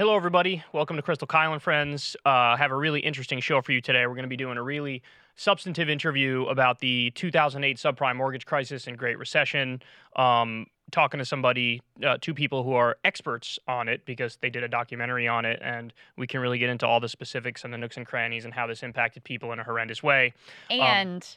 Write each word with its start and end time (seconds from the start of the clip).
hello, 0.00 0.16
everybody. 0.16 0.64
Welcome 0.72 0.96
to 0.96 1.02
Krystal 1.02 1.28
Kyle 1.28 1.52
and 1.52 1.60
Friends. 1.60 2.16
Uh, 2.24 2.56
have 2.56 2.70
a 2.70 2.74
really 2.74 3.00
interesting 3.00 3.38
show 3.38 3.60
for 3.60 3.72
you 3.72 3.82
today. 3.82 4.06
We're 4.06 4.14
going 4.14 4.22
to 4.22 4.30
be 4.30 4.36
doing 4.38 4.56
a 4.56 4.62
really 4.62 5.02
substantive 5.36 5.90
interview 5.90 6.46
about 6.46 6.78
the 6.78 7.10
2008 7.10 7.76
subprime 7.76 8.16
mortgage 8.16 8.46
crisis 8.46 8.86
and 8.86 8.96
Great 8.96 9.18
Recession. 9.18 9.82
Um, 10.16 10.68
talking 10.90 11.18
to 11.18 11.26
somebody, 11.26 11.82
uh, 12.02 12.16
two 12.18 12.32
people 12.32 12.62
who 12.62 12.72
are 12.72 12.96
experts 13.04 13.58
on 13.68 13.88
it 13.88 14.06
because 14.06 14.38
they 14.40 14.48
did 14.48 14.62
a 14.62 14.68
documentary 14.68 15.28
on 15.28 15.44
it, 15.44 15.60
and 15.62 15.92
we 16.16 16.26
can 16.26 16.40
really 16.40 16.58
get 16.58 16.70
into 16.70 16.86
all 16.86 16.98
the 16.98 17.08
specifics 17.10 17.64
and 17.64 17.70
the 17.74 17.76
nooks 17.76 17.98
and 17.98 18.06
crannies 18.06 18.46
and 18.46 18.54
how 18.54 18.66
this 18.66 18.82
impacted 18.82 19.22
people 19.22 19.52
in 19.52 19.58
a 19.58 19.64
horrendous 19.64 20.02
way. 20.02 20.32
And 20.70 21.22
um, 21.22 21.28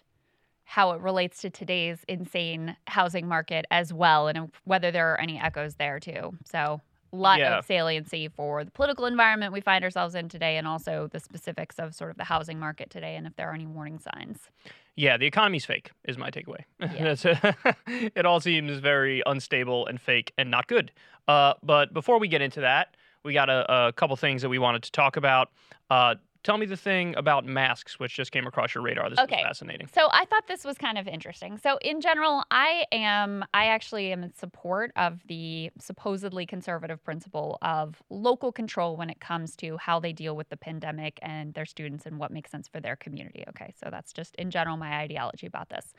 how 0.64 0.92
it 0.94 1.02
relates 1.02 1.42
to 1.42 1.50
today's 1.50 1.98
insane 2.08 2.78
housing 2.88 3.28
market 3.28 3.66
as 3.70 3.92
well, 3.92 4.30
and 4.30 4.54
whether 4.64 4.90
there 4.90 5.12
are 5.12 5.20
any 5.20 5.38
echoes 5.38 5.76
there 5.76 6.00
too. 6.00 6.38
So 6.46 6.80
lot 7.16 7.40
yeah. 7.40 7.60
of 7.60 7.66
saliency 7.66 8.28
for 8.28 8.64
the 8.64 8.72
political 8.72 9.06
environment 9.06 9.54
we 9.54 9.62
find 9.62 9.84
ourselves 9.84 10.16
in 10.16 10.30
today 10.30 10.58
and 10.58 10.68
also 10.68 11.08
the 11.12 11.20
specifics 11.20 11.78
of 11.78 11.94
sort 11.94 12.12
of 12.12 12.18
the 12.18 12.24
housing 12.24 12.60
market 12.60 12.90
today 12.90 13.16
and 13.16 13.28
if 13.28 13.36
there 13.36 13.50
are 13.50 13.54
any 13.54 13.66
warning 13.66 14.00
signs. 14.00 14.50
Yeah, 14.96 15.18
the 15.18 15.26
economy's 15.26 15.66
fake 15.66 15.92
is 16.06 16.18
my 16.18 16.30
takeaway. 16.30 16.64
Yeah. 16.80 17.54
it 17.88 18.26
all 18.26 18.40
seems 18.40 18.78
very 18.80 19.24
unstable 19.26 19.88
and 19.88 20.00
fake 20.00 20.34
and 20.38 20.52
not 20.52 20.68
good. 20.68 20.92
Uh, 21.28 21.54
but 21.64 21.94
before 21.94 22.20
we 22.20 22.28
get 22.28 22.42
into 22.42 22.62
that, 22.62 22.96
we 23.24 23.34
got 23.34 23.50
a, 23.50 23.88
a 23.88 23.94
couple 23.94 24.16
things 24.16 24.42
that 24.42 24.50
we 24.50 24.60
wanted 24.60 24.84
to 24.84 24.92
talk 24.92 25.16
about. 25.16 25.50
Uh, 25.90 26.16
tell 26.44 26.58
me 26.58 26.66
the 26.66 26.78
thing 26.78 27.16
about 27.16 27.46
masks, 27.46 28.00
which 28.00 28.16
just 28.16 28.32
came 28.32 28.46
across 28.46 28.76
your 28.76 28.84
radar. 28.84 29.10
This 29.10 29.20
okay. 29.20 29.38
is 29.38 29.44
fascinating. 29.44 29.90
So 29.94 30.10
I 30.12 30.26
thought 30.26 30.48
this 30.48 30.64
was 30.64 30.78
kind 30.78 30.98
of 30.98 31.08
interesting. 31.08 31.58
So 31.58 31.78
in 31.82 32.02
general, 32.02 32.44
I 32.52 32.86
am, 32.92 33.46
I 33.54 33.68
actually 33.68 34.12
am 34.12 34.24
in 34.24 34.34
support 34.34 34.92
of 34.96 35.22
the 35.28 35.72
supposedly 35.80 36.46
conservative 36.46 37.04
principle 37.04 37.58
of 37.62 38.02
local 38.10 38.52
control 38.52 38.98
when 38.98 39.10
it 39.10 39.20
comes 39.20 39.56
to 39.58 39.78
how 39.78 40.00
they 40.00 40.14
deal 40.14 40.36
with 40.36 40.50
the 40.50 40.58
pandemic 40.58 41.20
and 41.22 41.54
their 41.54 41.66
students 41.66 42.06
and 42.06 42.20
what 42.20 42.32
makes 42.32 42.52
sense 42.52 42.68
for 42.68 42.80
their 42.80 42.96
community. 42.96 43.44
Okay, 43.50 43.74
so 43.82 43.90
that's 43.90 44.14
just 44.14 44.36
in 44.36 44.52
general 44.52 44.78
my 44.78 44.98
ideology 44.98 45.48
about 45.48 45.70
this. 45.70 45.94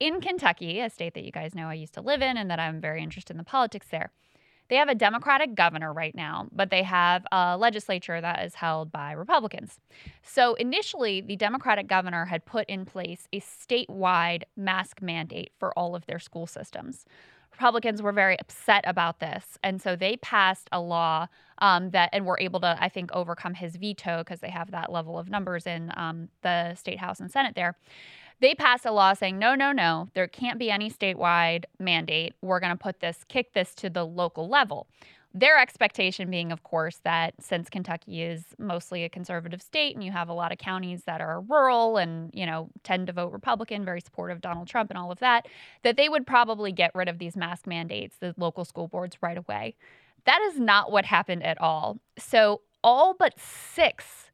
In 0.00 0.20
Kentucky, 0.20 0.80
a 0.80 0.90
state 0.90 1.14
that 1.14 1.24
you 1.24 1.32
guys 1.32 1.54
know 1.54 1.68
I 1.68 1.74
used 1.74 1.94
to 1.94 2.00
live 2.00 2.22
in 2.22 2.36
and 2.36 2.50
that 2.50 2.58
I'm 2.58 2.80
very 2.80 3.02
interested 3.02 3.34
in 3.34 3.38
the 3.38 3.44
politics 3.44 3.86
there 3.90 4.10
they 4.72 4.78
have 4.78 4.88
a 4.88 4.94
Democratic 4.94 5.54
governor 5.54 5.92
right 5.92 6.14
now, 6.14 6.48
but 6.50 6.70
they 6.70 6.82
have 6.82 7.26
a 7.30 7.58
legislature 7.58 8.22
that 8.22 8.42
is 8.42 8.54
held 8.54 8.90
by 8.90 9.12
Republicans. 9.12 9.78
So 10.22 10.54
initially, 10.54 11.20
the 11.20 11.36
Democratic 11.36 11.86
governor 11.86 12.24
had 12.24 12.46
put 12.46 12.66
in 12.70 12.86
place 12.86 13.28
a 13.34 13.40
statewide 13.40 14.44
mask 14.56 15.02
mandate 15.02 15.50
for 15.58 15.78
all 15.78 15.94
of 15.94 16.06
their 16.06 16.18
school 16.18 16.46
systems. 16.46 17.04
Republicans 17.50 18.00
were 18.00 18.12
very 18.12 18.40
upset 18.40 18.82
about 18.86 19.20
this. 19.20 19.58
And 19.62 19.82
so 19.82 19.94
they 19.94 20.16
passed 20.16 20.70
a 20.72 20.80
law 20.80 21.26
um, 21.58 21.90
that, 21.90 22.08
and 22.14 22.24
were 22.24 22.40
able 22.40 22.60
to, 22.60 22.74
I 22.80 22.88
think, 22.88 23.10
overcome 23.12 23.52
his 23.52 23.76
veto 23.76 24.24
because 24.24 24.40
they 24.40 24.48
have 24.48 24.70
that 24.70 24.90
level 24.90 25.18
of 25.18 25.28
numbers 25.28 25.66
in 25.66 25.92
um, 25.98 26.30
the 26.40 26.74
state 26.76 26.98
house 26.98 27.20
and 27.20 27.30
senate 27.30 27.54
there 27.54 27.76
they 28.42 28.56
passed 28.56 28.84
a 28.84 28.90
law 28.90 29.14
saying, 29.14 29.38
no, 29.38 29.54
no, 29.54 29.70
no, 29.70 30.08
there 30.14 30.26
can't 30.26 30.58
be 30.58 30.68
any 30.68 30.90
statewide 30.90 31.64
mandate. 31.78 32.34
We're 32.42 32.58
going 32.58 32.76
to 32.76 32.76
put 32.76 32.98
this, 32.98 33.24
kick 33.28 33.52
this 33.52 33.72
to 33.76 33.88
the 33.88 34.04
local 34.04 34.48
level. 34.48 34.88
Their 35.32 35.58
expectation 35.58 36.28
being, 36.28 36.50
of 36.50 36.64
course, 36.64 37.00
that 37.04 37.34
since 37.40 37.70
Kentucky 37.70 38.20
is 38.20 38.46
mostly 38.58 39.04
a 39.04 39.08
conservative 39.08 39.62
state 39.62 39.94
and 39.94 40.04
you 40.04 40.10
have 40.10 40.28
a 40.28 40.32
lot 40.32 40.50
of 40.50 40.58
counties 40.58 41.04
that 41.04 41.20
are 41.20 41.40
rural 41.40 41.96
and, 41.96 42.30
you 42.34 42.44
know, 42.44 42.68
tend 42.82 43.06
to 43.06 43.12
vote 43.12 43.32
Republican, 43.32 43.84
very 43.84 44.00
supportive 44.00 44.38
of 44.38 44.42
Donald 44.42 44.66
Trump 44.66 44.90
and 44.90 44.98
all 44.98 45.12
of 45.12 45.20
that, 45.20 45.46
that 45.84 45.96
they 45.96 46.08
would 46.08 46.26
probably 46.26 46.72
get 46.72 46.90
rid 46.96 47.08
of 47.08 47.18
these 47.18 47.36
mask 47.36 47.68
mandates, 47.68 48.16
the 48.18 48.34
local 48.36 48.64
school 48.64 48.88
boards 48.88 49.16
right 49.22 49.38
away. 49.38 49.76
That 50.24 50.40
is 50.50 50.58
not 50.58 50.90
what 50.90 51.04
happened 51.04 51.44
at 51.44 51.60
all. 51.60 52.00
So, 52.18 52.62
all 52.84 53.14
but 53.16 53.38
six 53.38 54.32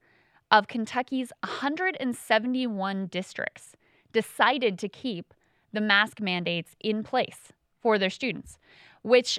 of 0.51 0.67
Kentucky's 0.67 1.31
171 1.45 3.07
districts 3.09 3.77
decided 4.21 4.79
to 4.81 4.89
keep 4.89 5.27
the 5.73 5.81
mask 5.81 6.21
mandates 6.21 6.75
in 6.81 7.05
place 7.05 7.53
for 7.83 7.99
their 7.99 8.11
students, 8.11 8.59
which 9.03 9.39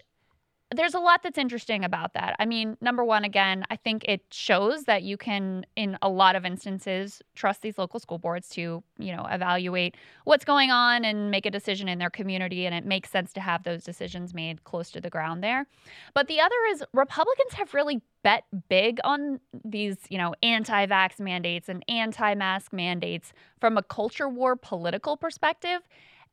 there's 0.73 0.93
a 0.93 0.99
lot 0.99 1.23
that's 1.23 1.37
interesting 1.37 1.83
about 1.83 2.13
that. 2.13 2.35
I 2.39 2.45
mean, 2.45 2.77
number 2.79 3.03
one, 3.03 3.23
again, 3.25 3.65
I 3.71 3.75
think 3.75 4.05
it 4.07 4.21
shows 4.31 4.83
that 4.83 5.01
you 5.01 5.17
can, 5.17 5.65
in 5.75 5.97
a 6.01 6.07
lot 6.07 6.35
of 6.35 6.45
instances, 6.45 7.21
trust 7.33 7.61
these 7.61 7.77
local 7.77 7.99
school 7.99 8.19
boards 8.19 8.47
to, 8.49 8.83
you 8.99 9.15
know, 9.15 9.27
evaluate 9.31 9.97
what's 10.25 10.45
going 10.45 10.69
on 10.69 11.03
and 11.03 11.31
make 11.31 11.47
a 11.47 11.51
decision 11.51 11.89
in 11.89 11.97
their 11.97 12.11
community. 12.11 12.67
And 12.67 12.75
it 12.75 12.85
makes 12.85 13.09
sense 13.09 13.33
to 13.33 13.41
have 13.41 13.63
those 13.63 13.83
decisions 13.83 14.33
made 14.33 14.63
close 14.63 14.91
to 14.91 15.01
the 15.01 15.09
ground 15.09 15.43
there. 15.43 15.65
But 16.13 16.27
the 16.27 16.39
other 16.39 16.55
is 16.71 16.83
Republicans 16.93 17.53
have 17.53 17.73
really 17.73 17.99
bet 18.23 18.43
big 18.69 18.99
on 19.03 19.39
these, 19.63 19.97
you 20.09 20.17
know, 20.17 20.33
anti 20.43 20.85
vax 20.85 21.19
mandates 21.19 21.69
and 21.69 21.83
anti 21.87 22.35
mask 22.35 22.73
mandates 22.73 23.33
from 23.59 23.77
a 23.77 23.83
culture 23.83 24.29
war 24.29 24.55
political 24.55 25.17
perspective. 25.17 25.81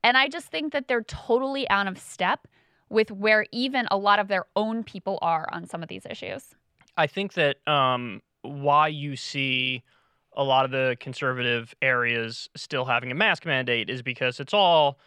And 0.02 0.16
I 0.16 0.28
just 0.28 0.48
think 0.48 0.72
that 0.72 0.88
they're 0.88 1.02
totally 1.02 1.69
out 1.69 1.86
of 1.86 1.98
step 1.98 2.47
with 2.88 3.10
where 3.10 3.47
even 3.52 3.86
a 3.91 3.97
lot 3.97 4.19
of 4.19 4.28
their 4.28 4.47
own 4.54 4.84
people 4.84 5.19
are 5.22 5.48
on 5.52 5.66
some 5.66 5.82
of 5.82 5.88
these 5.88 6.06
issues. 6.08 6.54
I 6.97 7.06
think 7.06 7.34
that 7.34 7.56
um, 7.66 8.22
why 8.42 8.88
you 8.88 9.16
see 9.16 9.82
a 10.36 10.44
lot 10.44 10.64
of 10.64 10.70
the 10.70 10.97
conservative 11.00 11.74
areas 11.80 12.48
still 12.56 12.84
having 12.84 13.10
a 13.10 13.14
mask 13.14 13.47
mandate 13.47 13.91
is 13.91 14.03
because 14.03 14.38
it's 14.38 14.54
all 14.54 14.98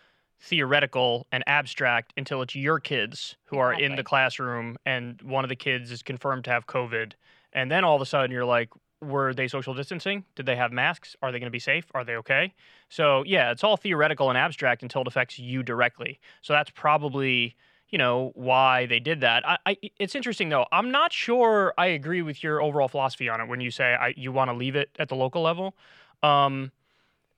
theoretical 0.42 1.28
and 1.32 1.44
abstract 1.48 2.14
until 2.18 2.42
it's 2.42 2.56
your 2.56 2.80
kids 2.80 3.36
who 3.46 3.58
are 3.58 3.74
in 3.74 3.96
the 3.96 4.04
classroom 4.04 4.78
and 4.86 5.22
one 5.22 5.44
of 5.44 5.50
the 5.50 5.56
kids 5.56 5.92
is 5.92 6.02
confirmed 6.02 6.46
to 6.46 6.50
have 6.50 6.66
COVID. 6.66 7.14
And 7.52 7.70
then 7.70 7.84
all 7.84 7.96
of 7.96 8.02
a 8.02 8.06
sudden 8.06 8.32
you're 8.32 8.46
like, 8.46 8.70
were 9.02 9.34
they 9.34 9.48
social 9.48 9.74
distancing? 9.74 10.26
Did 10.36 10.46
they 10.46 10.56
have 10.56 10.72
masks? 10.72 11.16
Are 11.22 11.32
they 11.32 11.40
going 11.40 11.48
to 11.48 11.52
be 11.52 11.60
safe? 11.60 11.86
Are 11.94 12.04
they 12.04 12.16
okay? 12.18 12.54
So, 12.90 13.24
yeah, 13.26 13.52
it's 13.52 13.64
all 13.64 13.78
theoretical 13.78 14.30
and 14.30 14.38
abstract 14.38 14.84
until 14.84 15.02
it 15.02 15.08
affects 15.08 15.40
you 15.40 15.64
directly. 15.64 16.20
So, 16.42 16.54
that's 16.54 16.70
probably 16.72 17.56
you 17.90 17.98
know 17.98 18.32
why 18.36 18.86
they 18.86 19.00
did 19.00 19.22
that. 19.22 19.48
I, 19.48 19.58
I, 19.66 19.78
it's 19.98 20.16
interesting 20.16 20.50
though. 20.50 20.66
I'm 20.72 20.92
not 20.92 21.12
sure 21.12 21.74
I 21.78 21.88
agree 21.88 22.22
with 22.22 22.44
your 22.44 22.62
overall 22.62 22.88
philosophy 22.88 23.30
on 23.30 23.42
it 23.42 23.48
when 23.48 23.62
you 23.62 23.72
say 23.72 23.96
I, 23.96 24.14
you 24.16 24.32
want 24.32 24.50
to 24.50 24.56
leave 24.56 24.76
it 24.76 24.90
at 25.00 25.10
the 25.10 25.16
local 25.16 25.42
level, 25.42 25.76
um, 26.22 26.72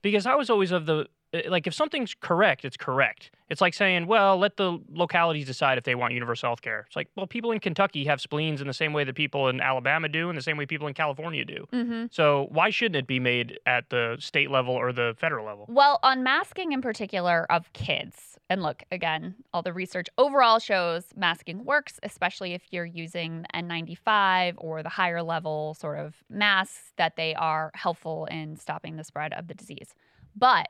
because 0.02 0.26
I 0.26 0.34
was 0.34 0.50
always 0.50 0.70
of 0.70 0.86
the 0.86 1.06
like 1.48 1.66
if 1.66 1.74
something's 1.74 2.14
correct, 2.14 2.64
it's 2.64 2.76
correct. 2.76 3.30
It's 3.48 3.60
like 3.60 3.74
saying, 3.74 4.06
well, 4.06 4.38
let 4.38 4.56
the 4.56 4.78
localities 4.90 5.46
decide 5.46 5.76
if 5.76 5.84
they 5.84 5.94
want 5.94 6.14
universal 6.14 6.48
health 6.48 6.62
care. 6.62 6.84
It's 6.86 6.96
like, 6.96 7.08
well, 7.16 7.26
people 7.26 7.52
in 7.52 7.60
Kentucky 7.60 8.04
have 8.04 8.20
spleens 8.20 8.60
in 8.60 8.66
the 8.66 8.72
same 8.72 8.92
way 8.92 9.04
that 9.04 9.14
people 9.14 9.48
in 9.48 9.60
Alabama 9.60 10.08
do, 10.08 10.28
and 10.28 10.38
the 10.38 10.42
same 10.42 10.56
way 10.56 10.64
people 10.64 10.86
in 10.86 10.94
California 10.94 11.44
do. 11.44 11.66
Mm-hmm. 11.72 12.06
So 12.10 12.48
why 12.50 12.70
shouldn't 12.70 12.96
it 12.96 13.06
be 13.06 13.20
made 13.20 13.58
at 13.66 13.90
the 13.90 14.16
state 14.20 14.50
level 14.50 14.74
or 14.74 14.92
the 14.92 15.14
federal 15.18 15.44
level? 15.44 15.66
Well, 15.68 15.98
on 16.02 16.22
masking 16.22 16.72
in 16.72 16.80
particular 16.80 17.46
of 17.50 17.72
kids, 17.72 18.38
and 18.48 18.62
look, 18.62 18.82
again, 18.90 19.34
all 19.52 19.62
the 19.62 19.72
research 19.72 20.08
overall 20.18 20.58
shows 20.58 21.04
masking 21.16 21.64
works, 21.64 21.98
especially 22.02 22.52
if 22.54 22.62
you're 22.70 22.84
using 22.84 23.46
N95 23.54 24.54
or 24.58 24.82
the 24.82 24.88
higher 24.88 25.22
level 25.22 25.74
sort 25.74 25.98
of 25.98 26.16
masks, 26.28 26.92
that 26.96 27.16
they 27.16 27.34
are 27.34 27.70
helpful 27.74 28.26
in 28.26 28.56
stopping 28.56 28.96
the 28.96 29.04
spread 29.04 29.32
of 29.32 29.48
the 29.48 29.54
disease. 29.54 29.94
But 30.34 30.68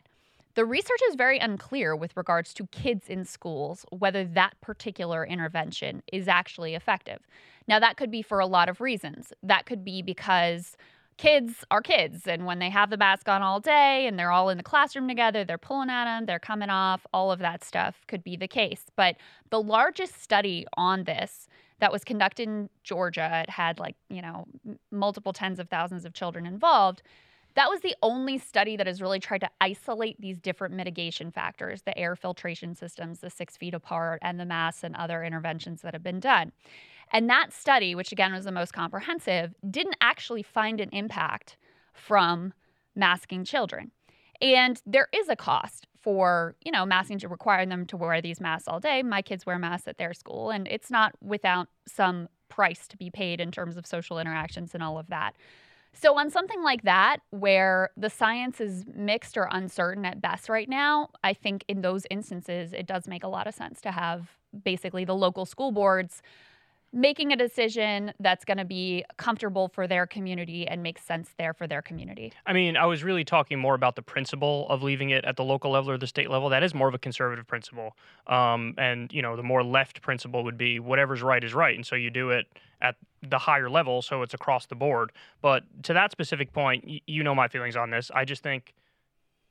the 0.54 0.64
research 0.64 1.00
is 1.08 1.14
very 1.14 1.38
unclear 1.38 1.96
with 1.96 2.16
regards 2.16 2.52
to 2.54 2.66
kids 2.66 3.08
in 3.08 3.24
schools, 3.24 3.86
whether 3.90 4.24
that 4.24 4.60
particular 4.60 5.24
intervention 5.24 6.02
is 6.12 6.28
actually 6.28 6.74
effective. 6.74 7.20
Now, 7.68 7.78
that 7.78 7.96
could 7.96 8.10
be 8.10 8.22
for 8.22 8.38
a 8.38 8.46
lot 8.46 8.68
of 8.68 8.80
reasons. 8.80 9.32
That 9.42 9.66
could 9.66 9.84
be 9.84 10.02
because 10.02 10.76
kids 11.16 11.64
are 11.70 11.80
kids, 11.80 12.26
and 12.26 12.46
when 12.46 12.58
they 12.58 12.70
have 12.70 12.90
the 12.90 12.96
mask 12.96 13.28
on 13.28 13.42
all 13.42 13.60
day 13.60 14.06
and 14.06 14.18
they're 14.18 14.30
all 14.30 14.48
in 14.48 14.56
the 14.56 14.64
classroom 14.64 15.06
together, 15.06 15.44
they're 15.44 15.58
pulling 15.58 15.90
at 15.90 16.04
them, 16.04 16.26
they're 16.26 16.38
coming 16.38 16.70
off, 16.70 17.06
all 17.12 17.30
of 17.30 17.38
that 17.38 17.62
stuff 17.62 18.02
could 18.08 18.24
be 18.24 18.36
the 18.36 18.48
case. 18.48 18.86
But 18.96 19.16
the 19.50 19.62
largest 19.62 20.22
study 20.22 20.66
on 20.76 21.04
this 21.04 21.48
that 21.80 21.92
was 21.92 22.04
conducted 22.04 22.48
in 22.48 22.70
Georgia, 22.82 23.42
it 23.46 23.50
had 23.50 23.78
like, 23.78 23.96
you 24.08 24.22
know, 24.22 24.46
multiple 24.90 25.32
tens 25.32 25.58
of 25.58 25.68
thousands 25.68 26.04
of 26.04 26.12
children 26.12 26.46
involved 26.46 27.02
that 27.54 27.68
was 27.68 27.80
the 27.80 27.94
only 28.02 28.38
study 28.38 28.76
that 28.76 28.86
has 28.86 29.02
really 29.02 29.20
tried 29.20 29.40
to 29.42 29.50
isolate 29.60 30.20
these 30.20 30.38
different 30.38 30.74
mitigation 30.74 31.30
factors 31.30 31.82
the 31.82 31.96
air 31.98 32.16
filtration 32.16 32.74
systems, 32.74 33.20
the 33.20 33.30
six 33.30 33.56
feet 33.56 33.74
apart, 33.74 34.20
and 34.22 34.38
the 34.38 34.44
masks 34.44 34.84
and 34.84 34.96
other 34.96 35.22
interventions 35.22 35.82
that 35.82 35.94
have 35.94 36.02
been 36.02 36.20
done. 36.20 36.52
And 37.12 37.28
that 37.28 37.52
study, 37.52 37.94
which 37.94 38.12
again 38.12 38.32
was 38.32 38.44
the 38.44 38.52
most 38.52 38.72
comprehensive, 38.72 39.54
didn't 39.68 39.96
actually 40.00 40.42
find 40.42 40.80
an 40.80 40.88
impact 40.92 41.56
from 41.92 42.54
masking 42.94 43.44
children. 43.44 43.90
And 44.40 44.80
there 44.86 45.08
is 45.14 45.28
a 45.28 45.36
cost 45.36 45.86
for, 46.00 46.56
you 46.64 46.72
know, 46.72 46.84
masking 46.84 47.18
to 47.20 47.28
require 47.28 47.64
them 47.64 47.86
to 47.86 47.96
wear 47.96 48.20
these 48.20 48.40
masks 48.40 48.66
all 48.66 48.80
day. 48.80 49.02
My 49.02 49.22
kids 49.22 49.46
wear 49.46 49.58
masks 49.58 49.86
at 49.86 49.98
their 49.98 50.14
school, 50.14 50.50
and 50.50 50.66
it's 50.68 50.90
not 50.90 51.12
without 51.20 51.68
some 51.86 52.28
price 52.48 52.88
to 52.88 52.96
be 52.96 53.08
paid 53.08 53.40
in 53.40 53.50
terms 53.50 53.76
of 53.76 53.86
social 53.86 54.18
interactions 54.18 54.74
and 54.74 54.82
all 54.82 54.98
of 54.98 55.06
that. 55.08 55.34
So, 55.94 56.18
on 56.18 56.30
something 56.30 56.62
like 56.62 56.82
that, 56.82 57.18
where 57.30 57.90
the 57.96 58.08
science 58.08 58.60
is 58.60 58.84
mixed 58.94 59.36
or 59.36 59.48
uncertain 59.50 60.04
at 60.04 60.20
best 60.20 60.48
right 60.48 60.68
now, 60.68 61.10
I 61.22 61.34
think 61.34 61.64
in 61.68 61.82
those 61.82 62.06
instances, 62.10 62.72
it 62.72 62.86
does 62.86 63.06
make 63.06 63.24
a 63.24 63.28
lot 63.28 63.46
of 63.46 63.54
sense 63.54 63.80
to 63.82 63.92
have 63.92 64.30
basically 64.64 65.04
the 65.04 65.14
local 65.14 65.44
school 65.44 65.70
boards 65.70 66.22
making 66.92 67.32
a 67.32 67.36
decision 67.36 68.12
that's 68.20 68.44
going 68.44 68.58
to 68.58 68.64
be 68.64 69.04
comfortable 69.16 69.68
for 69.68 69.86
their 69.86 70.06
community 70.06 70.66
and 70.68 70.82
makes 70.82 71.02
sense 71.02 71.30
there 71.38 71.54
for 71.54 71.66
their 71.66 71.80
community. 71.80 72.32
I 72.46 72.52
mean, 72.52 72.76
I 72.76 72.86
was 72.86 73.02
really 73.02 73.24
talking 73.24 73.58
more 73.58 73.74
about 73.74 73.96
the 73.96 74.02
principle 74.02 74.66
of 74.68 74.82
leaving 74.82 75.10
it 75.10 75.24
at 75.24 75.36
the 75.36 75.44
local 75.44 75.70
level 75.70 75.90
or 75.90 75.98
the 75.98 76.06
state 76.06 76.30
level. 76.30 76.50
That 76.50 76.62
is 76.62 76.74
more 76.74 76.88
of 76.88 76.94
a 76.94 76.98
conservative 76.98 77.46
principle. 77.46 77.96
Um, 78.26 78.74
and, 78.76 79.12
you 79.12 79.22
know, 79.22 79.36
the 79.36 79.42
more 79.42 79.64
left 79.64 80.02
principle 80.02 80.44
would 80.44 80.58
be 80.58 80.80
whatever's 80.80 81.22
right 81.22 81.42
is 81.42 81.54
right. 81.54 81.74
And 81.74 81.86
so 81.86 81.96
you 81.96 82.10
do 82.10 82.30
it 82.30 82.46
at 82.82 82.96
the 83.22 83.38
higher 83.38 83.70
level, 83.70 84.02
so 84.02 84.22
it's 84.22 84.34
across 84.34 84.66
the 84.66 84.74
board. 84.74 85.12
But 85.40 85.62
to 85.84 85.94
that 85.94 86.10
specific 86.10 86.52
point, 86.52 86.84
you 87.06 87.22
know 87.22 87.34
my 87.34 87.48
feelings 87.48 87.76
on 87.76 87.90
this. 87.90 88.10
I 88.14 88.24
just 88.24 88.42
think 88.42 88.74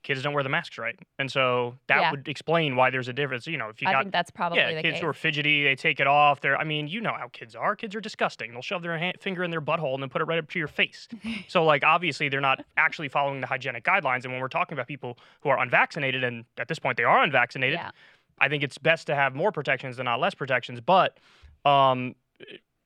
kids 0.03 0.24
don't 0.24 0.33
wear 0.33 0.44
the 0.44 0.50
masks 0.50 0.77
right. 0.77 0.98
And 1.19 1.31
so 1.31 1.75
that 1.88 2.00
Yeah. 2.01 2.12
would 2.12 2.27
explain 2.27 2.75
why 2.75 2.89
there's 2.89 3.07
a 3.07 3.13
difference. 3.13 3.45
You 3.48 3.57
know, 3.57 3.69
if 3.69 3.81
you 3.81 3.88
I 3.88 3.92
got 3.92 4.03
think 4.03 4.13
that's 4.13 4.31
probably 4.31 4.59
yeah, 4.59 4.74
the 4.74 4.81
kids 4.81 4.95
case. 4.95 5.01
who 5.01 5.07
are 5.07 5.13
fidgety, 5.13 5.63
they 5.63 5.75
take 5.75 6.00
it 6.00 6.07
off. 6.07 6.42
They're, 6.42 6.57
I 6.57 6.63
mean, 6.63 6.88
you 6.88 7.01
know 7.01 7.13
how 7.13 7.27
kids 7.30 7.56
are. 7.56 7.75
Kids 7.75 7.95
are 7.95 8.01
disgusting. 8.01 8.51
They'll 8.51 8.62
shove 8.62 8.81
their 8.81 8.98
hand, 8.98 9.18
finger 9.19 9.44
in 9.44 9.51
their 9.51 9.62
butthole 9.62 9.94
and 9.94 10.01
then 10.01 10.09
put 10.09 10.21
it 10.21 10.25
right 10.25 10.39
up 10.39 10.50
to 10.50 10.59
your 10.59 10.68
face. 10.68 11.07
so, 11.48 11.63
like, 11.63 11.83
obviously, 11.83 12.30
they're 12.30 12.42
not 12.42 12.65
actually 12.77 13.09
following 13.09 13.42
the 13.42 13.48
hygienic 13.48 13.83
guidelines. 13.83 14.24
And 14.24 14.33
when 14.33 14.42
we're 14.42 14.48
talking 14.48 14.75
about 14.75 14.88
people 14.88 15.18
who 15.42 15.50
are 15.50 15.59
unvaccinated, 15.59 16.24
and 16.24 16.45
at 16.57 16.68
this 16.68 16.80
point 16.80 16.97
they 16.97 17.04
are 17.04 17.24
unvaccinated, 17.24 17.80
yeah. 17.80 17.92
I 18.39 18.50
think 18.50 18.63
it's 18.63 18.77
best 18.77 19.07
to 19.07 19.15
have 19.15 19.36
more 19.36 19.51
protections 19.51 19.97
than 19.97 20.06
not 20.06 20.19
less 20.19 20.33
protections. 20.33 20.81
But 20.81 21.18
um, 21.63 22.15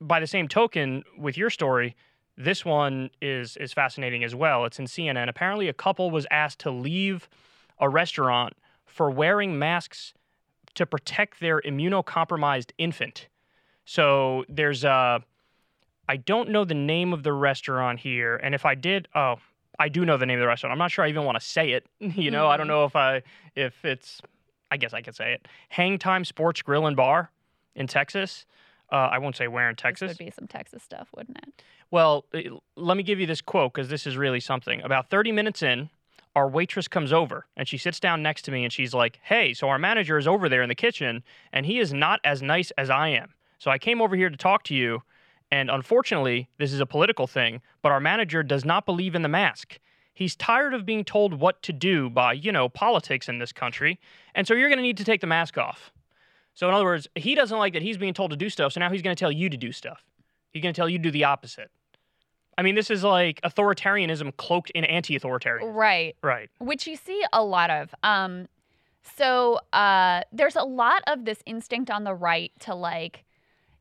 by 0.01 0.19
the 0.19 0.27
same 0.27 0.47
token, 0.47 1.03
with 1.17 1.37
your 1.37 1.49
story, 1.49 1.95
this 2.37 2.65
one 2.65 3.09
is 3.21 3.55
is 3.57 3.71
fascinating 3.73 4.23
as 4.23 4.35
well. 4.35 4.65
It's 4.65 4.79
in 4.79 4.85
CNN. 4.85 5.29
Apparently, 5.29 5.67
a 5.69 5.73
couple 5.73 6.11
was 6.11 6.25
asked 6.31 6.59
to 6.59 6.71
leave 6.71 7.29
a 7.79 7.87
restaurant 7.89 8.53
for 8.85 9.09
wearing 9.09 9.57
masks 9.59 10.13
to 10.75 10.85
protect 10.85 11.39
their 11.39 11.61
immunocompromised 11.61 12.71
infant. 12.77 13.27
So 13.85 14.43
there's 14.49 14.83
a, 14.83 15.23
I 16.09 16.17
don't 16.17 16.49
know 16.49 16.65
the 16.65 16.73
name 16.73 17.13
of 17.13 17.23
the 17.23 17.33
restaurant 17.33 17.99
here, 17.99 18.35
and 18.37 18.53
if 18.55 18.65
I 18.65 18.75
did, 18.75 19.07
oh, 19.15 19.35
I 19.79 19.89
do 19.89 20.05
know 20.05 20.17
the 20.17 20.25
name 20.25 20.39
of 20.39 20.41
the 20.41 20.47
restaurant. 20.47 20.71
I'm 20.71 20.77
not 20.79 20.91
sure 20.91 21.05
I 21.05 21.09
even 21.09 21.23
want 21.23 21.39
to 21.39 21.45
say 21.45 21.71
it. 21.71 21.85
You 21.99 22.31
know, 22.31 22.47
I 22.47 22.57
don't 22.57 22.65
Mhm. 22.67 22.69
know 22.69 22.85
if 22.85 22.95
I 22.95 23.23
if 23.55 23.83
it's, 23.85 24.21
I 24.71 24.77
guess 24.77 24.93
I 24.93 25.01
could 25.01 25.15
say 25.15 25.33
it. 25.33 25.47
Hang 25.69 25.97
Time 25.97 26.25
Sports 26.25 26.61
Grill 26.61 26.85
and 26.87 26.95
Bar 26.97 27.31
in 27.75 27.87
Texas. 27.87 28.45
Uh, 28.91 28.95
I 29.11 29.17
won't 29.17 29.35
say 29.35 29.47
where 29.47 29.69
in 29.69 29.75
This 29.75 29.81
Texas. 29.81 30.07
would 30.09 30.17
be 30.17 30.31
some 30.31 30.47
Texas 30.47 30.83
stuff, 30.83 31.09
wouldn't 31.15 31.37
it? 31.39 31.63
Well, 31.91 32.25
let 32.75 32.97
me 32.97 33.03
give 33.03 33.19
you 33.19 33.25
this 33.25 33.41
quote 33.41 33.73
because 33.73 33.89
this 33.89 34.05
is 34.05 34.17
really 34.17 34.39
something. 34.39 34.81
About 34.81 35.09
30 35.09 35.31
minutes 35.31 35.61
in, 35.63 35.89
our 36.35 36.47
waitress 36.49 36.87
comes 36.87 37.13
over 37.13 37.45
and 37.55 37.67
she 37.67 37.77
sits 37.77 37.99
down 37.99 38.21
next 38.21 38.43
to 38.43 38.51
me 38.51 38.63
and 38.63 38.73
she's 38.73 38.93
like, 38.93 39.19
Hey, 39.23 39.53
so 39.53 39.69
our 39.69 39.79
manager 39.79 40.17
is 40.17 40.27
over 40.27 40.49
there 40.49 40.61
in 40.61 40.69
the 40.69 40.75
kitchen 40.75 41.23
and 41.53 41.65
he 41.65 41.79
is 41.79 41.93
not 41.93 42.19
as 42.23 42.41
nice 42.41 42.71
as 42.71 42.89
I 42.89 43.09
am. 43.09 43.33
So 43.57 43.71
I 43.71 43.77
came 43.77 44.01
over 44.01 44.15
here 44.15 44.29
to 44.29 44.37
talk 44.37 44.63
to 44.63 44.75
you. 44.75 45.01
And 45.51 45.69
unfortunately, 45.69 46.49
this 46.57 46.73
is 46.73 46.79
a 46.79 46.85
political 46.85 47.27
thing, 47.27 47.61
but 47.81 47.91
our 47.91 47.99
manager 47.99 48.43
does 48.43 48.65
not 48.65 48.85
believe 48.85 49.15
in 49.15 49.21
the 49.21 49.29
mask. 49.29 49.79
He's 50.13 50.35
tired 50.35 50.73
of 50.73 50.85
being 50.85 51.03
told 51.05 51.35
what 51.35 51.61
to 51.63 51.73
do 51.73 52.09
by, 52.09 52.33
you 52.33 52.51
know, 52.51 52.67
politics 52.67 53.29
in 53.29 53.37
this 53.37 53.51
country. 53.51 53.99
And 54.33 54.47
so 54.47 54.53
you're 54.53 54.69
going 54.69 54.77
to 54.77 54.83
need 54.83 54.97
to 54.97 55.03
take 55.03 55.21
the 55.21 55.27
mask 55.27 55.57
off. 55.57 55.91
So, 56.55 56.67
in 56.67 56.73
other 56.73 56.85
words, 56.85 57.07
he 57.15 57.35
doesn't 57.35 57.57
like 57.57 57.73
that 57.73 57.81
he's 57.81 57.97
being 57.97 58.13
told 58.13 58.31
to 58.31 58.37
do 58.37 58.49
stuff. 58.49 58.73
So 58.73 58.79
now 58.79 58.89
he's 58.89 59.01
going 59.01 59.15
to 59.15 59.19
tell 59.19 59.31
you 59.31 59.49
to 59.49 59.57
do 59.57 59.71
stuff. 59.71 60.03
He's 60.51 60.63
going 60.63 60.73
to 60.73 60.79
tell 60.79 60.89
you 60.89 60.97
to 60.97 61.03
do 61.03 61.11
the 61.11 61.25
opposite. 61.25 61.69
I 62.57 62.61
mean, 62.61 62.75
this 62.75 62.89
is 62.89 63.03
like 63.03 63.41
authoritarianism 63.41 64.35
cloaked 64.37 64.71
in 64.71 64.85
anti 64.85 65.15
authoritarian. 65.15 65.67
Right. 65.73 66.15
Right. 66.23 66.49
which 66.59 66.87
you 66.87 66.95
see 66.95 67.23
a 67.33 67.43
lot 67.43 67.69
of. 67.69 67.93
Um, 68.03 68.47
so 69.17 69.59
uh, 69.73 70.21
there's 70.31 70.55
a 70.55 70.63
lot 70.63 71.03
of 71.07 71.25
this 71.25 71.39
instinct 71.45 71.91
on 71.91 72.05
the 72.05 72.13
right 72.13 72.51
to 72.61 72.73
like 72.73 73.25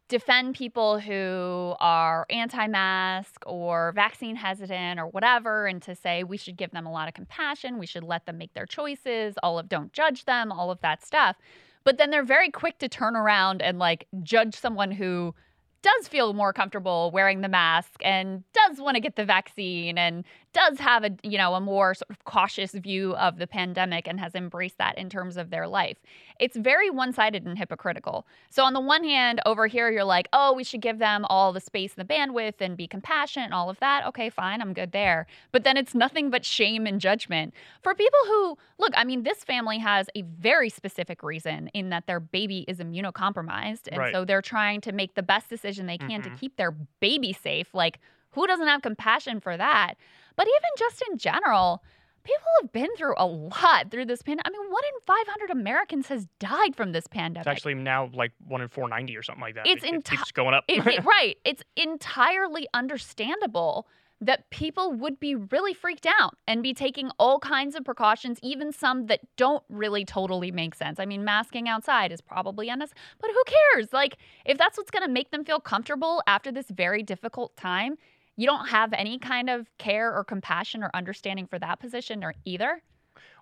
defend 0.09 0.55
people 0.55 0.99
who 0.99 1.75
are 1.81 2.27
anti-mask 2.29 3.43
or 3.47 3.93
vaccine 3.93 4.37
hesitant 4.37 5.01
or 5.01 5.07
whatever 5.07 5.67
and 5.67 5.81
to 5.81 5.95
say 5.95 6.23
we 6.23 6.37
should 6.37 6.57
give 6.57 6.71
them 6.73 6.85
a 6.85 6.93
lot 6.93 7.09
of 7.09 7.15
compassion 7.15 7.79
we 7.79 7.87
should 7.87 8.05
let 8.05 8.27
them 8.27 8.37
make 8.37 8.53
their 8.53 8.67
choices 8.67 9.35
all 9.43 9.59
of 9.59 9.67
don't 9.67 9.95
judge 9.95 10.27
them 10.27 10.53
all 10.53 10.71
of 10.71 10.79
that 10.83 11.03
stuff 11.03 11.37
but 11.85 11.99
then 11.99 12.11
they're 12.11 12.25
very 12.25 12.51
quick 12.51 12.79
to 12.79 12.89
turn 12.89 13.17
around 13.17 13.63
and 13.63 13.79
like 13.79 14.07
judge 14.23 14.55
someone 14.55 14.91
who 14.91 15.35
does 15.83 16.09
feel 16.09 16.33
more 16.33 16.53
comfortable 16.53 17.11
wearing 17.13 17.43
the 17.43 17.49
mask 17.49 18.01
and 18.03 18.43
does 18.55 18.81
want 18.81 18.95
to 18.95 19.01
get 19.01 19.17
the 19.17 19.25
vaccine 19.25 19.99
and 19.99 20.25
does 20.55 20.79
have 20.79 21.05
a 21.05 21.11
you 21.23 21.37
know 21.37 21.55
a 21.55 21.61
more 21.61 21.93
sort 21.95 22.09
of 22.11 22.25
cautious 22.25 22.73
view 22.73 23.15
of 23.17 23.37
the 23.39 23.47
pandemic 23.47 24.09
and 24.09 24.19
has 24.19 24.35
embraced 24.35 24.79
that 24.79 24.97
in 24.97 25.11
terms 25.11 25.37
of 25.37 25.51
their 25.51 25.69
life. 25.69 25.99
It's 26.41 26.57
very 26.57 26.89
one-sided 26.91 27.45
and 27.45 27.59
hypocritical. 27.59 28.27
So 28.51 28.65
on 28.65 28.73
the 28.73 28.81
one 28.81 29.05
hand, 29.05 29.41
over 29.45 29.67
here 29.67 29.91
you're 29.91 30.05
like, 30.05 30.29
"Oh, 30.33 30.55
we 30.55 30.65
should 30.65 30.81
give 30.81 30.99
them 30.99 31.27
all 31.29 31.53
the 31.53 31.61
space 31.61 31.95
and 31.97 32.09
the 32.09 32.15
bandwidth 32.15 32.61
and 32.61 32.77
be 32.77 32.87
compassionate 32.87 33.47
and 33.47 33.55
all 33.55 33.69
of 33.69 33.79
that." 33.81 34.07
Okay, 34.07 34.31
fine, 34.31 34.63
I'm 34.63 34.73
good 34.73 34.93
there. 34.93 35.27
But 35.53 35.65
then 35.65 35.77
it's 35.77 35.95
nothing 35.95 36.31
but 36.31 36.45
shame 36.45 36.87
and 36.87 37.01
judgment 37.01 37.53
for 37.83 37.95
people 37.95 38.21
who 38.27 38.57
look, 38.79 38.93
I 38.97 39.05
mean, 39.05 39.25
this 39.25 39.45
family 39.45 39.79
has 39.79 40.09
a 40.15 40.23
very 40.23 40.71
specific 40.71 41.23
reason 41.23 41.69
in 41.75 41.91
that 41.91 42.07
their 42.07 42.21
baby 42.21 42.65
is 42.69 42.79
immunocompromised 42.79 43.89
and 43.93 43.99
Right. 43.99 44.15
so 44.15 44.25
they're 44.25 44.43
trying 44.43 44.81
to 44.83 44.93
make 44.93 45.15
the 45.15 45.23
best 45.23 45.49
decision 45.51 45.87
they 45.87 45.99
can 45.99 46.21
Mhm. 46.21 46.25
to 46.25 46.31
keep 46.31 46.57
their 46.57 46.71
baby 46.71 47.33
safe. 47.33 47.75
Like 47.75 47.99
who 48.33 48.47
doesn't 48.49 48.67
have 48.67 48.83
compassion 48.83 49.41
for 49.41 49.57
that? 49.57 49.95
But 50.37 50.47
even 50.47 50.71
just 50.79 51.03
in 51.11 51.19
general, 51.19 51.83
people 52.25 52.47
have 52.63 52.73
been 52.73 52.89
through 52.97 53.15
a 53.19 53.27
lot 53.27 53.91
through 53.91 54.07
this 54.07 54.23
pandemic. 54.23 54.47
I 54.47 54.51
mean, 54.51 54.71
one 54.71 54.83
in 54.95 55.01
500 55.07 55.51
Americans 55.51 56.09
has 56.09 56.27
died 56.39 56.75
from 56.75 56.93
this 56.93 57.07
pandemic. 57.07 57.47
It's 57.47 57.59
actually 57.59 57.75
now 57.75 58.11
like 58.15 58.33
one 58.47 58.61
in 58.63 58.69
490 58.69 59.17
or 59.17 59.23
something 59.23 59.43
like 59.43 59.55
that. 59.57 59.67
It's 59.67 59.85
it, 59.85 59.93
enti- 60.05 60.33
going 60.35 60.55
up. 60.55 60.65
It- 60.69 60.87
it- 60.87 61.05
right. 61.05 61.37
It's 61.45 61.63
entirely 61.77 62.67
understandable 62.75 63.87
that 64.21 64.49
people 64.51 64.93
would 64.93 65.21
be 65.21 65.35
really 65.35 65.75
freaked 65.75 66.07
out 66.07 66.37
and 66.49 66.63
be 66.63 66.73
taking 66.73 67.11
all 67.19 67.39
kinds 67.41 67.75
of 67.75 67.85
precautions, 67.85 68.39
even 68.43 68.73
some 68.73 69.07
that 69.07 69.21
don't 69.37 69.63
really 69.69 70.05
totally 70.05 70.51
make 70.51 70.75
sense. 70.75 70.99
I 70.99 71.05
mean, 71.05 71.25
masking 71.25 71.69
outside 71.69 72.11
is 72.11 72.23
probably 72.23 72.69
unnecessary, 72.71 73.01
but 73.21 73.29
who 73.31 73.43
cares? 73.75 73.93
Like, 73.93 74.17
if 74.47 74.57
that's 74.57 74.79
what's 74.79 74.91
going 74.91 75.03
to 75.05 75.11
make 75.13 75.31
them 75.31 75.45
feel 75.45 75.61
comfortable 75.61 76.23
after 76.27 76.51
this 76.51 76.71
very 76.71 77.03
difficult 77.03 77.55
time, 77.57 77.97
you 78.37 78.47
don't 78.47 78.67
have 78.67 78.93
any 78.93 79.19
kind 79.19 79.49
of 79.49 79.67
care 79.79 80.15
or 80.15 80.25
compassion 80.25 80.83
or 80.83 80.91
understanding 80.95 81.47
for 81.47 81.59
that 81.59 81.81
position 81.81 82.25
or 82.25 82.35
either. 82.45 82.83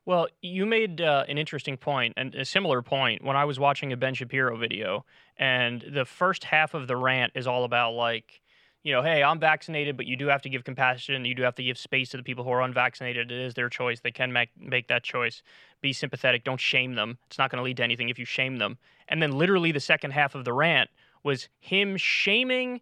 Well, 0.04 0.26
you 0.40 0.66
made 0.66 1.00
uh, 1.00 1.24
an 1.28 1.38
interesting 1.38 1.76
point 1.76 2.14
and 2.16 2.34
a 2.34 2.44
similar 2.44 2.82
point 2.82 3.24
when 3.24 3.36
I 3.36 3.44
was 3.44 3.60
watching 3.60 3.92
a 3.92 3.96
Ben 3.96 4.14
Shapiro 4.14 4.56
video, 4.56 5.04
and 5.36 5.84
the 5.92 6.04
first 6.04 6.44
half 6.44 6.74
of 6.74 6.88
the 6.88 6.96
rant 6.96 7.32
is 7.36 7.46
all 7.46 7.62
about 7.62 7.92
like, 7.92 8.40
you 8.82 8.92
know, 8.92 9.00
hey, 9.00 9.22
I'm 9.22 9.38
vaccinated, 9.38 9.96
but 9.96 10.06
you 10.06 10.16
do 10.16 10.26
have 10.26 10.42
to 10.42 10.48
give 10.48 10.64
compassion. 10.64 11.24
You 11.24 11.36
do 11.36 11.44
have 11.44 11.54
to 11.54 11.62
give 11.62 11.78
space 11.78 12.08
to 12.10 12.16
the 12.16 12.24
people 12.24 12.42
who 12.42 12.50
are 12.50 12.62
unvaccinated. 12.62 13.30
It 13.30 13.38
is 13.38 13.54
their 13.54 13.68
choice. 13.68 14.00
They 14.00 14.10
can 14.10 14.32
make 14.32 14.50
make 14.58 14.88
that 14.88 15.04
choice. 15.04 15.40
Be 15.80 15.92
sympathetic. 15.92 16.42
Don't 16.42 16.60
shame 16.60 16.96
them. 16.96 17.18
It's 17.28 17.38
not 17.38 17.50
going 17.50 17.58
to 17.58 17.64
lead 17.64 17.76
to 17.76 17.84
anything 17.84 18.08
if 18.08 18.18
you 18.18 18.24
shame 18.24 18.56
them. 18.56 18.78
And 19.08 19.22
then 19.22 19.38
literally 19.38 19.70
the 19.70 19.78
second 19.78 20.10
half 20.10 20.34
of 20.34 20.44
the 20.44 20.52
rant 20.52 20.90
was 21.22 21.48
him 21.60 21.96
shaming 21.96 22.80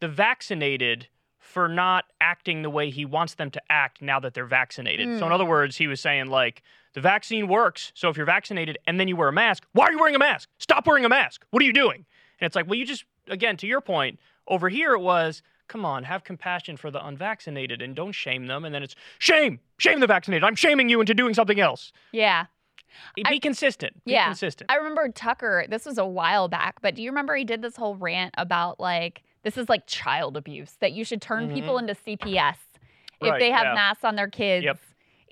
the 0.00 0.08
vaccinated 0.08 1.06
for 1.46 1.68
not 1.68 2.04
acting 2.20 2.62
the 2.62 2.70
way 2.70 2.90
he 2.90 3.04
wants 3.04 3.34
them 3.34 3.50
to 3.52 3.62
act 3.70 4.02
now 4.02 4.18
that 4.20 4.34
they're 4.34 4.44
vaccinated. 4.46 5.06
So 5.18 5.24
in 5.26 5.30
Mm. 5.30 5.34
other 5.34 5.44
words, 5.44 5.76
he 5.76 5.86
was 5.86 6.00
saying 6.00 6.26
like 6.26 6.62
the 6.94 7.00
vaccine 7.00 7.46
works. 7.48 7.92
So 7.94 8.08
if 8.08 8.16
you're 8.16 8.26
vaccinated 8.26 8.78
and 8.86 8.98
then 8.98 9.08
you 9.08 9.16
wear 9.16 9.28
a 9.28 9.32
mask, 9.32 9.64
why 9.72 9.86
are 9.86 9.92
you 9.92 9.98
wearing 9.98 10.14
a 10.16 10.18
mask? 10.18 10.48
Stop 10.58 10.86
wearing 10.86 11.04
a 11.04 11.08
mask. 11.08 11.44
What 11.50 11.62
are 11.62 11.66
you 11.66 11.72
doing? 11.72 12.04
And 12.40 12.46
it's 12.46 12.56
like, 12.56 12.66
well, 12.66 12.74
you 12.78 12.84
just 12.84 13.04
again 13.28 13.56
to 13.58 13.66
your 13.66 13.80
point, 13.80 14.18
over 14.48 14.68
here 14.68 14.92
it 14.92 15.00
was, 15.00 15.42
come 15.68 15.84
on, 15.84 16.04
have 16.04 16.22
compassion 16.24 16.76
for 16.76 16.90
the 16.90 17.04
unvaccinated 17.04 17.80
and 17.82 17.94
don't 17.96 18.12
shame 18.12 18.46
them. 18.46 18.64
And 18.64 18.74
then 18.74 18.82
it's 18.82 18.94
shame, 19.18 19.60
shame 19.78 20.00
the 20.00 20.06
vaccinated. 20.06 20.44
I'm 20.44 20.54
shaming 20.56 20.88
you 20.88 21.00
into 21.00 21.14
doing 21.14 21.34
something 21.34 21.58
else. 21.60 21.92
Yeah. 22.12 22.46
Be 23.14 23.24
I- 23.26 23.38
consistent. 23.38 24.04
Be 24.04 24.12
Yeah. 24.12 24.26
consistent. 24.26 24.70
I 24.70 24.76
remember 24.76 25.08
Tucker, 25.10 25.66
this 25.68 25.84
was 25.86 25.98
a 25.98 26.06
while 26.06 26.48
back, 26.48 26.80
but 26.82 26.94
do 26.94 27.02
you 27.02 27.10
remember 27.10 27.34
he 27.36 27.44
did 27.44 27.62
this 27.62 27.76
whole 27.76 27.94
rant 27.96 28.34
about 28.38 28.78
like, 28.80 29.22
this 29.46 29.56
is 29.56 29.68
like 29.68 29.86
child 29.86 30.36
abuse, 30.36 30.72
that 30.80 30.90
you 30.92 31.04
should 31.04 31.22
turn 31.22 31.54
people 31.54 31.78
into 31.78 31.94
CPS 31.94 32.56
if 33.20 33.30
Right, 33.30 33.38
they 33.38 33.52
have 33.52 33.62
yeah. 33.66 33.74
masks 33.74 34.02
on 34.02 34.16
their 34.16 34.26
kids 34.28 34.64
Yep. 34.64 34.78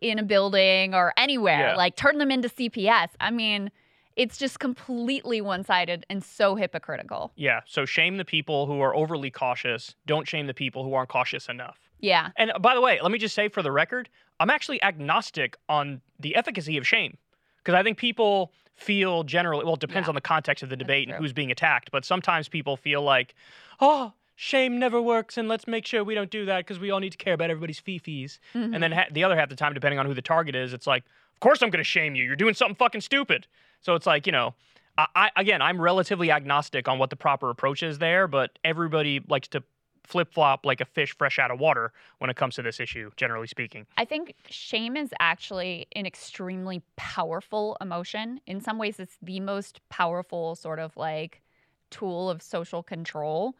in 0.00 0.20
a 0.20 0.22
building 0.22 0.94
or 0.94 1.12
anywhere. 1.16 1.70
Yeah. 1.70 1.74
Like, 1.74 1.96
turn 1.96 2.18
them 2.18 2.30
into 2.30 2.48
CPS. 2.48 3.08
I 3.18 3.32
mean, 3.32 3.72
it's 4.14 4.38
just 4.38 4.60
completely 4.60 5.40
one 5.40 5.64
sided 5.64 6.06
and 6.08 6.22
so 6.22 6.54
hypocritical. 6.54 7.32
yeah. 7.34 7.62
So 7.66 7.84
shame 7.84 8.16
the 8.16 8.24
people 8.24 8.66
who 8.66 8.80
are 8.80 8.94
overly 8.94 9.32
cautious. 9.32 9.96
Don't 10.06 10.28
shame 10.28 10.46
the 10.46 10.54
people 10.54 10.84
who 10.84 10.94
aren't 10.94 11.08
cautious 11.08 11.48
enough. 11.48 11.80
Yeah. 11.98 12.28
And 12.36 12.52
uh, 12.52 12.60
by 12.60 12.76
the 12.76 12.80
way, 12.80 13.00
let 13.02 13.10
me 13.10 13.18
just 13.18 13.34
say 13.34 13.48
for 13.48 13.62
the 13.62 13.72
record, 13.72 14.08
I'm 14.38 14.48
actually 14.50 14.80
agnostic 14.84 15.56
on 15.68 16.02
the 16.20 16.36
efficacy 16.36 16.76
of 16.76 16.86
shame 16.86 17.18
because 17.58 17.74
I 17.74 17.82
think 17.82 17.98
people 17.98 18.52
feel 18.74 19.22
generally, 19.22 19.64
well, 19.64 19.74
it 19.74 19.80
depends 19.80 20.06
Yeah. 20.06 20.10
on 20.10 20.14
the 20.14 20.20
context 20.20 20.62
of 20.62 20.68
the 20.68 20.76
debate 20.76 21.08
and 21.08 21.16
who's 21.16 21.32
being 21.32 21.50
attacked, 21.50 21.90
but 21.90 22.04
sometimes 22.04 22.48
people 22.48 22.76
feel 22.76 23.02
like, 23.02 23.34
oh, 23.80 24.12
shame 24.36 24.78
never 24.80 25.00
works 25.00 25.38
and 25.38 25.48
let's 25.48 25.66
make 25.68 25.86
sure 25.86 26.02
we 26.02 26.14
don't 26.14 26.30
do 26.30 26.44
that 26.46 26.58
because 26.58 26.78
we 26.80 26.90
all 26.90 26.98
need 26.98 27.12
to 27.12 27.18
care 27.18 27.34
about 27.34 27.50
everybody's 27.50 27.78
fee-fees. 27.78 28.40
Mhm. 28.54 28.74
And 28.74 28.82
then 28.82 28.90
ha- 28.92 29.06
the 29.10 29.22
other 29.22 29.36
half 29.36 29.48
the 29.48 29.54
time, 29.56 29.74
depending 29.74 29.98
on 30.00 30.06
who 30.06 30.14
the 30.14 30.22
target 30.22 30.56
is, 30.56 30.72
it's 30.72 30.86
like, 30.88 31.04
of 31.34 31.40
course 31.40 31.62
I'm 31.62 31.70
going 31.70 31.78
to 31.78 31.88
shame 31.88 32.16
you. 32.16 32.24
You're 32.24 32.34
doing 32.36 32.54
something 32.54 32.74
fucking 32.74 33.00
stupid. 33.02 33.46
So 33.80 33.94
it's 33.94 34.06
like, 34.06 34.26
you 34.26 34.32
know, 34.32 34.54
I, 34.98 35.06
I 35.14 35.30
again, 35.36 35.62
I'm 35.62 35.80
relatively 35.80 36.30
agnostic 36.32 36.88
on 36.88 36.98
what 36.98 37.10
the 37.10 37.16
proper 37.16 37.50
approach 37.50 37.82
is 37.82 37.98
there, 37.98 38.26
but 38.26 38.58
everybody 38.64 39.20
likes 39.28 39.46
to 39.48 39.62
flip 40.06 40.32
flop 40.32 40.64
like 40.64 40.80
a 40.80 40.84
fish 40.84 41.16
fresh 41.16 41.38
out 41.38 41.50
of 41.50 41.58
water 41.58 41.92
when 42.18 42.30
it 42.30 42.36
comes 42.36 42.54
to 42.56 42.62
this 42.62 42.78
issue, 42.78 43.10
generally 43.16 43.46
speaking. 43.46 43.86
I 43.96 44.04
think 44.04 44.34
shame 44.48 44.96
is 44.96 45.10
actually 45.18 45.86
an 45.96 46.06
extremely 46.06 46.82
powerful 46.96 47.76
emotion. 47.80 48.40
In 48.46 48.60
some 48.60 48.78
ways, 48.78 49.00
it's 49.00 49.16
the 49.22 49.40
most 49.40 49.80
powerful 49.88 50.54
sort 50.54 50.78
of 50.78 50.96
like 50.96 51.42
tool 51.90 52.30
of 52.30 52.42
social 52.42 52.82
control. 52.82 53.54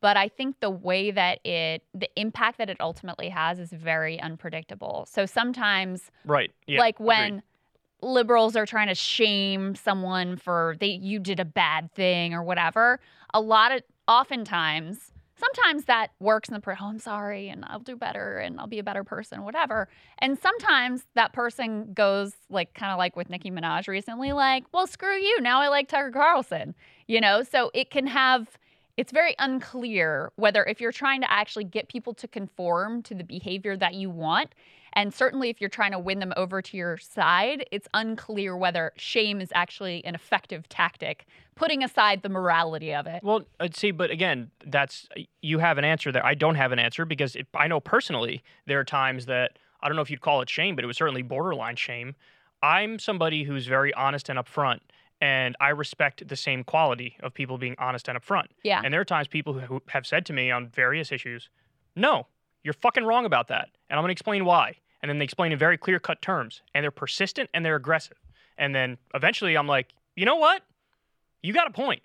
But 0.00 0.16
I 0.16 0.28
think 0.28 0.60
the 0.60 0.70
way 0.70 1.10
that 1.10 1.44
it, 1.44 1.82
the 1.92 2.08
impact 2.14 2.58
that 2.58 2.70
it 2.70 2.76
ultimately 2.78 3.28
has 3.28 3.58
is 3.58 3.72
very 3.72 4.20
unpredictable. 4.20 5.06
So 5.10 5.26
sometimes, 5.26 6.12
right, 6.24 6.52
yeah, 6.68 6.78
like 6.78 7.00
when 7.00 7.26
agreed. 7.26 7.42
liberals 8.00 8.54
are 8.54 8.66
trying 8.66 8.86
to 8.86 8.94
shame 8.94 9.74
someone 9.74 10.36
for 10.36 10.76
they 10.78 10.86
you 10.86 11.18
did 11.18 11.40
a 11.40 11.44
bad 11.44 11.92
thing 11.92 12.34
or 12.34 12.44
whatever, 12.44 13.00
a 13.34 13.40
lot 13.40 13.72
of 13.72 13.82
oftentimes 14.06 15.10
sometimes 15.40 15.86
that 15.86 16.12
works 16.20 16.48
in 16.48 16.54
the 16.54 16.60
oh, 16.80 16.86
I'm 16.86 16.98
sorry, 16.98 17.48
and 17.48 17.64
I'll 17.66 17.80
do 17.80 17.96
better, 17.96 18.38
and 18.38 18.60
I'll 18.60 18.66
be 18.66 18.78
a 18.78 18.84
better 18.84 19.02
person, 19.04 19.42
whatever. 19.42 19.88
And 20.18 20.38
sometimes 20.38 21.06
that 21.14 21.32
person 21.32 21.92
goes 21.94 22.34
like 22.48 22.74
kind 22.74 22.92
of 22.92 22.98
like 22.98 23.16
with 23.16 23.30
Nicki 23.30 23.50
Minaj 23.50 23.88
recently, 23.88 24.32
like, 24.32 24.64
well, 24.72 24.86
screw 24.86 25.16
you. 25.16 25.40
Now 25.40 25.60
I 25.60 25.68
like 25.68 25.88
Tucker 25.88 26.10
Carlson, 26.10 26.74
you 27.06 27.20
know. 27.20 27.42
So 27.42 27.70
it 27.74 27.90
can 27.90 28.06
have. 28.06 28.58
It's 28.96 29.12
very 29.12 29.34
unclear 29.38 30.30
whether 30.36 30.62
if 30.64 30.78
you're 30.78 30.92
trying 30.92 31.22
to 31.22 31.30
actually 31.32 31.64
get 31.64 31.88
people 31.88 32.12
to 32.14 32.28
conform 32.28 33.02
to 33.04 33.14
the 33.14 33.24
behavior 33.24 33.74
that 33.74 33.94
you 33.94 34.10
want, 34.10 34.54
and 34.92 35.14
certainly 35.14 35.50
if 35.50 35.60
you're 35.60 35.70
trying 35.70 35.92
to 35.92 35.98
win 35.98 36.18
them 36.18 36.32
over 36.36 36.60
to 36.62 36.76
your 36.76 36.96
side, 36.98 37.66
it's 37.70 37.88
unclear 37.94 38.56
whether 38.56 38.92
shame 38.96 39.40
is 39.40 39.50
actually 39.54 40.04
an 40.04 40.14
effective 40.14 40.68
tactic, 40.68 41.26
putting 41.54 41.82
aside 41.82 42.22
the 42.22 42.28
morality 42.28 42.94
of 42.94 43.06
it. 43.06 43.22
Well, 43.22 43.42
uh, 43.58 43.68
see, 43.72 43.90
but 43.90 44.10
again, 44.10 44.50
that's 44.66 45.08
you 45.42 45.58
have 45.58 45.78
an 45.78 45.84
answer 45.84 46.12
there. 46.12 46.24
I 46.24 46.34
don't 46.34 46.56
have 46.56 46.72
an 46.72 46.78
answer 46.78 47.04
because 47.04 47.36
it, 47.36 47.46
I 47.54 47.68
know 47.68 47.80
personally 47.80 48.42
there 48.66 48.80
are 48.80 48.84
times 48.84 49.26
that 49.26 49.58
I 49.80 49.88
don't 49.88 49.96
know 49.96 50.02
if 50.02 50.10
you'd 50.10 50.20
call 50.20 50.42
it 50.42 50.50
shame, 50.50 50.74
but 50.74 50.84
it 50.84 50.86
was 50.86 50.96
certainly 50.96 51.22
borderline 51.22 51.76
shame. 51.76 52.14
I'm 52.62 52.98
somebody 52.98 53.44
who's 53.44 53.66
very 53.66 53.94
honest 53.94 54.28
and 54.28 54.38
upfront, 54.38 54.80
and 55.20 55.56
I 55.60 55.70
respect 55.70 56.28
the 56.28 56.36
same 56.36 56.64
quality 56.64 57.16
of 57.22 57.32
people 57.32 57.56
being 57.56 57.74
honest 57.78 58.08
and 58.08 58.20
upfront. 58.20 58.48
Yeah. 58.62 58.82
And 58.84 58.92
there 58.92 59.00
are 59.00 59.06
times 59.06 59.28
people 59.28 59.54
who 59.54 59.82
have 59.88 60.06
said 60.06 60.26
to 60.26 60.32
me 60.32 60.50
on 60.50 60.68
various 60.68 61.10
issues, 61.10 61.48
"No, 61.96 62.26
you're 62.62 62.74
fucking 62.74 63.04
wrong 63.04 63.24
about 63.24 63.48
that," 63.48 63.68
and 63.88 63.98
I'm 63.98 64.02
going 64.02 64.08
to 64.08 64.12
explain 64.12 64.44
why. 64.44 64.76
And 65.02 65.08
then 65.08 65.18
they 65.18 65.24
explain 65.24 65.52
in 65.52 65.58
very 65.58 65.78
clear 65.78 65.98
cut 65.98 66.20
terms, 66.20 66.62
and 66.74 66.82
they're 66.82 66.90
persistent 66.90 67.48
and 67.54 67.64
they're 67.64 67.76
aggressive. 67.76 68.18
And 68.58 68.74
then 68.74 68.98
eventually, 69.14 69.56
I'm 69.56 69.66
like, 69.66 69.94
you 70.14 70.26
know 70.26 70.36
what? 70.36 70.62
You 71.42 71.54
got 71.54 71.66
a 71.66 71.70
point. 71.70 72.02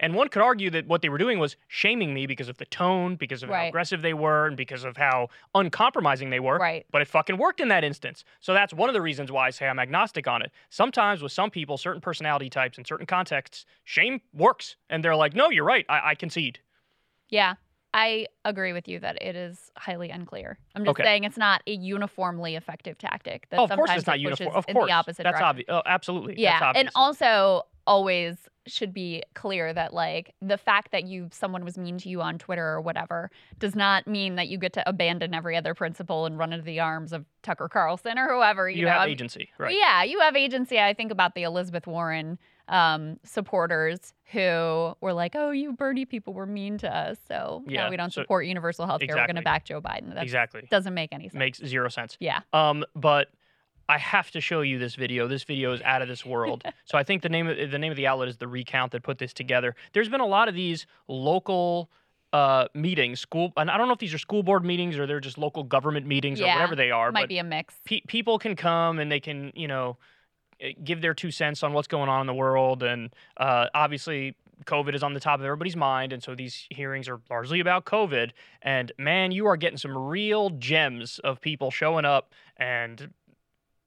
And 0.00 0.14
one 0.14 0.28
could 0.28 0.42
argue 0.42 0.68
that 0.70 0.88
what 0.88 1.00
they 1.00 1.08
were 1.08 1.18
doing 1.18 1.38
was 1.38 1.54
shaming 1.68 2.12
me 2.12 2.26
because 2.26 2.48
of 2.48 2.58
the 2.58 2.64
tone, 2.64 3.14
because 3.14 3.44
of 3.44 3.50
how 3.50 3.68
aggressive 3.68 4.02
they 4.02 4.14
were, 4.14 4.48
and 4.48 4.56
because 4.56 4.82
of 4.82 4.96
how 4.96 5.28
uncompromising 5.54 6.30
they 6.30 6.40
were. 6.40 6.58
Right. 6.58 6.84
But 6.90 7.02
it 7.02 7.08
fucking 7.08 7.36
worked 7.36 7.60
in 7.60 7.68
that 7.68 7.84
instance. 7.84 8.24
So 8.40 8.52
that's 8.52 8.74
one 8.74 8.88
of 8.88 8.94
the 8.94 9.02
reasons 9.02 9.30
why 9.30 9.46
I 9.46 9.50
say 9.50 9.68
I'm 9.68 9.78
agnostic 9.78 10.26
on 10.26 10.42
it. 10.42 10.50
Sometimes 10.70 11.22
with 11.22 11.30
some 11.30 11.50
people, 11.50 11.78
certain 11.78 12.00
personality 12.00 12.50
types 12.50 12.78
in 12.78 12.84
certain 12.84 13.06
contexts, 13.06 13.64
shame 13.84 14.20
works. 14.34 14.74
And 14.90 15.04
they're 15.04 15.14
like, 15.14 15.36
no, 15.36 15.50
you're 15.50 15.64
right. 15.64 15.86
I, 15.88 16.10
I 16.10 16.14
concede. 16.16 16.58
Yeah. 17.28 17.54
I 17.94 18.26
agree 18.44 18.72
with 18.72 18.88
you 18.88 18.98
that 19.00 19.20
it 19.22 19.36
is 19.36 19.70
highly 19.76 20.08
unclear. 20.10 20.58
I'm 20.74 20.82
just 20.84 20.90
Okay. 20.92 21.02
saying 21.04 21.24
it's 21.24 21.36
not 21.36 21.62
a 21.66 21.72
uniformly 21.72 22.56
effective 22.56 22.96
tactic. 22.98 23.48
That 23.50 23.60
Oh, 23.60 23.64
of 23.64 23.70
course 23.70 23.90
it's 23.94 24.06
not 24.06 24.16
it 24.16 24.22
uniform. 24.22 24.54
Of 24.54 24.64
in 24.68 24.74
course. 24.74 24.88
the 24.88 24.92
opposite 24.94 25.22
that's 25.24 25.34
direction. 25.34 25.46
obvious. 25.48 25.66
Oh, 25.68 25.82
absolutely. 25.84 26.34
Yeah, 26.40 26.52
That's 26.52 26.62
obvious. 26.62 26.80
and 26.80 26.90
also 26.94 27.62
always 27.86 28.48
should 28.66 28.94
be 28.94 29.20
clear 29.34 29.72
that 29.74 29.92
like 29.92 30.34
the 30.40 30.56
fact 30.56 30.92
that 30.92 31.04
you 31.04 31.28
someone 31.32 31.64
was 31.64 31.76
mean 31.76 31.98
to 31.98 32.08
you 32.08 32.22
on 32.22 32.38
Twitter 32.38 32.64
or 32.64 32.80
whatever 32.80 33.28
does 33.58 33.74
not 33.74 34.06
mean 34.06 34.36
that 34.36 34.46
you 34.48 34.56
get 34.56 34.72
to 34.72 34.88
abandon 34.88 35.34
every 35.34 35.56
other 35.56 35.74
principle 35.74 36.24
and 36.26 36.38
run 36.38 36.52
into 36.52 36.64
the 36.64 36.78
arms 36.78 37.12
of 37.12 37.26
Tucker 37.42 37.68
Carlson 37.68 38.18
or 38.20 38.32
whoever. 38.32 38.70
You, 38.70 38.78
you 38.80 38.84
know, 38.86 38.92
have 38.92 39.08
agency. 39.08 39.50
Right. 39.58 39.76
Yeah, 39.76 40.04
you 40.04 40.20
have 40.20 40.36
agency. 40.36 40.78
I 40.78 40.94
think 40.94 41.10
about 41.10 41.34
the 41.34 41.42
Elizabeth 41.42 41.88
Warren 41.88 42.38
um, 42.72 43.18
supporters 43.24 44.14
who 44.32 44.94
were 45.00 45.12
like, 45.12 45.34
"Oh, 45.36 45.50
you 45.50 45.72
Bernie 45.74 46.04
people 46.06 46.32
were 46.32 46.46
mean 46.46 46.78
to 46.78 46.88
us, 46.94 47.18
so 47.28 47.62
Yeah, 47.68 47.84
now 47.84 47.90
we 47.90 47.96
don't 47.96 48.12
so- 48.12 48.22
support 48.22 48.46
universal 48.46 48.86
health 48.86 49.00
care. 49.02 49.14
We're 49.16 49.26
going 49.26 49.36
to 49.36 49.42
back 49.42 49.64
Joe 49.64 49.80
Biden." 49.80 50.14
That 50.14 50.22
Exactly. 50.22 50.66
doesn't 50.70 50.94
make 50.94 51.12
any 51.12 51.28
sense. 51.28 51.34
Makes 51.38 51.58
zero 51.64 51.88
sense. 51.88 52.16
yeah, 52.18 52.40
Um, 52.52 52.84
but 52.96 53.28
I 53.88 53.98
have 53.98 54.30
to 54.30 54.40
show 54.40 54.62
you 54.62 54.78
this 54.78 54.94
video. 54.94 55.28
This 55.28 55.44
video 55.44 55.72
is 55.72 55.82
out 55.82 56.00
of 56.02 56.08
this 56.08 56.24
world. 56.24 56.62
so 56.86 56.96
I 56.96 57.02
think 57.02 57.22
the 57.22 57.28
name 57.28 57.46
of 57.46 57.70
the 57.70 57.78
name 57.78 57.92
of 57.92 57.96
the 57.96 58.06
outlet 58.06 58.28
is 58.28 58.38
the 58.38 58.48
recount 58.48 58.92
that 58.92 59.02
put 59.02 59.18
this 59.18 59.32
together. 59.34 59.74
There's 59.92 60.08
been 60.08 60.20
a 60.20 60.26
lot 60.26 60.48
of 60.48 60.54
these 60.54 60.86
local 61.08 61.90
uh, 62.32 62.66
meetings, 62.72 63.20
school, 63.20 63.52
and 63.58 63.70
I 63.70 63.76
don't 63.76 63.88
know 63.88 63.92
if 63.92 63.98
these 63.98 64.14
are 64.14 64.18
school 64.18 64.42
board 64.42 64.64
meetings 64.64 64.96
or 64.98 65.06
they're 65.06 65.20
just 65.20 65.36
local 65.36 65.64
government 65.64 66.06
meetings 66.06 66.40
or 66.40 66.46
whatever 66.46 66.74
they 66.74 66.90
are. 66.90 67.12
might 67.12 67.24
but 67.24 67.28
be 67.28 67.36
a 67.36 67.44
mix. 67.44 67.74
pe- 67.84 68.00
people 68.06 68.38
can 68.38 68.56
come 68.56 68.98
and 68.98 69.12
they 69.12 69.20
can, 69.20 69.52
you 69.54 69.68
know, 69.68 69.98
give 70.82 71.00
their 71.00 71.14
two 71.14 71.30
cents 71.30 71.62
on 71.62 71.72
what's 71.72 71.88
going 71.88 72.08
on 72.08 72.20
in 72.20 72.26
the 72.26 72.34
world. 72.34 72.82
And 72.82 73.14
uh, 73.36 73.66
obviously, 73.74 74.34
COVID 74.64 74.94
is 74.94 75.02
on 75.02 75.14
the 75.14 75.20
top 75.20 75.40
of 75.40 75.44
everybody's 75.44 75.76
mind. 75.76 76.12
And 76.12 76.22
so 76.22 76.34
these 76.34 76.66
hearings 76.70 77.08
are 77.08 77.20
largely 77.30 77.60
about 77.60 77.84
COVID. 77.84 78.30
And 78.62 78.92
man, 78.98 79.32
you 79.32 79.46
are 79.46 79.56
getting 79.56 79.78
some 79.78 79.96
real 79.96 80.50
gems 80.50 81.18
of 81.20 81.40
people 81.40 81.70
showing 81.70 82.04
up 82.04 82.32
and 82.56 83.12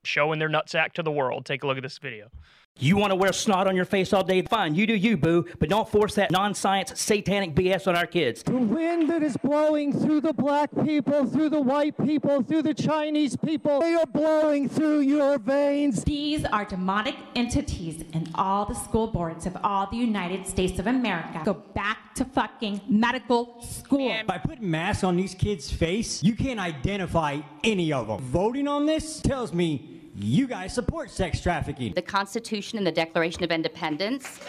showing 0.04 0.40
their 0.40 0.50
nutsack 0.50 0.94
to 0.94 1.04
the 1.04 1.12
world. 1.12 1.46
Take 1.46 1.64
a 1.64 1.68
look 1.68 1.78
at 1.78 1.84
this 1.84 1.98
video. 1.98 2.30
You 2.78 2.98
want 2.98 3.12
to 3.12 3.16
wear 3.16 3.32
snot 3.32 3.68
on 3.68 3.76
your 3.78 3.86
face 3.86 4.12
all 4.12 4.22
day? 4.26 4.42
Fine, 4.42 4.76
you 4.76 4.86
do 4.86 4.94
you, 4.94 5.16
boo. 5.16 5.46
But 5.60 5.70
don't 5.70 5.88
force 5.88 6.16
that 6.16 6.30
non 6.30 6.54
science, 6.54 7.00
satanic 7.00 7.56
BS 7.56 7.88
on 7.88 7.96
our 7.96 8.06
kids. 8.06 8.44
The 8.44 8.52
wind 8.52 9.10
that 9.10 9.24
is 9.24 9.38
blowing 9.38 9.98
through 9.98 10.20
the 10.20 10.34
black 10.34 10.72
people, 10.84 11.26
through 11.26 11.52
the 11.52 11.62
white 11.62 11.98
people, 12.06 12.44
through 12.44 12.64
the 12.64 12.74
Chinese 12.74 13.38
people, 13.38 13.80
they 13.80 13.94
are 13.94 14.06
blowing 14.06 14.68
through 14.68 15.00
your 15.00 15.40
veins. 15.40 16.04
These 16.04 16.44
are 16.44 16.66
demonic 16.66 17.16
entities 17.34 18.04
in 18.12 18.28
all 18.36 18.66
the 18.66 18.76
school 18.76 19.08
boards 19.08 19.46
of 19.46 19.56
all 19.64 19.88
the 19.90 19.96
United 19.96 20.46
States 20.46 20.78
of 20.78 20.88
America. 20.88 21.44
Go 21.46 21.54
back 21.54 22.14
to 22.16 22.26
fucking 22.26 22.82
medical 22.90 23.62
school. 23.62 24.14
By 24.28 24.38
putting 24.38 24.70
masks 24.70 25.06
on 25.06 25.16
these 25.16 25.34
kids' 25.34 25.72
face, 25.72 26.22
you 26.22 26.36
can't 26.36 26.60
identify 26.60 27.40
any 27.64 27.94
of 27.94 28.08
them. 28.08 28.20
Voting 28.20 28.68
on 28.68 28.86
this 28.86 29.22
tells 29.22 29.54
me 29.54 29.95
you 30.18 30.48
guys 30.48 30.74
support 30.74 31.10
sex 31.10 31.42
trafficking. 31.42 31.94
the 31.94 32.02
Constitution 32.02 32.78
and 32.78 32.88
the 32.88 32.92
Declaration 32.92 33.44
of 33.44 33.52
Independence, 33.52 34.40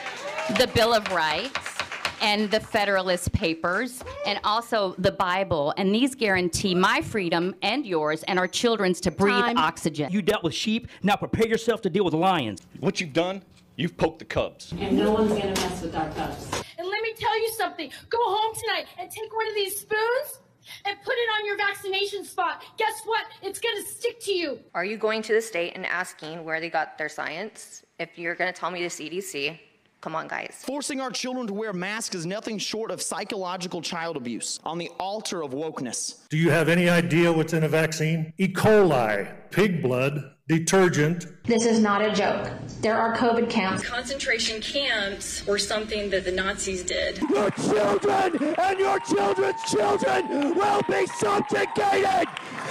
the 0.58 0.68
Bill 0.74 0.94
of 0.94 1.10
Rights, 1.12 1.78
and 2.22 2.50
the 2.50 2.60
Federalist 2.60 3.32
Papers, 3.32 4.02
and 4.26 4.38
also 4.44 4.94
the 4.98 5.12
Bible. 5.12 5.74
And 5.76 5.94
these 5.94 6.14
guarantee 6.14 6.74
my 6.74 7.02
freedom 7.02 7.54
and 7.62 7.84
yours 7.84 8.22
and 8.24 8.38
our 8.38 8.48
children's 8.48 9.00
to 9.02 9.10
breathe 9.10 9.34
Time. 9.34 9.58
oxygen. 9.58 10.10
You 10.10 10.22
dealt 10.22 10.42
with 10.42 10.54
sheep, 10.54 10.88
now 11.02 11.16
prepare 11.16 11.46
yourself 11.46 11.82
to 11.82 11.90
deal 11.90 12.04
with 12.04 12.14
lions. 12.14 12.62
What 12.80 13.00
you've 13.00 13.12
done, 13.12 13.42
you've 13.76 13.96
poked 13.96 14.20
the 14.20 14.24
cubs. 14.24 14.72
and 14.78 14.96
no 14.96 15.12
one's 15.12 15.30
gonna 15.32 15.46
mess 15.48 15.82
with 15.82 15.94
our 15.94 16.08
cubs. 16.12 16.50
And 16.78 16.86
let 16.86 17.02
me 17.02 17.12
tell 17.18 17.38
you 17.38 17.52
something. 17.58 17.90
Go 18.08 18.18
home 18.22 18.54
tonight 18.54 18.86
and 18.98 19.10
take 19.10 19.34
one 19.34 19.48
of 19.48 19.54
these 19.54 19.80
spoons 19.80 20.40
and 20.84 20.96
put 21.02 21.14
it 21.14 21.28
on 21.38 21.46
your 21.46 21.56
vaccination 21.56 22.24
spot. 22.24 22.62
Guess 22.76 23.02
what? 23.04 23.24
It's 23.42 23.60
gonna 23.60 23.82
stick 23.82 24.20
to 24.20 24.32
you. 24.32 24.58
Are 24.74 24.84
you 24.84 24.96
going 24.96 25.22
to 25.22 25.32
the 25.32 25.42
state 25.42 25.72
and 25.74 25.86
asking 25.86 26.44
where 26.44 26.60
they 26.60 26.70
got 26.70 26.98
their 26.98 27.08
science? 27.08 27.84
If 27.98 28.18
you're 28.18 28.34
going 28.34 28.52
to 28.52 28.58
tell 28.58 28.70
me 28.70 28.82
the 28.82 28.88
CDC, 28.88 29.58
come 30.02 30.14
on, 30.14 30.28
guys. 30.28 30.62
Forcing 30.66 31.00
our 31.00 31.10
children 31.10 31.46
to 31.46 31.54
wear 31.54 31.72
masks 31.72 32.14
is 32.14 32.26
nothing 32.26 32.58
short 32.58 32.90
of 32.90 33.00
psychological 33.00 33.80
child 33.80 34.18
abuse 34.18 34.60
on 34.64 34.76
the 34.76 34.90
altar 35.00 35.42
of 35.42 35.52
wokeness. 35.52 36.28
Do 36.28 36.36
you 36.36 36.50
have 36.50 36.68
any 36.68 36.90
idea 36.90 37.32
what's 37.32 37.54
in 37.54 37.64
a 37.64 37.68
vaccine? 37.68 38.34
E. 38.36 38.48
coli, 38.48 39.32
pig 39.50 39.82
blood, 39.82 40.35
detergent. 40.48 41.26
This 41.44 41.66
is 41.66 41.80
not 41.80 42.02
a 42.02 42.12
joke. 42.12 42.50
There 42.80 42.96
are 42.96 43.16
COVID 43.16 43.50
camps. 43.50 43.84
Concentration 43.84 44.60
camps 44.60 45.44
were 45.46 45.58
something 45.58 46.08
that 46.10 46.24
the 46.24 46.32
Nazis 46.32 46.84
did. 46.84 47.18
Your 47.22 47.50
children 47.50 48.54
and 48.58 48.78
your 48.78 49.00
children's 49.00 49.62
children 49.70 50.54
will 50.54 50.82
be 50.88 51.06
subjugated. 51.18 52.28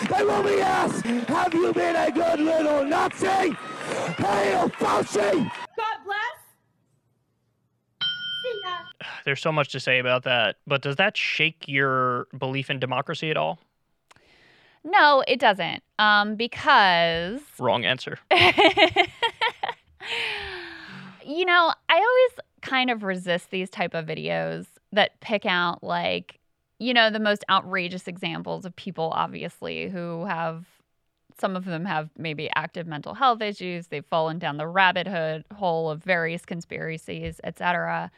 They 0.10 0.24
will 0.24 0.44
be 0.44 0.62
asked, 0.62 1.06
have 1.06 1.54
you 1.54 1.74
been 1.74 1.96
a 1.96 2.12
good 2.12 2.40
little 2.40 2.86
Nazi? 2.86 3.26
Hail 3.28 4.70
Fauci! 4.70 5.52
God 5.78 5.98
bless. 6.06 6.18
There's 9.26 9.42
so 9.42 9.52
much 9.52 9.70
to 9.74 9.80
say 9.80 10.00
about 10.00 10.24
that. 10.24 10.58
But 10.68 10.82
does 10.82 10.96
that 10.98 11.18
shake 11.18 11.68
your 11.68 12.28
belief 12.38 12.70
in 12.70 12.80
democracy 12.80 13.32
at 13.32 13.38
all? 13.38 13.60
No, 14.84 15.24
it 15.28 15.40
doesn't. 15.40 15.82
Um, 15.98 16.36
because 16.36 17.42
Wrong 17.60 17.86
answer. 17.86 18.20
you 21.26 21.46
know, 21.46 21.74
I 21.90 21.96
always 21.96 22.40
kind 22.62 22.90
of 22.90 23.04
resist 23.04 23.52
these 23.52 23.70
type 23.70 23.94
of 23.94 24.06
videos 24.06 24.66
that 24.92 25.20
pick 25.22 25.46
out 25.46 25.84
like, 25.84 26.40
you 26.80 26.94
know, 26.94 27.10
the 27.10 27.20
most 27.20 27.44
outrageous 27.50 28.08
examples 28.08 28.66
of 28.66 28.76
people 28.76 29.12
obviously 29.14 29.90
who 29.90 30.26
have 30.26 30.66
some 31.38 31.56
of 31.56 31.66
them 31.66 31.86
have 31.86 32.10
maybe 32.18 32.50
active 32.56 32.88
mental 32.88 33.14
health 33.14 33.42
issues. 33.42 33.88
They've 33.88 34.06
fallen 34.06 34.40
down 34.40 34.58
the 34.58 34.68
rabbit 34.68 35.08
hood 35.08 35.44
hole 35.54 35.90
of 35.90 36.04
various 36.04 36.46
conspiracies, 36.46 37.42
etc. 37.44 38.12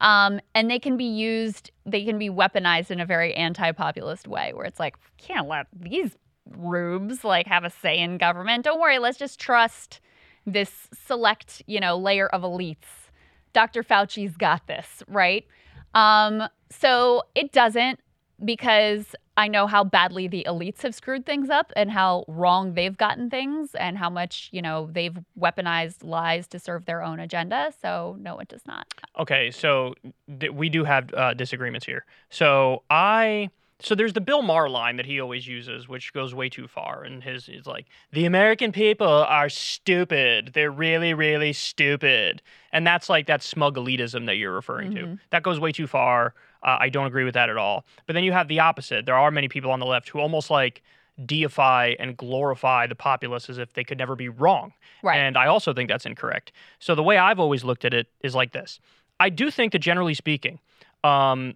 Um, 0.00 0.40
and 0.54 0.70
they 0.70 0.78
can 0.78 0.96
be 0.96 1.04
used, 1.04 1.70
they 1.84 2.04
can 2.04 2.18
be 2.18 2.30
weaponized 2.30 2.90
in 2.90 2.98
a 2.98 3.06
very 3.06 3.34
anti-populist 3.34 4.26
way, 4.26 4.52
where 4.54 4.64
it's 4.64 4.80
like, 4.80 4.96
can't 5.18 5.48
let 5.48 5.66
these 5.72 6.16
rubes 6.56 7.24
like 7.24 7.46
have 7.46 7.64
a 7.64 7.70
say 7.70 7.98
in 7.98 8.18
government. 8.18 8.64
Don't 8.64 8.80
worry, 8.80 8.98
let's 8.98 9.18
just 9.18 9.38
trust 9.38 10.00
this 10.46 10.88
select, 11.06 11.62
you 11.66 11.80
know, 11.80 11.96
layer 11.96 12.28
of 12.28 12.42
elites. 12.42 13.10
Dr. 13.52 13.82
Fauci's 13.82 14.36
got 14.36 14.66
this, 14.66 15.02
right? 15.08 15.46
Um, 15.94 16.44
so 16.70 17.22
it 17.34 17.52
doesn't 17.52 18.00
because 18.44 19.14
I 19.36 19.48
know 19.48 19.66
how 19.66 19.84
badly 19.84 20.28
the 20.28 20.44
elites 20.46 20.82
have 20.82 20.94
screwed 20.94 21.24
things 21.24 21.48
up 21.48 21.72
and 21.74 21.90
how 21.90 22.24
wrong 22.28 22.74
they've 22.74 22.96
gotten 22.96 23.30
things 23.30 23.74
and 23.74 23.96
how 23.96 24.10
much, 24.10 24.48
you 24.52 24.60
know, 24.60 24.88
they've 24.92 25.16
weaponized 25.38 26.04
lies 26.04 26.46
to 26.48 26.58
serve 26.58 26.84
their 26.84 27.02
own 27.02 27.18
agenda. 27.18 27.72
So, 27.80 28.16
no, 28.20 28.38
it 28.38 28.48
does 28.48 28.66
not. 28.66 28.86
Okay, 29.18 29.50
so 29.50 29.94
th- 30.40 30.52
we 30.52 30.68
do 30.68 30.84
have 30.84 31.12
uh, 31.14 31.34
disagreements 31.34 31.86
here. 31.86 32.04
So 32.30 32.82
I. 32.90 33.50
So 33.82 33.94
there's 33.94 34.12
the 34.12 34.20
Bill 34.20 34.42
Maher 34.42 34.68
line 34.68 34.96
that 34.96 35.06
he 35.06 35.20
always 35.20 35.46
uses, 35.46 35.88
which 35.88 36.12
goes 36.12 36.34
way 36.34 36.48
too 36.48 36.68
far. 36.68 37.02
And 37.02 37.22
his 37.22 37.48
is 37.48 37.66
like, 37.66 37.86
the 38.12 38.24
American 38.26 38.72
people 38.72 39.06
are 39.08 39.48
stupid. 39.48 40.52
They're 40.54 40.70
really, 40.70 41.14
really 41.14 41.52
stupid. 41.52 42.42
And 42.72 42.86
that's 42.86 43.08
like 43.08 43.26
that 43.26 43.42
smug 43.42 43.76
elitism 43.76 44.26
that 44.26 44.36
you're 44.36 44.54
referring 44.54 44.92
Mm-hmm. 44.92 45.14
to. 45.14 45.18
That 45.30 45.42
goes 45.42 45.58
way 45.60 45.72
too 45.72 45.86
far. 45.86 46.34
Uh, 46.62 46.76
I 46.80 46.88
don't 46.88 47.06
agree 47.06 47.24
with 47.24 47.34
that 47.34 47.50
at 47.50 47.56
all. 47.56 47.84
But 48.06 48.12
then 48.14 48.24
you 48.24 48.32
have 48.32 48.48
the 48.48 48.60
opposite. 48.60 49.04
There 49.06 49.16
are 49.16 49.30
many 49.30 49.48
people 49.48 49.70
on 49.72 49.80
the 49.80 49.86
left 49.86 50.08
who 50.08 50.20
almost 50.20 50.48
like 50.50 50.82
deify 51.26 51.94
and 51.98 52.16
glorify 52.16 52.86
the 52.86 52.94
populace 52.94 53.50
as 53.50 53.58
if 53.58 53.74
they 53.74 53.84
could 53.84 53.98
never 53.98 54.16
be 54.16 54.28
wrong. 54.28 54.72
Right. 55.02 55.18
And 55.18 55.36
I 55.36 55.46
also 55.46 55.74
think 55.74 55.88
that's 55.90 56.06
incorrect. 56.06 56.52
So 56.78 56.94
the 56.94 57.02
way 57.02 57.18
I've 57.18 57.38
always 57.40 57.64
looked 57.64 57.84
at 57.84 57.92
it 57.92 58.06
is 58.22 58.34
like 58.34 58.52
this. 58.52 58.80
I 59.20 59.28
do 59.28 59.50
think 59.50 59.72
that 59.72 59.80
generally 59.80 60.14
speaking, 60.14 60.58
um, 61.04 61.54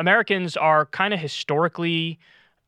Americans 0.00 0.56
are 0.56 0.86
kind 0.86 1.12
of 1.12 1.20
historically 1.20 2.18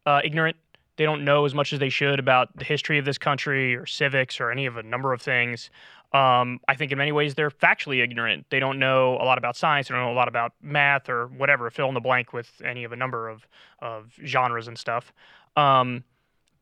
uh, 0.05 0.21
ignorant. 0.23 0.57
They 0.97 1.05
don't 1.05 1.25
know 1.25 1.47
as 1.47 1.55
much 1.55 1.73
as 1.73 1.79
they 1.79 1.89
should 1.89 2.19
about 2.19 2.55
the 2.57 2.65
history 2.65 2.99
of 2.99 3.07
this 3.07 3.17
country 3.17 3.75
or 3.75 3.87
civics 3.87 4.39
or 4.39 4.51
any 4.51 4.67
of 4.67 4.77
a 4.77 4.83
number 4.83 5.15
of 5.15 5.23
things. 5.23 5.71
Um, 6.13 6.61
I 6.69 6.75
think 6.75 6.93
in 6.93 6.99
many 6.99 7.11
ways 7.11 7.35
they're 7.35 7.51
factually 7.51 8.03
ignorant. 8.03 8.45
They 8.51 8.61
don't 8.61 8.79
know 8.79 9.15
a 9.15 9.25
lot 9.25 9.39
about 9.39 9.57
science. 9.57 9.89
They 9.89 9.95
don't 9.95 10.05
know 10.05 10.13
a 10.13 10.15
lot 10.15 10.29
about 10.29 10.53
math 10.61 11.09
or 11.09 11.29
whatever. 11.29 11.71
Fill 11.71 11.89
in 11.89 11.95
the 11.95 12.01
blank 12.01 12.35
with 12.35 12.61
any 12.63 12.85
of 12.85 12.93
a 12.93 12.97
number 12.97 13.31
of, 13.31 13.47
of 13.79 14.13
genres 14.27 14.69
and 14.69 14.79
stuff. 14.79 15.11
Um, 15.57 16.05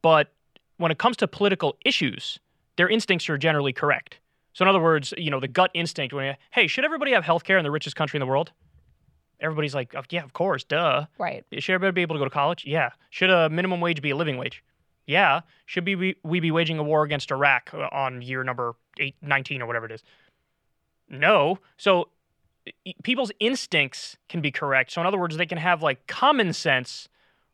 but 0.03 0.33
when 0.77 0.93
it 0.93 0.99
comes 0.99 1.17
to 1.17 1.27
political 1.27 1.77
issues, 1.85 2.39
their 2.77 2.89
instincts 2.89 3.29
are 3.29 3.37
generally 3.37 3.73
correct. 3.73 4.21
So 4.53 4.65
in 4.65 4.69
other 4.69 4.81
words, 4.81 5.12
you 5.19 5.31
know, 5.33 5.41
the 5.41 5.49
gut 5.49 5.73
instinct 5.75 6.15
when, 6.15 6.37
hey, 6.53 6.69
should 6.69 6.85
everybody 6.85 7.11
have 7.11 7.25
health 7.25 7.43
care 7.43 7.59
in 7.59 7.65
the 7.65 7.73
richest 7.73 7.97
country 7.97 8.19
in 8.19 8.21
the 8.21 8.27
world? 8.27 8.53
Everybody's 9.40 9.75
like, 9.75 9.94
oh, 9.94 10.02
yeah, 10.11 10.25
of 10.25 10.32
course, 10.32 10.64
duh. 10.64 11.06
Right. 11.18 11.44
Should 11.59 11.75
everybody 11.75 11.94
be 11.94 12.02
able 12.02 12.16
to 12.16 12.18
go 12.18 12.25
to 12.25 12.30
college? 12.30 12.64
Yeah. 12.66 12.90
Should 13.11 13.30
a 13.30 13.49
minimum 13.49 13.80
wage 13.80 14.02
be 14.02 14.11
a 14.11 14.16
living 14.16 14.37
wage? 14.37 14.62
Yeah. 15.06 15.40
Should 15.66 15.87
we 15.87 15.94
be, 15.94 16.16
we 16.23 16.40
be 16.40 16.50
waging 16.50 16.78
a 16.78 16.82
war 16.82 17.02
against 17.02 17.30
Iraq 17.30 17.70
uh, 17.73 17.88
on 17.92 18.23
year 18.23 18.44
number 18.44 18.75
eight, 18.99 19.16
19 19.23 19.62
or 19.62 19.66
whatever 19.66 19.87
it 19.87 19.92
is? 19.92 20.02
No. 21.09 21.59
So 21.76 22.09
people's 23.02 23.32
instincts 23.40 24.16
can 24.28 24.40
be 24.40 24.50
correct. 24.50 24.92
So 24.92 25.00
in 25.00 25.06
other 25.06 25.18
words, 25.18 25.37
they 25.37 25.47
can 25.47 25.59
have 25.59 25.82
like 25.82 26.06
common 26.06 26.52
sense 26.52 27.09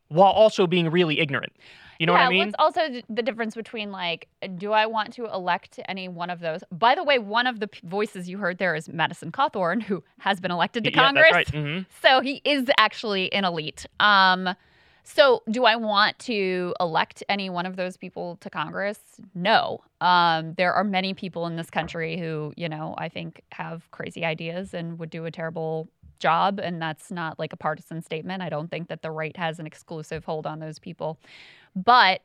while 0.09 0.31
also 0.31 0.67
being 0.67 0.89
really 0.89 1.19
ignorant. 1.19 1.53
You 1.99 2.05
know 2.05 2.13
yeah, 2.13 2.19
what 2.19 2.25
I 2.27 2.29
mean? 2.29 2.39
What's 2.39 2.55
also 2.59 3.01
the 3.09 3.21
difference 3.23 3.55
between 3.55 3.91
like, 3.91 4.27
do 4.57 4.71
I 4.71 4.85
want 4.85 5.13
to 5.13 5.25
elect 5.25 5.79
any 5.87 6.07
one 6.07 6.29
of 6.29 6.39
those? 6.39 6.61
By 6.71 6.95
the 6.95 7.03
way, 7.03 7.19
one 7.19 7.47
of 7.47 7.59
the 7.59 7.67
p- 7.67 7.79
voices 7.83 8.29
you 8.29 8.37
heard 8.37 8.57
there 8.59 8.75
is 8.75 8.87
Madison 8.89 9.31
Cawthorn, 9.31 9.81
who 9.81 10.03
has 10.19 10.39
been 10.39 10.51
elected 10.51 10.83
to 10.83 10.91
Yeah, 10.91 11.03
Congress. 11.03 11.31
that's 11.31 11.53
right. 11.53 11.63
Mhm. 11.63 11.85
So 12.01 12.21
he 12.21 12.41
is 12.45 12.69
actually 12.77 13.31
an 13.33 13.45
elite. 13.45 13.85
Um, 13.99 14.49
so 15.03 15.41
do 15.49 15.63
I 15.63 15.77
want 15.77 16.19
to 16.19 16.73
elect 16.81 17.23
any 17.29 17.49
one 17.49 17.65
of 17.65 17.77
those 17.77 17.95
people 17.95 18.35
to 18.41 18.49
Congress? 18.49 18.99
No. 19.33 19.79
Um, 20.01 20.53
there 20.55 20.73
are 20.73 20.83
many 20.83 21.13
people 21.13 21.47
in 21.47 21.55
this 21.55 21.69
country 21.69 22.17
who, 22.17 22.53
you 22.57 22.67
know, 22.67 22.93
I 22.97 23.07
think 23.07 23.41
have 23.53 23.89
crazy 23.91 24.25
ideas 24.25 24.73
and 24.73 24.99
would 24.99 25.09
do 25.09 25.25
a 25.25 25.31
terrible 25.31 25.87
job. 26.19 26.59
And 26.59 26.81
that's 26.81 27.09
not 27.09 27.39
like 27.39 27.53
a 27.53 27.57
partisan 27.57 28.01
statement. 28.01 28.41
I 28.43 28.49
don't 28.49 28.69
think 28.69 28.89
that 28.89 29.01
the 29.01 29.11
right 29.11 29.35
has 29.37 29.59
an 29.59 29.65
exclusive 29.65 30.25
hold 30.25 30.45
on 30.45 30.59
those 30.59 30.77
people. 30.77 31.19
But 31.83 32.21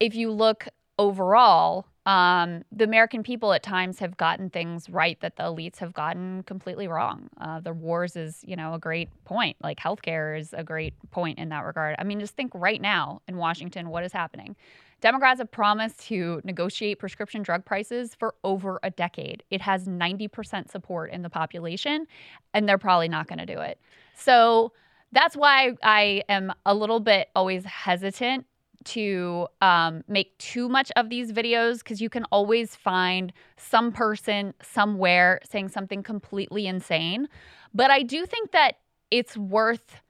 if 0.00 0.14
you 0.16 0.30
look 0.32 0.66
overall, 0.98 1.86
um, 2.04 2.64
the 2.72 2.84
American 2.84 3.22
people 3.22 3.52
at 3.52 3.62
times 3.62 3.98
have 4.00 4.16
gotten 4.16 4.50
things 4.50 4.88
right 4.88 5.20
that 5.20 5.36
the 5.36 5.44
elites 5.44 5.76
have 5.78 5.92
gotten 5.92 6.42
completely 6.44 6.88
wrong. 6.88 7.28
Uh, 7.40 7.60
the 7.60 7.72
wars 7.72 8.16
is, 8.16 8.40
you 8.42 8.56
know, 8.56 8.74
a 8.74 8.78
great 8.78 9.08
point. 9.24 9.56
Like 9.62 9.78
healthcare 9.78 10.38
is 10.38 10.52
a 10.52 10.64
great 10.64 10.94
point 11.10 11.38
in 11.38 11.50
that 11.50 11.64
regard. 11.64 11.94
I 11.98 12.04
mean, 12.04 12.18
just 12.18 12.34
think 12.34 12.50
right 12.54 12.80
now 12.80 13.22
in 13.28 13.36
Washington, 13.36 13.90
what 13.90 14.04
is 14.04 14.12
happening? 14.12 14.56
Democrats 15.00 15.38
have 15.38 15.50
promised 15.52 16.00
to 16.08 16.40
negotiate 16.42 16.98
prescription 16.98 17.42
drug 17.42 17.64
prices 17.64 18.16
for 18.16 18.34
over 18.42 18.80
a 18.82 18.90
decade. 18.90 19.44
It 19.50 19.60
has 19.60 19.86
90% 19.86 20.70
support 20.70 21.12
in 21.12 21.22
the 21.22 21.30
population, 21.30 22.06
and 22.52 22.68
they're 22.68 22.78
probably 22.78 23.08
not 23.08 23.28
going 23.28 23.38
to 23.38 23.46
do 23.46 23.60
it. 23.60 23.78
So 24.16 24.72
that's 25.12 25.36
why 25.36 25.74
I 25.84 26.24
am 26.28 26.52
a 26.66 26.74
little 26.74 26.98
bit 26.98 27.28
always 27.36 27.64
hesitant 27.64 28.46
to 28.84 29.48
um, 29.60 30.02
make 30.08 30.36
too 30.38 30.68
much 30.68 30.90
of 30.96 31.10
these 31.10 31.32
videos 31.32 31.78
because 31.78 32.00
you 32.00 32.08
can 32.08 32.24
always 32.26 32.74
find 32.74 33.32
some 33.56 33.92
person 33.92 34.54
somewhere 34.62 35.40
saying 35.48 35.68
something 35.68 36.02
completely 36.02 36.66
insane. 36.66 37.28
But 37.74 37.90
I 37.90 38.02
do 38.02 38.24
think 38.26 38.52
that 38.52 38.78
it's 39.10 39.36
worth 39.36 40.00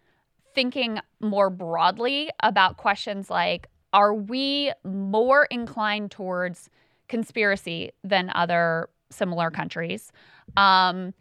thinking 0.54 1.00
more 1.20 1.50
broadly 1.50 2.30
about 2.42 2.76
questions 2.76 3.30
like 3.30 3.68
are 3.92 4.14
we 4.14 4.72
more 4.84 5.46
inclined 5.50 6.10
towards 6.10 6.68
conspiracy 7.08 7.90
than 8.04 8.30
other 8.34 8.90
similar 9.10 9.50
countries? 9.50 10.12
Um, 10.56 11.14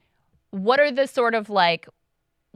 what 0.52 0.80
are 0.80 0.92
the 0.92 1.08
sort 1.08 1.34
of 1.34 1.50
like 1.50 1.88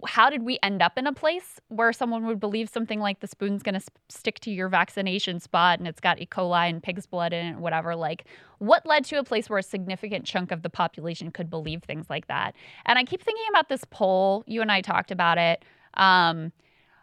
how 0.05 0.29
did 0.29 0.43
we 0.43 0.57
end 0.63 0.81
up 0.81 0.97
in 0.97 1.07
a 1.07 1.13
place 1.13 1.59
where 1.69 1.93
someone 1.93 2.25
would 2.25 2.39
believe 2.39 2.69
something 2.69 2.99
like 2.99 3.19
the 3.19 3.27
spoon's 3.27 3.63
going 3.63 3.79
to 3.79 3.85
stick 4.09 4.39
to 4.39 4.51
your 4.51 4.69
vaccination 4.69 5.39
spot 5.39 5.79
and 5.79 5.87
it's 5.87 5.99
got 5.99 6.19
E. 6.19 6.25
coli 6.25 6.69
and 6.69 6.81
pig's 6.83 7.05
blood 7.05 7.33
in 7.33 7.45
it, 7.45 7.57
whatever? 7.57 7.95
Like, 7.95 8.25
what 8.59 8.85
led 8.85 9.05
to 9.05 9.17
a 9.17 9.23
place 9.23 9.49
where 9.49 9.59
a 9.59 9.63
significant 9.63 10.25
chunk 10.25 10.51
of 10.51 10.61
the 10.61 10.69
population 10.69 11.31
could 11.31 11.49
believe 11.49 11.83
things 11.83 12.09
like 12.09 12.27
that? 12.27 12.55
And 12.85 12.99
I 12.99 13.03
keep 13.03 13.23
thinking 13.23 13.45
about 13.49 13.69
this 13.69 13.83
poll, 13.89 14.43
you 14.47 14.61
and 14.61 14.71
I 14.71 14.81
talked 14.81 15.11
about 15.11 15.37
it, 15.37 15.63
um, 15.95 16.51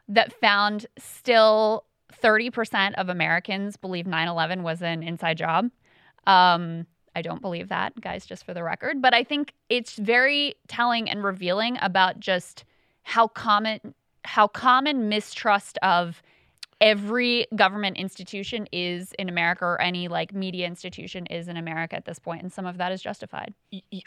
that 0.08 0.32
found 0.32 0.86
still 0.96 1.84
30% 2.22 2.94
of 2.94 3.08
Americans 3.08 3.76
believe 3.76 4.06
9 4.06 4.28
11 4.28 4.62
was 4.62 4.82
an 4.82 5.02
inside 5.02 5.36
job. 5.38 5.70
Um, 6.26 6.86
I 7.14 7.22
don't 7.22 7.42
believe 7.42 7.68
that, 7.68 8.00
guys, 8.00 8.26
just 8.26 8.44
for 8.44 8.54
the 8.54 8.62
record. 8.62 9.02
But 9.02 9.14
I 9.14 9.24
think 9.24 9.54
it's 9.68 9.96
very 9.96 10.54
telling 10.68 11.10
and 11.10 11.24
revealing 11.24 11.78
about 11.82 12.20
just 12.20 12.64
how 13.02 13.28
common 13.28 13.94
how 14.24 14.46
common 14.46 15.08
mistrust 15.08 15.78
of 15.82 16.22
every 16.80 17.46
government 17.56 17.96
institution 17.96 18.68
is 18.72 19.12
in 19.18 19.28
America 19.28 19.64
or 19.64 19.80
any 19.80 20.08
like 20.08 20.32
media 20.32 20.66
institution 20.66 21.26
is 21.26 21.48
in 21.48 21.56
America 21.56 21.96
at 21.96 22.04
this 22.04 22.18
point 22.18 22.42
and 22.42 22.52
some 22.52 22.66
of 22.66 22.78
that 22.78 22.92
is 22.92 23.02
justified. 23.02 23.52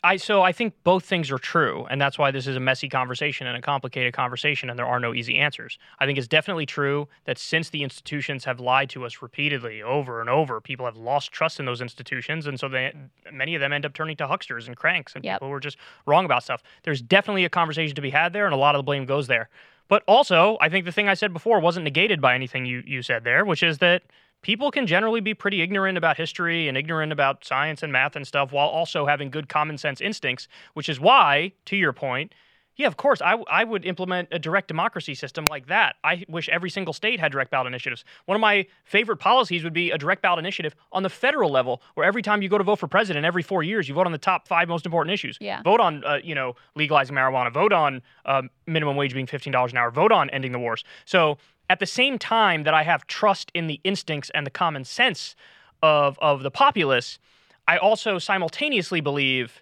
I 0.04 0.18
so 0.18 0.42
I 0.42 0.52
think 0.52 0.74
both 0.84 1.06
things 1.06 1.32
are 1.32 1.38
true, 1.38 1.86
and 1.90 2.00
that's 2.00 2.18
why 2.18 2.32
this 2.32 2.48
is 2.48 2.56
a 2.56 2.60
messy 2.60 2.90
conversation 2.90 3.48
and 3.48 3.58
a 3.58 3.62
complicated 3.62 4.14
conversation, 4.14 4.70
and 4.70 4.80
there 4.80 4.86
are 4.88 5.00
no 5.00 5.14
easy 5.14 5.38
answers. 5.38 5.78
I 6.00 6.06
think 6.06 6.18
it's 6.18 6.28
definitely 6.28 6.66
true 6.66 7.08
that 7.26 7.38
since 7.38 7.70
the 7.70 7.84
institutions 7.84 8.46
have 8.46 8.60
lied 8.60 8.90
to 8.92 9.06
us 9.06 9.22
repeatedly, 9.22 9.82
over 9.82 10.22
and 10.22 10.30
over, 10.30 10.62
people 10.62 10.86
have 10.86 10.98
lost 10.98 11.32
trust 11.32 11.60
in 11.60 11.66
those 11.66 11.82
institutions, 11.82 12.48
and 12.48 12.60
so 12.60 12.70
they 12.70 12.94
many 13.32 13.56
of 13.56 13.62
them 13.62 13.74
end 13.74 13.86
up 13.86 13.94
turning 13.94 14.18
to 14.18 14.28
hucksters 14.28 14.68
and 14.68 14.78
cranks 14.78 15.14
and 15.14 15.24
people 15.24 15.48
who 15.48 15.54
are 15.54 15.60
just 15.60 15.78
wrong 16.06 16.26
about 16.26 16.44
stuff. 16.44 16.64
There's 16.84 17.02
definitely 17.02 17.46
a 17.46 17.50
conversation 17.50 17.96
to 17.96 18.02
be 18.02 18.10
had 18.10 18.34
there, 18.34 18.46
and 18.46 18.54
a 18.54 18.58
lot 18.58 18.76
of 18.76 18.80
the 18.80 18.84
blame 18.84 19.06
goes 19.06 19.28
there. 19.28 19.50
But 19.92 20.04
also, 20.08 20.58
I 20.62 20.70
think 20.70 20.86
the 20.86 20.92
thing 20.94 21.10
I 21.10 21.16
said 21.16 21.34
before 21.34 21.60
wasn't 21.60 21.84
negated 21.84 22.22
by 22.22 22.34
anything 22.34 22.66
you, 22.66 22.82
you 22.88 23.02
said 23.02 23.26
there, 23.26 23.44
which 23.44 23.62
is 23.62 23.80
that 23.80 24.04
people 24.42 24.72
can 24.72 24.88
generally 24.88 25.20
be 25.20 25.34
pretty 25.34 25.62
ignorant 25.62 25.98
about 25.98 26.16
history 26.16 26.70
and 26.70 26.78
ignorant 26.78 27.12
about 27.12 27.44
science 27.44 27.84
and 27.84 27.92
math 27.92 28.16
and 28.16 28.26
stuff 28.26 28.54
while 28.54 28.70
also 28.70 29.06
having 29.06 29.30
good 29.30 29.50
common 29.50 29.78
sense 29.78 30.00
instincts, 30.00 30.48
which 30.76 30.88
is 30.88 30.98
why, 30.98 31.52
to 31.66 31.76
your 31.76 31.92
point, 31.92 32.34
yeah, 32.82 32.88
of 32.88 32.98
course, 32.98 33.22
I, 33.22 33.34
I 33.50 33.64
would 33.64 33.86
implement 33.86 34.30
a 34.32 34.40
direct 34.40 34.68
democracy 34.68 35.14
system 35.14 35.46
like 35.50 35.68
that. 35.68 35.96
I 36.04 36.26
wish 36.28 36.50
every 36.50 36.72
single 36.72 36.94
state 36.94 37.20
had 37.20 37.32
direct 37.32 37.52
ballot 37.52 37.68
initiatives. 37.68 38.04
One 38.26 38.36
of 38.36 38.42
my 38.42 38.66
favorite 38.86 39.18
policies 39.18 39.64
would 39.64 39.74
be 39.74 39.92
a 39.92 39.98
direct 40.00 40.24
ballot 40.24 40.40
initiative 40.40 40.74
on 40.92 41.04
the 41.04 41.10
federal 41.10 41.52
level, 41.52 41.82
where 41.94 42.08
every 42.08 42.24
time 42.24 42.42
you 42.42 42.50
go 42.50 42.58
to 42.58 42.64
vote 42.64 42.80
for 42.80 42.88
president, 42.88 43.24
every 43.24 43.44
four 43.44 43.62
years, 43.62 43.88
you 43.88 43.94
vote 43.94 44.08
on 44.08 44.12
the 44.12 44.18
top 44.18 44.48
five 44.48 44.68
most 44.68 44.86
important 44.86 45.14
issues. 45.14 45.38
Yeah. 45.40 45.62
Vote 45.62 45.80
on, 45.80 46.04
uh, 46.04 46.18
you 46.24 46.34
know, 46.34 46.56
legalizing 46.76 47.16
marijuana. 47.16 47.54
Vote 47.54 47.72
on 47.72 48.02
um, 48.26 48.50
minimum 48.66 48.96
wage 48.96 49.14
being 49.14 49.28
fifteen 49.28 49.54
dollars 49.54 49.72
an 49.72 49.78
hour. 49.78 49.92
Vote 49.92 50.12
on 50.12 50.30
ending 50.32 50.52
the 50.52 50.60
wars. 50.60 50.84
So 51.06 51.38
at 51.70 51.80
the 51.80 51.86
same 51.86 52.18
time 52.18 52.64
that 52.64 52.74
I 52.74 52.84
have 52.84 53.06
trust 53.06 53.52
in 53.54 53.68
the 53.68 53.80
instincts 53.84 54.32
and 54.34 54.46
the 54.46 54.52
common 54.52 54.86
sense 54.86 55.36
of 55.84 56.18
of 56.20 56.42
the 56.42 56.52
populace, 56.52 57.20
I 57.68 57.78
also 57.78 58.18
simultaneously 58.18 59.02
believe 59.02 59.62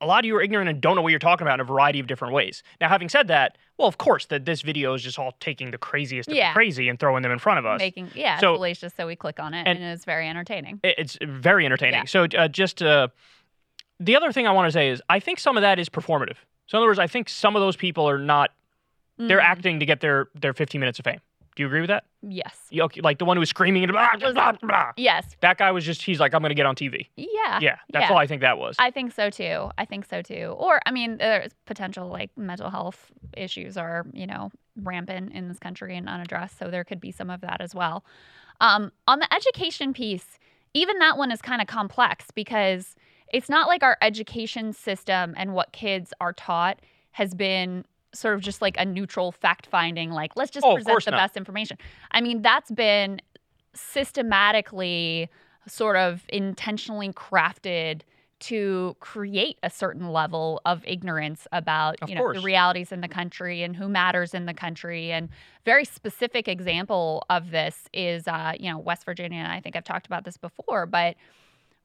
a 0.00 0.06
lot 0.06 0.20
of 0.20 0.26
you 0.26 0.36
are 0.36 0.42
ignorant 0.42 0.68
and 0.68 0.80
don't 0.80 0.96
know 0.96 1.02
what 1.02 1.10
you're 1.10 1.18
talking 1.18 1.46
about 1.46 1.54
in 1.54 1.60
a 1.60 1.64
variety 1.64 2.00
of 2.00 2.06
different 2.06 2.34
ways. 2.34 2.62
Now, 2.80 2.88
having 2.88 3.08
said 3.08 3.28
that, 3.28 3.56
well, 3.78 3.88
of 3.88 3.98
course, 3.98 4.26
that 4.26 4.44
this 4.44 4.62
video 4.62 4.94
is 4.94 5.02
just 5.02 5.18
all 5.18 5.32
taking 5.40 5.70
the 5.70 5.78
craziest 5.78 6.28
of 6.28 6.34
Yeah. 6.34 6.50
the 6.50 6.54
crazy 6.54 6.88
and 6.88 6.98
throwing 6.98 7.22
them 7.22 7.32
in 7.32 7.38
front 7.38 7.58
of 7.58 7.66
us. 7.66 7.78
Making 7.78 8.10
yeah, 8.14 8.38
So- 8.38 8.52
it's 8.52 8.58
salacious, 8.58 8.94
so 8.96 9.06
we 9.06 9.16
click 9.16 9.40
on 9.40 9.54
it, 9.54 9.66
and- 9.66 9.78
and, 9.78 9.82
it's 9.84 10.04
very 10.04 10.28
entertaining. 10.28 10.80
It's 10.82 11.16
very 11.22 11.64
entertaining. 11.64 12.00
Yeah. 12.00 12.04
So, 12.06 12.24
uh, 12.36 12.48
just 12.48 12.82
uh, 12.82 13.08
the 14.00 14.16
other 14.16 14.32
thing 14.32 14.46
I 14.46 14.50
want 14.52 14.66
to 14.66 14.72
say 14.72 14.88
is, 14.88 15.02
I 15.08 15.20
think 15.20 15.38
some 15.38 15.56
of 15.56 15.62
that 15.62 15.78
is 15.78 15.88
performative. 15.88 16.36
So, 16.66 16.76
in 16.78 16.82
other 16.82 16.88
words, 16.88 16.98
I 16.98 17.06
think 17.06 17.28
some 17.28 17.56
of 17.56 17.60
those 17.60 17.76
people 17.76 18.08
are 18.08 18.18
not. 18.18 18.52
They're 19.16 19.38
Mhm. 19.38 19.44
acting 19.44 19.80
to 19.80 19.86
get 19.86 20.00
their 20.00 20.26
their 20.34 20.52
15 20.52 20.80
minutes 20.80 20.98
of 20.98 21.04
fame. 21.04 21.20
Do 21.56 21.62
you 21.62 21.66
agree 21.66 21.80
with 21.80 21.88
that? 21.88 22.04
Yes. 22.22 22.56
You- 22.70 22.82
okay, 22.84 23.00
Like 23.00 23.18
the 23.18 23.24
one 23.24 23.36
who 23.36 23.40
was 23.40 23.50
screaming 23.50 23.84
and 23.84 23.92
blah, 23.92 24.08
blah, 24.18 24.32
blah, 24.32 24.52
blah. 24.60 24.92
Yes. 24.96 25.36
That 25.40 25.58
guy 25.58 25.70
was 25.70 25.84
just. 25.84 26.02
He's 26.02 26.18
like, 26.18 26.34
I'm 26.34 26.40
going 26.40 26.50
to 26.50 26.54
get 26.54 26.66
on 26.66 26.74
TV. 26.74 27.06
Yeah. 27.16 27.58
Yeah, 27.60 27.76
that's 27.92 28.04
yeah. 28.04 28.12
all 28.12 28.18
I 28.18 28.26
think 28.26 28.40
that 28.40 28.58
was. 28.58 28.76
I 28.78 28.90
think 28.90 29.12
so 29.12 29.30
too. 29.30 29.70
I 29.78 29.84
think 29.84 30.06
so 30.06 30.22
too. 30.22 30.54
Or 30.58 30.80
I 30.86 30.90
mean, 30.90 31.18
there's 31.18 31.52
potential 31.66 32.08
like 32.08 32.36
mental 32.36 32.70
health 32.70 33.12
issues 33.36 33.76
are 33.76 34.06
you 34.12 34.26
know 34.26 34.50
rampant 34.82 35.32
in 35.32 35.48
this 35.48 35.58
country 35.58 35.96
and 35.96 36.08
unaddressed, 36.08 36.58
so 36.58 36.70
there 36.70 36.84
could 36.84 37.00
be 37.00 37.12
some 37.12 37.30
of 37.30 37.40
that 37.42 37.60
as 37.60 37.74
well. 37.74 38.04
Um, 38.60 38.92
on 39.06 39.18
the 39.18 39.32
education 39.32 39.92
piece, 39.92 40.38
even 40.72 40.98
that 40.98 41.16
one 41.16 41.30
is 41.30 41.40
kind 41.42 41.60
of 41.60 41.68
complex 41.68 42.26
because 42.34 42.94
it's 43.32 43.48
not 43.48 43.68
like 43.68 43.82
our 43.82 43.96
education 44.00 44.72
system 44.72 45.34
and 45.36 45.54
what 45.54 45.72
kids 45.72 46.12
are 46.20 46.32
taught 46.32 46.80
has 47.12 47.34
been 47.34 47.84
sort 48.14 48.34
of 48.34 48.40
just 48.40 48.62
like 48.62 48.76
a 48.78 48.84
neutral 48.84 49.32
fact 49.32 49.66
finding 49.66 50.10
like 50.10 50.32
let's 50.36 50.50
just 50.50 50.64
Oh, 50.64 50.74
present 50.74 51.04
the 51.04 51.10
not. 51.12 51.18
best 51.18 51.36
information. 51.36 51.76
I 52.10 52.20
mean 52.20 52.42
that's 52.42 52.70
been 52.70 53.20
systematically 53.74 55.28
sort 55.66 55.96
of 55.96 56.22
intentionally 56.28 57.12
crafted 57.12 58.02
to 58.40 58.94
create 59.00 59.58
a 59.62 59.70
certain 59.70 60.08
level 60.10 60.60
of 60.66 60.82
ignorance 60.86 61.46
about 61.52 61.96
Of 62.02 62.08
you 62.10 62.14
know 62.14 62.32
the 62.32 62.40
realities 62.40 62.92
in 62.92 63.00
the 63.00 63.08
country 63.08 63.62
and 63.62 63.74
who 63.74 63.88
matters 63.88 64.34
in 64.34 64.44
the 64.46 64.52
country. 64.54 65.12
And 65.12 65.28
very 65.64 65.84
specific 65.84 66.46
example 66.48 67.24
of 67.30 67.50
this 67.50 67.88
is 67.94 68.28
uh, 68.28 68.52
you 68.58 68.70
know 68.70 68.78
west 68.78 69.04
virginia 69.04 69.38
and 69.38 69.50
i 69.52 69.60
think 69.60 69.76
i've 69.76 69.84
talked 69.84 70.06
about 70.06 70.24
this 70.24 70.36
before 70.36 70.84
but 70.86 71.16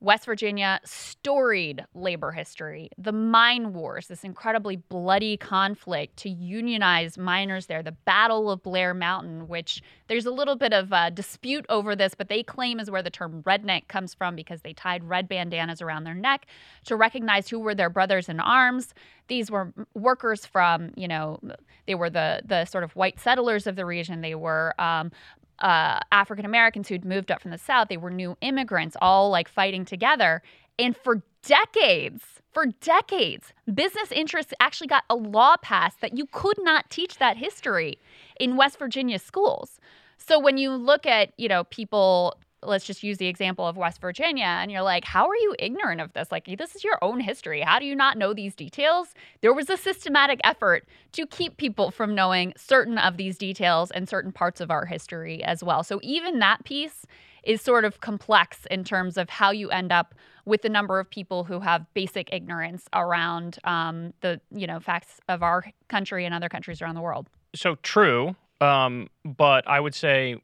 West 0.01 0.25
Virginia, 0.25 0.79
storied 0.85 1.85
labor 1.93 2.31
history, 2.31 2.89
the 2.97 3.11
mine 3.11 3.73
wars, 3.73 4.07
this 4.07 4.23
incredibly 4.23 4.77
bloody 4.77 5.35
conflict 5.35 6.15
to 6.17 6.29
unionize 6.29 7.17
miners 7.17 7.65
there, 7.65 7.83
the 7.83 7.91
Battle 7.91 8.49
of 8.49 8.63
Blair 8.63 8.93
Mountain, 8.93 9.49
which 9.49 9.81
there's 10.07 10.25
a 10.25 10.31
little 10.31 10.55
bit 10.55 10.71
of 10.71 10.93
a 10.93 11.11
dispute 11.11 11.65
over 11.67 11.97
this, 11.97 12.15
but 12.15 12.29
they 12.29 12.43
claim 12.43 12.79
is 12.79 12.89
where 12.89 13.03
the 13.03 13.09
term 13.09 13.43
redneck 13.43 13.89
comes 13.89 14.13
from 14.13 14.35
because 14.35 14.61
they 14.61 14.71
tied 14.71 15.03
red 15.03 15.27
bandanas 15.27 15.81
around 15.81 16.05
their 16.05 16.13
neck 16.13 16.45
to 16.85 16.95
recognize 16.95 17.49
who 17.49 17.59
were 17.59 17.75
their 17.75 17.89
brothers 17.89 18.29
in 18.29 18.39
arms. 18.39 18.93
These 19.27 19.51
were 19.51 19.73
workers 19.93 20.45
from, 20.45 20.91
you 20.95 21.09
know, 21.09 21.39
they 21.87 21.95
were 21.95 22.09
the 22.09 22.41
the 22.45 22.65
sort 22.65 22.83
of 22.83 22.95
white 22.95 23.19
settlers 23.19 23.67
of 23.67 23.75
the 23.75 23.85
region. 23.85 24.21
They 24.21 24.35
were 24.35 24.73
um, 24.79 25.11
uh, 25.61 25.99
African 26.11 26.45
Americans 26.45 26.87
who'd 26.87 27.05
moved 27.05 27.31
up 27.31 27.41
from 27.41 27.51
the 27.51 27.57
South. 27.57 27.87
They 27.87 27.97
were 27.97 28.11
new 28.11 28.37
immigrants, 28.41 28.95
all 29.01 29.29
like 29.29 29.47
fighting 29.47 29.85
together. 29.85 30.41
And 30.77 30.95
for 30.95 31.21
decades, 31.43 32.23
for 32.51 32.65
decades, 32.81 33.53
business 33.73 34.11
interests 34.11 34.53
actually 34.59 34.87
got 34.87 35.03
a 35.09 35.15
law 35.15 35.55
passed 35.61 36.01
that 36.01 36.17
you 36.17 36.25
could 36.31 36.57
not 36.59 36.89
teach 36.89 37.17
that 37.17 37.37
history 37.37 37.99
in 38.39 38.57
West 38.57 38.79
Virginia 38.79 39.19
schools. 39.19 39.79
So 40.17 40.39
when 40.39 40.57
you 40.57 40.71
look 40.71 41.05
at, 41.05 41.31
you 41.37 41.47
know, 41.47 41.63
people, 41.65 42.35
let's 42.63 42.85
just 42.85 43.03
use 43.03 43.17
the 43.17 43.27
example 43.27 43.67
of 43.67 43.77
West 43.77 44.01
Virginia, 44.01 44.45
and 44.45 44.71
you're 44.71 44.81
like, 44.81 45.05
how 45.05 45.27
are 45.27 45.35
you 45.35 45.55
ignorant 45.59 46.01
of 46.01 46.13
this? 46.13 46.31
Like, 46.31 46.45
this 46.57 46.75
is 46.75 46.83
your 46.83 46.97
own 47.01 47.19
history. 47.19 47.61
How 47.61 47.79
do 47.79 47.85
you 47.85 47.95
not 47.95 48.17
know 48.17 48.33
these 48.33 48.55
details? 48.55 49.13
There 49.41 49.53
was 49.53 49.69
a 49.69 49.77
systematic 49.77 50.39
effort 50.43 50.87
to 51.13 51.25
keep 51.25 51.57
people 51.57 51.91
from 51.91 52.15
knowing 52.15 52.53
certain 52.57 52.97
of 52.97 53.17
these 53.17 53.37
details 53.37 53.91
and 53.91 54.07
certain 54.07 54.31
parts 54.31 54.61
of 54.61 54.71
our 54.71 54.85
history 54.85 55.43
as 55.43 55.63
well. 55.63 55.83
So 55.83 55.99
even 56.03 56.39
that 56.39 56.63
piece 56.63 57.05
is 57.43 57.61
sort 57.61 57.85
of 57.85 58.01
complex 58.01 58.65
in 58.69 58.83
terms 58.83 59.17
of 59.17 59.29
how 59.29 59.51
you 59.51 59.69
end 59.69 59.91
up 59.91 60.13
with 60.45 60.61
the 60.61 60.69
number 60.69 60.99
of 60.99 61.09
people 61.09 61.43
who 61.43 61.59
have 61.59 61.85
basic 61.93 62.33
ignorance 62.33 62.85
around 62.93 63.59
um, 63.63 64.13
the 64.21 64.41
you 64.51 64.67
know 64.67 64.79
facts 64.79 65.19
of 65.29 65.43
our 65.43 65.65
country 65.87 66.25
and 66.25 66.33
other 66.33 66.49
countries 66.49 66.81
around 66.81 66.95
the 66.95 67.01
world. 67.01 67.29
so 67.55 67.75
true, 67.75 68.35
um, 68.61 69.09
but 69.23 69.67
I 69.67 69.79
would 69.79 69.95
say 69.95 70.41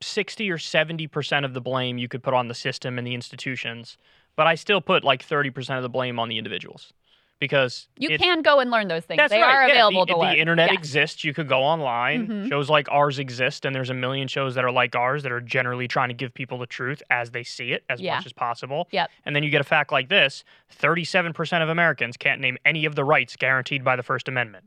60 0.00 0.50
or 0.50 0.56
70% 0.58 1.44
of 1.44 1.54
the 1.54 1.60
blame 1.60 1.98
you 1.98 2.08
could 2.08 2.22
put 2.22 2.34
on 2.34 2.48
the 2.48 2.54
system 2.54 2.98
and 2.98 3.06
the 3.06 3.14
institutions, 3.14 3.96
but 4.36 4.46
I 4.46 4.54
still 4.54 4.80
put 4.80 5.04
like 5.04 5.26
30% 5.26 5.76
of 5.76 5.82
the 5.82 5.88
blame 5.88 6.18
on 6.18 6.28
the 6.28 6.38
individuals 6.38 6.92
because 7.38 7.88
You 7.96 8.18
can 8.18 8.42
go 8.42 8.60
and 8.60 8.70
learn 8.70 8.88
those 8.88 9.04
things. 9.04 9.16
That's 9.16 9.30
they 9.32 9.40
right. 9.40 9.54
are 9.54 9.66
yeah, 9.68 9.72
available 9.74 10.04
the, 10.04 10.12
to 10.12 10.14
the 10.14 10.18
learn. 10.20 10.36
internet 10.36 10.70
Yes. 10.70 10.78
exists. 10.78 11.24
You 11.24 11.32
could 11.32 11.48
go 11.48 11.60
online. 11.62 12.26
Mhm. 12.28 12.48
Shows 12.50 12.68
like 12.68 12.86
ours 12.90 13.18
exist, 13.18 13.64
and 13.64 13.74
there's 13.74 13.88
a 13.88 13.94
million 13.94 14.28
shows 14.28 14.54
that 14.56 14.64
are 14.64 14.70
like 14.70 14.94
ours 14.94 15.22
that 15.22 15.32
are 15.32 15.40
generally 15.40 15.88
trying 15.88 16.08
to 16.08 16.14
give 16.14 16.34
people 16.34 16.58
the 16.58 16.66
truth 16.66 17.02
as 17.10 17.30
they 17.30 17.42
see 17.42 17.72
it 17.72 17.82
as 17.88 17.98
Yeah. 18.00 18.16
much 18.16 18.26
as 18.26 18.32
possible. 18.34 18.88
Yep. 18.92 19.10
And 19.24 19.34
then 19.34 19.42
you 19.42 19.48
get 19.50 19.62
a 19.62 19.64
fact 19.64 19.90
like 19.90 20.08
this 20.10 20.44
37% 20.70 21.62
of 21.62 21.70
Americans 21.70 22.18
can't 22.18 22.40
name 22.42 22.58
any 22.66 22.84
of 22.84 22.94
the 22.94 23.04
rights 23.04 23.36
guaranteed 23.36 23.84
by 23.84 23.96
the 23.96 24.02
First 24.02 24.28
Amendment. 24.28 24.66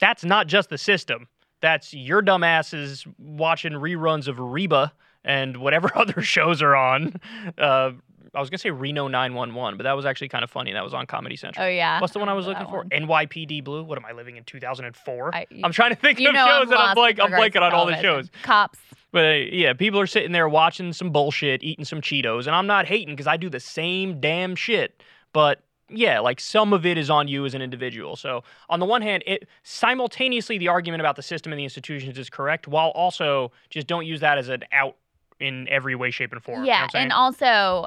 That's 0.00 0.24
not 0.24 0.46
just 0.46 0.68
the 0.70 0.78
system. 0.78 1.28
That's 1.60 1.94
your 1.94 2.22
dumbasses 2.22 3.06
watching 3.18 3.72
reruns 3.72 4.28
of 4.28 4.38
Reba 4.38 4.92
and 5.24 5.56
whatever 5.56 5.90
other 5.96 6.22
shows 6.22 6.62
are 6.62 6.76
on. 6.76 7.20
Uh, 7.58 7.92
I 8.34 8.40
was 8.40 8.50
gonna 8.50 8.58
say 8.58 8.70
Reno 8.70 9.08
911, 9.08 9.78
but 9.78 9.84
that 9.84 9.94
was 9.94 10.04
actually 10.04 10.28
kind 10.28 10.44
of 10.44 10.50
funny. 10.50 10.72
That 10.74 10.84
was 10.84 10.92
on 10.92 11.06
Comedy 11.06 11.36
Central. 11.36 11.64
Oh, 11.64 11.68
yeah. 11.68 12.00
What's 12.00 12.12
the 12.12 12.18
one 12.18 12.28
I 12.28 12.34
was 12.34 12.46
looking 12.46 12.66
for? 12.66 12.84
NYPD 12.84 13.64
Blue. 13.64 13.82
What 13.82 13.96
am 13.96 14.04
I 14.04 14.12
living 14.12 14.36
in 14.36 14.44
2004? 14.44 15.34
I- 15.34 15.46
I'm 15.64 15.72
trying 15.72 15.90
to 15.90 15.96
think 15.96 16.18
of 16.18 16.24
shows 16.26 16.36
I'm 16.36 16.68
that 16.68 16.78
I'm 16.78 16.96
like 16.96 17.18
I'm 17.18 17.30
blanking 17.32 17.62
on 17.62 17.72
all 17.72 17.86
the 17.86 18.00
shows. 18.00 18.28
Cops. 18.42 18.78
But 19.12 19.24
uh, 19.24 19.30
yeah, 19.50 19.72
people 19.72 19.98
are 20.00 20.06
sitting 20.06 20.32
there 20.32 20.48
watching 20.48 20.92
some 20.92 21.10
bullshit, 21.10 21.62
eating 21.62 21.86
some 21.86 22.02
Cheetos, 22.02 22.46
and 22.46 22.54
I'm 22.54 22.66
not 22.66 22.84
hating 22.86 23.14
because 23.14 23.26
I 23.26 23.38
do 23.38 23.48
the 23.48 23.60
same 23.60 24.20
damn 24.20 24.54
shit. 24.54 25.02
But 25.32 25.62
yeah, 25.88 26.20
like 26.20 26.40
some 26.40 26.72
of 26.72 26.84
it 26.84 26.98
is 26.98 27.10
on 27.10 27.28
you 27.28 27.44
as 27.44 27.54
an 27.54 27.62
individual. 27.62 28.16
So 28.16 28.42
on 28.68 28.80
the 28.80 28.86
one 28.86 29.02
hand, 29.02 29.22
it 29.26 29.48
simultaneously 29.62 30.58
the 30.58 30.68
argument 30.68 31.00
about 31.00 31.16
the 31.16 31.22
system 31.22 31.52
and 31.52 31.58
the 31.58 31.64
institutions 31.64 32.18
is 32.18 32.28
correct, 32.28 32.66
while 32.66 32.90
also 32.90 33.52
just 33.70 33.86
don't 33.86 34.06
use 34.06 34.20
that 34.20 34.38
as 34.38 34.48
an 34.48 34.64
out 34.72 34.96
in 35.38 35.68
every 35.68 35.94
way, 35.94 36.10
shape, 36.10 36.32
and 36.32 36.42
form. 36.42 36.60
You 36.60 36.66
know 36.66 36.72
Yeah, 36.72 36.82
I'm 36.84 36.90
saying? 36.90 37.02
and 37.04 37.12
also 37.12 37.86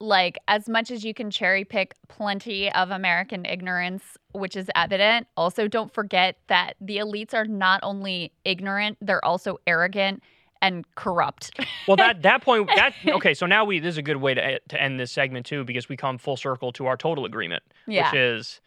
like 0.00 0.38
as 0.46 0.68
much 0.68 0.90
as 0.90 1.04
you 1.04 1.12
can 1.12 1.30
cherry 1.30 1.64
pick 1.64 1.94
plenty 2.08 2.72
of 2.72 2.90
American 2.90 3.44
ignorance, 3.44 4.02
which 4.32 4.56
is 4.56 4.68
evident, 4.76 5.26
also 5.36 5.66
don't 5.66 5.92
forget 5.92 6.38
that 6.48 6.74
the 6.80 6.98
elites 6.98 7.34
are 7.34 7.46
not 7.46 7.80
only 7.82 8.32
ignorant, 8.44 8.98
they're 9.00 9.24
also 9.24 9.58
arrogant 9.66 10.22
and 10.62 10.84
corrupt. 10.94 11.58
well, 11.86 11.96
that 11.96 12.22
that 12.22 12.42
point, 12.42 12.68
that 12.76 12.94
okay. 13.06 13.34
So 13.34 13.46
now 13.46 13.64
we 13.64 13.78
this 13.78 13.94
is 13.94 13.98
a 13.98 14.02
good 14.02 14.16
way 14.18 14.34
to 14.34 14.58
to 14.58 14.80
end 14.82 14.98
this 14.98 15.12
segment 15.12 15.46
too, 15.46 15.64
because 15.64 15.88
we 15.88 15.96
come 15.96 16.18
full 16.18 16.36
circle 16.36 16.72
to 16.72 16.86
our 16.86 16.96
total 16.96 17.24
agreement, 17.24 17.62
Yeah. 17.86 18.10
which 18.10 18.18
is 18.18 18.60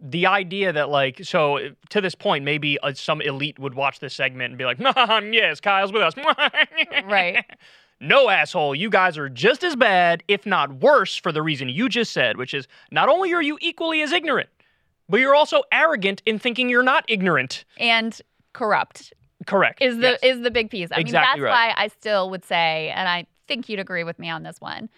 the 0.00 0.26
idea 0.26 0.72
that 0.72 0.88
like 0.90 1.20
so 1.24 1.70
to 1.90 2.00
this 2.00 2.14
point 2.16 2.44
maybe 2.44 2.78
uh, 2.80 2.92
some 2.94 3.20
elite 3.20 3.58
would 3.60 3.74
watch 3.74 4.00
this 4.00 4.12
segment 4.14 4.50
and 4.50 4.58
be 4.58 4.64
like, 4.64 4.78
yes, 5.32 5.60
Kyle's 5.60 5.92
with 5.92 6.02
us, 6.02 6.14
right? 7.06 7.44
No, 8.00 8.28
asshole, 8.28 8.74
you 8.74 8.90
guys 8.90 9.16
are 9.16 9.28
just 9.28 9.62
as 9.64 9.76
bad, 9.76 10.22
if 10.28 10.44
not 10.44 10.74
worse, 10.80 11.16
for 11.16 11.30
the 11.32 11.40
reason 11.42 11.68
you 11.68 11.88
just 11.88 12.12
said, 12.12 12.36
which 12.36 12.52
is 12.52 12.66
not 12.90 13.08
only 13.08 13.32
are 13.32 13.40
you 13.40 13.56
equally 13.62 14.02
as 14.02 14.10
ignorant, 14.12 14.48
but 15.08 15.20
you're 15.20 15.34
also 15.34 15.62
arrogant 15.72 16.20
in 16.26 16.38
thinking 16.38 16.68
you're 16.68 16.82
not 16.82 17.04
ignorant. 17.08 17.64
and 17.78 18.20
corrupt 18.52 19.12
Correct. 19.46 19.80
is 19.82 19.96
the 19.96 20.18
yes. 20.20 20.20
is 20.22 20.40
the 20.42 20.50
big 20.50 20.70
piece. 20.70 20.88
I 20.92 21.00
Exactly 21.00 21.40
mean, 21.40 21.44
that's 21.44 21.54
right. 21.54 21.74
why 21.76 21.84
I 21.84 21.88
still 21.88 22.30
would 22.30 22.44
say, 22.44 22.92
and 22.94 23.08
I 23.08 23.26
think 23.48 23.68
you'd 23.68 23.80
agree 23.80 24.04
with 24.04 24.18
me 24.18 24.30
on 24.30 24.42
this 24.42 24.60
one. 24.60 24.88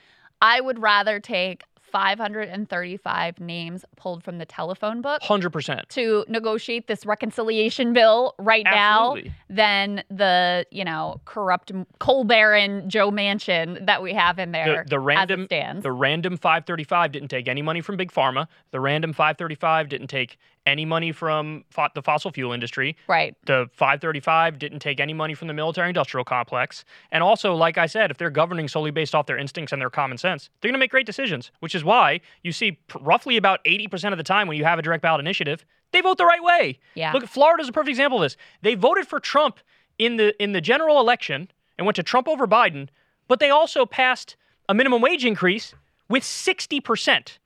I 0.43 0.61
would 0.61 0.79
rather 0.81 1.19
take 1.21 1.63
535 1.81 3.41
names 3.41 3.85
pulled 3.97 4.23
from 4.23 4.39
the 4.39 4.45
telephone 4.45 5.01
book 5.01 5.23
100%. 5.23 5.89
to 5.89 6.25
negotiate 6.29 6.89
this 6.89 7.07
reconciliation 7.07 7.93
bill 7.93 8.35
right 8.39 8.67
Absolutely. 8.67 9.31
now 9.31 9.35
than 9.49 10.05
the 10.11 10.67
you 10.71 10.85
know 10.85 11.21
corrupt 11.25 11.73
coal 11.99 12.25
baron 12.25 12.89
Joe 12.91 13.11
Manchin 13.11 13.87
that 13.87 14.03
we 14.03 14.13
have 14.13 14.39
in 14.39 14.53
there. 14.53 14.85
The, 14.85 14.91
the 14.91 15.01
random 15.01 15.41
as 15.41 15.45
it 15.45 15.49
stands. 15.49 15.83
the 15.83 15.93
random 15.93 16.37
535 16.37 17.13
didn't 17.13 17.29
take 17.29 17.49
any 17.49 17.63
money 17.63 17.81
from 17.81 17.97
big 17.97 18.13
pharma. 18.13 18.47
The 18.73 18.81
random 18.81 19.13
535 19.13 19.89
didn't 19.89 20.09
take 20.09 20.39
any 20.67 20.85
money 20.85 21.13
from 21.13 21.65
fo- 21.71 21.89
the 21.95 22.03
fossil 22.03 22.31
fuel 22.33 22.53
industry. 22.53 22.97
right. 23.07 23.35
The 23.47 23.71
535 23.73 24.59
didn't 24.59 24.81
take 24.81 24.99
any 25.01 25.13
money 25.15 25.35
from 25.35 25.49
the 25.49 25.55
military 25.55 25.89
industrial 25.89 26.25
complex. 26.25 26.85
And 27.13 27.23
also, 27.23 27.55
like 27.55 27.79
I 27.79 27.87
said, 27.87 28.11
if 28.11 28.19
they're 28.19 28.31
governing 28.31 28.67
solely 28.69 28.91
based 28.91 29.15
off 29.15 29.27
their 29.27 29.39
instincts 29.39 29.73
and 29.73 29.81
their 29.81 29.91
common 29.91 30.19
sense, 30.19 30.51
they're 30.61 30.69
going 30.69 30.75
to 30.75 30.79
make 30.81 30.91
great 30.91 31.07
decisions, 31.07 31.53
which 31.61 31.75
is 31.75 31.85
why 31.85 32.21
you 32.43 32.53
see 32.53 32.73
p- 32.73 32.99
roughly 33.01 33.37
about 33.37 33.65
80% 33.65 34.13
of 34.13 34.19
the 34.19 34.25
time 34.25 34.49
when 34.49 34.57
you 34.57 34.65
have 34.65 34.79
a 34.79 34.83
direct 34.83 35.03
ballot 35.03 35.21
initiative, 35.21 35.65
they 35.93 36.01
vote 36.01 36.19
the 36.19 36.25
right 36.27 36.43
way. 36.43 36.79
Yeah. 36.95 37.13
Look, 37.13 37.23
at 37.23 37.29
Florida's 37.29 37.69
a 37.69 37.73
perfect 37.73 37.91
example 37.91 38.19
of 38.19 38.25
this. 38.25 38.37
They 38.63 38.75
voted 38.75 39.07
for 39.07 39.21
Trump 39.21 39.61
in 39.99 40.17
the 40.17 40.35
in 40.43 40.53
the 40.53 40.61
general 40.61 41.01
election 41.01 41.49
and 41.79 41.87
went 41.87 41.97
to 41.97 42.03
Trump 42.03 42.27
over 42.29 42.47
Biden, 42.47 42.89
but 43.29 43.39
they 43.39 43.51
also 43.51 43.87
passed 43.87 44.37
a 44.69 44.75
minimum 44.75 45.01
wage 45.01 45.25
increase 45.25 45.75
with 46.09 46.23
60%. 46.23 47.39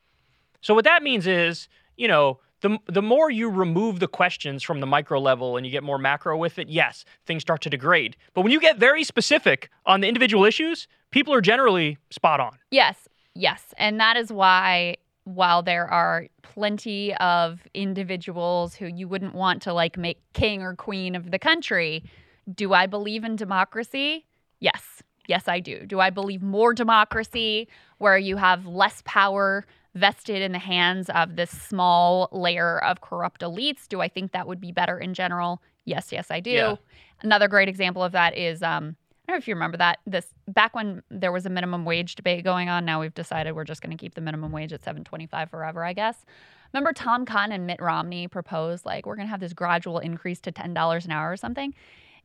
So 0.60 0.74
what 0.74 0.84
that 0.84 1.02
means 1.02 1.26
is, 1.26 1.68
you 1.96 2.08
know, 2.08 2.40
the, 2.60 2.78
the 2.86 3.02
more 3.02 3.30
you 3.30 3.48
remove 3.48 4.00
the 4.00 4.08
questions 4.08 4.62
from 4.62 4.80
the 4.80 4.86
micro 4.86 5.18
level 5.18 5.56
and 5.56 5.66
you 5.66 5.72
get 5.72 5.82
more 5.82 5.98
macro 5.98 6.36
with 6.36 6.58
it, 6.58 6.68
yes, 6.68 7.04
things 7.26 7.42
start 7.42 7.60
to 7.62 7.70
degrade. 7.70 8.16
But 8.34 8.42
when 8.42 8.52
you 8.52 8.60
get 8.60 8.78
very 8.78 9.04
specific 9.04 9.70
on 9.86 10.00
the 10.00 10.08
individual 10.08 10.44
issues, 10.44 10.86
people 11.10 11.32
are 11.34 11.40
generally 11.40 11.98
spot 12.10 12.40
on. 12.40 12.58
Yes, 12.70 13.08
yes. 13.34 13.74
And 13.78 13.98
that 14.00 14.16
is 14.16 14.32
why, 14.32 14.96
while 15.24 15.62
there 15.62 15.86
are 15.86 16.26
plenty 16.42 17.14
of 17.16 17.60
individuals 17.74 18.74
who 18.74 18.86
you 18.86 19.08
wouldn't 19.08 19.34
want 19.34 19.62
to 19.62 19.72
like 19.72 19.96
make 19.96 20.20
king 20.32 20.62
or 20.62 20.74
queen 20.74 21.14
of 21.14 21.30
the 21.30 21.38
country, 21.38 22.04
do 22.52 22.72
I 22.72 22.86
believe 22.86 23.24
in 23.24 23.36
democracy? 23.36 24.26
Yes. 24.58 25.02
Yes, 25.28 25.46
I 25.46 25.60
do. 25.60 25.86
Do 25.86 26.00
I 26.00 26.10
believe 26.10 26.42
more 26.42 26.74
democracy 26.74 27.68
where 27.98 28.18
you 28.18 28.36
have 28.36 28.66
less 28.66 29.02
power 29.04 29.64
vested 29.94 30.42
in 30.42 30.52
the 30.52 30.58
hands 30.58 31.10
of 31.10 31.36
this 31.36 31.50
small 31.50 32.28
layer 32.32 32.82
of 32.84 33.00
corrupt 33.00 33.40
elites? 33.42 33.88
Do 33.88 34.00
I 34.00 34.08
think 34.08 34.32
that 34.32 34.46
would 34.46 34.60
be 34.60 34.72
better 34.72 34.98
in 34.98 35.14
general? 35.14 35.62
Yes, 35.84 36.12
yes, 36.12 36.30
I 36.30 36.40
do. 36.40 36.50
Yeah. 36.50 36.76
Another 37.22 37.48
great 37.48 37.68
example 37.68 38.02
of 38.02 38.12
that 38.12 38.36
is 38.36 38.62
um, 38.62 38.96
I 39.30 39.32
don't 39.32 39.36
know 39.36 39.38
if 39.38 39.48
you 39.48 39.54
remember 39.54 39.76
that 39.76 40.00
this 40.06 40.26
back 40.48 40.74
when 40.74 41.02
there 41.10 41.30
was 41.30 41.46
a 41.46 41.50
minimum 41.50 41.84
wage 41.84 42.16
debate 42.16 42.42
going 42.42 42.68
on. 42.68 42.84
Now 42.84 43.00
we've 43.00 43.14
decided 43.14 43.52
we're 43.52 43.64
just 43.64 43.82
going 43.82 43.96
to 43.96 44.00
keep 44.00 44.14
the 44.14 44.20
minimum 44.20 44.50
wage 44.50 44.72
at 44.72 44.82
7.25 44.82 45.50
forever, 45.50 45.84
I 45.84 45.92
guess. 45.92 46.24
Remember 46.72 46.92
Tom 46.92 47.24
Cotton 47.26 47.52
and 47.52 47.66
Mitt 47.66 47.80
Romney 47.80 48.28
proposed 48.28 48.84
like 48.84 49.06
we're 49.06 49.16
going 49.16 49.26
to 49.26 49.30
have 49.30 49.40
this 49.40 49.52
gradual 49.52 49.98
increase 49.98 50.40
to 50.40 50.52
$10 50.52 51.04
an 51.04 51.10
hour 51.10 51.30
or 51.30 51.36
something. 51.36 51.74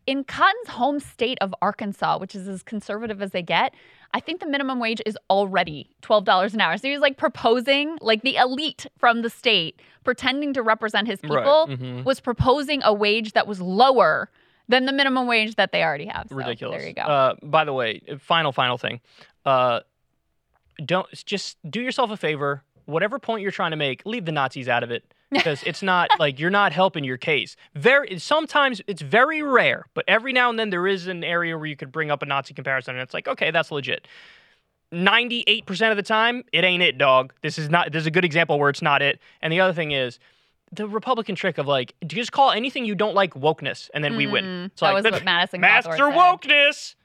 In 0.07 0.23
Cotton's 0.23 0.69
home 0.69 0.99
state 0.99 1.37
of 1.41 1.53
Arkansas, 1.61 2.19
which 2.19 2.35
is 2.35 2.47
as 2.47 2.61
conservative 2.61 3.21
as 3.21 3.31
they 3.31 3.41
get, 3.41 3.73
I 4.13 4.19
think 4.19 4.39
the 4.39 4.47
minimum 4.47 4.79
wage 4.79 5.01
is 5.05 5.17
already 5.29 5.89
$12 6.03 6.53
an 6.53 6.61
hour. 6.61 6.77
So 6.77 6.87
he 6.87 6.93
was 6.93 7.01
like 7.01 7.17
proposing, 7.17 7.97
like 8.01 8.21
the 8.21 8.35
elite 8.35 8.85
from 8.97 9.23
the 9.23 9.29
state, 9.29 9.79
pretending 10.03 10.53
to 10.53 10.61
represent 10.61 11.07
his 11.07 11.19
Right, 11.23 11.39
people, 11.39 11.67
mhm. 11.67 12.03
was 12.03 12.19
proposing 12.19 12.81
a 12.83 12.93
wage 12.93 13.33
that 13.33 13.47
was 13.47 13.59
lower 13.59 14.29
than 14.67 14.85
the 14.85 14.93
minimum 14.93 15.27
wage 15.27 15.55
that 15.55 15.71
they 15.71 15.83
already 15.83 16.05
have. 16.05 16.27
So 16.29 16.35
Ridiculous. 16.35 16.79
There 16.79 16.87
you 16.87 16.95
go. 16.95 17.01
Uh, 17.01 17.35
by 17.43 17.65
the 17.65 17.73
way, 17.73 18.01
final, 18.19 18.51
final 18.51 18.77
thing. 18.77 19.01
Uh, 19.43 19.81
don't 20.83 21.07
just 21.25 21.57
do 21.69 21.81
yourself 21.81 22.11
a 22.11 22.17
favor. 22.17 22.63
Whatever 22.85 23.19
point 23.19 23.41
you're 23.41 23.51
trying 23.51 23.71
to 23.71 23.77
make, 23.77 24.01
leave 24.05 24.25
the 24.25 24.31
Nazis 24.31 24.67
out 24.67 24.83
of 24.83 24.91
it 24.91 25.03
because 25.31 25.63
it's 25.63 25.81
not 25.81 26.09
like 26.19 26.39
you're 26.39 26.49
not 26.49 26.71
helping 26.71 27.03
your 27.03 27.17
case. 27.17 27.55
Very 27.73 28.19
sometimes 28.19 28.81
it's 28.87 29.01
very 29.01 29.41
rare, 29.41 29.85
but 29.93 30.05
every 30.07 30.33
now 30.33 30.49
and 30.49 30.57
then 30.59 30.69
there 30.69 30.87
is 30.87 31.07
an 31.07 31.23
area 31.23 31.57
where 31.57 31.65
you 31.67 31.75
could 31.75 31.91
bring 31.91 32.11
up 32.11 32.21
a 32.21 32.25
Nazi 32.25 32.53
comparison, 32.53 32.95
and 32.95 33.01
it's 33.01 33.13
like, 33.13 33.27
okay, 33.27 33.51
that's 33.51 33.71
legit. 33.71 34.07
98% 34.93 35.91
of 35.91 35.97
the 35.97 36.03
time, 36.03 36.43
it 36.53 36.63
ain't 36.63 36.83
it, 36.83 36.97
dog. 36.97 37.33
This 37.41 37.57
is 37.57 37.69
not. 37.69 37.91
This 37.91 38.01
is 38.01 38.07
a 38.07 38.11
good 38.11 38.23
example 38.23 38.59
where 38.59 38.69
it's 38.69 38.83
not 38.83 39.01
it. 39.01 39.19
And 39.41 39.51
the 39.51 39.59
other 39.59 39.73
thing 39.73 39.91
is. 39.91 40.19
The 40.71 40.87
Republican 40.87 41.35
trick 41.35 41.57
of 41.59 41.67
like, 41.67 41.93
just 42.05 42.31
call 42.31 42.51
anything 42.51 42.85
you 42.85 42.95
don't 42.95 43.13
like 43.13 43.33
wokeness, 43.35 43.89
and 43.93 44.03
then 44.03 44.17
we 44.17 44.25
win. 44.25 44.43
Mhm. 44.43 44.65
It's 44.65 44.81
That 44.81 44.93
like, 44.93 45.03
was 45.03 45.11
what 45.11 45.23
Madison 45.59 45.63
are 45.63 46.11
wokeness. 46.11 46.95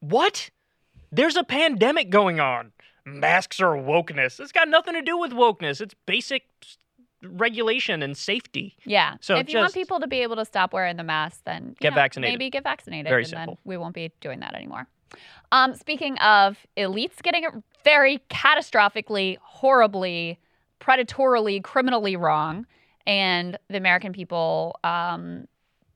What? 0.00 0.50
There's 1.12 1.36
a 1.36 1.44
pandemic 1.44 2.10
going 2.10 2.40
on. 2.40 2.72
Masks 3.04 3.60
are 3.60 3.76
wokeness. 3.76 4.40
It's 4.40 4.52
got 4.52 4.68
nothing 4.68 4.94
to 4.94 5.02
do 5.02 5.18
with 5.18 5.32
wokeness. 5.32 5.80
It's 5.80 5.94
basic 6.06 6.44
regulation 7.22 8.02
and 8.02 8.16
safety. 8.16 8.76
Yeah. 8.84 9.16
So 9.20 9.36
if 9.36 9.48
you 9.50 9.58
want 9.58 9.74
people 9.74 10.00
to 10.00 10.06
be 10.06 10.20
able 10.20 10.36
to 10.36 10.44
stop 10.44 10.72
wearing 10.72 10.96
the 10.96 11.04
mask, 11.04 11.42
then 11.44 11.74
Get 11.80 11.90
know, 11.90 11.96
vaccinated. 11.96 12.38
Maybe 12.38 12.50
get 12.50 12.62
vaccinated. 12.62 13.08
Very 13.08 13.22
and 13.22 13.30
simple. 13.30 13.54
Then 13.54 13.70
we 13.70 13.76
won't 13.76 13.94
be 13.94 14.12
doing 14.20 14.40
that 14.40 14.54
anymore. 14.54 14.86
Um, 15.52 15.74
speaking 15.74 16.18
of 16.18 16.58
elites 16.76 17.22
getting 17.22 17.44
it 17.44 17.52
very 17.84 18.20
catastrophically, 18.30 19.36
horribly, 19.42 20.40
predatorily, 20.80 21.62
criminally 21.62 22.16
wrong, 22.16 22.66
and 23.06 23.58
the 23.68 23.76
American 23.76 24.12
people 24.12 24.78
um, 24.82 25.46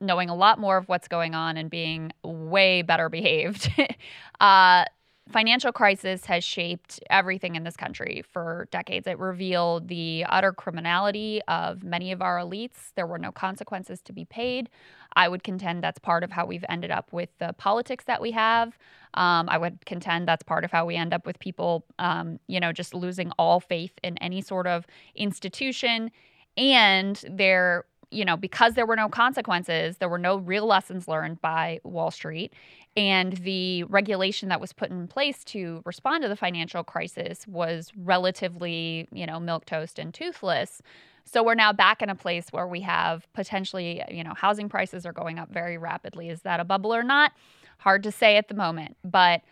knowing 0.00 0.28
a 0.28 0.34
lot 0.34 0.58
more 0.58 0.76
of 0.76 0.88
what's 0.88 1.08
going 1.08 1.34
on 1.34 1.56
and 1.56 1.70
being 1.70 2.12
way 2.22 2.82
better 2.82 3.08
behaved. 3.08 3.72
uh, 4.40 4.84
financial 5.30 5.72
crisis 5.72 6.24
has 6.26 6.42
shaped 6.42 7.00
everything 7.10 7.54
in 7.54 7.64
this 7.64 7.76
country 7.76 8.22
for 8.30 8.68
decades. 8.70 9.06
It 9.06 9.18
revealed 9.18 9.88
the 9.88 10.24
utter 10.28 10.52
criminality 10.52 11.40
of 11.48 11.82
many 11.82 12.12
of 12.12 12.22
our 12.22 12.38
elites. 12.38 12.92
There 12.94 13.06
were 13.06 13.18
no 13.18 13.32
consequences 13.32 14.00
to 14.02 14.12
be 14.12 14.24
paid. 14.24 14.70
I 15.16 15.28
would 15.28 15.42
contend 15.42 15.82
that's 15.82 15.98
part 15.98 16.24
of 16.24 16.30
how 16.30 16.46
we've 16.46 16.64
ended 16.68 16.90
up 16.90 17.12
with 17.12 17.30
the 17.38 17.52
politics 17.54 18.04
that 18.04 18.20
we 18.20 18.30
have. 18.32 18.78
Um, 19.14 19.48
I 19.48 19.58
would 19.58 19.84
contend 19.86 20.28
that's 20.28 20.42
part 20.42 20.64
of 20.64 20.70
how 20.70 20.86
we 20.86 20.96
end 20.96 21.12
up 21.12 21.26
with 21.26 21.38
people, 21.38 21.84
um, 21.98 22.38
you 22.46 22.60
know, 22.60 22.72
just 22.72 22.94
losing 22.94 23.30
all 23.38 23.60
faith 23.60 23.92
in 24.02 24.16
any 24.18 24.40
sort 24.40 24.66
of 24.66 24.86
institution. 25.14 26.10
And 26.56 27.22
there, 27.28 27.84
you 28.10 28.24
know, 28.24 28.36
because 28.36 28.74
there 28.74 28.86
were 28.86 28.96
no 28.96 29.08
consequences, 29.08 29.98
there 29.98 30.08
were 30.08 30.18
no 30.18 30.38
real 30.38 30.66
lessons 30.66 31.08
learned 31.08 31.40
by 31.40 31.80
Wall 31.84 32.10
Street. 32.10 32.52
And 32.96 33.34
the 33.34 33.84
regulation 33.84 34.48
that 34.48 34.60
was 34.60 34.72
put 34.72 34.90
in 34.90 35.06
place 35.06 35.44
to 35.44 35.82
respond 35.84 36.22
to 36.22 36.28
the 36.28 36.36
financial 36.36 36.82
crisis 36.82 37.46
was 37.46 37.92
relatively, 37.96 39.08
you 39.12 39.26
know, 39.26 39.38
milk 39.38 39.66
toast 39.66 39.98
and 39.98 40.12
toothless. 40.12 40.82
So 41.24 41.42
we're 41.42 41.54
now 41.54 41.72
back 41.72 42.02
in 42.02 42.08
a 42.08 42.14
place 42.14 42.48
where 42.50 42.66
we 42.66 42.80
have 42.80 43.30
potentially, 43.34 44.02
you 44.10 44.24
know, 44.24 44.34
housing 44.34 44.68
prices 44.68 45.04
are 45.04 45.12
going 45.12 45.38
up 45.38 45.50
very 45.52 45.78
rapidly. 45.78 46.28
Is 46.28 46.42
that 46.42 46.58
a 46.58 46.64
bubble 46.64 46.94
or 46.94 47.02
not? 47.02 47.32
Hard 47.78 48.02
to 48.04 48.10
say 48.10 48.36
at 48.36 48.48
the 48.48 48.54
moment, 48.54 48.96
but 49.04 49.42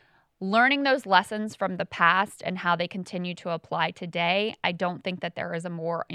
learning 0.41 0.83
those 0.83 1.07
lessons 1.07 1.55
from 1.55 1.77
the 1.77 1.87
past 1.87 2.43
and 2.45 2.59
how 2.59 2.77
they 2.77 2.89
continue 2.89 3.35
to 3.35 3.51
apply 3.51 3.91
today, 3.91 4.57
I 4.65 4.73
don't 4.73 5.05
think 5.05 5.21
that 5.21 5.37
there 5.37 5.55
is 5.55 5.65
a 5.65 5.71
more 5.71 6.07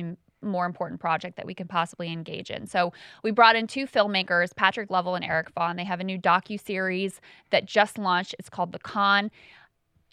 more 0.42 0.66
important 0.66 1.00
project 1.00 1.38
that 1.38 1.46
we 1.46 1.54
could 1.54 1.70
possibly 1.70 2.12
engage 2.12 2.50
in. 2.50 2.68
So 2.68 2.94
we 3.24 3.32
brought 3.32 3.56
in 3.56 3.68
two 3.68 3.86
filmmakers, 3.86 4.56
Patrick 4.56 4.90
Lovell 4.90 5.16
and 5.16 5.26
Eric 5.26 5.52
Vaughan. 5.52 5.76
They 5.76 5.84
have 5.84 6.00
a 6.00 6.04
new 6.04 6.18
docu 6.18 6.60
series 6.60 7.22
that 7.52 7.66
just 7.66 7.98
launched. 7.98 8.36
It's 8.40 8.50
called 8.50 8.72
The 8.72 8.80
Con 8.80 9.32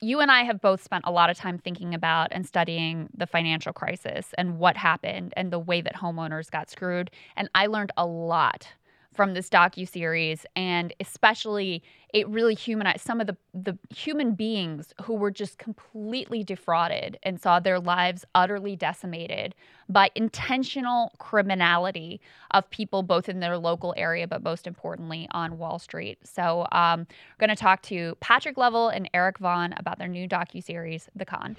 you 0.00 0.20
and 0.20 0.30
I 0.30 0.44
have 0.44 0.60
both 0.60 0.82
spent 0.82 1.04
a 1.06 1.10
lot 1.10 1.30
of 1.30 1.36
time 1.36 1.58
thinking 1.58 1.94
about 1.94 2.28
and 2.30 2.46
studying 2.46 3.08
the 3.16 3.26
financial 3.26 3.72
crisis 3.72 4.32
and 4.38 4.58
what 4.58 4.76
happened 4.76 5.34
and 5.36 5.52
the 5.52 5.58
way 5.58 5.80
that 5.80 5.96
homeowners 5.96 6.50
got 6.50 6.70
screwed. 6.70 7.10
And 7.36 7.50
I 7.54 7.66
learned 7.66 7.92
a 7.96 8.06
lot 8.06 8.68
from 9.18 9.34
this 9.34 9.50
docu 9.50 9.86
series, 9.86 10.46
and 10.54 10.94
especially 11.00 11.82
it 12.14 12.28
really 12.28 12.54
humanized 12.54 13.00
some 13.00 13.20
of 13.20 13.26
the 13.26 13.36
the 13.52 13.76
human 13.92 14.36
beings 14.36 14.94
who 15.02 15.12
were 15.12 15.32
just 15.32 15.58
completely 15.58 16.44
defrauded 16.44 17.18
and 17.24 17.40
saw 17.40 17.58
their 17.58 17.80
lives 17.80 18.24
utterly 18.36 18.76
decimated 18.76 19.56
by 19.88 20.08
intentional 20.14 21.10
criminality 21.18 22.20
of 22.52 22.70
people 22.70 23.02
both 23.02 23.28
in 23.28 23.40
their 23.40 23.58
local 23.58 23.92
area, 23.96 24.28
but 24.28 24.40
most 24.40 24.68
importantly 24.68 25.26
on 25.32 25.58
Wall 25.58 25.80
Street. 25.80 26.18
So, 26.22 26.68
um, 26.70 27.00
we're 27.00 27.46
going 27.48 27.56
to 27.56 27.60
talk 27.60 27.82
to 27.82 28.16
Patrick 28.20 28.56
Lovell 28.56 28.90
and 28.90 29.10
Eric 29.14 29.38
Vaughan 29.38 29.74
about 29.78 29.98
their 29.98 30.06
new 30.06 30.28
docu 30.28 30.62
series, 30.62 31.08
The 31.16 31.24
Con. 31.24 31.56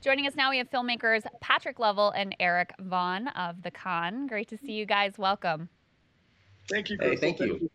Joining 0.00 0.26
us 0.26 0.36
now, 0.36 0.48
we 0.48 0.56
have 0.56 0.70
filmmakers 0.70 1.26
Patrick 1.42 1.78
Lovell 1.78 2.12
and 2.12 2.34
Eric 2.40 2.72
Vaughan 2.80 3.28
of 3.28 3.60
The 3.60 3.70
Con. 3.70 4.26
Great 4.26 4.48
to 4.48 4.56
see 4.56 4.72
you 4.72 4.86
guys. 4.86 5.18
Welcome. 5.18 5.68
Thank 6.70 6.90
you. 6.90 6.98
Hey, 7.00 7.16
Krystal. 7.16 7.20
thank 7.20 7.40
you. 7.40 7.70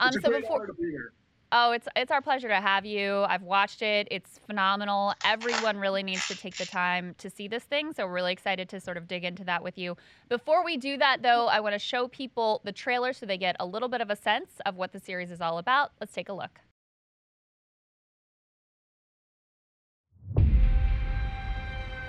Um, 0.00 0.08
It's 0.08 0.16
a 0.16 0.20
so 0.20 0.28
great 0.28 0.42
before, 0.42 0.56
honor 0.62 0.66
to 0.66 0.74
be 0.74 0.90
here. 0.90 1.12
oh, 1.52 1.72
it's 1.72 1.88
it's 1.96 2.10
our 2.10 2.20
pleasure 2.20 2.48
to 2.48 2.60
have 2.60 2.84
you. 2.84 3.22
I've 3.22 3.42
watched 3.42 3.80
it. 3.82 4.08
It's 4.10 4.38
phenomenal. 4.46 5.14
Everyone 5.24 5.78
really 5.78 6.02
needs 6.02 6.26
to 6.28 6.36
take 6.36 6.56
the 6.56 6.66
time 6.66 7.14
to 7.18 7.30
see 7.30 7.48
this 7.48 7.64
thing. 7.64 7.92
So 7.94 8.06
we're 8.06 8.12
really 8.14 8.32
excited 8.32 8.68
to 8.70 8.80
sort 8.80 8.96
of 8.98 9.08
dig 9.08 9.24
into 9.24 9.44
that 9.44 9.62
with 9.62 9.78
you. 9.78 9.96
Before 10.28 10.64
we 10.64 10.76
do 10.76 10.98
that, 10.98 11.22
though, 11.22 11.46
I 11.46 11.60
want 11.60 11.72
to 11.74 11.78
show 11.78 12.08
people 12.08 12.60
the 12.64 12.72
trailer 12.72 13.12
so 13.12 13.24
they 13.26 13.38
get 13.38 13.56
a 13.58 13.66
little 13.66 13.88
bit 13.88 14.00
of 14.02 14.10
a 14.10 14.16
sense 14.16 14.50
of 14.66 14.76
what 14.76 14.92
the 14.92 15.00
series 15.00 15.30
is 15.30 15.40
all 15.40 15.58
about. 15.58 15.92
Let's 16.00 16.12
take 16.12 16.28
a 16.28 16.34
look. 16.34 16.60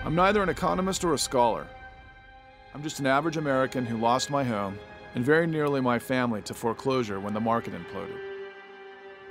I'm 0.05 0.15
neither 0.15 0.41
an 0.41 0.49
economist 0.49 1.03
or 1.03 1.13
a 1.13 1.17
scholar. 1.17 1.67
I'm 2.73 2.83
just 2.83 2.99
an 2.99 3.07
average 3.07 3.37
American 3.37 3.85
who 3.85 3.97
lost 3.97 4.29
my 4.29 4.43
home 4.43 4.77
and 5.15 5.23
very 5.23 5.47
nearly 5.47 5.81
my 5.81 5.99
family 5.99 6.41
to 6.43 6.53
foreclosure 6.53 7.19
when 7.19 7.33
the 7.33 7.39
market 7.39 7.73
imploded. 7.73 8.19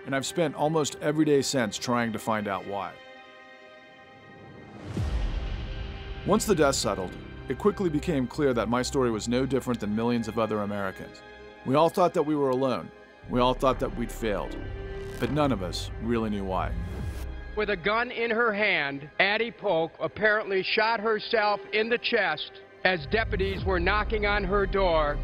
And 0.04 0.14
I've 0.14 0.26
spent 0.26 0.54
almost 0.54 0.96
every 1.00 1.24
day 1.24 1.42
since 1.42 1.76
trying 1.78 2.12
to 2.12 2.18
find 2.18 2.48
out 2.48 2.66
why. 2.66 2.92
Once 6.26 6.44
the 6.44 6.54
dust 6.54 6.80
settled, 6.80 7.12
it 7.48 7.58
quickly 7.58 7.88
became 7.88 8.26
clear 8.26 8.52
that 8.54 8.68
my 8.68 8.82
story 8.82 9.10
was 9.10 9.28
no 9.28 9.46
different 9.46 9.78
than 9.78 9.94
millions 9.94 10.26
of 10.26 10.38
other 10.38 10.62
Americans. 10.62 11.22
We 11.64 11.74
all 11.74 11.88
thought 11.88 12.14
that 12.14 12.22
we 12.22 12.34
were 12.34 12.50
alone. 12.50 12.90
We 13.30 13.40
all 13.40 13.54
thought 13.54 13.78
that 13.80 13.96
we'd 13.96 14.10
failed. 14.10 14.56
But 15.20 15.32
none 15.32 15.52
of 15.52 15.62
us 15.62 15.90
really 16.02 16.30
knew 16.30 16.44
why. 16.44 16.72
With 17.56 17.70
a 17.70 17.76
gun 17.76 18.10
in 18.10 18.30
her 18.30 18.52
hand, 18.52 19.08
Addie 19.18 19.50
Polk 19.50 19.92
apparently 20.00 20.62
shot 20.62 21.00
herself 21.00 21.60
in 21.72 21.88
the 21.88 21.98
chest 21.98 22.50
as 22.84 23.06
deputies 23.10 23.64
were 23.64 23.80
knocking 23.80 24.26
on 24.26 24.44
her 24.44 24.66
door 24.66 25.16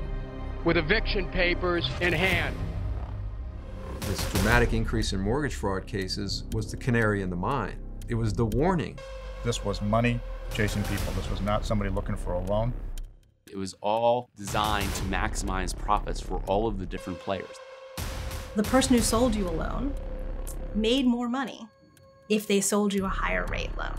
with 0.65 0.77
eviction 0.77 1.29
papers 1.31 1.89
in 2.01 2.13
hand. 2.13 2.55
this 4.01 4.31
dramatic 4.33 4.73
increase 4.73 5.13
in 5.13 5.21
mortgage 5.21 5.55
fraud 5.55 5.87
cases 5.87 6.45
was 6.53 6.71
the 6.71 6.77
canary 6.77 7.23
in 7.23 7.31
the 7.31 7.37
mine. 7.37 7.79
It 8.09 8.15
was 8.15 8.33
the 8.33 8.45
warning. 8.45 8.99
This 9.45 9.65
was 9.65 9.81
money 9.81 10.21
chasing 10.55 10.83
people. 10.85 11.13
This 11.15 11.31
was 11.31 11.41
not 11.41 11.65
somebody 11.65 11.91
looking 11.91 12.17
for 12.17 12.35
a 12.35 12.39
loan. 12.39 12.73
It 13.51 13.57
was 13.57 13.75
all 13.81 14.29
designed 14.37 14.93
to 14.95 15.03
maximize 15.05 15.77
profits 15.77 16.21
for 16.21 16.43
all 16.47 16.67
of 16.67 16.79
the 16.79 16.87
different 16.87 17.19
players. 17.19 17.57
The 18.55 18.63
person 18.63 18.97
who 18.97 19.03
sold 19.03 19.35
you 19.35 19.49
a 19.49 19.51
loan 19.51 19.95
made 20.75 21.07
more 21.07 21.29
money 21.29 21.69
if 22.33 22.47
they 22.47 22.63
sold 22.63 22.95
you 22.95 23.05
a 23.05 23.09
higher 23.09 23.45
rate 23.51 23.77
loan. 23.77 23.93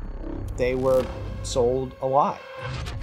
They 0.58 0.74
were 0.74 1.06
sold 1.44 1.94
a 2.02 2.08
lot. 2.08 2.40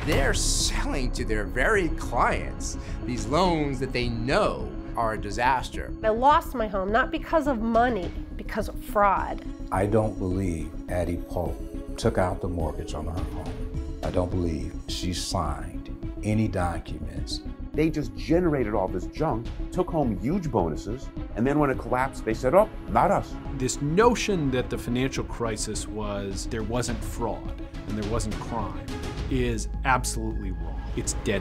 They're 0.04 0.34
selling 0.34 1.12
to 1.12 1.24
their 1.24 1.44
very 1.44 1.88
clients 1.90 2.76
these 3.04 3.26
loans 3.26 3.78
that 3.78 3.92
they 3.92 4.08
know 4.08 4.68
are 4.96 5.12
a 5.12 5.20
disaster. 5.20 5.92
I 6.02 6.08
lost 6.08 6.56
my 6.56 6.66
home 6.66 6.90
not 6.90 7.12
because 7.12 7.46
of 7.46 7.60
money, 7.60 8.10
because 8.36 8.68
of 8.68 8.82
fraud. 8.82 9.44
I 9.70 9.86
don't 9.86 10.18
believe 10.18 10.68
Addie 10.90 11.22
Polk 11.28 11.56
took 11.96 12.18
out 12.18 12.40
the 12.40 12.48
mortgage 12.48 12.94
on 12.94 13.04
her 13.06 13.12
home. 13.12 13.54
I 14.02 14.10
don't 14.10 14.30
believe 14.30 14.74
she 14.88 15.12
signed 15.14 15.96
any 16.24 16.48
documents. 16.48 17.40
They 17.80 17.88
just 17.88 18.14
generated 18.14 18.74
all 18.74 18.88
this 18.88 19.06
junk, 19.06 19.46
took 19.72 19.88
home 19.88 20.18
huge 20.20 20.50
bonuses, 20.50 21.08
and 21.36 21.46
then 21.46 21.58
when 21.58 21.70
it 21.70 21.78
collapsed, 21.78 22.26
they 22.26 22.34
said, 22.34 22.54
oh, 22.54 22.68
not 22.90 23.10
us. 23.10 23.34
This 23.56 23.80
notion 23.80 24.50
that 24.50 24.68
the 24.68 24.76
financial 24.76 25.24
crisis 25.24 25.88
was 25.88 26.46
there 26.48 26.62
wasn't 26.62 27.02
fraud 27.02 27.62
and 27.88 27.96
there 27.96 28.10
wasn't 28.12 28.34
crime 28.34 28.84
is 29.30 29.70
absolutely 29.86 30.50
wrong. 30.50 30.78
It's 30.94 31.14
dead. 31.24 31.40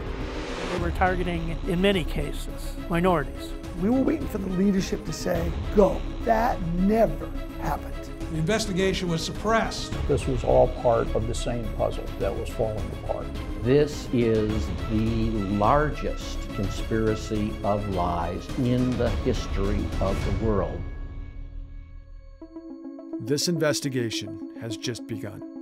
They 0.72 0.80
were 0.80 0.92
targeting, 0.92 1.58
in 1.68 1.82
many 1.82 2.06
cases, 2.06 2.78
minorities. 2.90 3.52
We 3.82 3.90
were 3.90 4.00
waiting 4.00 4.30
for 4.30 4.38
the 4.38 4.50
leadership 4.52 5.06
to 5.08 5.12
say, 5.12 5.52
go. 5.76 6.02
That 6.24 6.62
never 6.78 7.30
happened. 7.60 8.09
The 8.32 8.38
investigation 8.38 9.10
was 9.10 9.24
suppressed. 9.24 9.92
This 10.08 10.28
was 10.28 10.44
all 10.44 10.68
part 10.84 11.08
of 11.16 11.28
the 11.28 11.34
same 11.34 11.68
puzzle 11.78 12.04
that 12.20 12.32
was 12.34 12.48
falling 12.48 12.92
apart. 13.04 13.26
This 13.64 14.08
is 14.14 14.68
the 14.92 15.32
largest 15.58 16.40
conspiracy 16.54 17.52
of 17.64 17.90
lies 17.96 18.48
in 18.60 18.96
the 19.00 19.10
history 19.26 19.84
of 20.00 20.16
the 20.26 20.46
world. 20.46 20.80
This 23.20 23.48
investigation 23.48 24.56
has 24.62 24.78
just 24.78 25.08
begun. 25.08 25.59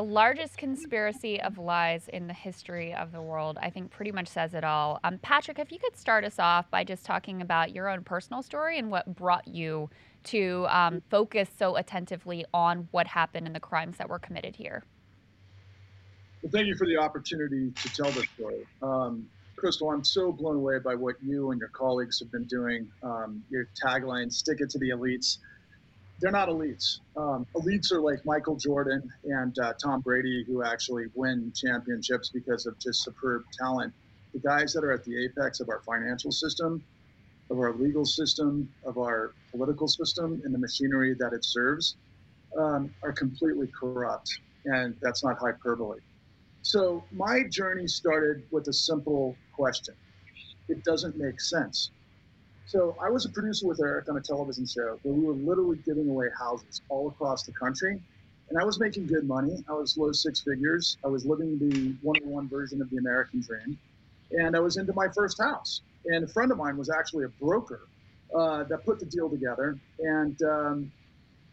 The 0.00 0.06
largest 0.06 0.56
conspiracy 0.56 1.38
of 1.42 1.58
lies 1.58 2.08
in 2.08 2.26
the 2.26 2.32
history 2.32 2.94
of 2.94 3.12
the 3.12 3.20
world, 3.20 3.58
I 3.60 3.68
think, 3.68 3.90
pretty 3.90 4.12
much 4.12 4.28
says 4.28 4.54
it 4.54 4.64
all. 4.64 4.98
Um, 5.04 5.18
Patrick, 5.18 5.58
if 5.58 5.70
you 5.70 5.78
could 5.78 5.94
start 5.94 6.24
us 6.24 6.38
off 6.38 6.70
by 6.70 6.84
just 6.84 7.04
talking 7.04 7.42
about 7.42 7.74
your 7.74 7.86
own 7.86 8.02
personal 8.02 8.40
story 8.42 8.78
and 8.78 8.90
what 8.90 9.14
brought 9.14 9.46
you 9.46 9.90
to 10.24 10.66
um, 10.70 11.02
focus 11.10 11.50
so 11.54 11.76
attentively 11.76 12.46
on 12.54 12.88
what 12.92 13.08
happened 13.08 13.46
and 13.46 13.54
the 13.54 13.60
crimes 13.60 13.98
that 13.98 14.08
were 14.08 14.18
committed 14.18 14.56
here. 14.56 14.84
Well, 16.40 16.50
thank 16.50 16.66
you 16.66 16.76
for 16.76 16.86
the 16.86 16.96
opportunity 16.96 17.70
to 17.70 17.88
tell 17.90 18.10
this 18.10 18.24
story. 18.38 18.64
Um, 18.80 19.26
Krystal, 19.62 19.92
I'm 19.92 20.02
so 20.02 20.32
blown 20.32 20.56
away 20.56 20.78
by 20.82 20.94
what 20.94 21.16
you 21.22 21.50
and 21.50 21.60
your 21.60 21.72
colleagues 21.76 22.18
have 22.20 22.32
been 22.32 22.46
doing. 22.46 22.88
Um, 23.02 23.42
your 23.50 23.68
tagline, 23.84 24.32
stick 24.32 24.62
it 24.62 24.70
to 24.70 24.78
the 24.78 24.92
elites 24.92 25.36
they're 26.20 26.30
not 26.30 26.48
elites. 26.48 27.00
Um, 27.16 27.46
elites 27.54 27.92
are 27.92 28.00
like 28.00 28.24
Michael 28.24 28.56
Jordan 28.56 29.10
and 29.24 29.58
uh, 29.58 29.72
Tom 29.82 30.00
Brady, 30.00 30.44
who 30.46 30.62
actually 30.62 31.06
win 31.14 31.52
championships 31.54 32.30
because 32.30 32.66
of 32.66 32.78
just 32.78 33.02
superb 33.04 33.42
talent. 33.58 33.92
The 34.32 34.40
guys 34.40 34.72
that 34.74 34.84
are 34.84 34.92
at 34.92 35.04
the 35.04 35.24
apex 35.24 35.60
of 35.60 35.68
our 35.68 35.80
financial 35.80 36.30
system, 36.30 36.82
of 37.50 37.58
our 37.58 37.72
legal 37.72 38.04
system, 38.04 38.68
of 38.84 38.98
our 38.98 39.32
political 39.50 39.88
system, 39.88 40.40
and 40.44 40.54
the 40.54 40.58
machinery 40.58 41.14
that 41.18 41.32
it 41.32 41.44
serves 41.44 41.96
um, 42.56 42.94
are 43.02 43.12
completely 43.12 43.68
corrupt. 43.68 44.30
And 44.66 44.94
that's 45.00 45.24
not 45.24 45.38
hyperbole. 45.38 45.98
So 46.62 47.02
my 47.10 47.44
journey 47.50 47.88
started 47.88 48.42
with 48.50 48.68
a 48.68 48.72
simple 48.72 49.34
question 49.52 49.94
it 50.70 50.84
doesn't 50.84 51.16
make 51.16 51.40
sense. 51.40 51.90
So 52.70 52.94
I 53.02 53.10
was 53.10 53.26
a 53.26 53.28
producer 53.30 53.66
with 53.66 53.80
Eric 53.80 54.08
on 54.08 54.16
a 54.16 54.20
television 54.20 54.64
show 54.64 54.96
where 55.02 55.12
we 55.12 55.24
were 55.24 55.32
literally 55.32 55.78
giving 55.84 56.08
away 56.08 56.28
houses 56.38 56.82
all 56.88 57.08
across 57.08 57.42
the 57.42 57.50
country. 57.50 58.00
And 58.48 58.60
I 58.60 58.62
was 58.62 58.78
making 58.78 59.08
good 59.08 59.26
money. 59.26 59.64
I 59.68 59.72
was 59.72 59.98
low 59.98 60.12
six 60.12 60.38
figures. 60.38 60.96
I 61.04 61.08
was 61.08 61.26
living 61.26 61.58
the 61.58 61.96
one-on-one 62.00 62.48
version 62.48 62.80
of 62.80 62.88
the 62.90 62.98
American 62.98 63.40
dream. 63.40 63.76
And 64.30 64.54
I 64.54 64.60
was 64.60 64.76
into 64.76 64.92
my 64.92 65.08
first 65.08 65.42
house. 65.42 65.80
And 66.04 66.22
a 66.22 66.28
friend 66.28 66.52
of 66.52 66.58
mine 66.58 66.76
was 66.76 66.90
actually 66.90 67.24
a 67.24 67.28
broker 67.44 67.88
uh, 68.32 68.62
that 68.62 68.84
put 68.84 69.00
the 69.00 69.06
deal 69.06 69.28
together. 69.28 69.76
And, 69.98 70.40
um, 70.42 70.92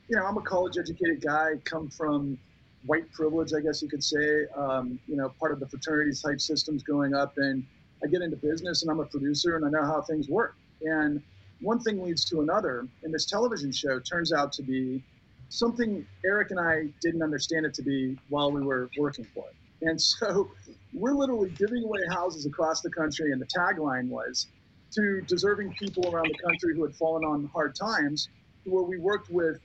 you 0.09 0.17
know, 0.17 0.23
I'm 0.23 0.37
a 0.37 0.41
college 0.41 0.77
educated 0.77 1.19
guy, 1.25 1.53
come 1.63 1.89
from 1.89 2.37
white 2.85 3.11
privilege, 3.11 3.53
I 3.57 3.61
guess 3.61 3.81
you 3.81 3.89
could 3.89 4.03
say, 4.03 4.45
um, 4.55 4.99
you 5.07 5.15
know, 5.15 5.33
part 5.39 5.51
of 5.51 5.59
the 5.59 5.67
fraternities 5.67 6.21
type 6.21 6.39
systems 6.39 6.83
going 6.83 7.15
up. 7.15 7.39
And 7.39 7.65
I 8.03 8.07
get 8.07 8.21
into 8.21 8.37
business 8.37 8.83
and 8.83 8.91
I'm 8.91 8.99
a 8.99 9.05
producer 9.05 9.55
and 9.55 9.65
I 9.65 9.69
know 9.71 9.83
how 9.83 10.03
things 10.03 10.29
work. 10.29 10.55
And 10.81 11.21
one 11.61 11.79
thing 11.79 12.01
leads 12.03 12.25
to 12.25 12.41
another. 12.41 12.87
And 13.03 13.13
this 13.13 13.25
television 13.25 13.71
show 13.71 13.99
turns 13.99 14.31
out 14.31 14.51
to 14.53 14.63
be 14.63 15.03
something 15.49 16.05
Eric 16.25 16.51
and 16.51 16.59
I 16.59 16.87
didn't 17.01 17.23
understand 17.23 17.65
it 17.65 17.73
to 17.75 17.81
be 17.81 18.17
while 18.29 18.51
we 18.51 18.61
were 18.61 18.89
working 18.97 19.25
for 19.33 19.45
it. 19.47 19.87
And 19.87 20.01
so 20.01 20.49
we're 20.93 21.13
literally 21.13 21.49
giving 21.51 21.83
away 21.83 21.99
houses 22.09 22.45
across 22.45 22.81
the 22.81 22.89
country. 22.89 23.31
And 23.31 23.41
the 23.41 23.47
tagline 23.47 24.09
was 24.09 24.47
to 24.91 25.21
deserving 25.21 25.73
people 25.73 26.13
around 26.13 26.27
the 26.27 26.37
country 26.43 26.75
who 26.75 26.83
had 26.83 26.95
fallen 26.95 27.23
on 27.23 27.49
hard 27.53 27.75
times, 27.75 28.29
where 28.63 28.83
we 28.83 28.97
worked 28.97 29.29
with 29.29 29.59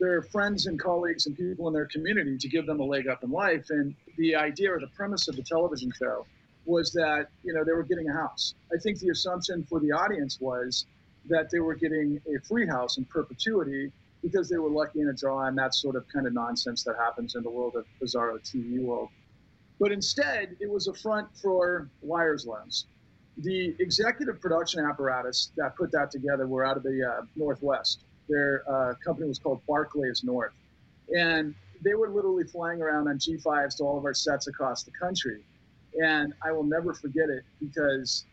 their 0.00 0.22
friends 0.22 0.66
and 0.66 0.78
colleagues 0.78 1.26
and 1.26 1.36
people 1.36 1.66
in 1.66 1.74
their 1.74 1.86
community 1.86 2.38
to 2.38 2.48
give 2.48 2.66
them 2.66 2.78
a 2.78 2.84
leg 2.84 3.08
up 3.08 3.24
in 3.24 3.30
life. 3.30 3.66
And 3.70 3.94
the 4.16 4.36
idea 4.36 4.72
or 4.72 4.78
the 4.78 4.88
premise 4.88 5.28
of 5.28 5.36
the 5.36 5.42
television 5.42 5.92
show 5.98 6.26
was 6.68 6.92
that 6.92 7.28
you 7.42 7.54
know 7.54 7.64
they 7.64 7.72
were 7.72 7.82
getting 7.82 8.08
a 8.08 8.12
house. 8.12 8.54
I 8.72 8.78
think 8.78 9.00
the 9.00 9.08
assumption 9.08 9.66
for 9.68 9.80
the 9.80 9.90
audience 9.90 10.38
was 10.40 10.86
that 11.28 11.50
they 11.50 11.60
were 11.60 11.74
getting 11.74 12.20
a 12.28 12.46
free 12.46 12.66
house 12.66 12.98
in 12.98 13.04
perpetuity 13.06 13.90
because 14.22 14.48
they 14.48 14.58
were 14.58 14.70
lucky 14.70 15.00
in 15.00 15.08
a 15.08 15.12
draw 15.12 15.46
and 15.46 15.56
that 15.58 15.74
sort 15.74 15.96
of 15.96 16.04
kind 16.12 16.26
of 16.26 16.34
nonsense 16.34 16.84
that 16.84 16.96
happens 16.96 17.34
in 17.34 17.42
the 17.42 17.50
world 17.50 17.74
of 17.76 17.84
bizarro 18.02 18.38
TV 18.40 18.80
world. 18.80 19.08
But 19.80 19.92
instead, 19.92 20.56
it 20.60 20.70
was 20.70 20.88
a 20.88 20.94
front 20.94 21.28
for 21.40 21.88
Wires 22.02 22.46
loans. 22.46 22.86
The 23.38 23.74
executive 23.78 24.40
production 24.40 24.84
apparatus 24.84 25.52
that 25.56 25.76
put 25.76 25.92
that 25.92 26.10
together 26.10 26.46
were 26.48 26.66
out 26.66 26.76
of 26.76 26.82
the 26.82 27.02
uh, 27.04 27.24
Northwest. 27.36 28.02
Their 28.28 28.64
uh, 28.68 28.94
company 29.04 29.28
was 29.28 29.38
called 29.38 29.60
Barclays 29.68 30.24
North. 30.24 30.52
And 31.16 31.54
they 31.82 31.94
were 31.94 32.10
literally 32.10 32.44
flying 32.44 32.82
around 32.82 33.06
on 33.06 33.18
G5s 33.18 33.76
to 33.76 33.84
all 33.84 33.96
of 33.96 34.04
our 34.04 34.14
sets 34.14 34.48
across 34.48 34.82
the 34.82 34.90
country 34.90 35.44
and 36.00 36.34
I 36.44 36.52
will 36.52 36.64
never 36.64 36.94
forget 36.94 37.28
it 37.28 37.44
because 37.60 38.24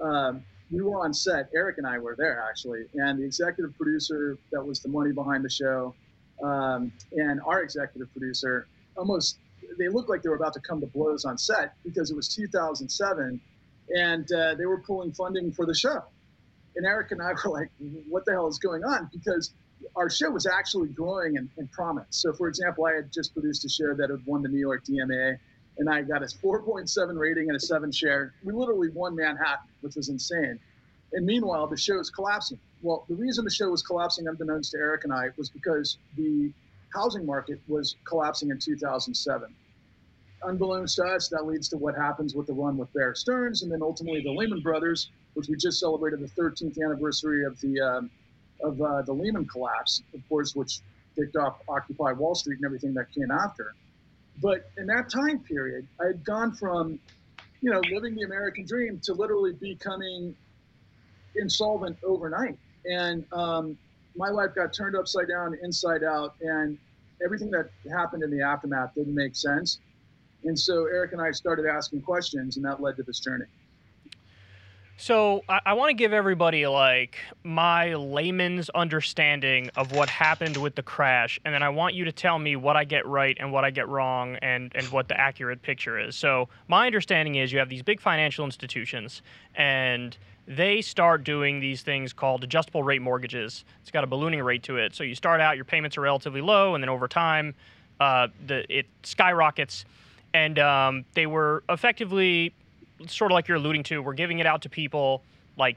um, 0.00 0.42
we 0.70 0.82
were 0.82 1.00
on 1.04 1.14
set. 1.14 1.48
Eric 1.54 1.78
and 1.78 1.86
I 1.86 1.98
were 1.98 2.14
there 2.16 2.44
actually, 2.48 2.86
and 2.94 3.18
the 3.18 3.24
executive 3.24 3.76
producer 3.76 4.38
that 4.52 4.64
was 4.64 4.80
the 4.80 4.88
money 4.88 5.12
behind 5.12 5.44
the 5.44 5.50
show, 5.50 5.94
um, 6.42 6.92
and 7.12 7.40
our 7.46 7.62
executive 7.62 8.12
producer 8.12 8.66
almost 8.96 9.38
they 9.78 9.88
looked 9.88 10.08
like 10.08 10.22
they 10.22 10.28
were 10.28 10.36
about 10.36 10.52
to 10.54 10.60
come 10.60 10.80
to 10.80 10.86
blows 10.86 11.24
on 11.24 11.38
set 11.38 11.74
because 11.84 12.10
it 12.10 12.16
was 12.16 12.28
2007, 12.28 13.40
and 13.96 14.32
uh, 14.32 14.54
they 14.54 14.66
were 14.66 14.78
pulling 14.78 15.12
funding 15.12 15.52
for 15.52 15.66
the 15.66 15.74
show. 15.74 16.02
And 16.76 16.86
Eric 16.86 17.12
and 17.12 17.22
I 17.22 17.32
were 17.32 17.50
like, 17.50 17.70
"What 18.08 18.24
the 18.24 18.32
hell 18.32 18.48
is 18.48 18.58
going 18.58 18.84
on?" 18.84 19.10
Because 19.12 19.52
our 19.96 20.10
show 20.10 20.30
was 20.30 20.46
actually 20.46 20.88
growing 20.88 21.36
in, 21.36 21.50
in 21.56 21.68
promise. 21.68 22.06
So, 22.10 22.32
for 22.32 22.48
example, 22.48 22.86
I 22.86 22.94
had 22.94 23.12
just 23.12 23.32
produced 23.34 23.64
a 23.64 23.68
show 23.68 23.94
that 23.94 24.10
had 24.10 24.24
won 24.26 24.42
the 24.42 24.48
New 24.48 24.58
York 24.58 24.84
DMA 24.84 25.38
and 25.78 25.88
I 25.88 26.02
got 26.02 26.22
a 26.22 26.26
4.7 26.26 27.18
rating 27.18 27.48
and 27.48 27.56
a 27.56 27.60
seven 27.60 27.90
share. 27.90 28.34
We 28.44 28.52
literally 28.52 28.90
won 28.90 29.14
Manhattan, 29.16 29.66
which 29.80 29.96
was 29.96 30.08
insane. 30.08 30.58
And 31.12 31.26
meanwhile, 31.26 31.66
the 31.66 31.76
show 31.76 31.98
is 31.98 32.10
collapsing. 32.10 32.58
Well, 32.82 33.04
the 33.08 33.14
reason 33.14 33.44
the 33.44 33.50
show 33.50 33.70
was 33.70 33.82
collapsing, 33.82 34.26
unbeknownst 34.26 34.72
to 34.72 34.78
Eric 34.78 35.04
and 35.04 35.12
I, 35.12 35.30
was 35.36 35.48
because 35.48 35.98
the 36.16 36.52
housing 36.92 37.24
market 37.26 37.60
was 37.68 37.96
collapsing 38.04 38.50
in 38.50 38.58
2007. 38.58 39.54
Unbeknownst 40.42 40.96
to 40.96 41.04
us, 41.04 41.28
that 41.28 41.46
leads 41.46 41.68
to 41.68 41.76
what 41.76 41.94
happens 41.94 42.34
with 42.34 42.46
the 42.46 42.52
run 42.52 42.76
with 42.76 42.92
Bear 42.92 43.14
Stearns, 43.14 43.62
and 43.62 43.72
then 43.72 43.82
ultimately 43.82 44.22
the 44.22 44.30
Lehman 44.30 44.60
Brothers, 44.60 45.10
which 45.34 45.48
we 45.48 45.56
just 45.56 45.80
celebrated 45.80 46.20
the 46.20 46.28
13th 46.40 46.78
anniversary 46.84 47.44
of 47.44 47.58
the 47.60 47.80
um, 47.80 48.10
of 48.62 48.80
uh, 48.80 49.02
the 49.02 49.12
Lehman 49.12 49.46
collapse, 49.46 50.02
of 50.14 50.20
course, 50.28 50.54
which 50.54 50.80
kicked 51.16 51.36
off 51.36 51.58
Occupy 51.68 52.12
Wall 52.12 52.34
Street 52.34 52.56
and 52.56 52.64
everything 52.64 52.94
that 52.94 53.10
came 53.12 53.30
after. 53.30 53.74
But 54.42 54.70
in 54.76 54.86
that 54.86 55.10
time 55.10 55.40
period, 55.40 55.86
I 56.00 56.06
had 56.08 56.24
gone 56.24 56.54
from, 56.54 56.98
you 57.60 57.70
know, 57.70 57.80
living 57.92 58.14
the 58.14 58.22
American 58.22 58.66
dream 58.66 59.00
to 59.04 59.14
literally 59.14 59.52
becoming 59.60 60.34
insolvent 61.36 61.96
overnight. 62.04 62.58
And 62.84 63.24
um, 63.32 63.76
my 64.16 64.28
life 64.28 64.50
got 64.54 64.74
turned 64.74 64.96
upside 64.96 65.28
down, 65.28 65.56
inside 65.62 66.04
out, 66.04 66.34
and 66.40 66.78
everything 67.24 67.50
that 67.52 67.70
happened 67.90 68.22
in 68.22 68.30
the 68.30 68.42
aftermath 68.42 68.94
didn't 68.94 69.14
make 69.14 69.34
sense. 69.34 69.78
And 70.44 70.58
so 70.58 70.86
Eric 70.86 71.12
and 71.12 71.22
I 71.22 71.30
started 71.30 71.66
asking 71.66 72.02
questions, 72.02 72.56
and 72.56 72.64
that 72.66 72.82
led 72.82 72.96
to 72.96 73.02
this 73.02 73.20
journey. 73.20 73.46
So 74.96 75.42
I, 75.48 75.60
I 75.66 75.72
want 75.72 75.90
to 75.90 75.94
give 75.94 76.12
everybody 76.12 76.66
like 76.66 77.18
my 77.42 77.94
layman's 77.94 78.70
understanding 78.70 79.70
of 79.76 79.92
what 79.92 80.08
happened 80.08 80.56
with 80.56 80.76
the 80.76 80.82
crash, 80.82 81.40
and 81.44 81.52
then 81.52 81.62
I 81.62 81.68
want 81.68 81.94
you 81.94 82.04
to 82.04 82.12
tell 82.12 82.38
me 82.38 82.54
what 82.56 82.76
I 82.76 82.84
get 82.84 83.04
right 83.06 83.36
and 83.40 83.52
what 83.52 83.64
I 83.64 83.70
get 83.70 83.88
wrong, 83.88 84.36
and 84.36 84.70
and 84.74 84.86
what 84.88 85.08
the 85.08 85.20
accurate 85.20 85.62
picture 85.62 85.98
is. 85.98 86.14
So 86.14 86.48
my 86.68 86.86
understanding 86.86 87.34
is 87.34 87.52
you 87.52 87.58
have 87.58 87.68
these 87.68 87.82
big 87.82 88.00
financial 88.00 88.44
institutions, 88.44 89.22
and 89.56 90.16
they 90.46 90.80
start 90.80 91.24
doing 91.24 91.58
these 91.58 91.82
things 91.82 92.12
called 92.12 92.44
adjustable 92.44 92.82
rate 92.82 93.02
mortgages. 93.02 93.64
It's 93.82 93.90
got 93.90 94.04
a 94.04 94.06
ballooning 94.06 94.42
rate 94.42 94.62
to 94.64 94.76
it. 94.76 94.94
So 94.94 95.02
you 95.02 95.14
start 95.14 95.40
out, 95.40 95.56
your 95.56 95.64
payments 95.64 95.96
are 95.96 96.02
relatively 96.02 96.40
low, 96.40 96.74
and 96.74 96.84
then 96.84 96.88
over 96.88 97.08
time, 97.08 97.54
uh, 97.98 98.28
the 98.46 98.64
it 98.72 98.86
skyrockets. 99.02 99.84
And 100.32 100.58
um, 100.58 101.04
they 101.14 101.26
were 101.26 101.62
effectively 101.68 102.52
sort 103.08 103.30
of 103.30 103.34
like 103.34 103.48
you're 103.48 103.56
alluding 103.56 103.82
to, 103.84 104.02
we're 104.02 104.14
giving 104.14 104.38
it 104.38 104.46
out 104.46 104.62
to 104.62 104.68
people 104.68 105.22
like 105.56 105.76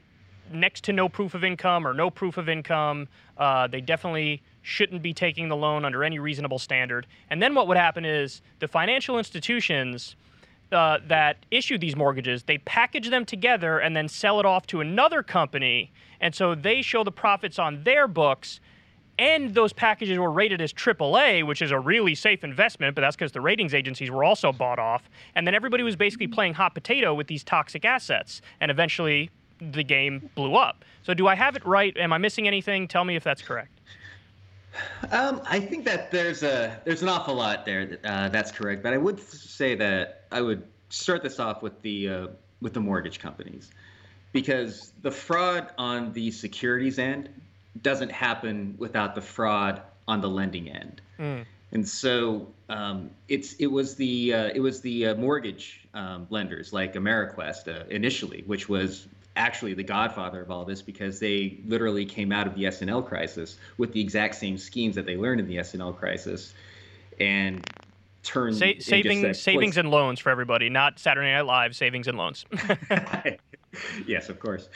next 0.52 0.84
to 0.84 0.92
no 0.92 1.08
proof 1.08 1.34
of 1.34 1.44
income 1.44 1.86
or 1.86 1.94
no 1.94 2.10
proof 2.10 2.36
of 2.36 2.48
income. 2.48 3.08
Uh, 3.36 3.66
they 3.66 3.80
definitely 3.80 4.42
shouldn't 4.62 5.02
be 5.02 5.12
taking 5.12 5.48
the 5.48 5.56
loan 5.56 5.84
under 5.84 6.04
any 6.04 6.18
reasonable 6.18 6.58
standard. 6.58 7.06
And 7.30 7.42
then 7.42 7.54
what 7.54 7.68
would 7.68 7.76
happen 7.76 8.04
is 8.04 8.42
the 8.58 8.68
financial 8.68 9.18
institutions 9.18 10.16
uh, 10.72 10.98
that 11.06 11.38
issue 11.50 11.78
these 11.78 11.96
mortgages, 11.96 12.42
they 12.42 12.58
package 12.58 13.08
them 13.08 13.24
together 13.24 13.78
and 13.78 13.96
then 13.96 14.08
sell 14.08 14.38
it 14.40 14.46
off 14.46 14.66
to 14.66 14.80
another 14.80 15.22
company. 15.22 15.90
And 16.20 16.34
so 16.34 16.54
they 16.54 16.82
show 16.82 17.04
the 17.04 17.12
profits 17.12 17.58
on 17.58 17.84
their 17.84 18.06
books 18.06 18.60
and 19.18 19.52
those 19.54 19.72
packages 19.72 20.16
were 20.18 20.30
rated 20.30 20.60
as 20.60 20.72
AAA, 20.72 21.44
which 21.44 21.60
is 21.60 21.70
a 21.70 21.78
really 21.78 22.14
safe 22.14 22.44
investment, 22.44 22.94
but 22.94 23.00
that's 23.00 23.16
because 23.16 23.32
the 23.32 23.40
ratings 23.40 23.74
agencies 23.74 24.10
were 24.10 24.22
also 24.22 24.52
bought 24.52 24.78
off. 24.78 25.10
And 25.34 25.46
then 25.46 25.54
everybody 25.54 25.82
was 25.82 25.96
basically 25.96 26.28
playing 26.28 26.54
hot 26.54 26.74
potato 26.74 27.14
with 27.14 27.26
these 27.26 27.42
toxic 27.42 27.84
assets, 27.84 28.40
and 28.60 28.70
eventually 28.70 29.30
the 29.60 29.82
game 29.82 30.30
blew 30.34 30.54
up. 30.54 30.84
So, 31.02 31.14
do 31.14 31.26
I 31.26 31.34
have 31.34 31.56
it 31.56 31.64
right? 31.66 31.96
Am 31.96 32.12
I 32.12 32.18
missing 32.18 32.46
anything? 32.46 32.86
Tell 32.86 33.04
me 33.04 33.16
if 33.16 33.24
that's 33.24 33.42
correct. 33.42 33.80
Um, 35.10 35.40
I 35.44 35.58
think 35.58 35.84
that 35.86 36.10
there's 36.10 36.42
a 36.42 36.80
there's 36.84 37.02
an 37.02 37.08
awful 37.08 37.34
lot 37.34 37.64
there. 37.64 37.98
Uh, 38.04 38.28
that's 38.28 38.52
correct, 38.52 38.82
but 38.82 38.92
I 38.92 38.98
would 38.98 39.18
say 39.20 39.74
that 39.74 40.26
I 40.30 40.40
would 40.40 40.62
start 40.90 41.22
this 41.22 41.40
off 41.40 41.62
with 41.62 41.80
the 41.82 42.08
uh, 42.08 42.26
with 42.60 42.74
the 42.74 42.80
mortgage 42.80 43.18
companies, 43.18 43.70
because 44.32 44.92
the 45.02 45.10
fraud 45.10 45.72
on 45.78 46.12
the 46.12 46.30
securities 46.30 46.98
end 46.98 47.30
doesn't 47.82 48.10
happen 48.10 48.74
without 48.78 49.14
the 49.14 49.20
fraud 49.20 49.82
on 50.06 50.20
the 50.20 50.28
lending 50.28 50.68
end. 50.68 51.00
Mm. 51.18 51.44
And 51.72 51.86
so 51.86 52.48
um, 52.68 53.10
it's 53.28 53.54
it 53.54 53.66
was 53.66 53.94
the 53.94 54.34
uh, 54.34 54.50
it 54.54 54.60
was 54.60 54.80
the 54.80 55.08
uh, 55.08 55.14
mortgage 55.16 55.86
um, 55.94 56.26
lenders 56.30 56.72
like 56.72 56.94
Ameriquest 56.94 57.68
uh, 57.68 57.84
initially, 57.90 58.42
which 58.46 58.68
was 58.68 59.06
actually 59.36 59.74
the 59.74 59.84
godfather 59.84 60.40
of 60.40 60.50
all 60.50 60.64
this 60.64 60.82
because 60.82 61.20
they 61.20 61.58
literally 61.66 62.04
came 62.04 62.32
out 62.32 62.46
of 62.46 62.54
the 62.56 62.66
S&L 62.66 63.02
crisis 63.02 63.56
with 63.76 63.92
the 63.92 64.00
exact 64.00 64.34
same 64.34 64.58
schemes 64.58 64.96
that 64.96 65.06
they 65.06 65.16
learned 65.16 65.38
in 65.38 65.46
the 65.46 65.58
S&L 65.58 65.92
crisis, 65.92 66.54
and 67.20 67.64
turned 68.24 68.56
Sa- 68.56 68.72
saving 68.80 69.24
and 69.24 69.36
savings 69.36 69.76
and 69.76 69.90
loans 69.90 70.18
for 70.18 70.30
everybody, 70.30 70.70
not 70.70 70.98
Saturday 70.98 71.30
Night 71.30 71.42
Live 71.42 71.76
savings 71.76 72.08
and 72.08 72.18
loans. 72.18 72.46
yes, 74.06 74.28
of 74.28 74.40
course 74.40 74.68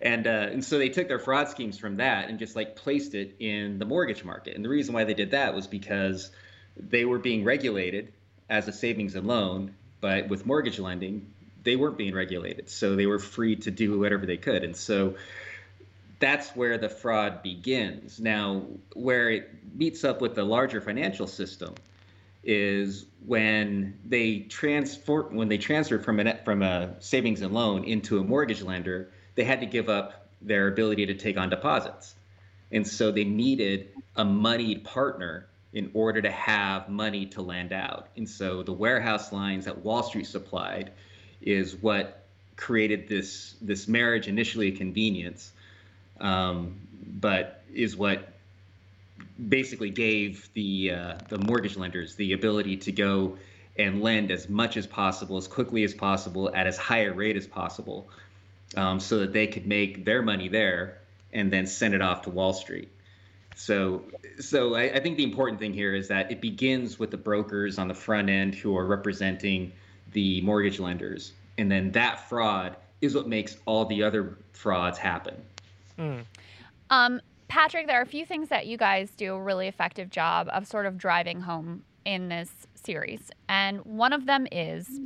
and 0.00 0.26
uh, 0.26 0.48
and 0.50 0.64
so 0.64 0.78
they 0.78 0.88
took 0.88 1.08
their 1.08 1.18
fraud 1.18 1.48
schemes 1.48 1.78
from 1.78 1.96
that 1.96 2.28
and 2.28 2.38
just 2.38 2.56
like 2.56 2.76
placed 2.76 3.14
it 3.14 3.36
in 3.38 3.78
the 3.78 3.84
mortgage 3.84 4.24
market. 4.24 4.56
And 4.56 4.64
the 4.64 4.68
reason 4.68 4.94
why 4.94 5.04
they 5.04 5.14
did 5.14 5.30
that 5.30 5.54
was 5.54 5.66
because 5.66 6.30
they 6.76 7.04
were 7.04 7.18
being 7.18 7.44
regulated 7.44 8.12
as 8.48 8.68
a 8.68 8.72
savings 8.72 9.14
and 9.14 9.26
loan, 9.26 9.74
but 10.00 10.28
with 10.28 10.46
mortgage 10.46 10.78
lending, 10.78 11.32
they 11.62 11.76
weren't 11.76 11.98
being 11.98 12.14
regulated, 12.14 12.68
so 12.68 12.94
they 12.94 13.06
were 13.06 13.18
free 13.18 13.56
to 13.56 13.70
do 13.70 13.98
whatever 13.98 14.26
they 14.26 14.36
could. 14.36 14.62
And 14.62 14.76
so 14.76 15.16
that's 16.18 16.50
where 16.50 16.78
the 16.78 16.88
fraud 16.88 17.42
begins. 17.42 18.20
Now, 18.20 18.62
where 18.94 19.30
it 19.30 19.50
meets 19.74 20.04
up 20.04 20.20
with 20.20 20.34
the 20.34 20.44
larger 20.44 20.80
financial 20.80 21.26
system 21.26 21.74
is 22.44 23.06
when 23.26 23.98
they 24.04 24.38
transfer 24.38 25.22
when 25.22 25.48
they 25.48 25.58
transfer 25.58 25.98
from 25.98 26.20
a 26.20 26.36
from 26.44 26.62
a 26.62 26.94
savings 27.00 27.42
and 27.42 27.52
loan 27.52 27.82
into 27.82 28.20
a 28.20 28.22
mortgage 28.22 28.62
lender 28.62 29.10
they 29.36 29.44
had 29.44 29.60
to 29.60 29.66
give 29.66 29.88
up 29.88 30.26
their 30.42 30.66
ability 30.68 31.06
to 31.06 31.14
take 31.14 31.36
on 31.38 31.48
deposits. 31.48 32.14
And 32.72 32.86
so 32.86 33.12
they 33.12 33.24
needed 33.24 33.88
a 34.16 34.24
moneyed 34.24 34.84
partner 34.84 35.46
in 35.72 35.90
order 35.94 36.20
to 36.22 36.30
have 36.30 36.88
money 36.88 37.26
to 37.26 37.42
lend 37.42 37.72
out. 37.72 38.08
And 38.16 38.28
so 38.28 38.62
the 38.62 38.72
warehouse 38.72 39.32
lines 39.32 39.66
that 39.66 39.84
Wall 39.84 40.02
Street 40.02 40.26
supplied 40.26 40.90
is 41.42 41.76
what 41.76 42.24
created 42.56 43.06
this 43.08 43.54
this 43.60 43.86
marriage 43.86 44.26
initially 44.26 44.68
a 44.68 44.72
convenience, 44.72 45.52
um, 46.20 46.80
but 47.20 47.62
is 47.72 47.96
what 47.96 48.32
basically 49.48 49.90
gave 49.90 50.48
the 50.54 50.92
uh, 50.92 51.14
the 51.28 51.38
mortgage 51.38 51.76
lenders 51.76 52.14
the 52.14 52.32
ability 52.32 52.78
to 52.78 52.92
go 52.92 53.36
and 53.78 54.02
lend 54.02 54.30
as 54.30 54.48
much 54.48 54.78
as 54.78 54.86
possible, 54.86 55.36
as 55.36 55.46
quickly 55.46 55.84
as 55.84 55.92
possible, 55.92 56.50
at 56.54 56.66
as 56.66 56.78
high 56.78 57.04
a 57.04 57.12
rate 57.12 57.36
as 57.36 57.46
possible, 57.46 58.08
um, 58.74 59.00
so 59.00 59.18
that 59.18 59.32
they 59.32 59.46
could 59.46 59.66
make 59.66 60.04
their 60.04 60.22
money 60.22 60.48
there 60.48 60.98
and 61.32 61.52
then 61.52 61.66
send 61.66 61.94
it 61.94 62.02
off 62.02 62.22
to 62.22 62.30
Wall 62.30 62.52
Street. 62.52 62.90
So, 63.54 64.04
so 64.38 64.74
I, 64.74 64.84
I, 64.94 65.00
think 65.00 65.16
the 65.16 65.24
important 65.24 65.58
thing 65.58 65.72
here 65.72 65.94
is 65.94 66.08
that 66.08 66.30
it 66.30 66.42
begins 66.42 66.98
with 66.98 67.10
the 67.10 67.16
brokers 67.16 67.78
on 67.78 67.88
the 67.88 67.94
front 67.94 68.28
end 68.28 68.54
who 68.54 68.76
are 68.76 68.84
representing 68.84 69.72
the 70.12 70.42
mortgage 70.42 70.78
lenders, 70.78 71.32
and 71.56 71.70
then 71.70 71.90
that 71.92 72.28
fraud 72.28 72.76
is 73.00 73.14
what 73.14 73.28
makes 73.28 73.56
all 73.64 73.86
the 73.86 74.02
other 74.02 74.36
frauds 74.52 74.98
happen. 74.98 75.36
Mm. 75.98 76.24
Um, 76.90 77.20
Patrick, 77.48 77.86
there 77.86 77.98
are 77.98 78.02
a 78.02 78.06
few 78.06 78.26
things 78.26 78.50
that 78.50 78.66
you 78.66 78.76
guys 78.76 79.10
do 79.12 79.34
a 79.34 79.40
really 79.40 79.68
effective 79.68 80.10
job 80.10 80.48
of 80.52 80.66
sort 80.66 80.84
of 80.84 80.98
driving 80.98 81.40
home 81.40 81.82
in 82.04 82.28
this 82.28 82.50
series, 82.74 83.30
and 83.48 83.82
one 83.86 84.12
of 84.12 84.26
them 84.26 84.46
is, 84.52 85.00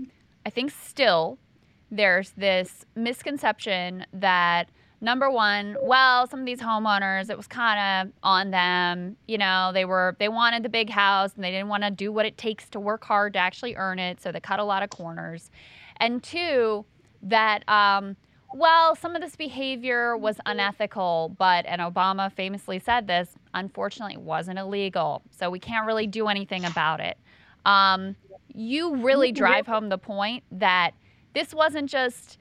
I 0.44 0.50
think, 0.50 0.72
still 0.72 1.38
there's 1.90 2.30
this 2.30 2.84
misconception 2.94 4.06
that 4.12 4.68
number 5.00 5.30
one, 5.30 5.76
well, 5.82 6.26
some 6.26 6.40
of 6.40 6.46
these 6.46 6.60
homeowners, 6.60 7.30
it 7.30 7.36
was 7.36 7.46
kind 7.46 8.08
of 8.08 8.12
on 8.22 8.50
them. 8.50 9.16
You 9.26 9.38
know, 9.38 9.70
they 9.72 9.84
were 9.84 10.16
they 10.18 10.28
wanted 10.28 10.62
the 10.62 10.68
big 10.68 10.90
house 10.90 11.32
and 11.34 11.42
they 11.42 11.50
didn't 11.50 11.68
want 11.68 11.82
to 11.82 11.90
do 11.90 12.12
what 12.12 12.26
it 12.26 12.36
takes 12.36 12.68
to 12.70 12.80
work 12.80 13.04
hard 13.04 13.32
to 13.34 13.38
actually 13.38 13.76
earn 13.76 13.98
it, 13.98 14.20
so 14.20 14.32
they 14.32 14.40
cut 14.40 14.60
a 14.60 14.64
lot 14.64 14.82
of 14.82 14.90
corners. 14.90 15.50
And 15.96 16.22
two, 16.22 16.84
that 17.22 17.68
um, 17.68 18.16
well, 18.52 18.96
some 18.96 19.14
of 19.14 19.22
this 19.22 19.36
behavior 19.36 20.16
was 20.16 20.36
unethical, 20.46 21.34
but 21.38 21.64
and 21.66 21.80
Obama 21.80 22.32
famously 22.32 22.78
said 22.78 23.06
this. 23.06 23.30
Unfortunately, 23.54 24.14
it 24.14 24.22
wasn't 24.22 24.58
illegal, 24.58 25.22
so 25.30 25.50
we 25.50 25.58
can't 25.58 25.86
really 25.86 26.06
do 26.06 26.28
anything 26.28 26.64
about 26.64 27.00
it. 27.00 27.16
Um, 27.64 28.16
you 28.52 28.96
really 28.96 29.32
drive 29.32 29.66
home 29.66 29.88
the 29.88 29.98
point 29.98 30.42
that 30.50 30.92
this 31.34 31.54
wasn't 31.54 31.88
just 31.88 32.38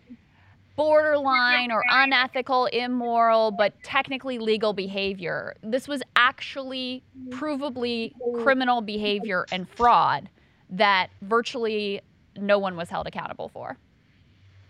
borderline 0.75 1.71
or 1.71 1.83
unethical, 1.89 2.67
immoral, 2.67 3.51
but 3.51 3.73
technically 3.83 4.39
legal 4.39 4.71
behavior. 4.71 5.53
This 5.61 5.87
was 5.87 6.01
actually 6.15 7.03
provably 7.29 8.13
criminal 8.41 8.79
behavior 8.81 9.45
and 9.51 9.67
fraud 9.67 10.29
that 10.69 11.09
virtually 11.21 11.99
no 12.37 12.59
one 12.59 12.77
was 12.77 12.89
held 12.89 13.07
accountable 13.07 13.49
for. 13.49 13.77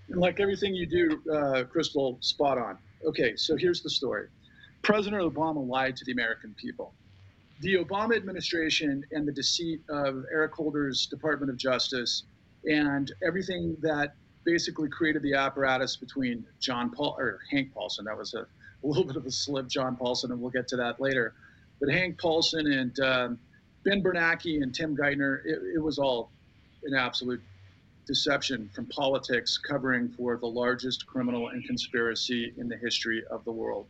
And 0.09 0.19
like 0.19 0.39
everything 0.39 0.73
you 0.73 0.87
do, 0.87 1.21
uh, 1.31 1.63
Krystal, 1.65 2.23
spot 2.23 2.57
on. 2.57 2.79
Okay, 3.05 3.35
so 3.35 3.55
here's 3.55 3.81
the 3.81 3.89
story 3.89 4.27
President 4.81 5.21
Obama 5.21 5.65
lied 5.65 5.95
to 5.97 6.05
the 6.05 6.11
American 6.11 6.55
people. 6.57 6.93
The 7.61 7.75
Obama 7.75 8.15
administration 8.15 9.03
and 9.11 9.27
the 9.27 9.31
deceit 9.31 9.81
of 9.89 10.23
Eric 10.31 10.53
Holder's 10.53 11.05
Department 11.05 11.51
of 11.51 11.57
Justice 11.57 12.23
and 12.65 13.11
everything 13.25 13.75
that 13.81 14.13
basically 14.45 14.89
created 14.89 15.21
the 15.21 15.33
apparatus 15.33 15.95
between 15.95 16.45
John 16.59 16.89
Paul 16.89 17.15
or 17.17 17.39
Hank 17.51 17.73
Paulson. 17.73 18.05
That 18.05 18.17
was 18.17 18.33
a, 18.33 18.41
a 18.41 18.87
little 18.87 19.03
bit 19.03 19.15
of 19.15 19.25
a 19.25 19.31
slip, 19.31 19.67
John 19.67 19.95
Paulson, 19.95 20.31
and 20.31 20.41
we'll 20.41 20.51
get 20.51 20.67
to 20.69 20.77
that 20.77 20.99
later. 20.99 21.33
But 21.79 21.89
Hank 21.89 22.17
Paulson 22.19 22.71
and 22.71 22.99
um, 22.99 23.39
Ben 23.83 24.01
Bernanke 24.03 24.61
and 24.61 24.73
Tim 24.73 24.95
Geithner, 24.95 25.45
it, 25.45 25.59
it 25.75 25.79
was 25.79 25.99
all 25.99 26.31
an 26.83 26.93
absolute 26.95 27.41
deception 28.05 28.69
from 28.73 28.87
politics 28.87 29.57
covering 29.57 30.09
for 30.09 30.37
the 30.37 30.47
largest 30.47 31.05
criminal 31.05 31.49
and 31.49 31.63
conspiracy 31.65 32.53
in 32.57 32.67
the 32.67 32.77
history 32.77 33.23
of 33.29 33.45
the 33.45 33.51
world. 33.51 33.85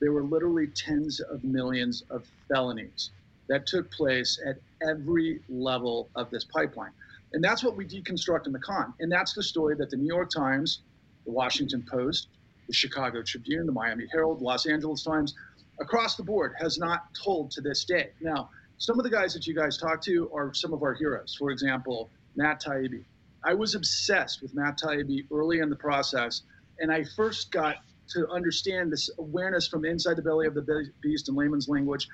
There 0.00 0.12
were 0.12 0.24
literally 0.24 0.66
tens 0.66 1.20
of 1.20 1.42
millions 1.42 2.04
of 2.10 2.26
felonies 2.48 3.10
that 3.48 3.66
took 3.66 3.90
place 3.90 4.38
at 4.44 4.56
every 4.86 5.40
level 5.48 6.08
of 6.16 6.30
this 6.30 6.44
pipeline. 6.44 6.92
And 7.32 7.42
that's 7.42 7.64
what 7.64 7.76
we 7.76 7.86
deconstruct 7.86 8.46
in 8.46 8.52
the 8.52 8.58
con. 8.58 8.94
And 9.00 9.10
that's 9.10 9.32
the 9.32 9.42
story 9.42 9.74
that 9.76 9.90
the 9.90 9.96
New 9.96 10.06
York 10.06 10.30
Times, 10.30 10.80
the 11.24 11.32
Washington 11.32 11.84
Post, 11.90 12.28
the 12.66 12.72
Chicago 12.72 13.22
Tribune, 13.22 13.66
the 13.66 13.72
Miami 13.72 14.06
Herald, 14.10 14.42
Los 14.42 14.66
Angeles 14.66 15.02
Times, 15.02 15.34
across 15.80 16.16
the 16.16 16.22
board 16.22 16.52
has 16.60 16.78
not 16.78 17.14
told 17.14 17.50
to 17.52 17.60
this 17.60 17.84
day. 17.84 18.10
Now, 18.20 18.50
some 18.78 18.98
of 18.98 19.04
the 19.04 19.10
guys 19.10 19.32
that 19.34 19.46
you 19.46 19.54
guys 19.54 19.78
talk 19.78 20.02
to 20.02 20.30
are 20.34 20.52
some 20.54 20.72
of 20.72 20.82
our 20.82 20.94
heroes. 20.94 21.36
For 21.38 21.50
example, 21.50 22.10
Matt 22.36 22.62
Taibbi. 22.62 23.04
I 23.44 23.54
was 23.54 23.74
obsessed 23.74 24.42
with 24.42 24.54
Matt 24.54 24.78
Taibbi 24.78 25.26
early 25.32 25.58
in 25.58 25.70
the 25.70 25.76
process, 25.76 26.42
and 26.78 26.92
I 26.92 27.04
first 27.16 27.50
got 27.50 27.76
to 28.10 28.28
understand 28.28 28.92
this 28.92 29.10
awareness 29.18 29.66
from 29.66 29.84
inside 29.84 30.16
the 30.16 30.22
belly 30.22 30.46
of 30.46 30.54
the 30.54 30.90
beast 31.00 31.28
in 31.28 31.34
layman's 31.34 31.68
language 31.68 32.08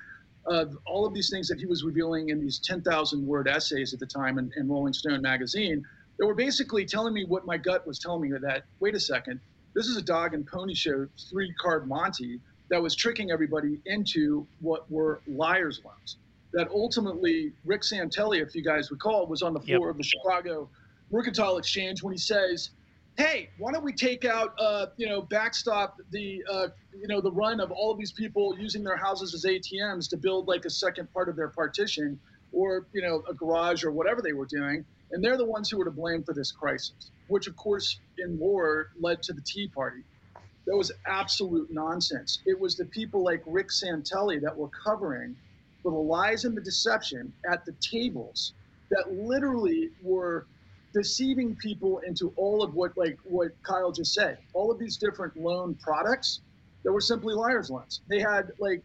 of 0.51 0.77
all 0.87 1.07
of 1.07 1.15
these 1.15 1.31
things 1.31 1.49
that 1.49 1.59
he 1.59 1.67
was 1.67 1.85
revealing 1.85 2.31
in 2.31 2.41
these 2.41 2.59
10,000 2.59 3.27
word 3.27 3.49
essays 3.49 3.93
at 3.93 4.01
the 4.01 4.07
time 4.07 4.39
in, 4.39 4.51
in 4.57 4.69
Rolling 4.69 4.93
Stone 4.93 5.23
magazine 5.23 5.85
that 6.19 6.27
were 6.27 6.35
basically 6.35 6.85
telling 6.85 7.15
me 7.15 7.25
what 7.25 7.47
my 7.47 7.57
gut 7.57 7.87
was 7.87 7.99
telling 7.99 8.31
me 8.31 8.37
that, 8.39 8.65
wait 8.81 8.95
a 8.95 9.01
second, 9.01 9.41
this 9.75 9.87
is 9.87 9.97
a 9.97 10.03
dog 10.03 10.35
and 10.35 10.47
pony 10.47 10.75
show, 10.75 11.07
three 11.31 11.53
card 11.61 11.87
Monte 11.87 12.41
that 12.71 12.83
was 12.83 12.95
tricking 12.95 13.31
everybody 13.31 13.81
into 13.87 14.47
what 14.61 14.91
were 14.91 15.21
liars' 15.27 15.81
loans. 15.85 16.17
That 16.53 16.69
ultimately, 16.71 17.53
Rick 17.65 17.83
Santelli, 17.83 18.43
if 18.43 18.55
you 18.55 18.63
guys 18.63 18.91
recall, 18.91 19.27
was 19.27 19.43
on 19.43 19.53
the 19.53 19.61
floor 19.61 19.89
yep. 19.89 19.91
of 19.91 19.97
the 19.99 20.03
Chicago 20.03 20.69
Mercantile 21.11 21.59
Exchange 21.59 22.03
when 22.03 22.13
he 22.13 22.19
says, 22.19 22.71
"Hey, 23.19 23.51
why 23.59 23.73
don't 23.73 23.85
we 23.85 23.93
take 23.95 24.25
out, 24.25 24.55
uh, 24.61 24.87
you 24.97 25.09
know, 25.09 25.23
backstop 25.23 25.97
the, 26.11 26.45
uh, 26.51 26.69
you 26.95 27.09
know, 27.09 27.21
the 27.21 27.33
run 27.33 27.61
of 27.61 27.73
all 27.73 27.93
of 27.93 27.99
these 27.99 28.13
people 28.13 28.57
using 28.59 28.85
their 28.85 28.97
houses 28.97 29.35
as 29.35 29.45
ATMs 29.45 30.09
to 30.11 30.17
build 30.17 30.49
like 30.49 30.65
a 30.67 30.71
second 30.71 31.13
part 31.13 31.29
of 31.29 31.37
their 31.37 31.51
partition, 31.51 32.21
or 32.53 32.89
you 32.95 33.03
know, 33.03 33.23
a 33.29 33.35
garage 33.35 33.85
or 33.85 33.93
whatever 33.93 34.23
they 34.23 34.35
were 34.35 34.47
doing." 34.47 34.87
And 35.13 35.25
they're 35.25 35.37
the 35.39 35.47
ones 35.47 35.71
who 35.71 35.79
were 35.79 35.87
to 35.87 35.93
blame 35.93 36.25
for 36.25 36.35
this 36.35 36.53
crisis, 36.53 37.13
which 37.29 37.49
of 37.49 37.57
course 37.57 38.03
in 38.19 38.39
war 38.39 38.89
led 39.01 39.23
to 39.25 39.35
the 39.35 39.43
Tea 39.47 39.69
Party. 39.75 40.05
That 40.67 40.77
was 40.77 40.93
absolute 41.07 41.69
nonsense. 41.73 42.41
It 42.47 42.61
was 42.61 42.77
the 42.77 42.87
people 42.87 43.25
like 43.25 43.43
Rick 43.47 43.69
Santelli 43.71 44.41
that 44.43 44.57
were 44.57 44.71
covering 44.87 45.37
for 45.83 45.93
the 45.93 45.99
lies 45.99 46.45
and 46.45 46.57
the 46.57 46.63
deception 46.63 47.35
at 47.51 47.65
the 47.67 47.75
tables 47.93 48.55
that 48.91 49.13
literally 49.13 49.91
were 50.03 50.47
deceiving 50.93 51.55
people 51.57 51.99
into 51.99 52.33
all 52.37 52.63
of 52.63 52.75
what 52.75 52.97
like 52.97 53.19
what 53.25 53.51
Kyle 53.63 53.93
just 53.93 54.15
said. 54.15 54.39
All 54.55 54.71
of 54.71 54.79
these 54.79 54.97
different 54.97 55.37
loan 55.37 55.75
products 55.75 56.41
that 56.85 56.93
were 56.93 57.01
simply 57.01 57.35
liars 57.35 57.71
loans. 57.71 58.01
They 58.09 58.21
had 58.21 58.53
like 58.59 58.83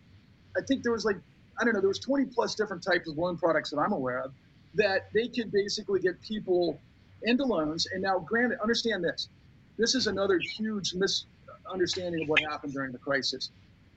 I 0.57 0.61
think 0.61 0.83
there 0.83 0.91
was 0.91 1.05
like 1.05 1.17
I 1.59 1.63
don't 1.63 1.73
know, 1.73 1.81
there 1.81 1.89
was 1.89 1.99
20 1.99 2.25
plus 2.25 2.55
different 2.55 2.83
types 2.83 3.07
of 3.07 3.17
loan 3.17 3.37
products 3.37 3.69
that 3.69 3.77
I'm 3.77 3.91
aware 3.93 4.19
of 4.19 4.31
that 4.75 5.09
they 5.13 5.27
could 5.27 5.51
basically 5.51 5.99
get 5.99 6.19
people 6.21 6.79
into 7.23 7.43
loans. 7.43 7.87
And 7.93 8.01
now, 8.01 8.19
granted, 8.19 8.59
understand 8.59 9.03
this 9.03 9.29
this 9.77 9.95
is 9.95 10.07
another 10.07 10.39
huge 10.39 10.93
misunderstanding 10.93 12.23
of 12.23 12.29
what 12.29 12.41
happened 12.41 12.73
during 12.73 12.91
the 12.91 12.97
crisis. 12.99 13.49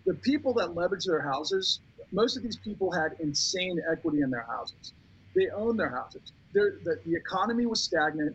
The 0.07 0.15
people 0.15 0.55
that 0.55 0.69
leveraged 0.69 1.07
their 1.07 1.21
houses, 1.21 1.81
most 2.13 2.37
of 2.37 2.43
these 2.43 2.57
people 2.57 2.91
had 2.93 3.17
insane 3.21 3.81
equity 3.91 4.23
in 4.23 4.31
their 4.31 4.47
houses. 4.49 4.93
They 5.37 5.49
owned 5.51 5.79
their 5.79 5.91
houses. 5.91 6.33
The, 6.55 6.99
the 7.05 7.15
economy 7.15 7.67
was 7.67 7.83
stagnant. 7.83 8.35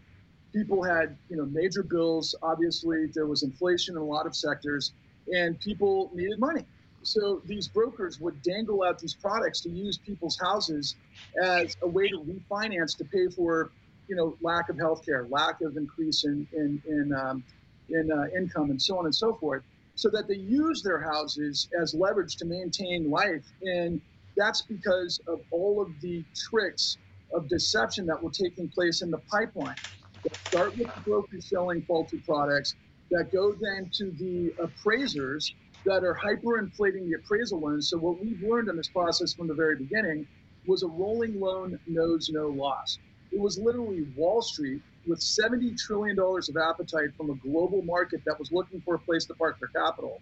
People 0.54 0.84
had, 0.84 1.18
you 1.30 1.38
know, 1.38 1.46
major 1.46 1.82
bills. 1.82 2.36
Obviously, 2.44 3.08
there 3.08 3.26
was 3.26 3.42
inflation 3.44 3.96
in 3.96 4.02
a 4.02 4.06
lot 4.06 4.28
of 4.28 4.36
sectors, 4.36 4.92
and 5.34 5.60
people 5.60 6.12
needed 6.14 6.40
money. 6.40 6.64
So 7.04 7.42
these 7.46 7.68
brokers 7.68 8.20
would 8.20 8.44
dangle 8.44 8.84
out 8.84 9.00
these 9.00 9.16
products 9.16 9.62
to 9.62 9.70
use 9.70 9.98
people's 9.98 10.38
houses 10.40 10.96
as 11.42 11.76
a 11.82 11.88
way 11.88 12.08
to 12.10 12.20
refinance 12.20 12.96
to 12.98 13.06
pay 13.06 13.28
for, 13.28 13.72
you 14.08 14.16
know, 14.16 14.38
lack 14.42 14.70
of 14.70 14.78
health 14.78 15.04
care, 15.04 15.26
lack 15.30 15.62
of 15.62 15.78
increase 15.78 16.26
in 16.26 16.48
in 16.54 16.82
in, 16.88 17.14
um, 17.14 17.44
in 17.90 18.12
uh, 18.12 18.26
income, 18.38 18.70
and 18.70 18.80
so 18.80 19.00
on 19.00 19.06
and 19.06 19.16
so 19.16 19.34
forth. 19.34 19.64
So 19.96 20.10
that 20.10 20.28
they 20.28 20.36
use 20.36 20.84
their 20.84 21.02
houses 21.02 21.68
as 21.82 21.96
leverage 21.96 22.36
to 22.38 22.46
maintain 22.46 23.10
life, 23.10 23.46
and 23.64 24.00
that's 24.42 24.64
because 24.64 25.22
of 25.28 25.42
all 25.52 25.84
of 25.84 26.02
the 26.02 26.26
tricks 26.50 27.00
of 27.34 27.50
deception 27.50 28.08
that 28.08 28.24
were 28.24 28.32
taking 28.32 28.70
place 28.70 29.04
in 29.04 29.12
the 29.12 29.20
pipeline. 29.32 29.78
That 30.26 30.38
start 30.44 30.78
with 30.78 30.94
the 30.96 31.02
brokers 31.02 31.50
selling 31.50 31.84
faulty 31.88 32.20
products, 32.26 32.76
that 33.12 33.30
go 33.34 33.54
then 33.62 33.92
to 33.96 34.12
the 34.20 34.52
appraisers 34.64 35.56
that 35.86 36.04
are 36.06 36.18
hyperinflating 36.24 37.08
the 37.08 37.18
appraisal 37.24 37.62
loans. 37.62 37.90
So 37.92 38.00
what 38.00 38.24
we've 38.24 38.42
learned 38.42 38.70
in 38.70 38.78
this 38.78 38.90
process 38.90 39.36
from 39.36 39.48
the 39.50 39.56
very 39.56 39.78
beginning 39.78 40.28
was 40.66 40.84
a 40.84 40.90
rolling 40.90 41.40
loan 41.40 41.80
knows 41.88 42.30
no 42.34 42.50
loss. 42.50 43.00
It 43.32 43.42
was 43.42 43.60
literally 43.64 44.04
Wall 44.16 44.42
Street 44.44 44.84
with 45.08 45.22
$70 45.22 45.78
trillion 45.78 46.18
of 46.20 46.58
appetite 46.70 47.12
from 47.18 47.32
a 47.32 47.36
global 47.38 47.84
market 47.84 48.22
that 48.28 48.38
was 48.40 48.52
looking 48.54 48.82
for 48.86 48.96
a 48.96 49.02
place 49.02 49.26
to 49.28 49.36
park 49.36 49.58
their 49.62 49.84
capital 49.84 50.22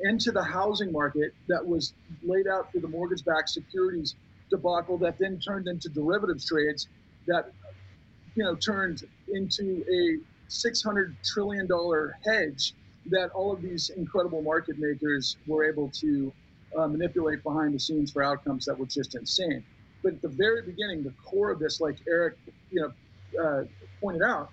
into 0.00 0.32
the 0.32 0.42
housing 0.42 0.92
market 0.92 1.32
that 1.48 1.64
was 1.64 1.94
laid 2.22 2.46
out 2.46 2.70
through 2.70 2.80
the 2.80 2.88
mortgage-backed 2.88 3.48
securities 3.48 4.14
debacle 4.50 4.98
that 4.98 5.18
then 5.18 5.38
turned 5.38 5.68
into 5.68 5.88
derivatives 5.88 6.46
trades 6.46 6.88
that 7.26 7.50
you 8.34 8.42
know 8.42 8.54
turned 8.54 9.04
into 9.28 9.84
a 9.90 10.18
600 10.48 11.16
trillion 11.24 11.66
dollar 11.66 12.16
hedge 12.24 12.74
that 13.06 13.30
all 13.30 13.52
of 13.52 13.62
these 13.62 13.90
incredible 13.90 14.42
market 14.42 14.78
makers 14.78 15.36
were 15.46 15.64
able 15.64 15.88
to 15.90 16.32
uh, 16.76 16.86
manipulate 16.86 17.42
behind 17.42 17.74
the 17.74 17.78
scenes 17.78 18.10
for 18.12 18.22
outcomes 18.22 18.64
that 18.64 18.78
were 18.78 18.86
just 18.86 19.14
insane. 19.14 19.64
But 20.02 20.14
at 20.14 20.22
the 20.22 20.28
very 20.28 20.62
beginning, 20.62 21.02
the 21.02 21.12
core 21.24 21.50
of 21.50 21.58
this, 21.58 21.80
like 21.80 21.96
Eric, 22.08 22.36
you 22.70 22.80
know, 22.80 23.42
uh, 23.42 23.64
pointed 24.00 24.22
out, 24.22 24.50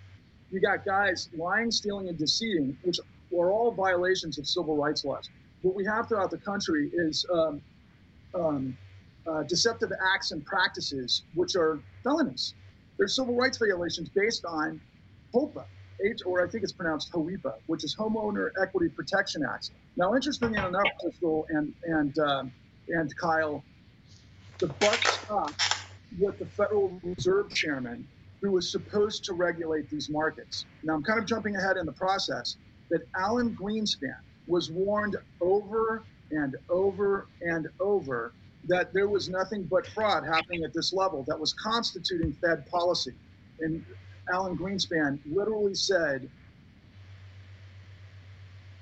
you 0.52 0.60
got 0.60 0.86
guys 0.86 1.30
lying, 1.36 1.72
stealing, 1.72 2.10
and 2.10 2.18
deceiving, 2.18 2.78
which 2.84 3.00
are 3.40 3.52
all 3.52 3.72
violations 3.72 4.38
of 4.38 4.48
civil 4.48 4.76
rights 4.76 5.06
laws. 5.06 5.30
What 5.62 5.76
we 5.76 5.86
have 5.86 6.08
throughout 6.08 6.32
the 6.32 6.40
country 6.40 6.90
is 6.94 7.26
um, 7.34 7.62
um, 8.34 8.78
uh, 9.28 9.44
deceptive 9.44 9.92
acts 10.14 10.32
and 10.32 10.44
practices, 10.46 11.24
which 11.34 11.56
are 11.56 11.80
felonies. 12.04 12.56
There's 12.98 13.16
civil 13.16 13.36
rights 13.36 13.58
violations 13.58 14.10
based 14.10 14.44
on 14.46 14.82
HOPA, 15.34 15.66
H, 16.06 16.20
or 16.26 16.46
I 16.46 16.50
think 16.50 16.64
it's 16.64 16.74
pronounced 16.74 17.12
HOEPA, 17.14 17.54
which 17.68 17.84
is 17.84 17.96
Homeowner 17.96 18.50
Equity 18.62 18.90
Protection 18.90 19.44
Act. 19.44 19.72
Now, 19.98 20.16
interestingly 20.16 20.58
enough, 20.58 20.90
Krystal 21.04 21.46
and 21.50 21.74
and 21.84 22.18
um, 22.20 22.52
and 22.88 23.16
Kyle, 23.18 23.64
the 24.60 24.68
buck 24.68 25.00
stopped 25.04 25.86
with 26.20 26.38
the 26.40 26.46
Federal 26.46 27.00
Reserve 27.04 27.50
Chairman, 27.54 28.08
who 28.42 28.52
was 28.52 28.72
supposed 28.72 29.24
to 29.26 29.34
regulate 29.34 29.90
these 29.90 30.10
markets. 30.10 30.66
Now, 30.84 30.94
I'm 30.96 31.04
kind 31.04 31.20
of 31.20 31.26
jumping 31.26 31.56
ahead 31.56 31.78
in 31.78 31.86
the 31.86 31.94
process. 31.94 32.58
That 32.92 33.02
Alan 33.18 33.56
Greenspan 33.56 34.22
was 34.48 34.70
warned 34.72 35.18
over 35.42 36.06
and 36.32 36.56
over 36.70 37.28
and 37.42 37.68
over 37.80 38.34
that 38.68 38.94
there 38.94 39.10
was 39.10 39.30
nothing 39.30 39.68
but 39.70 39.88
fraud 39.88 40.24
happening 40.26 40.64
at 40.64 40.74
this 40.74 40.94
level 40.94 41.26
that 41.28 41.40
was 41.40 41.54
constituting 41.54 42.34
Fed 42.46 42.66
policy. 42.68 43.14
And 43.60 43.84
Alan 44.32 44.58
Greenspan 44.58 45.20
literally 45.26 45.74
said, 45.74 46.30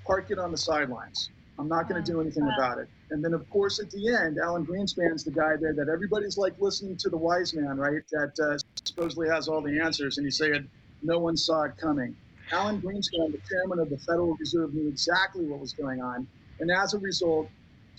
park 0.05 0.27
it 0.31 0.39
on 0.39 0.51
the 0.51 0.57
sidelines. 0.57 1.29
I'm 1.59 1.67
not 1.67 1.89
going 1.89 2.03
to 2.03 2.11
do 2.11 2.21
anything 2.21 2.49
about 2.57 2.79
it. 2.79 2.87
And 3.11 3.23
then, 3.23 3.33
of 3.33 3.47
course, 3.49 3.79
at 3.79 3.89
the 3.91 4.15
end, 4.15 4.37
Alan 4.43 4.65
Greenspan's 4.65 5.23
the 5.23 5.31
guy 5.31 5.55
there 5.59 5.73
that 5.75 5.89
everybody's 5.91 6.37
like 6.37 6.53
listening 6.59 6.97
to 6.97 7.09
the 7.09 7.17
wise 7.17 7.53
man, 7.53 7.77
right? 7.77 8.01
That 8.11 8.33
uh, 8.41 8.57
supposedly 8.85 9.27
has 9.29 9.47
all 9.47 9.61
the 9.61 9.79
answers. 9.79 10.17
And 10.17 10.25
he 10.25 10.31
said, 10.31 10.67
no 11.01 11.19
one 11.19 11.37
saw 11.37 11.63
it 11.63 11.73
coming. 11.81 12.15
Alan 12.51 12.81
Greenspan, 12.81 13.31
the 13.31 13.41
chairman 13.49 13.79
of 13.79 13.89
the 13.89 13.97
Federal 13.99 14.35
Reserve, 14.39 14.73
knew 14.73 14.87
exactly 14.87 15.45
what 15.45 15.59
was 15.59 15.73
going 15.73 16.01
on. 16.01 16.27
And 16.59 16.71
as 16.71 16.93
a 16.93 16.99
result, 16.99 17.49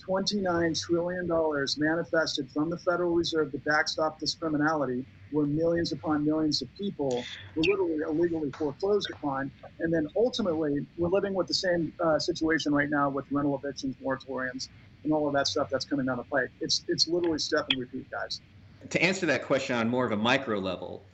$29 0.07 0.81
trillion 0.85 1.29
manifested 1.77 2.49
from 2.51 2.69
the 2.69 2.77
Federal 2.79 3.13
Reserve 3.13 3.51
to 3.51 3.57
backstop 3.59 4.19
this 4.19 4.35
criminality 4.35 5.05
where 5.31 5.45
millions 5.45 5.93
upon 5.93 6.25
millions 6.25 6.61
of 6.61 6.67
people 6.77 7.25
were 7.55 7.63
literally 7.63 7.97
illegally 8.09 8.51
foreclosed 8.57 9.09
upon. 9.11 9.49
And 9.79 9.93
then 9.93 10.07
ultimately, 10.17 10.85
we're 10.97 11.09
living 11.09 11.33
with 11.33 11.47
the 11.47 11.53
same 11.53 11.93
uh, 12.03 12.19
situation 12.19 12.73
right 12.73 12.89
now 12.89 13.09
with 13.09 13.25
rental 13.31 13.59
evictions, 13.63 13.95
moratoriums, 14.03 14.67
and 15.05 15.13
all 15.13 15.27
of 15.27 15.33
that 15.33 15.47
stuff 15.47 15.69
that's 15.71 15.85
coming 15.85 16.05
down 16.05 16.17
the 16.17 16.23
pike. 16.23 16.49
It's, 16.59 16.83
it's 16.89 17.07
literally 17.07 17.39
step 17.39 17.65
and 17.71 17.79
repeat, 17.79 18.05
guys. 18.11 18.41
To 18.89 19.01
answer 19.01 19.25
that 19.27 19.45
question 19.45 19.75
on 19.75 19.87
more 19.87 20.05
of 20.05 20.11
a 20.11 20.17
micro 20.17 20.59
level, 20.59 21.05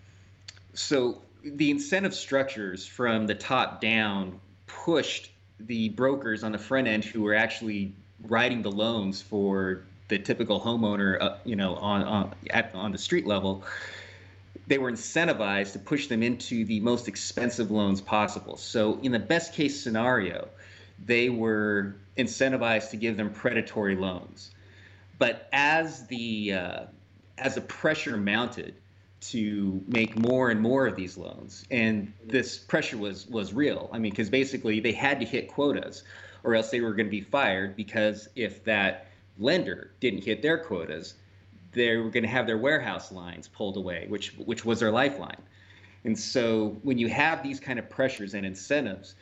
so 0.73 1.21
the 1.43 1.71
incentive 1.71 2.13
structures 2.13 2.85
from 2.85 3.27
the 3.27 3.35
top 3.35 3.81
down 3.81 4.39
pushed 4.65 5.31
the 5.59 5.89
brokers 5.89 6.43
on 6.43 6.51
the 6.51 6.57
front 6.57 6.87
end 6.87 7.03
who 7.03 7.21
were 7.21 7.33
actually 7.33 7.93
writing 8.23 8.61
the 8.61 8.71
loans 8.71 9.21
for 9.21 9.83
the 10.07 10.17
typical 10.17 10.59
homeowner, 10.59 11.21
uh, 11.21 11.37
you 11.43 11.55
know, 11.55 11.75
on 11.75 12.03
on 12.03 12.35
at, 12.49 12.73
on 12.73 12.91
the 12.91 12.97
street 12.97 13.27
level, 13.27 13.63
they 14.67 14.77
were 14.77 14.91
incentivized 14.91 15.73
to 15.73 15.79
push 15.79 16.07
them 16.07 16.23
into 16.23 16.65
the 16.65 16.79
most 16.79 17.07
expensive 17.07 17.71
loans 17.71 18.01
possible. 18.01 18.57
So 18.57 18.99
in 19.01 19.11
the 19.11 19.19
best 19.19 19.53
case 19.53 19.79
scenario, 19.81 20.47
they 21.05 21.29
were 21.29 21.95
incentivized 22.17 22.89
to 22.91 22.97
give 22.97 23.17
them 23.17 23.31
predatory 23.31 23.95
loans. 23.95 24.51
But 25.19 25.49
as 25.51 26.07
the 26.07 26.53
uh, 26.53 26.79
as 27.37 27.55
the 27.55 27.61
pressure 27.61 28.17
mounted 28.17 28.75
to 29.19 29.83
make 29.87 30.15
more 30.15 30.49
and 30.49 30.61
more 30.61 30.87
of 30.87 30.95
these 30.95 31.17
loans, 31.17 31.65
and 31.71 32.13
this 32.25 32.57
pressure 32.57 32.97
was 32.97 33.27
was 33.27 33.53
real. 33.53 33.89
I 33.91 33.99
mean, 33.99 34.11
because 34.11 34.29
basically 34.29 34.79
they 34.79 34.91
had 34.91 35.19
to 35.19 35.25
hit 35.25 35.47
quotas 35.47 36.03
or 36.43 36.55
else 36.55 36.69
they 36.69 36.81
were 36.81 36.93
going 36.93 37.07
to 37.07 37.11
be 37.11 37.21
fired 37.21 37.75
because 37.75 38.29
if 38.35 38.63
that 38.65 39.07
lender 39.39 39.91
didn't 39.99 40.23
hit 40.23 40.41
their 40.41 40.57
quotas, 40.57 41.15
they 41.73 41.97
were 41.97 42.09
going 42.09 42.23
to 42.23 42.29
have 42.29 42.47
their 42.47 42.57
warehouse 42.57 43.11
lines 43.11 43.47
pulled 43.47 43.77
away, 43.77 44.05
which 44.07 44.33
which 44.37 44.63
was 44.63 44.79
their 44.79 44.91
lifeline. 44.91 45.41
And 46.03 46.17
so 46.17 46.77
when 46.83 46.97
you 46.97 47.09
have 47.09 47.43
these 47.43 47.59
kind 47.59 47.79
of 47.79 47.89
pressures 47.89 48.33
and 48.33 48.45
incentives, 48.45 49.15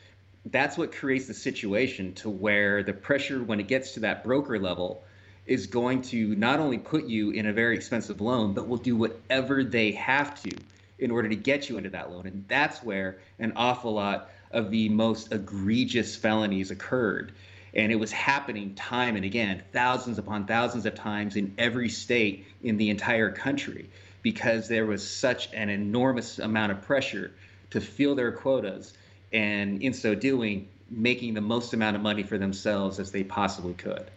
that's 0.44 0.78
what 0.78 0.92
creates 0.92 1.26
the 1.26 1.34
situation 1.34 2.12
to 2.14 2.30
where 2.30 2.82
the 2.82 2.92
pressure 2.92 3.42
when 3.42 3.60
it 3.60 3.66
gets 3.66 3.94
to 3.94 4.00
that 4.00 4.22
broker 4.22 4.58
level 4.58 5.04
is 5.46 5.66
going 5.66 6.02
to 6.02 6.34
not 6.34 6.58
only 6.58 6.78
put 6.78 7.06
you 7.06 7.30
in 7.30 7.46
a 7.46 7.52
very 7.52 7.76
expensive 7.76 8.20
loan, 8.20 8.52
but 8.52 8.68
will 8.68 8.76
do 8.76 8.96
whatever 8.96 9.62
they 9.62 9.92
have 9.92 10.40
to 10.42 10.50
in 10.98 11.10
order 11.10 11.28
to 11.28 11.36
get 11.36 11.68
you 11.68 11.76
into 11.76 11.90
that 11.90 12.10
loan. 12.10 12.26
And 12.26 12.44
that's 12.48 12.82
where 12.82 13.18
an 13.38 13.52
awful 13.56 13.92
lot 13.92 14.30
of 14.50 14.70
the 14.70 14.88
most 14.88 15.32
egregious 15.32 16.16
felonies 16.16 16.70
occurred. 16.70 17.32
And 17.74 17.92
it 17.92 17.96
was 17.96 18.10
happening 18.10 18.74
time 18.74 19.16
and 19.16 19.24
again, 19.24 19.62
thousands 19.72 20.18
upon 20.18 20.46
thousands 20.46 20.86
of 20.86 20.94
times 20.94 21.36
in 21.36 21.54
every 21.58 21.90
state 21.90 22.46
in 22.62 22.78
the 22.78 22.88
entire 22.90 23.30
country, 23.30 23.90
because 24.22 24.66
there 24.68 24.86
was 24.86 25.08
such 25.08 25.52
an 25.52 25.68
enormous 25.68 26.38
amount 26.38 26.72
of 26.72 26.82
pressure 26.82 27.32
to 27.70 27.80
fill 27.80 28.14
their 28.14 28.32
quotas. 28.32 28.94
And 29.32 29.82
in 29.82 29.92
so 29.92 30.14
doing, 30.14 30.68
making 30.90 31.34
the 31.34 31.40
most 31.40 31.74
amount 31.74 31.96
of 31.96 32.02
money 32.02 32.22
for 32.22 32.38
themselves 32.38 32.98
as 32.98 33.10
they 33.10 33.24
possibly 33.24 33.74
could. 33.74 34.10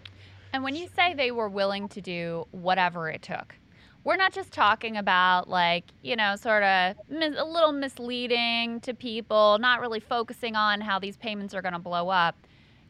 And 0.54 0.64
when 0.64 0.76
you 0.76 0.88
say 0.96 1.14
they 1.14 1.32
were 1.32 1.50
willing 1.50 1.88
to 1.90 2.02
do 2.02 2.48
whatever 2.52 3.10
it 3.10 3.22
took, 3.22 3.56
we're 4.04 4.16
not 4.16 4.34
just 4.34 4.52
talking 4.52 4.98
about 4.98 5.50
like, 5.50 5.86
you 6.02 6.16
know, 6.16 6.36
sort 6.36 6.64
of 6.64 6.96
mis- 7.10 7.36
a 7.38 7.46
little 7.46 7.72
misleading 7.72 8.80
to 8.82 8.94
people, 8.94 9.58
not 9.60 9.82
really 9.82 10.00
focusing 10.00 10.56
on 10.56 10.82
how 10.82 11.00
these 11.00 11.18
payments 11.18 11.54
are 11.54 11.62
going 11.62 11.74
to 11.74 11.80
blow 11.80 12.10
up. 12.10 12.36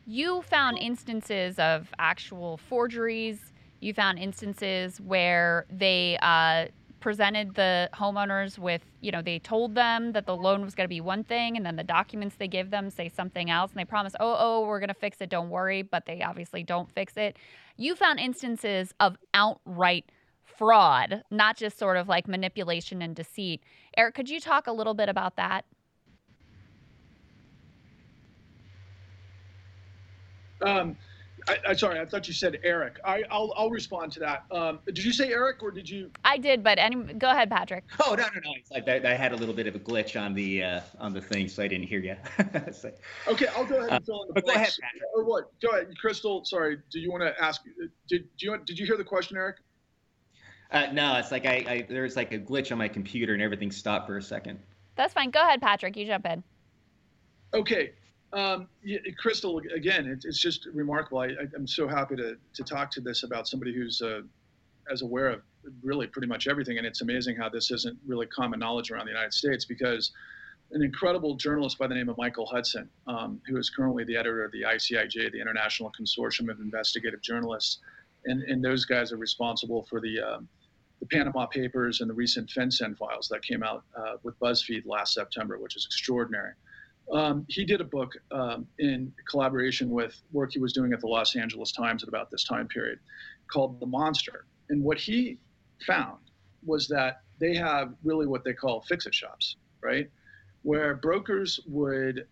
You 0.06 0.42
found 0.44 0.78
instances 0.78 1.60
of 1.60 1.90
actual 2.00 2.58
forgeries. 2.58 3.52
You 3.82 3.94
found 3.94 4.20
instances 4.20 5.00
where 5.02 5.66
they 5.70 6.18
uh, 6.22 6.68
presented 7.00 7.56
the 7.56 7.90
homeowners 7.94 8.58
with, 8.58 8.82
you 9.02 9.12
know, 9.12 9.22
they 9.22 9.40
told 9.40 9.76
them 9.76 10.12
that 10.12 10.26
the 10.26 10.36
loan 10.36 10.64
was 10.64 10.76
going 10.76 10.86
to 10.86 10.90
be 10.90 11.02
one 11.02 11.24
thing, 11.24 11.58
and 11.58 11.66
then 11.66 11.76
the 11.76 11.84
documents 11.84 12.36
they 12.36 12.48
give 12.48 12.72
them 12.72 12.90
say 12.90 13.10
something 13.10 13.50
else, 13.50 13.72
and 13.72 13.80
they 13.80 13.86
promise, 13.86 14.14
oh, 14.20 14.36
oh, 14.38 14.68
we're 14.68 14.80
going 14.80 14.90
to 14.90 14.94
fix 14.94 15.22
it, 15.22 15.30
don't 15.30 15.50
worry, 15.50 15.82
but 15.82 16.06
they 16.06 16.22
obviously 16.22 16.64
don't 16.64 16.90
fix 16.92 17.18
it. 17.18 17.38
You 17.78 17.96
found 17.96 18.20
instances 18.20 18.94
of 19.00 19.18
outright 19.34 20.12
fraud, 20.44 21.24
not 21.32 21.56
just 21.56 21.78
sort 21.78 21.96
of 21.96 22.08
like 22.08 22.28
manipulation 22.28 23.02
and 23.02 23.16
deceit. 23.16 23.64
Eric, 23.96 24.16
could 24.16 24.30
you 24.30 24.40
talk 24.40 24.68
a 24.68 24.74
little 24.74 24.94
bit 24.94 25.08
about 25.08 25.38
that? 25.38 25.64
Um, 30.62 30.98
I, 31.50 31.58
I, 31.70 31.74
sorry, 31.74 32.00
I 32.00 32.06
thought 32.06 32.28
you 32.28 32.34
said 32.34 32.60
Eric. 32.64 33.00
I, 33.04 33.24
will 33.32 33.54
I'll 33.58 33.72
respond 33.72 34.12
to 34.14 34.20
that. 34.20 34.44
Um, 34.52 34.80
did 34.86 35.04
you 35.04 35.12
say 35.12 35.32
Eric 35.32 35.64
or 35.64 35.72
did 35.72 35.90
you? 35.90 36.12
I 36.24 36.38
did, 36.38 36.64
but 36.64 36.78
any, 36.78 36.96
go 36.96 37.32
ahead, 37.32 37.50
Patrick. 37.50 37.86
Oh 38.06 38.14
no, 38.14 38.24
no, 38.24 38.42
no! 38.44 38.52
It's 38.56 38.70
like 38.70 38.88
I, 38.88 39.12
I 39.12 39.16
had 39.16 39.32
a 39.32 39.36
little 39.36 39.56
bit 39.56 39.66
of 39.66 39.76
a 39.76 39.80
glitch 39.80 40.20
on 40.20 40.36
the 40.36 40.64
uh, 40.64 40.82
on 41.00 41.14
the 41.14 41.22
thing, 41.22 41.48
so 41.48 41.64
I 41.64 41.68
didn't 41.68 41.88
hear 41.88 42.00
you. 42.00 42.16
so, 42.72 42.92
okay, 43.28 43.48
I'll 43.48 43.66
go 43.66 43.78
ahead 43.78 43.92
and 43.92 44.06
fill 44.06 44.24
in 44.24 44.34
the 44.34 44.40
uh, 44.40 44.46
Go 44.46 44.52
ahead, 44.54 44.74
Patrick. 44.80 45.04
Or 45.16 45.24
what? 45.26 45.52
Go 45.60 45.70
ahead, 45.70 45.88
Krystal. 46.04 46.46
Sorry, 46.46 46.78
do 46.92 47.00
you 47.00 47.12
want 47.12 47.24
to 47.24 47.44
ask? 47.44 47.64
Did 48.08 48.28
do 48.38 48.46
you 48.46 48.58
did 48.66 48.78
you 48.78 48.86
hear 48.86 48.98
the 48.98 49.04
question, 49.04 49.38
Eric? 49.38 49.58
Uh, 50.72 50.88
no, 50.94 51.18
it's 51.18 51.32
like 51.32 51.48
I, 51.48 51.66
I 51.68 51.86
there 51.90 52.04
was 52.04 52.16
like 52.16 52.32
a 52.32 52.40
glitch 52.40 52.72
on 52.72 52.78
my 52.78 52.88
computer 52.88 53.34
and 53.34 53.42
everything 53.42 53.72
stopped 53.72 54.06
for 54.06 54.18
a 54.18 54.22
second. 54.22 54.60
That's 54.96 55.14
fine. 55.14 55.32
Go 55.32 55.42
ahead, 55.42 55.62
Patrick. 55.62 55.98
You 55.98 56.06
jump 56.06 56.28
in. 56.28 56.44
Okay, 57.54 57.94
um, 58.34 58.68
Krystal, 59.22 59.62
again, 59.74 60.08
it, 60.08 60.24
it's 60.26 60.40
just 60.40 60.68
remarkable. 60.74 61.20
I, 61.20 61.36
am 61.56 61.68
so 61.68 61.88
happy 61.88 62.16
to, 62.18 62.38
to 62.54 62.64
talk 62.64 62.92
to 62.92 63.02
this 63.02 63.24
about 63.24 63.48
somebody 63.48 63.74
who's 63.74 64.02
uh, 64.02 64.22
as 64.92 65.02
aware 65.02 65.30
of 65.30 65.42
really 65.84 66.08
pretty 66.08 66.28
much 66.28 66.48
everything. 66.48 66.78
And 66.78 66.86
it's 66.86 67.02
amazing 67.02 67.36
how 67.36 67.50
this 67.50 67.72
isn't 67.72 67.98
really 68.06 68.28
common 68.28 68.60
knowledge 68.60 68.92
around 68.92 69.06
the 69.06 69.12
United 69.12 69.34
States 69.34 69.66
because 69.66 70.12
an 70.72 70.84
incredible 70.84 71.36
journalist 71.36 71.80
by 71.80 71.88
the 71.88 71.96
name 71.96 72.10
of 72.10 72.18
Michael 72.18 72.46
Hudson, 72.46 72.88
um, 73.08 73.42
who 73.48 73.58
is 73.58 73.70
currently 73.70 74.04
the 74.04 74.16
editor 74.16 74.44
of 74.44 74.52
the 74.52 74.62
ICIJ, 74.62 75.32
the 75.32 75.42
International 75.42 75.92
Consortium 76.00 76.50
of 76.52 76.60
Investigative 76.60 77.22
Journalists, 77.22 77.80
and, 78.26 78.44
and 78.44 78.64
those 78.64 78.86
guys 78.86 79.12
are 79.12 79.18
responsible 79.18 79.84
for 79.90 80.00
the 80.00 80.20
um, 80.20 80.48
the 81.00 81.06
Panama 81.06 81.46
Papers 81.46 82.02
and 82.02 82.10
the 82.10 82.14
recent 82.14 82.50
FinCEN 82.50 82.98
files 82.98 83.30
that 83.30 83.42
came 83.42 83.64
out 83.64 83.84
uh, 83.98 84.16
with 84.24 84.38
BuzzFeed 84.40 84.86
last 84.86 85.14
September, 85.14 85.58
which 85.58 85.78
is 85.78 85.86
extraordinary. 85.86 86.52
Um, 87.12 87.46
he 87.48 87.66
did 87.66 87.82
a 87.82 87.86
book 87.86 88.14
um, 88.32 88.68
in 88.78 89.12
collaboration 89.28 89.90
with 89.90 90.22
work 90.32 90.52
he 90.54 90.60
was 90.60 90.74
doing 90.74 90.94
at 90.94 91.02
the 91.02 91.08
Los 91.08 91.36
Angeles 91.36 91.72
Times 91.72 92.04
at 92.04 92.10
about 92.10 92.30
this 92.30 92.44
time 92.44 92.68
period 92.68 93.00
called 93.52 93.80
The 93.80 93.88
Monster. 93.88 94.46
And 94.70 94.84
what 94.84 95.00
he 95.00 95.40
found 95.86 96.20
was 96.64 96.88
that 96.90 97.22
they 97.40 97.56
have 97.56 97.94
really 98.04 98.28
what 98.28 98.44
they 98.44 98.54
call 98.54 98.82
fix 98.82 99.06
it 99.06 99.16
shops, 99.16 99.56
right? 99.82 100.10
Where 100.62 100.96
brokers 100.96 101.60
would 101.66 102.28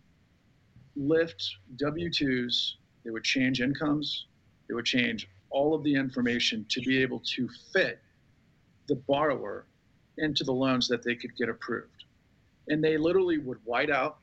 lift 0.95 1.57
W 1.77 2.09
2s, 2.09 2.73
they 3.03 3.09
would 3.09 3.23
change 3.23 3.61
incomes, 3.61 4.27
they 4.67 4.73
would 4.75 4.85
change 4.85 5.27
all 5.49 5.73
of 5.73 5.83
the 5.83 5.95
information 5.95 6.65
to 6.69 6.81
be 6.81 7.01
able 7.01 7.21
to 7.35 7.47
fit 7.73 7.99
the 8.87 8.95
borrower 8.95 9.65
into 10.17 10.43
the 10.43 10.51
loans 10.51 10.87
that 10.87 11.03
they 11.03 11.15
could 11.15 11.35
get 11.37 11.49
approved. 11.49 12.03
And 12.67 12.83
they 12.83 12.97
literally 12.97 13.37
would 13.37 13.59
white 13.63 13.89
out 13.89 14.17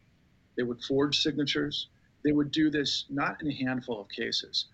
they 0.57 0.63
would 0.63 0.83
forge 0.83 1.21
signatures. 1.21 1.89
They 2.25 2.33
would 2.33 2.51
do 2.51 2.71
this 2.71 3.05
not 3.11 3.41
in 3.43 3.49
a 3.49 3.55
handful 3.55 4.01
of 4.01 4.09
cases, 4.09 4.67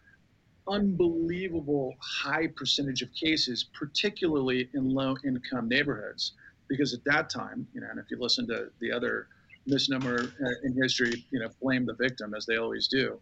unbelievable 0.69 1.95
high 2.01 2.47
percentage 2.49 3.03
of 3.03 3.13
cases, 3.13 3.65
particularly 3.75 4.69
in 4.75 4.91
low 4.91 5.17
income 5.25 5.69
neighborhoods. 5.69 6.33
Because 6.69 6.95
at 6.95 7.03
that 7.05 7.29
time, 7.29 7.67
you 7.75 7.81
know, 7.81 7.89
and 7.91 7.99
if 7.99 8.07
you 8.11 8.19
listen 8.21 8.47
to 8.47 8.69
the 8.81 8.93
other 8.93 9.27
misnomer 9.67 10.33
uh, 10.45 10.51
in 10.63 10.81
history, 10.81 11.25
you 11.33 11.41
know, 11.41 11.49
blame 11.61 11.85
the 11.85 11.95
victim 11.95 12.33
as 12.35 12.47
they 12.47 12.57
always 12.57 12.87
do 12.87 13.19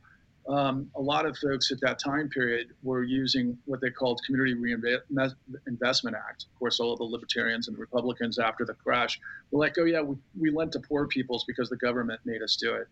um, 0.48 0.90
a 0.96 1.00
lot 1.00 1.26
of 1.26 1.36
folks 1.36 1.70
at 1.70 1.80
that 1.82 1.98
time 1.98 2.28
period 2.30 2.68
were 2.82 3.02
using 3.02 3.58
what 3.66 3.80
they 3.80 3.90
called 3.90 4.20
Community 4.24 4.54
Reinvestment 4.54 6.16
Act. 6.16 6.46
Of 6.50 6.58
course, 6.58 6.80
all 6.80 6.92
of 6.92 6.98
the 6.98 7.04
libertarians 7.04 7.68
and 7.68 7.76
the 7.76 7.80
Republicans 7.80 8.38
after 8.38 8.64
the 8.64 8.72
crash 8.72 9.20
were 9.50 9.60
like, 9.60 9.74
oh, 9.78 9.84
yeah, 9.84 10.00
we, 10.00 10.16
we 10.38 10.50
lent 10.50 10.72
to 10.72 10.80
poor 10.80 11.06
peoples 11.06 11.44
because 11.46 11.68
the 11.68 11.76
government 11.76 12.20
made 12.24 12.42
us 12.42 12.56
do 12.56 12.74
it. 12.74 12.88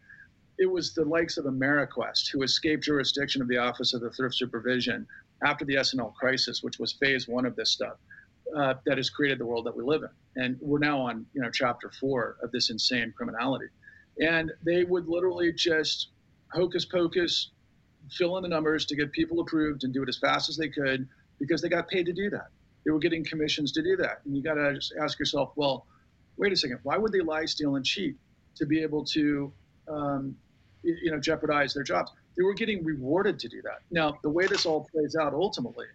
It 0.59 0.67
was 0.67 0.93
the 0.95 1.05
likes 1.05 1.39
of 1.39 1.47
Ameriquest 1.47 2.31
who 2.31 2.43
escaped 2.43 2.85
jurisdiction 2.85 3.41
of 3.41 3.49
the 3.49 3.59
Office 3.59 3.95
of 3.95 4.03
the 4.03 4.11
Thrift 4.11 4.35
Supervision 4.35 5.07
after 5.45 5.65
the 5.65 5.77
S&L 5.77 6.15
crisis, 6.19 6.63
which 6.63 6.79
was 6.79 6.93
phase 6.93 7.27
one 7.27 7.47
of 7.47 7.57
this 7.57 7.71
stuff, 7.71 7.97
uh, 8.55 8.75
that 8.85 8.99
has 8.99 9.09
created 9.11 9.39
the 9.39 9.47
world 9.47 9.65
that 9.67 9.77
we 9.77 9.83
live 9.83 10.03
in. 10.03 10.43
And 10.43 10.59
we're 10.61 10.79
now 10.79 11.01
on, 11.01 11.27
you 11.33 11.41
know, 11.41 11.51
chapter 11.51 11.91
four 12.01 12.37
of 12.43 12.53
this 12.53 12.71
insane 12.71 13.15
criminality. 13.17 13.67
And 14.19 14.53
they 14.65 14.85
would 14.85 15.09
literally 15.09 15.53
just 15.53 16.09
hocus 16.57 16.85
pocus, 16.85 17.51
fill 18.11 18.37
in 18.37 18.43
the 18.43 18.49
numbers 18.49 18.87
to 18.87 18.97
get 18.97 19.13
people 19.13 19.41
approved 19.41 19.85
and 19.85 19.93
do 19.93 20.03
it 20.03 20.09
as 20.09 20.19
fast 20.19 20.49
as 20.49 20.57
they 20.57 20.69
could 20.69 21.09
because 21.39 21.61
they 21.61 21.69
got 21.69 21.89
paid 21.89 22.07
to 22.07 22.13
do 22.13 22.31
that. 22.31 22.49
They 22.85 22.91
were 22.91 22.99
getting 22.99 23.25
commissions 23.25 23.73
to 23.73 23.83
do 23.83 23.97
that. 23.97 24.21
And 24.25 24.37
you 24.37 24.43
got 24.43 24.55
to 24.55 24.75
just 24.75 24.95
ask 25.01 25.19
yourself, 25.19 25.53
well, 25.57 25.87
wait 26.37 26.53
a 26.53 26.57
second, 26.57 26.79
why 26.83 26.97
would 26.97 27.13
they 27.13 27.21
lie, 27.21 27.45
steal, 27.45 27.77
and 27.77 27.85
cheat 27.85 28.17
to 28.57 28.67
be 28.67 28.81
able 28.81 29.05
to, 29.07 29.53
um, 29.89 30.37
you 30.83 31.11
know, 31.11 31.19
jeopardize 31.19 31.75
their 31.75 31.83
jobs? 31.83 32.13
They 32.37 32.45
were 32.45 32.55
getting 32.55 32.85
rewarded 32.85 33.39
to 33.41 33.49
do 33.49 33.61
that. 33.63 33.81
Now, 33.91 34.19
the 34.23 34.31
way 34.31 34.47
this 34.47 34.67
all 34.67 34.89
plays 34.93 35.17
out 35.21 35.35
ultimately 35.35 35.87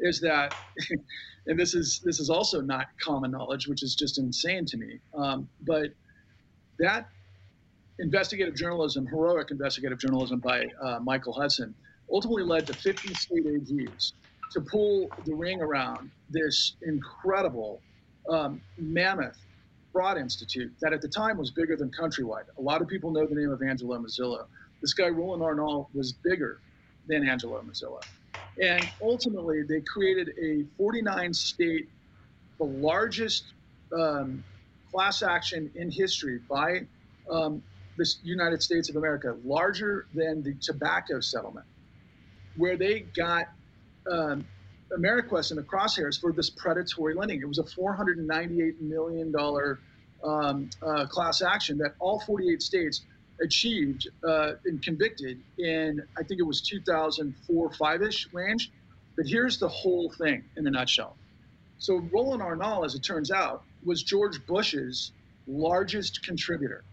is 0.00 0.20
that, 0.20 0.54
and 1.46 1.58
this 1.58 1.74
is 1.74 2.00
this 2.04 2.20
is 2.20 2.30
also 2.30 2.60
not 2.60 2.86
common 3.00 3.30
knowledge, 3.30 3.66
which 3.66 3.82
is 3.82 3.94
just 3.94 4.18
insane 4.18 4.64
to 4.66 4.76
me. 4.76 5.00
Um, 5.14 5.48
but 5.66 5.90
that 6.78 7.08
investigative 7.98 8.54
journalism, 8.56 9.06
heroic 9.06 9.50
investigative 9.50 9.98
journalism 9.98 10.40
by 10.40 10.66
uh, 10.82 11.00
Michael 11.00 11.34
Hudson, 11.34 11.76
ultimately 12.12 12.44
led 12.44 12.66
to 12.66 12.74
50 12.74 13.14
state 13.14 13.44
AGs 13.46 14.12
to 14.52 14.60
pull 14.70 15.12
the 15.24 15.34
ring 15.34 15.60
around 15.62 16.12
this 16.28 16.76
incredible 16.82 17.84
um, 18.30 18.62
mammoth 18.78 19.38
fraud 19.92 20.18
institute 20.18 20.72
that 20.80 20.92
at 20.92 21.00
the 21.02 21.08
time 21.08 21.38
was 21.38 21.52
bigger 21.52 21.76
than 21.76 21.90
Countrywide. 22.00 22.44
A 22.58 22.62
lot 22.62 22.82
of 22.82 22.88
people 22.88 23.12
know 23.12 23.26
the 23.28 23.34
name 23.34 23.50
of 23.50 23.62
Angelo 23.62 23.98
Mozilo. 23.98 24.46
This 24.82 24.94
guy, 24.94 25.08
Roland 25.08 25.42
Arnall, 25.42 25.88
was 25.94 26.18
bigger 26.24 26.62
than 27.06 27.28
Angelo 27.28 27.62
Mozilo. 27.62 28.02
And 28.62 28.90
ultimately, 29.02 29.62
they 29.68 29.82
created 29.82 30.30
a 30.42 30.64
49 30.76 31.34
state, 31.34 31.86
the 32.58 32.66
largest 32.66 33.54
um, 33.98 34.44
class 34.94 35.22
action 35.22 35.72
in 35.74 35.90
history 35.90 36.40
by 36.50 36.80
um, 37.30 37.64
the 37.98 38.08
United 38.22 38.62
States 38.62 38.88
of 38.88 38.96
America, 38.96 39.36
larger 39.44 40.06
than 40.14 40.42
the 40.42 40.54
tobacco 40.54 41.20
settlement, 41.20 41.66
where 42.56 42.76
they 42.76 43.00
got 43.00 43.48
um, 44.10 44.46
Ameriquest 44.96 45.50
in 45.50 45.56
the 45.56 45.62
crosshairs 45.62 46.18
for 46.18 46.32
this 46.32 46.48
predatory 46.48 47.14
lending. 47.14 47.40
It 47.40 47.48
was 47.48 47.58
a 47.58 47.64
$498 47.64 48.80
million 48.80 49.34
um, 50.24 50.70
uh, 50.82 51.06
class 51.06 51.42
action 51.42 51.78
that 51.78 51.94
all 51.98 52.20
48 52.20 52.62
states 52.62 53.02
achieved 53.42 54.08
uh, 54.24 54.52
and 54.64 54.82
convicted 54.82 55.40
in, 55.58 56.02
I 56.16 56.22
think 56.22 56.40
it 56.40 56.46
was 56.46 56.60
2004 56.62 57.72
5 57.72 58.02
ish 58.02 58.28
range. 58.32 58.70
But 59.16 59.26
here's 59.26 59.58
the 59.58 59.68
whole 59.68 60.10
thing 60.12 60.44
in 60.56 60.66
a 60.66 60.70
nutshell. 60.70 61.16
So 61.78 61.96
Roland 62.12 62.42
Arnall, 62.42 62.84
as 62.84 62.94
it 62.94 63.02
turns 63.02 63.30
out, 63.30 63.62
was 63.84 64.02
George 64.02 64.44
Bush's 64.46 65.12
largest 65.46 66.24
contributor, 66.24 66.84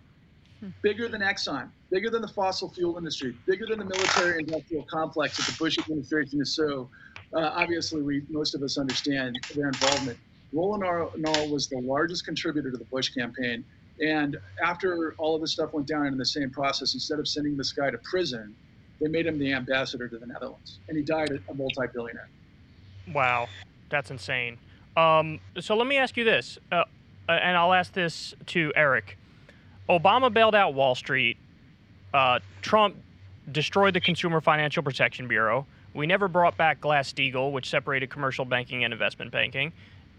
bigger 0.82 1.08
than 1.08 1.22
Exxon, 1.22 1.70
bigger 1.90 2.10
than 2.10 2.22
the 2.22 2.28
fossil 2.28 2.70
fuel 2.70 2.98
industry, 2.98 3.36
bigger 3.46 3.66
than 3.66 3.80
the 3.80 3.86
military 3.86 4.40
industrial 4.40 4.84
complex 4.84 5.38
that 5.38 5.46
the 5.52 5.58
Bush 5.58 5.78
administration 5.78 6.42
is 6.42 6.56
so 6.56 6.90
uh, 7.34 7.52
obviously 7.56 8.02
we 8.02 8.24
most 8.30 8.56
of 8.56 8.64
us 8.64 8.78
understand 8.78 9.38
their 9.56 9.68
involvement. 9.68 10.18
Roland 10.54 10.84
Arnall 10.84 11.50
was 11.52 11.68
the 11.68 11.80
largest 11.80 12.26
contributor 12.26 12.72
to 12.72 12.78
the 12.78 12.86
Bush 12.86 13.10
campaign. 13.10 13.64
And 14.02 14.38
after 14.64 15.16
all 15.18 15.36
of 15.36 15.42
this 15.42 15.52
stuff 15.52 15.74
went 15.74 15.88
down 15.88 16.08
in 16.08 16.18
the 16.18 16.26
same 16.26 16.50
process, 16.50 16.94
instead 16.94 17.20
of 17.20 17.28
sending 17.28 17.58
this 17.58 17.72
guy 17.72 17.90
to 17.90 17.98
prison, 18.00 18.56
they 19.02 19.08
made 19.08 19.26
him 19.26 19.40
the 19.40 19.54
ambassador 19.54 20.08
to 20.08 20.18
the 20.18 20.26
Netherlands. 20.26 20.80
And 20.88 20.98
he 20.98 21.04
died 21.04 21.32
a 21.32 21.54
multi 21.54 21.88
billionaire. 21.94 22.30
Wow, 23.14 23.48
that's 23.90 24.12
insane. 24.12 24.58
Um, 24.96 25.40
so 25.60 25.76
let 25.76 25.88
me 25.88 25.98
ask 25.98 26.16
you 26.16 26.24
this, 26.24 26.58
uh, 26.72 26.84
uh, 27.28 27.32
and 27.32 27.58
I'll 27.58 27.74
ask 27.74 27.94
this 27.94 28.34
to 28.48 28.72
Eric. 28.76 29.18
Obama 29.90 30.34
bailed 30.34 30.56
out 30.56 30.74
Wall 30.74 30.96
Street. 30.96 31.38
Uh, 32.14 32.40
Trump 32.62 32.96
destroyed 33.52 33.94
the 33.94 34.02
Consumer 34.02 34.42
Financial 34.42 34.82
Protection 34.82 35.28
Bureau. 35.28 35.66
We 35.94 36.08
never 36.08 36.28
brought 36.28 36.58
back 36.58 36.82
Glass 36.82 37.12
Steagall, 37.12 37.52
which 37.52 37.70
separated 37.70 38.10
commercial 38.10 38.46
banking 38.46 38.84
and 38.84 38.92
investment 38.94 39.32
banking. 39.32 39.72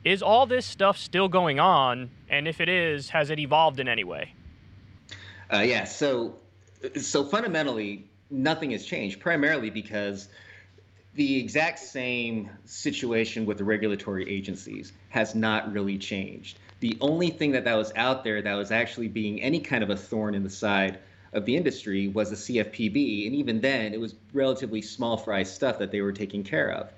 Is 0.05 0.23
all 0.23 0.47
this 0.47 0.64
stuff 0.64 0.97
still 0.97 1.29
going 1.29 1.59
on? 1.59 2.11
And 2.29 2.47
if 2.47 2.61
it 2.61 2.69
is, 2.69 3.11
has 3.11 3.31
it 3.31 3.39
evolved 3.39 3.81
in 3.81 3.89
any 3.89 4.05
way? 4.05 4.33
Uh, 5.53 5.59
yeah. 5.59 5.85
So, 5.85 6.37
so 7.01 7.25
fundamentally, 7.25 8.09
nothing 8.31 8.71
has 8.71 8.85
changed. 8.85 9.21
Primarily 9.21 9.69
because 9.69 10.29
the 11.14 11.39
exact 11.39 11.79
same 11.79 12.51
situation 12.64 13.47
with 13.47 13.59
the 13.59 13.64
regulatory 13.64 14.31
agencies 14.31 14.93
has 15.09 15.35
not 15.35 15.73
really 15.73 15.99
changed. 15.99 16.59
The 16.81 16.97
only 17.01 17.31
thing 17.31 17.53
that 17.53 17.64
that 17.64 17.74
was 17.74 17.93
out 17.97 18.22
there 18.22 18.43
that 18.43 18.55
was 18.55 18.70
actually 18.70 19.09
being 19.09 19.41
any 19.41 19.61
kind 19.61 19.83
of 19.83 19.91
a 19.91 19.97
thorn 19.97 20.35
in 20.35 20.43
the 20.43 20.51
side 20.51 20.99
of 21.33 21.45
the 21.45 21.57
industry 21.57 22.09
was 22.09 22.31
the 22.31 22.37
CFPB, 22.37 23.27
and 23.27 23.35
even 23.35 23.61
then, 23.61 23.93
it 23.93 24.01
was 24.01 24.14
relatively 24.33 24.83
small 24.83 25.16
fry 25.16 25.43
stuff 25.43 25.79
that 25.79 25.91
they 25.91 26.01
were 26.01 26.12
taking 26.12 26.45
care 26.45 26.70
of. 26.70 26.91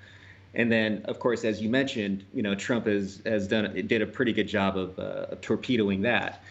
And 0.55 0.71
then, 0.71 1.03
of 1.05 1.19
course, 1.19 1.43
as 1.43 1.61
you 1.61 1.69
mentioned, 1.69 2.25
you 2.33 2.41
know, 2.41 2.55
Trump 2.55 2.87
has 2.87 3.21
has 3.25 3.47
done 3.47 3.73
did 3.87 4.01
a 4.01 4.07
pretty 4.07 4.33
good 4.33 4.47
job 4.47 4.77
of, 4.77 4.97
uh, 4.97 5.27
of 5.31 5.41
torpedoing 5.41 6.01
that. 6.01 6.41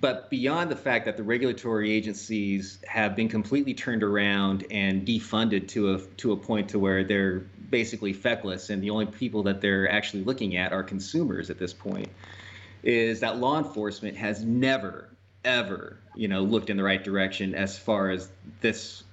But 0.00 0.30
beyond 0.30 0.70
the 0.70 0.76
fact 0.76 1.06
that 1.06 1.16
the 1.16 1.22
regulatory 1.22 1.90
agencies 1.90 2.78
have 2.86 3.16
been 3.16 3.28
completely 3.28 3.74
turned 3.74 4.02
around 4.02 4.66
and 4.70 5.06
defunded 5.06 5.68
to 5.68 5.94
a 5.94 6.00
to 6.18 6.32
a 6.32 6.36
point 6.36 6.68
to 6.70 6.78
where 6.78 7.04
they're 7.04 7.40
basically 7.70 8.12
feckless, 8.12 8.70
and 8.70 8.82
the 8.82 8.90
only 8.90 9.06
people 9.06 9.42
that 9.44 9.60
they're 9.60 9.90
actually 9.90 10.24
looking 10.24 10.56
at 10.56 10.72
are 10.72 10.82
consumers 10.82 11.50
at 11.50 11.58
this 11.58 11.72
point, 11.72 12.08
is 12.88 13.20
that 13.20 13.36
law 13.38 13.58
enforcement 13.58 14.16
has 14.16 14.44
never 14.44 15.10
ever 15.44 15.98
you 16.16 16.26
know 16.26 16.42
looked 16.42 16.70
in 16.70 16.76
the 16.76 16.82
right 16.82 17.04
direction 17.04 17.54
as 17.54 17.78
far 17.78 18.10
as 18.10 18.30
this 18.60 19.04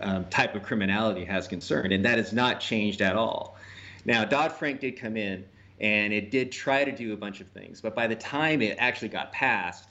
um, 0.00 0.24
type 0.26 0.54
of 0.54 0.62
criminality 0.62 1.24
has 1.24 1.46
concerned, 1.46 1.92
and 1.92 2.04
that 2.04 2.18
has 2.18 2.32
not 2.32 2.60
changed 2.60 3.00
at 3.00 3.16
all. 3.16 3.56
Now 4.04 4.24
Dodd 4.24 4.52
Frank 4.52 4.80
did 4.80 4.98
come 4.98 5.16
in 5.16 5.44
and 5.80 6.12
it 6.12 6.30
did 6.30 6.52
try 6.52 6.84
to 6.84 6.92
do 6.92 7.14
a 7.14 7.16
bunch 7.16 7.40
of 7.40 7.46
things, 7.48 7.80
but 7.80 7.94
by 7.94 8.06
the 8.06 8.16
time 8.16 8.60
it 8.60 8.76
actually 8.78 9.08
got 9.08 9.32
passed 9.32 9.90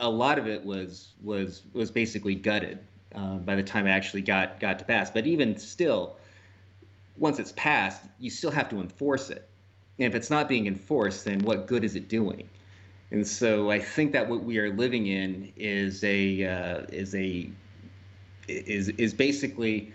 a 0.00 0.08
lot 0.08 0.38
of 0.38 0.46
it 0.46 0.64
was 0.64 1.12
was 1.22 1.62
was 1.72 1.90
basically 1.90 2.34
gutted 2.34 2.78
uh, 3.14 3.36
by 3.36 3.56
the 3.56 3.62
time 3.62 3.86
it 3.86 3.90
actually 3.90 4.22
got 4.22 4.60
got 4.60 4.78
to 4.78 4.84
pass. 4.84 5.10
But 5.10 5.26
even 5.26 5.56
still, 5.56 6.16
once 7.16 7.38
it's 7.38 7.52
passed, 7.52 8.02
you 8.18 8.30
still 8.30 8.50
have 8.50 8.68
to 8.70 8.80
enforce 8.80 9.30
it. 9.30 9.48
And 9.98 10.06
if 10.06 10.14
it's 10.14 10.30
not 10.30 10.48
being 10.48 10.66
enforced, 10.66 11.24
then 11.24 11.40
what 11.40 11.66
good 11.66 11.84
is 11.84 11.96
it 11.96 12.08
doing? 12.08 12.48
And 13.10 13.26
so 13.26 13.70
I 13.70 13.78
think 13.78 14.12
that 14.12 14.28
what 14.28 14.42
we 14.42 14.58
are 14.58 14.72
living 14.74 15.06
in 15.06 15.52
is 15.56 16.02
a 16.02 16.44
uh, 16.44 16.86
is 16.88 17.14
a 17.14 17.48
is 18.48 18.88
is 18.88 19.14
basically 19.14 19.92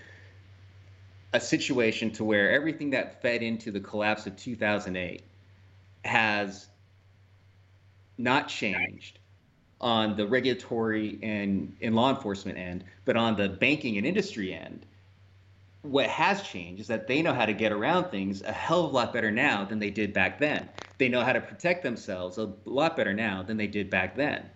a 1.33 1.39
situation 1.39 2.11
to 2.11 2.23
where 2.23 2.51
everything 2.51 2.89
that 2.91 3.21
fed 3.21 3.41
into 3.41 3.71
the 3.71 3.79
collapse 3.79 4.27
of 4.27 4.35
2008 4.35 5.23
has 6.03 6.67
not 8.17 8.47
changed 8.47 9.19
on 9.79 10.15
the 10.15 10.27
regulatory 10.27 11.17
and, 11.23 11.75
and 11.81 11.95
law 11.95 12.09
enforcement 12.09 12.57
end, 12.57 12.83
but 13.05 13.15
on 13.15 13.35
the 13.35 13.49
banking 13.49 13.97
and 13.97 14.05
industry 14.05 14.53
end, 14.53 14.85
what 15.83 16.07
has 16.07 16.41
changed 16.43 16.81
is 16.81 16.87
that 16.87 17.07
they 17.07 17.21
know 17.21 17.33
how 17.33 17.45
to 17.45 17.53
get 17.53 17.71
around 17.71 18.11
things 18.11 18.41
a 18.43 18.51
hell 18.51 18.85
of 18.85 18.91
a 18.91 18.93
lot 18.93 19.13
better 19.13 19.31
now 19.31 19.65
than 19.65 19.79
they 19.79 19.89
did 19.89 20.13
back 20.13 20.39
then. 20.39 20.69
They 20.97 21.09
know 21.09 21.23
how 21.23 21.33
to 21.33 21.41
protect 21.41 21.83
themselves 21.83 22.37
a 22.37 22.51
lot 22.65 22.95
better 22.95 23.13
now 23.13 23.41
than 23.41 23.57
they 23.57 23.67
did 23.67 23.89
back 23.89 24.15
then. 24.15 24.47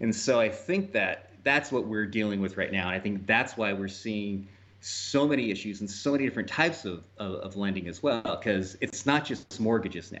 And 0.00 0.14
so 0.14 0.40
I 0.40 0.48
think 0.48 0.92
that 0.92 1.30
that's 1.44 1.70
what 1.70 1.86
we're 1.86 2.06
dealing 2.06 2.40
with 2.40 2.56
right 2.56 2.72
now. 2.72 2.86
And 2.88 2.96
I 2.96 3.00
think 3.00 3.26
that's 3.26 3.56
why 3.56 3.72
we're 3.72 3.88
seeing 3.88 4.48
so 4.80 5.28
many 5.28 5.50
issues 5.50 5.80
and 5.80 5.90
so 5.90 6.12
many 6.12 6.24
different 6.24 6.48
types 6.48 6.84
of, 6.84 7.04
of, 7.18 7.34
of 7.34 7.56
lending 7.56 7.86
as 7.86 8.02
well, 8.02 8.22
because 8.22 8.76
it's 8.80 9.04
not 9.04 9.24
just 9.24 9.60
mortgages 9.60 10.10
now. 10.10 10.20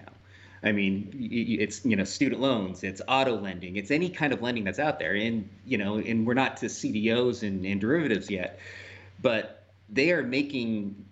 I 0.64 0.70
mean, 0.70 1.10
it's 1.32 1.84
you 1.84 1.96
know 1.96 2.04
student 2.04 2.40
loans, 2.40 2.84
it's 2.84 3.02
auto 3.08 3.36
lending, 3.36 3.74
it's 3.74 3.90
any 3.90 4.08
kind 4.08 4.32
of 4.32 4.42
lending 4.42 4.62
that's 4.62 4.78
out 4.78 5.00
there, 5.00 5.14
and 5.14 5.48
you 5.66 5.76
know, 5.76 5.96
and 5.96 6.24
we're 6.24 6.34
not 6.34 6.56
to 6.58 6.66
CDOs 6.66 7.42
and, 7.42 7.66
and 7.66 7.80
derivatives 7.80 8.30
yet, 8.30 8.60
but 9.20 9.61
they 9.92 10.10
are 10.12 10.22
making 10.22 11.04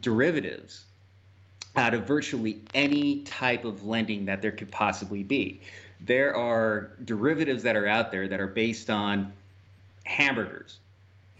derivatives 0.00 0.84
out 1.76 1.94
of 1.94 2.06
virtually 2.06 2.62
any 2.74 3.22
type 3.22 3.64
of 3.64 3.84
lending 3.84 4.26
that 4.26 4.42
there 4.42 4.52
could 4.52 4.70
possibly 4.70 5.22
be. 5.22 5.60
There 6.00 6.34
are 6.34 6.90
derivatives 7.04 7.62
that 7.62 7.76
are 7.76 7.86
out 7.86 8.10
there 8.10 8.28
that 8.28 8.40
are 8.40 8.48
based 8.48 8.90
on 8.90 9.32
hamburgers, 10.04 10.78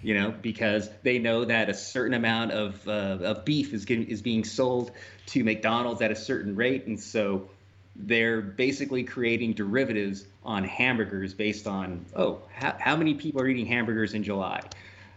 you 0.03 0.15
know, 0.15 0.31
because 0.31 0.89
they 1.03 1.19
know 1.19 1.45
that 1.45 1.69
a 1.69 1.75
certain 1.75 2.15
amount 2.15 2.53
of, 2.53 2.87
uh, 2.87 3.19
of 3.23 3.45
beef 3.45 3.73
is 3.75 3.85
getting, 3.85 4.07
is 4.07 4.23
being 4.23 4.45
sold 4.45 4.93
to 5.27 5.43
McDonald's 5.43 6.01
at 6.01 6.11
a 6.11 6.17
certain 6.17 6.55
rate, 6.55 6.87
and 6.87 7.01
so 7.01 7.49
they're 7.97 8.41
basically 8.41 9.05
creating 9.05 9.53
derivatives 9.53 10.25
on 10.45 10.65
hamburgers 10.65 11.35
based 11.35 11.67
on 11.67 12.05
oh 12.17 12.41
how, 12.51 12.75
how 12.79 12.97
many 12.97 13.15
people 13.15 13.41
are 13.43 13.47
eating 13.47 13.67
hamburgers 13.67 14.15
in 14.15 14.23
July. 14.23 14.63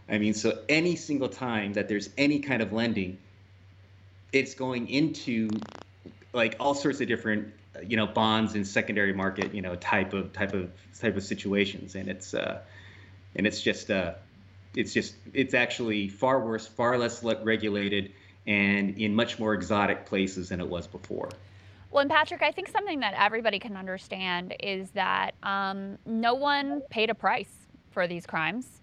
I 0.08 0.18
mean, 0.18 0.34
so 0.34 0.60
any 0.70 0.96
single 0.96 1.30
time 1.30 1.74
that 1.74 1.88
there's 1.88 2.10
any 2.18 2.40
kind 2.40 2.62
of 2.62 2.72
lending, 2.72 3.18
it's 4.32 4.54
going 4.54 4.88
into 4.88 5.50
like 6.34 6.56
all 6.60 6.76
sorts 6.76 7.02
of 7.02 7.08
different 7.08 7.54
you 7.86 7.98
know 7.98 8.08
bonds 8.08 8.56
and 8.56 8.66
secondary 8.66 9.14
market 9.14 9.54
you 9.54 9.62
know 9.62 9.76
type 9.76 10.14
of 10.14 10.32
type 10.34 10.54
of 10.54 10.70
type 11.00 11.18
of 11.18 11.24
situations, 11.24 11.96
and 11.96 12.08
it's 12.08 12.34
uh, 12.34 12.62
and 13.36 13.48
it's 13.48 13.62
just 13.62 13.90
uh, 13.90 14.14
it's 14.76 14.94
just 14.94 15.16
it's 15.34 15.54
actually 15.54 16.10
far 16.10 16.40
worse, 16.40 16.68
far 16.68 16.98
less 16.98 17.24
regulated, 17.24 18.12
and 18.46 18.98
in 18.98 19.16
much 19.16 19.40
more 19.40 19.54
exotic 19.54 20.06
places 20.06 20.50
than 20.50 20.60
it 20.60 20.68
was 20.68 20.88
before. 20.88 21.30
Well, 21.92 22.02
and 22.02 22.12
Patrick, 22.12 22.44
I 22.44 22.52
think 22.52 22.68
something 22.68 23.00
that 23.00 23.14
everybody 23.18 23.58
can 23.58 23.78
understand 23.78 24.54
is 24.60 24.90
that 24.92 25.32
um, 25.44 25.98
no 26.06 26.34
one 26.34 26.82
paid 26.90 27.10
a 27.10 27.16
price 27.16 27.54
for 27.92 28.06
these 28.06 28.26
crimes. 28.26 28.82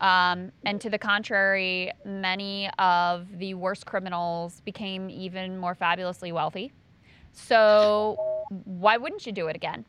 Um, 0.00 0.52
and 0.64 0.80
to 0.80 0.90
the 0.90 0.98
contrary, 0.98 1.92
many 2.04 2.70
of 2.78 3.38
the 3.38 3.54
worst 3.54 3.86
criminals 3.86 4.60
became 4.64 5.10
even 5.10 5.58
more 5.58 5.74
fabulously 5.74 6.32
wealthy. 6.32 6.72
So 7.32 8.46
why 8.64 8.96
wouldn't 8.96 9.26
you 9.26 9.32
do 9.32 9.48
it 9.48 9.56
again? 9.56 9.84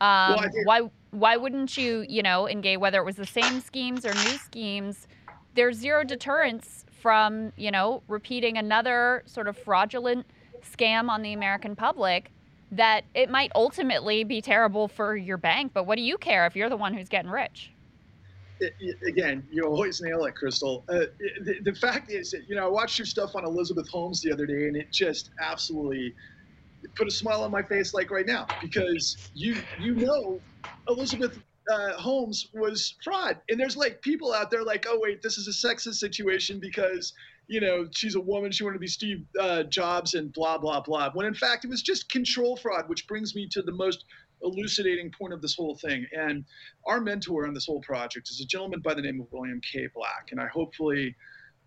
Um, 0.00 0.36
well, 0.36 0.48
why 0.64 0.80
why 1.10 1.36
wouldn't 1.36 1.76
you, 1.76 2.06
you 2.08 2.22
know, 2.22 2.48
engage 2.48 2.78
whether 2.78 2.98
it 2.98 3.04
was 3.04 3.16
the 3.16 3.26
same 3.26 3.60
schemes 3.60 4.06
or 4.06 4.14
new 4.14 4.38
schemes? 4.38 5.06
There's 5.54 5.76
zero 5.76 6.04
deterrence 6.04 6.84
from, 7.00 7.52
you 7.56 7.70
know, 7.70 8.02
repeating 8.08 8.56
another 8.56 9.22
sort 9.26 9.48
of 9.48 9.58
fraudulent 9.58 10.26
scam 10.62 11.08
on 11.08 11.22
the 11.22 11.32
American 11.32 11.74
public 11.74 12.30
that 12.72 13.04
it 13.14 13.28
might 13.28 13.50
ultimately 13.54 14.22
be 14.24 14.40
terrible 14.40 14.86
for 14.86 15.16
your 15.16 15.36
bank, 15.36 15.72
but 15.74 15.84
what 15.84 15.96
do 15.96 16.02
you 16.02 16.16
care 16.16 16.46
if 16.46 16.54
you're 16.54 16.68
the 16.68 16.76
one 16.76 16.94
who's 16.94 17.08
getting 17.08 17.30
rich? 17.30 17.72
Again, 19.06 19.46
you 19.50 19.64
always 19.64 20.00
nail 20.00 20.24
it, 20.24 20.34
Krystal. 20.34 20.82
Uh, 20.88 21.06
the, 21.42 21.60
the, 21.64 21.74
fact 21.74 22.10
is, 22.10 22.34
you 22.48 22.54
know, 22.54 22.66
I 22.66 22.68
watched 22.68 22.98
your 22.98 23.06
stuff 23.06 23.34
on 23.34 23.44
Elizabeth 23.44 23.88
Holmes 23.88 24.20
the 24.20 24.32
other 24.32 24.46
day, 24.46 24.68
and 24.68 24.76
it 24.76 24.90
just 24.90 25.30
absolutely 25.40 26.14
put 26.94 27.06
a 27.06 27.10
smile 27.10 27.42
on 27.42 27.50
my 27.50 27.62
face, 27.62 27.94
like 27.94 28.10
right 28.10 28.26
now, 28.26 28.46
because 28.60 29.30
you 29.34 29.56
you 29.78 29.94
know 29.94 30.40
Elizabeth 30.88 31.38
uh, 31.70 31.92
Holmes 31.92 32.48
was 32.52 32.94
fraud. 33.02 33.38
And 33.48 33.58
there's 33.58 33.76
like 33.76 34.02
people 34.02 34.32
out 34.32 34.50
there 34.50 34.64
like, 34.64 34.86
oh 34.88 34.98
wait, 35.00 35.22
this 35.22 35.38
is 35.38 35.48
a 35.48 35.68
sexist 35.68 35.94
situation 35.94 36.58
because 36.58 37.12
you 37.46 37.60
know 37.60 37.86
she's 37.90 38.14
a 38.14 38.20
woman, 38.20 38.50
she 38.50 38.64
wanted 38.64 38.74
to 38.74 38.80
be 38.80 38.86
Steve 38.86 39.24
uh, 39.38 39.64
Jobs 39.64 40.14
and 40.14 40.32
blah 40.32 40.58
blah 40.58 40.80
blah. 40.80 41.10
When 41.12 41.26
in 41.26 41.34
fact 41.34 41.64
it 41.64 41.68
was 41.68 41.82
just 41.82 42.10
control 42.10 42.56
fraud, 42.56 42.88
which 42.88 43.06
brings 43.06 43.34
me 43.34 43.48
to 43.48 43.62
the 43.62 43.72
most 43.72 44.04
elucidating 44.42 45.12
point 45.18 45.32
of 45.32 45.42
this 45.42 45.54
whole 45.54 45.76
thing. 45.76 46.06
And 46.12 46.44
our 46.86 47.00
mentor 47.00 47.46
on 47.46 47.54
this 47.54 47.66
whole 47.66 47.80
project 47.82 48.28
is 48.30 48.40
a 48.40 48.46
gentleman 48.46 48.80
by 48.80 48.94
the 48.94 49.02
name 49.02 49.20
of 49.20 49.26
William 49.32 49.60
K. 49.72 49.88
Black, 49.94 50.28
and 50.30 50.40
I 50.40 50.46
hopefully 50.46 51.14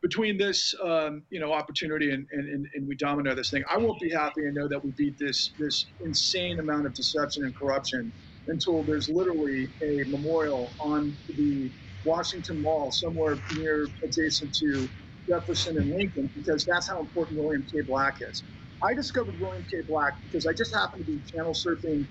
between 0.02 0.38
this 0.38 0.76
um, 0.84 1.24
you 1.30 1.40
know 1.40 1.54
opportunity 1.54 2.12
and, 2.12 2.28
and, 2.32 2.68
and 2.76 2.88
we 2.88 2.96
domino 2.96 3.34
this 3.34 3.50
thing, 3.50 3.64
I 3.72 3.78
won't 3.78 4.00
be 4.00 4.12
happy 4.12 4.42
and 4.42 4.54
know 4.54 4.68
that 4.68 4.84
we 4.84 4.92
beat 4.98 5.16
this 5.18 5.54
this 5.58 5.86
insane 6.06 6.60
amount 6.60 6.86
of 6.86 6.94
deception 6.94 7.44
and 7.46 7.56
corruption 7.56 8.14
until 8.48 8.84
there's 8.84 9.10
literally 9.10 9.70
a 9.82 10.04
memorial 10.10 10.76
on 10.80 11.18
the 11.30 11.72
Washington 12.04 12.62
Mall 12.62 12.92
somewhere 12.92 13.38
near 13.56 13.88
adjacent 14.04 14.54
to 14.56 14.90
Jefferson 15.30 15.78
and 15.78 15.90
Lincoln 15.90 16.30
because 16.36 16.66
that's 16.70 16.90
how 16.90 17.00
important 17.00 17.40
William 17.40 17.66
K. 17.72 17.82
Black 17.88 18.18
is. 18.22 18.44
I 18.84 18.94
discovered 18.94 19.40
William 19.40 19.66
K. 19.72 19.78
Black 19.88 20.14
because 20.24 20.46
I 20.46 20.52
just 20.52 20.76
happened 20.76 21.06
to 21.06 21.12
be 21.12 21.22
channel 21.34 21.54
surfing, 21.54 22.08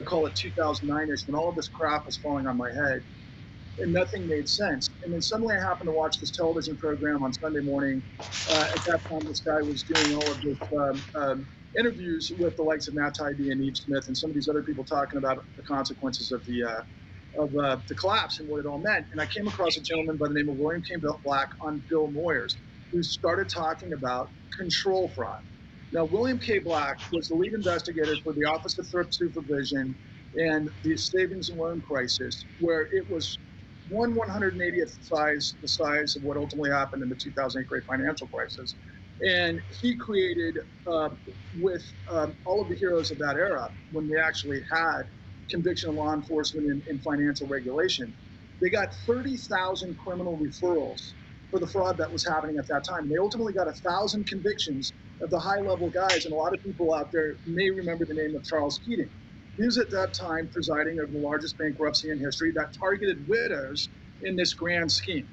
I 0.00 0.04
call 0.04 0.26
it 0.26 0.34
2009ish, 0.36 1.26
when 1.26 1.36
all 1.38 1.50
of 1.50 1.56
this 1.56 1.68
crap 1.74 2.04
was 2.06 2.18
falling 2.18 2.46
on 2.46 2.56
my 2.58 2.70
head 2.86 3.00
and 3.78 3.92
nothing 3.92 4.26
made 4.28 4.48
sense. 4.48 4.88
And 5.04 5.12
then 5.12 5.20
suddenly 5.20 5.54
I 5.56 5.60
happened 5.62 5.88
to 5.88 5.92
watch 5.92 6.16
this 6.20 6.30
television 6.32 6.76
program 6.78 7.22
on 7.22 7.32
Sunday 7.32 7.60
morning. 7.62 8.02
Uh, 8.50 8.66
at 8.74 8.84
that 8.86 9.00
time, 9.10 9.26
this 9.26 9.42
guy 9.46 9.62
was 9.62 9.84
doing 9.84 10.12
all 10.14 10.32
of 10.32 10.42
this 10.42 10.58
um, 10.78 11.06
um, 11.20 11.48
interviews 11.78 12.30
with 12.38 12.54
the 12.56 12.62
likes 12.62 12.88
of 12.88 12.94
Matt 12.94 13.14
Taibbi 13.20 13.50
and 13.50 13.62
Yves 13.62 13.82
Smith 13.84 14.04
and 14.08 14.16
some 14.16 14.30
of 14.30 14.34
these 14.34 14.48
other 14.50 14.62
people 14.64 14.84
talking 14.84 15.18
about 15.18 15.38
the 15.56 15.64
consequences 15.64 16.32
of 16.32 16.44
the 16.46 16.64
uh, 16.64 16.82
of 17.42 17.50
uh, 17.64 17.78
the 17.88 17.96
collapse 17.96 18.40
and 18.40 18.48
what 18.48 18.60
it 18.60 18.66
all 18.66 18.82
meant. 18.84 19.06
And 19.12 19.20
I 19.20 19.26
came 19.26 19.48
across 19.48 19.76
a 19.76 19.82
gentleman 19.82 20.18
by 20.18 20.28
the 20.28 20.34
name 20.34 20.48
of 20.50 20.56
William 20.56 20.82
Campbell 20.90 21.20
Black 21.24 21.48
on 21.62 21.84
Bill 21.90 22.12
Moyers, 22.12 22.54
who 22.92 23.02
started 23.02 23.48
talking 23.54 23.90
about 23.96 24.28
control 24.58 25.12
fraud. 25.16 25.40
Now, 25.92 26.04
William 26.04 26.38
K. 26.38 26.58
Black 26.58 26.98
was 27.12 27.28
the 27.28 27.34
lead 27.36 27.54
investigator 27.54 28.18
for 28.22 28.34
the 28.34 28.44
Office 28.44 28.76
of 28.78 28.86
Thrift 28.90 29.14
Supervision 29.14 29.96
and 30.34 30.68
the 30.82 30.96
savings 30.96 31.48
and 31.48 31.58
loan 31.58 31.80
crisis, 31.80 32.46
where 32.58 32.88
it 32.92 33.06
was 33.08 33.38
one 33.88 34.14
180th 34.14 34.98
size 35.00 35.56
the 35.62 35.68
size 35.68 36.14
of 36.16 36.22
what 36.22 36.36
ultimately 36.36 36.70
happened 36.70 37.02
in 37.02 37.08
the 37.08 37.16
2008 37.22 37.66
great 37.66 37.84
financial 37.90 38.28
crisis. 38.28 38.76
And 39.22 39.60
he 39.80 39.96
created, 39.96 40.56
uh, 40.86 41.08
with 41.54 41.82
um, 42.12 42.36
all 42.44 42.62
of 42.62 42.68
the 42.68 42.76
heroes 42.76 43.10
of 43.10 43.18
that 43.18 43.36
era, 43.36 43.70
when 43.90 44.08
we 44.08 44.18
actually 44.20 44.60
had 44.70 45.02
conviction 45.50 45.88
of 45.88 45.96
law 45.96 46.12
enforcement 46.12 46.66
and, 46.70 46.82
and 46.88 47.02
financial 47.02 47.48
regulation, 47.48 48.14
they 48.60 48.68
got 48.68 48.88
30,000 49.06 49.96
criminal 49.96 50.38
referrals 50.38 51.14
for 51.50 51.58
the 51.58 51.66
fraud 51.66 51.96
that 51.98 52.12
was 52.12 52.24
happening 52.28 52.56
at 52.58 52.66
that 52.68 52.84
time. 52.88 53.08
They 53.08 53.16
ultimately 53.18 53.54
got 53.54 53.68
a 53.68 53.74
thousand 53.88 54.26
convictions 54.28 54.92
of 55.20 55.30
the 55.30 55.38
high 55.40 55.60
level 55.60 55.90
guys, 55.90 56.24
and 56.26 56.32
a 56.32 56.36
lot 56.36 56.54
of 56.54 56.62
people 56.62 56.94
out 56.94 57.10
there 57.12 57.38
may 57.46 57.70
remember 57.70 58.06
the 58.06 58.14
name 58.14 58.36
of 58.36 58.44
Charles 58.44 58.80
Keating. 58.84 59.10
He 59.58 59.64
was 59.66 59.78
at 59.78 59.90
that 59.90 60.14
time 60.18 60.50
presiding 60.52 60.98
over 61.02 61.12
the 61.12 61.18
largest 61.18 61.58
bankruptcy 61.58 62.10
in 62.10 62.20
history 62.20 62.52
that 62.56 62.74
targeted 62.78 63.26
widows 63.28 63.90
in 64.22 64.36
this 64.36 64.54
grand 64.54 64.92
scheme. 64.92 65.28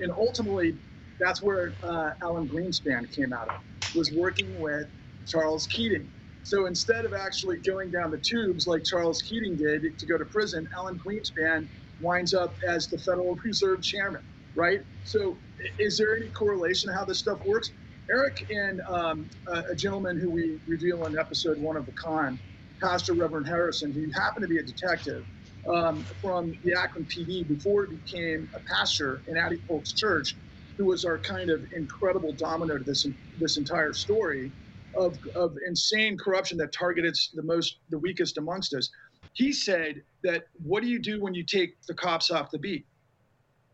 And 0.00 0.12
ultimately, 0.12 0.80
that's 1.20 1.42
where 1.42 1.76
uh, 1.82 2.10
Alan 2.22 2.48
Greenspan 2.48 3.12
came 3.14 3.32
out 3.32 3.48
of, 3.48 3.60
was 3.94 4.12
working 4.12 4.58
with 4.58 4.86
Charles 5.26 5.66
Keating. 5.68 6.12
So 6.42 6.66
instead 6.66 7.04
of 7.06 7.12
actually 7.14 7.58
going 7.60 7.90
down 7.90 8.10
the 8.10 8.22
tubes 8.26 8.66
like 8.66 8.82
Charles 8.84 9.22
Keating 9.22 9.56
did 9.56 9.98
to 9.98 10.06
go 10.06 10.18
to 10.18 10.24
prison, 10.26 10.66
Alan 10.76 10.98
Greenspan 10.98 11.68
winds 12.00 12.34
up 12.34 12.56
as 12.68 12.88
the 12.88 12.98
Federal 12.98 13.36
Reserve 13.44 13.82
chairman, 13.82 14.22
right? 14.54 14.80
So 15.04 15.42
is 15.78 15.98
there 15.98 16.16
any 16.16 16.30
correlation 16.30 16.92
how 16.92 17.04
this 17.04 17.20
stuff 17.20 17.40
works? 17.44 17.70
Eric 18.10 18.46
and 18.50 18.80
um, 18.82 19.28
a, 19.46 19.64
a, 19.70 19.74
gentleman 19.74 20.18
who 20.18 20.30
we 20.30 20.58
reveal 20.66 21.04
in 21.04 21.18
episode 21.18 21.58
one 21.58 21.76
of 21.76 21.84
the 21.84 21.92
con 21.92 22.38
Pastor 22.80 23.12
Reverend 23.12 23.46
Harrison, 23.46 23.92
who 23.92 24.10
happened 24.10 24.42
to 24.42 24.48
be 24.48 24.58
a 24.58 24.62
detective 24.62 25.26
um, 25.68 26.02
from 26.22 26.56
the 26.64 26.72
Akron 26.72 27.04
PD 27.04 27.46
before 27.46 27.84
he 27.84 27.96
became 27.96 28.48
a 28.54 28.60
pastor 28.60 29.20
in 29.26 29.36
Addie 29.36 29.60
Polk's 29.68 29.92
church, 29.92 30.36
who 30.78 30.86
was 30.86 31.04
our 31.04 31.18
kind 31.18 31.50
of 31.50 31.70
incredible 31.74 32.32
domino 32.32 32.78
to 32.78 32.84
this 32.84 33.06
this 33.38 33.58
entire 33.58 33.92
story 33.92 34.50
of, 34.96 35.18
of 35.36 35.56
insane 35.66 36.16
corruption 36.16 36.56
that 36.58 36.72
targeted 36.72 37.14
the 37.34 37.42
most 37.42 37.76
the 37.90 37.98
weakest 37.98 38.38
amongst 38.38 38.72
us. 38.72 38.88
He 39.34 39.52
said 39.52 40.02
that 40.22 40.44
what 40.64 40.82
do 40.82 40.88
you 40.88 40.98
do 40.98 41.20
when 41.20 41.34
you 41.34 41.44
take 41.44 41.80
the 41.86 41.94
cops 41.94 42.30
off 42.30 42.50
the 42.50 42.58
beat? 42.58 42.86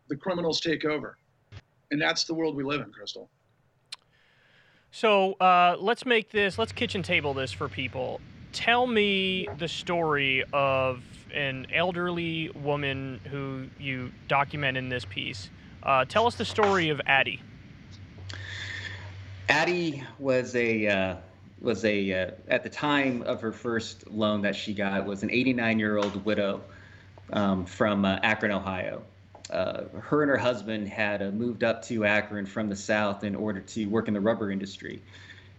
The 0.09 0.17
criminals 0.17 0.59
take 0.59 0.83
over, 0.83 1.17
and 1.91 2.01
that's 2.01 2.25
the 2.25 2.33
world 2.33 2.57
we 2.57 2.63
live 2.63 2.81
in, 2.81 2.91
Krystal. 2.91 3.29
So 4.95 5.33
uh, 5.33 5.75
let's 5.77 6.05
make 6.05 6.31
this, 6.31 6.57
let's 6.57 6.71
kitchen 6.71 7.03
table 7.03 7.33
this 7.33 7.51
for 7.51 7.67
people 7.67 8.21
tell 8.53 8.87
me 8.87 9.45
the 9.57 9.67
story 9.67 10.41
of 10.53 11.03
an 11.33 11.67
elderly 11.73 12.49
woman 12.63 13.19
who 13.29 13.67
you 13.77 14.09
document 14.29 14.77
in 14.77 14.87
this 14.87 15.03
piece. 15.03 15.49
Uh, 15.83 16.05
tell 16.05 16.25
us 16.25 16.35
the 16.35 16.45
story 16.45 16.87
of 16.87 17.01
Addie. 17.05 17.41
Addie 19.49 20.01
was 20.17 20.55
a 20.55 20.87
uh, 20.87 21.15
was 21.59 21.83
a 21.83 22.13
uh, 22.13 22.31
at 22.47 22.63
the 22.63 22.69
time 22.69 23.21
of 23.23 23.41
her 23.41 23.51
first 23.51 24.09
loan 24.09 24.41
that 24.43 24.55
she 24.55 24.73
got 24.73 25.05
was 25.05 25.23
an 25.23 25.29
89 25.29 25.77
year 25.77 25.97
old 25.97 26.23
widow 26.23 26.61
um, 27.33 27.65
from 27.65 28.05
uh, 28.05 28.19
Akron, 28.23 28.53
Ohio. 28.53 29.03
Uh, 29.49 29.83
her 30.01 30.23
and 30.23 30.29
her 30.29 30.37
husband 30.37 30.87
had 30.87 31.21
uh, 31.21 31.31
moved 31.31 31.63
up 31.63 31.83
to 31.83 32.05
Akron 32.05 32.45
from 32.45 32.69
the 32.69 32.75
south 32.75 33.23
in 33.23 33.35
order 33.35 33.61
to 33.61 33.85
work 33.85 34.07
in 34.07 34.13
the 34.13 34.21
rubber 34.21 34.49
industry. 34.51 35.03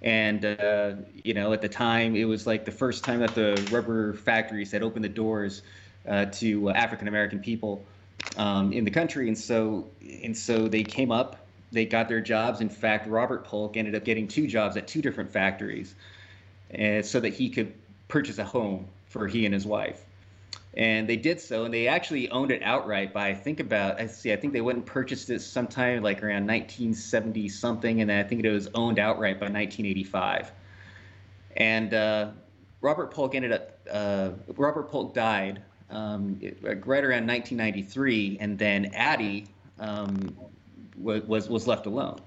And, 0.02 0.44
uh, 0.44 0.96
you 1.24 1.34
know, 1.34 1.52
at 1.52 1.62
the 1.62 1.68
time, 1.68 2.16
it 2.16 2.24
was 2.24 2.46
like 2.46 2.64
the 2.64 2.72
first 2.72 3.04
time 3.04 3.20
that 3.20 3.34
the 3.34 3.64
rubber 3.70 4.14
factories 4.14 4.72
had 4.72 4.82
opened 4.82 5.04
the 5.04 5.08
doors 5.10 5.62
uh, 6.08 6.26
to 6.26 6.70
uh, 6.70 6.72
African 6.72 7.08
American 7.08 7.40
people 7.40 7.86
um, 8.36 8.72
in 8.72 8.84
the 8.84 8.90
country. 8.90 9.28
And 9.28 9.38
so, 9.38 9.88
and 10.22 10.36
so 10.36 10.68
they 10.68 10.84
came 10.84 11.12
up, 11.12 11.46
they 11.72 11.86
got 11.86 12.08
their 12.08 12.20
jobs. 12.20 12.60
In 12.60 12.68
fact, 12.68 13.06
Robert 13.08 13.44
Polk 13.44 13.76
ended 13.76 13.94
up 13.94 14.04
getting 14.04 14.28
two 14.28 14.46
jobs 14.46 14.76
at 14.76 14.86
two 14.86 15.02
different 15.02 15.30
factories 15.30 15.94
so 17.02 17.20
that 17.20 17.32
he 17.34 17.50
could 17.50 17.72
purchase 18.08 18.38
a 18.38 18.44
home 18.44 18.88
for 19.06 19.28
he 19.28 19.44
and 19.44 19.54
his 19.54 19.66
wife 19.66 20.05
and 20.76 21.08
they 21.08 21.16
did 21.16 21.40
so, 21.40 21.64
and 21.64 21.72
they 21.72 21.88
actually 21.88 22.28
owned 22.30 22.50
it 22.50 22.62
outright 22.62 23.12
by 23.14 23.28
I 23.28 23.34
think 23.34 23.60
about 23.60 23.98
I 23.98 24.06
see 24.06 24.32
I 24.32 24.36
think 24.36 24.52
they 24.52 24.60
went 24.60 24.76
and 24.76 24.86
purchased 24.86 25.30
it 25.30 25.40
sometime 25.40 26.02
like 26.02 26.22
around 26.22 26.46
1970 26.46 27.48
something, 27.48 28.02
and 28.02 28.12
I 28.12 28.22
think 28.22 28.44
it 28.44 28.50
was 28.50 28.68
owned 28.74 28.98
outright 28.98 29.40
by 29.40 29.46
1985. 29.46 30.52
And 31.56 31.94
uh, 31.94 32.30
Robert 32.82 33.10
Polk 33.10 33.34
ended 33.34 33.52
up 33.52 33.78
uh, 33.90 34.30
Robert 34.56 34.90
Polk 34.90 35.14
died 35.14 35.62
um, 35.88 36.38
right 36.60 37.04
around 37.04 37.26
1993, 37.26 38.36
and 38.40 38.58
then 38.58 38.92
Addie 38.94 39.46
um, 39.80 40.36
was 40.98 41.48
was 41.48 41.66
left 41.66 41.86
alone. 41.86 42.20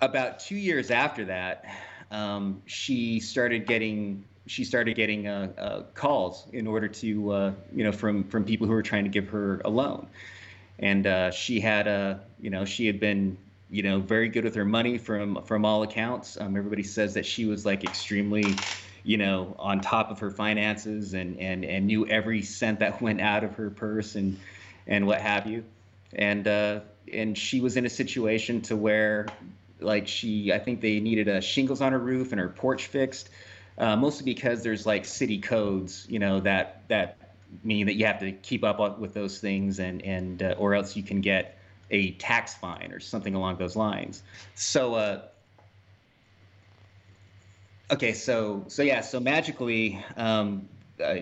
About 0.00 0.38
two 0.38 0.56
years 0.56 0.92
after 0.92 1.24
that, 1.24 1.64
um, 2.12 2.62
she 2.66 3.18
started 3.18 3.66
getting 3.66 4.24
she 4.46 4.64
started 4.64 4.96
getting 4.96 5.26
uh, 5.26 5.52
uh, 5.56 5.82
calls 5.94 6.46
in 6.52 6.66
order 6.66 6.88
to, 6.88 7.32
uh, 7.32 7.52
you 7.74 7.84
know, 7.84 7.92
from 7.92 8.24
from 8.24 8.44
people 8.44 8.66
who 8.66 8.72
were 8.72 8.82
trying 8.82 9.04
to 9.04 9.10
give 9.10 9.28
her 9.28 9.60
a 9.64 9.70
loan, 9.70 10.08
and 10.78 11.06
uh, 11.06 11.30
she 11.30 11.60
had 11.60 11.86
a, 11.86 12.20
you 12.40 12.50
know, 12.50 12.64
she 12.64 12.86
had 12.86 12.98
been, 12.98 13.36
you 13.70 13.82
know, 13.82 14.00
very 14.00 14.28
good 14.28 14.44
with 14.44 14.54
her 14.54 14.64
money 14.64 14.98
from 14.98 15.42
from 15.44 15.64
all 15.64 15.82
accounts. 15.82 16.36
Um, 16.40 16.56
everybody 16.56 16.82
says 16.82 17.14
that 17.14 17.24
she 17.24 17.46
was 17.46 17.64
like 17.64 17.84
extremely, 17.84 18.56
you 19.04 19.16
know, 19.16 19.54
on 19.58 19.80
top 19.80 20.10
of 20.10 20.18
her 20.18 20.30
finances 20.30 21.14
and 21.14 21.38
and 21.38 21.64
and 21.64 21.86
knew 21.86 22.06
every 22.06 22.42
cent 22.42 22.80
that 22.80 23.00
went 23.02 23.20
out 23.20 23.44
of 23.44 23.54
her 23.54 23.70
purse 23.70 24.16
and 24.16 24.38
and 24.86 25.06
what 25.06 25.20
have 25.20 25.46
you, 25.46 25.64
and 26.14 26.48
uh, 26.48 26.80
and 27.12 27.38
she 27.38 27.60
was 27.60 27.76
in 27.76 27.86
a 27.86 27.90
situation 27.90 28.62
to 28.62 28.76
where, 28.76 29.26
like, 29.80 30.08
she, 30.08 30.52
I 30.52 30.58
think 30.58 30.80
they 30.80 30.98
needed 30.98 31.28
a 31.28 31.40
shingles 31.40 31.80
on 31.80 31.92
her 31.92 31.98
roof 31.98 32.32
and 32.32 32.40
her 32.40 32.48
porch 32.48 32.86
fixed 32.86 33.28
uh, 33.78 33.96
mostly 33.96 34.24
because 34.24 34.62
there's 34.62 34.86
like 34.86 35.04
city 35.04 35.38
codes, 35.38 36.06
you 36.08 36.18
know, 36.18 36.40
that 36.40 36.88
that 36.88 37.34
mean 37.64 37.86
that 37.86 37.94
you 37.94 38.06
have 38.06 38.20
to 38.20 38.32
keep 38.32 38.64
up 38.64 38.98
with 38.98 39.14
those 39.14 39.38
things, 39.38 39.78
and 39.78 40.02
and 40.02 40.42
uh, 40.42 40.54
or 40.58 40.74
else 40.74 40.96
you 40.96 41.02
can 41.02 41.20
get 41.20 41.58
a 41.90 42.12
tax 42.12 42.54
fine 42.54 42.90
or 42.92 43.00
something 43.00 43.34
along 43.34 43.56
those 43.56 43.76
lines. 43.76 44.22
So. 44.54 44.94
Uh, 44.94 45.22
okay, 47.90 48.12
so 48.12 48.64
so 48.68 48.82
yeah, 48.82 49.00
so 49.00 49.20
magically, 49.20 50.02
um, 50.16 50.68
uh, 51.02 51.16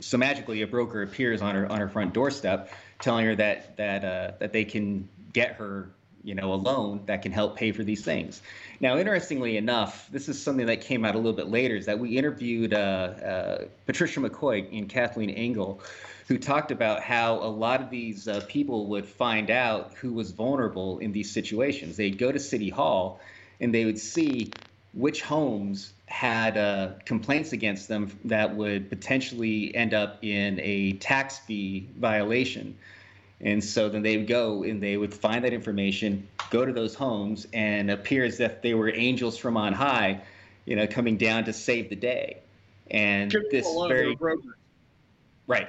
so 0.00 0.16
magically, 0.16 0.62
a 0.62 0.66
broker 0.66 1.02
appears 1.02 1.42
on 1.42 1.54
her 1.54 1.70
on 1.70 1.80
her 1.80 1.88
front 1.88 2.14
doorstep, 2.14 2.72
telling 3.00 3.26
her 3.26 3.36
that 3.36 3.76
that 3.76 4.04
uh, 4.04 4.32
that 4.38 4.52
they 4.52 4.64
can 4.64 5.08
get 5.32 5.52
her 5.52 5.90
you 6.24 6.34
know, 6.34 6.52
a 6.52 6.56
loan 6.56 7.02
that 7.06 7.22
can 7.22 7.32
help 7.32 7.56
pay 7.56 7.72
for 7.72 7.82
these 7.84 8.04
things. 8.04 8.42
Now, 8.80 8.98
interestingly 8.98 9.56
enough, 9.56 10.08
this 10.10 10.28
is 10.28 10.40
something 10.42 10.66
that 10.66 10.80
came 10.80 11.04
out 11.04 11.14
a 11.14 11.18
little 11.18 11.32
bit 11.32 11.48
later, 11.48 11.76
is 11.76 11.86
that 11.86 11.98
we 11.98 12.16
interviewed 12.16 12.74
uh, 12.74 12.76
uh, 12.76 13.64
Patricia 13.86 14.20
McCoy 14.20 14.76
and 14.76 14.88
Kathleen 14.88 15.30
Engel, 15.30 15.80
who 16.28 16.38
talked 16.38 16.70
about 16.70 17.02
how 17.02 17.36
a 17.36 17.48
lot 17.48 17.80
of 17.80 17.90
these 17.90 18.28
uh, 18.28 18.44
people 18.48 18.86
would 18.86 19.06
find 19.06 19.50
out 19.50 19.94
who 19.94 20.12
was 20.12 20.30
vulnerable 20.30 20.98
in 20.98 21.12
these 21.12 21.30
situations. 21.30 21.96
They'd 21.96 22.18
go 22.18 22.30
to 22.30 22.38
City 22.38 22.68
Hall 22.68 23.20
and 23.60 23.74
they 23.74 23.84
would 23.84 23.98
see 23.98 24.52
which 24.92 25.22
homes 25.22 25.92
had 26.06 26.56
uh, 26.56 26.92
complaints 27.04 27.52
against 27.52 27.88
them 27.88 28.10
that 28.24 28.56
would 28.56 28.88
potentially 28.88 29.74
end 29.74 29.94
up 29.94 30.18
in 30.22 30.58
a 30.60 30.92
tax 30.94 31.38
fee 31.38 31.88
violation. 31.96 32.76
And 33.40 33.62
so 33.62 33.88
then 33.88 34.02
they 34.02 34.16
would 34.16 34.26
go 34.26 34.64
and 34.64 34.82
they 34.82 34.96
would 34.96 35.14
find 35.14 35.44
that 35.44 35.52
information, 35.52 36.26
go 36.50 36.64
to 36.64 36.72
those 36.72 36.94
homes, 36.94 37.46
and 37.52 37.90
appear 37.90 38.24
as 38.24 38.40
if 38.40 38.62
they 38.62 38.74
were 38.74 38.92
angels 38.92 39.36
from 39.36 39.56
on 39.56 39.72
high, 39.72 40.22
you 40.64 40.76
know, 40.76 40.86
coming 40.86 41.16
down 41.16 41.44
to 41.44 41.52
save 41.52 41.88
the 41.88 41.96
day. 41.96 42.38
and 42.90 43.30
Give 43.30 43.48
this 43.50 43.66
very 43.86 44.16
right, 45.46 45.68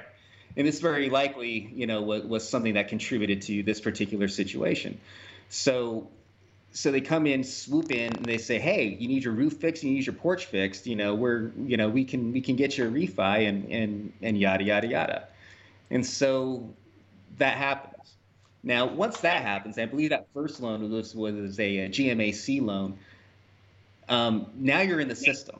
and 0.56 0.66
this 0.66 0.80
very 0.80 1.10
likely, 1.10 1.70
you 1.72 1.86
know, 1.86 2.02
was, 2.02 2.24
was 2.24 2.48
something 2.48 2.74
that 2.74 2.88
contributed 2.88 3.42
to 3.42 3.62
this 3.62 3.80
particular 3.80 4.26
situation. 4.26 5.00
So, 5.48 6.08
so 6.72 6.90
they 6.90 7.00
come 7.00 7.26
in, 7.26 7.44
swoop 7.44 7.92
in, 7.92 8.16
and 8.16 8.24
they 8.24 8.38
say, 8.38 8.58
"Hey, 8.58 8.96
you 8.98 9.06
need 9.06 9.22
your 9.22 9.32
roof 9.32 9.54
fixed, 9.54 9.84
you 9.84 9.90
need 9.92 10.06
your 10.06 10.14
porch 10.14 10.46
fixed. 10.46 10.86
You 10.86 10.96
know, 10.96 11.14
we're, 11.14 11.52
you 11.64 11.76
know, 11.76 11.88
we 11.88 12.04
can 12.04 12.32
we 12.32 12.40
can 12.40 12.56
get 12.56 12.76
you 12.76 12.86
a 12.86 12.90
refi 12.90 13.48
and 13.48 13.70
and 13.70 14.12
and 14.22 14.38
yada 14.38 14.64
yada 14.64 14.88
yada." 14.88 15.28
And 15.90 16.04
so 16.04 16.68
that 17.40 17.56
happens. 17.56 18.14
Now, 18.62 18.86
once 18.86 19.20
that 19.20 19.42
happens, 19.42 19.78
I 19.78 19.86
believe 19.86 20.10
that 20.10 20.26
first 20.32 20.60
loan 20.60 20.90
was 20.90 21.14
was 21.14 21.58
a, 21.58 21.78
a 21.78 21.88
GMAC 21.88 22.62
loan. 22.62 22.98
Um, 24.08 24.46
now 24.54 24.80
you're 24.80 25.00
in 25.00 25.08
the 25.08 25.16
system. 25.16 25.58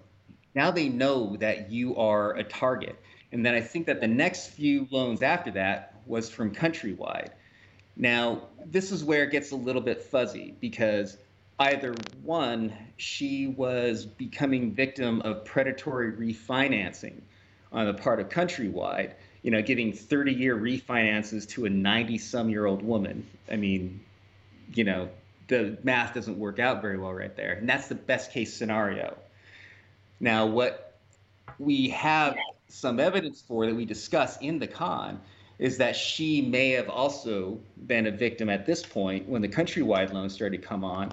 Now 0.55 0.71
they 0.71 0.89
know 0.89 1.37
that 1.37 1.71
you 1.71 1.97
are 1.97 2.37
a 2.37 2.45
target. 2.45 2.97
And 3.33 3.47
then 3.47 3.55
I 3.55 3.61
think 3.61 3.87
that 3.87 4.01
the 4.01 4.09
next 4.09 4.49
few 4.49 4.89
loans 4.91 5.23
after 5.23 5.53
that 5.53 5.95
was 6.07 6.29
from 6.29 6.55
Countrywide. 6.55 7.31
Now, 7.97 8.43
this 8.65 8.91
is 8.91 9.05
where 9.05 9.25
it 9.25 9.31
gets 9.31 9.53
a 9.53 9.57
little 9.57 9.83
bit 9.83 10.03
fuzzy 10.03 10.55
because 10.61 11.17
either 11.59 11.95
one, 12.23 12.73
she 12.97 13.47
was 13.47 14.05
becoming 14.05 14.73
victim 14.73 15.21
of 15.23 15.45
predatory 15.45 16.13
refinancing 16.13 17.21
on 17.73 17.87
the 17.87 17.95
part 17.95 18.19
of 18.19 18.29
Countrywide, 18.29 19.13
you 19.43 19.51
know, 19.51 19.63
giving 19.63 19.93
30 19.93 20.33
year 20.33 20.57
refinances 20.57 21.49
to 21.51 21.65
a 21.65 21.71
90 21.71 22.19
some 22.19 22.51
year 22.51 22.67
old 22.67 22.83
woman. 22.83 23.27
I 23.51 23.57
mean, 23.57 24.01
you 24.75 24.85
know, 24.85 25.09
the 25.49 25.79
math 25.83 26.15
doesn't 26.15 26.39
work 26.39 26.59
out 26.59 26.81
very 26.81 26.99
well 26.99 27.13
right 27.13 27.35
there. 27.35 27.55
And 27.55 27.69
that's 27.69 27.89
the 27.89 27.95
best 27.95 28.33
case 28.33 28.55
scenario. 28.55 29.17
Now, 30.21 30.47
what 30.47 30.99
we 31.59 31.89
have 31.91 32.37
some 32.69 33.01
evidence 33.01 33.43
for 33.47 33.67
that 33.67 33.75
we 33.75 33.85
discuss 33.85 34.37
in 34.39 34.59
the 34.59 34.67
con 34.67 35.21
is 35.59 35.77
that 35.79 35.97
she 35.97 36.41
may 36.41 36.71
have 36.71 36.89
also 36.89 37.61
been 37.87 38.07
a 38.07 38.11
victim 38.11 38.49
at 38.49 38.65
this 38.65 38.83
point 38.85 39.29
when 39.29 39.43
the 39.43 39.49
countrywide 39.49 40.13
loan 40.13 40.31
started 40.31 40.63
to 40.63 40.67
come 40.67 40.85
on 40.85 41.13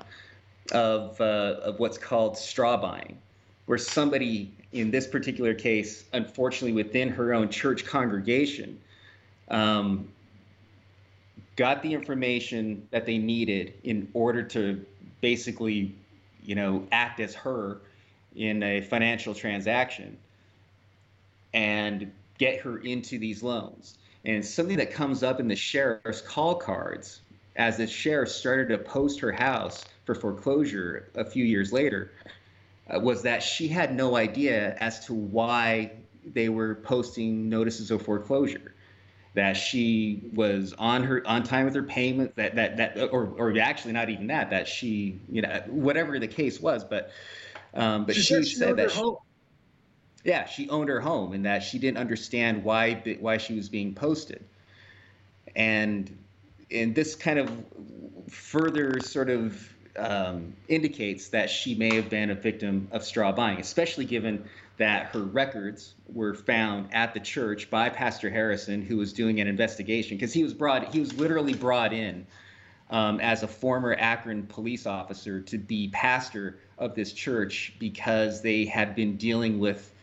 of, 0.71 1.19
uh, 1.19 1.55
of 1.63 1.79
what's 1.79 1.97
called 1.97 2.37
straw 2.37 2.77
buying, 2.77 3.17
where 3.65 3.77
somebody 3.77 4.53
in 4.77 4.91
this 4.91 5.07
particular 5.07 5.53
case, 5.53 6.05
unfortunately 6.13 6.73
within 6.73 7.09
her 7.09 7.33
own 7.33 7.49
church 7.49 7.85
congregation, 7.85 8.79
um, 9.49 10.07
got 11.55 11.81
the 11.81 11.93
information 11.93 12.87
that 12.91 13.05
they 13.05 13.17
needed 13.17 13.73
in 13.83 14.07
order 14.13 14.43
to 14.43 14.85
basically, 15.21 15.95
you 16.43 16.55
know, 16.55 16.87
act 16.91 17.19
as 17.19 17.33
her 17.33 17.81
in 18.35 18.61
a 18.63 18.81
financial 18.81 19.33
transaction 19.33 20.17
and 21.53 22.11
get 22.37 22.59
her 22.61 22.77
into 22.79 23.17
these 23.17 23.41
loans. 23.41 23.97
And 24.25 24.45
something 24.45 24.77
that 24.77 24.91
comes 24.91 25.23
up 25.23 25.39
in 25.39 25.47
the 25.47 25.55
sheriff's 25.55 26.21
call 26.21 26.55
cards 26.55 27.21
as 27.55 27.77
the 27.77 27.87
sheriff 27.87 28.29
started 28.29 28.69
to 28.69 28.77
post 28.77 29.19
her 29.19 29.31
house 29.31 29.85
for 30.05 30.13
foreclosure 30.13 31.09
a 31.15 31.25
few 31.25 31.43
years 31.43 31.73
later 31.73 32.11
was 32.89 33.21
that 33.23 33.43
she 33.43 33.67
had 33.67 33.95
no 33.95 34.15
idea 34.15 34.75
as 34.79 35.05
to 35.05 35.13
why 35.13 35.91
they 36.33 36.49
were 36.49 36.75
posting 36.75 37.49
notices 37.49 37.91
of 37.91 38.01
foreclosure. 38.01 38.73
That 39.33 39.53
she 39.53 40.31
was 40.33 40.73
on 40.79 41.03
her 41.03 41.21
on 41.27 41.43
time 41.43 41.65
with 41.65 41.75
her 41.75 41.83
payment 41.83 42.35
that 42.37 42.55
that 42.55 42.77
that 42.77 42.97
or 43.11 43.25
or 43.37 43.55
actually 43.59 43.91
not 43.91 44.09
even 44.09 44.27
that 44.27 44.49
that 44.49 44.67
she 44.67 45.19
you 45.29 45.43
know 45.43 45.61
whatever 45.67 46.17
the 46.17 46.27
case 46.27 46.59
was 46.59 46.83
but 46.83 47.11
um 47.75 48.05
but 48.05 48.15
She 48.15 48.21
she, 48.21 48.33
said 48.33 48.47
she 48.47 48.55
said 48.55 48.77
that 48.77 48.89
she, 48.89 49.11
yeah 50.23 50.45
she 50.45 50.67
owned 50.69 50.89
her 50.89 50.99
home 50.99 51.33
and 51.33 51.45
that 51.45 51.61
she 51.61 51.77
didn't 51.77 51.99
understand 51.99 52.63
why 52.63 52.95
why 53.19 53.37
she 53.37 53.53
was 53.53 53.69
being 53.69 53.93
posted. 53.93 54.43
And 55.55 56.17
and 56.71 56.95
this 56.95 57.15
kind 57.15 57.37
of 57.37 57.51
further 58.29 58.99
sort 59.01 59.29
of 59.29 59.71
um, 59.97 60.53
indicates 60.67 61.29
that 61.29 61.49
she 61.49 61.75
may 61.75 61.95
have 61.95 62.09
been 62.09 62.29
a 62.29 62.35
victim 62.35 62.87
of 62.91 63.03
straw 63.03 63.31
buying, 63.31 63.59
especially 63.59 64.05
given 64.05 64.45
that 64.77 65.07
her 65.07 65.21
records 65.21 65.95
were 66.13 66.33
found 66.33 66.93
at 66.93 67.13
the 67.13 67.19
church 67.19 67.69
by 67.69 67.89
Pastor 67.89 68.29
Harrison, 68.29 68.81
who 68.81 68.97
was 68.97 69.11
doing 69.11 69.39
an 69.39 69.47
investigation 69.47 70.17
because 70.17 70.33
he 70.33 70.43
was 70.43 70.53
brought 70.53 70.93
he 70.93 70.99
was 70.99 71.13
literally 71.17 71.53
brought 71.53 71.93
in 71.93 72.25
um, 72.89 73.19
as 73.19 73.43
a 73.43 73.47
former 73.47 73.95
Akron 73.95 74.43
police 74.43 74.85
officer 74.85 75.41
to 75.41 75.57
be 75.57 75.89
pastor 75.89 76.59
of 76.77 76.95
this 76.95 77.11
church 77.11 77.73
because 77.79 78.41
they 78.41 78.65
had 78.65 78.95
been 78.95 79.17
dealing 79.17 79.59
with 79.59 79.93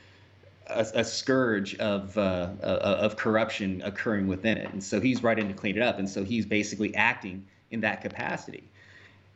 a, 0.67 0.87
a 0.95 1.05
scourge 1.05 1.77
of 1.77 2.17
uh, 2.19 2.49
uh, 2.63 2.99
of 3.01 3.17
corruption 3.17 3.83
occurring 3.83 4.27
within 4.27 4.59
it, 4.59 4.73
and 4.73 4.83
so 4.83 5.01
he's 5.01 5.21
brought 5.21 5.39
in 5.39 5.49
to 5.49 5.55
clean 5.55 5.77
it 5.77 5.83
up, 5.83 5.99
and 5.99 6.09
so 6.09 6.25
he's 6.25 6.47
basically 6.47 6.95
acting 6.95 7.47
in 7.71 7.81
that 7.81 8.03
capacity, 8.03 8.65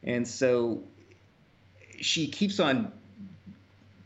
and 0.03 0.27
so 0.27 0.83
she 2.01 2.29
keeps 2.29 2.61
on 2.61 2.93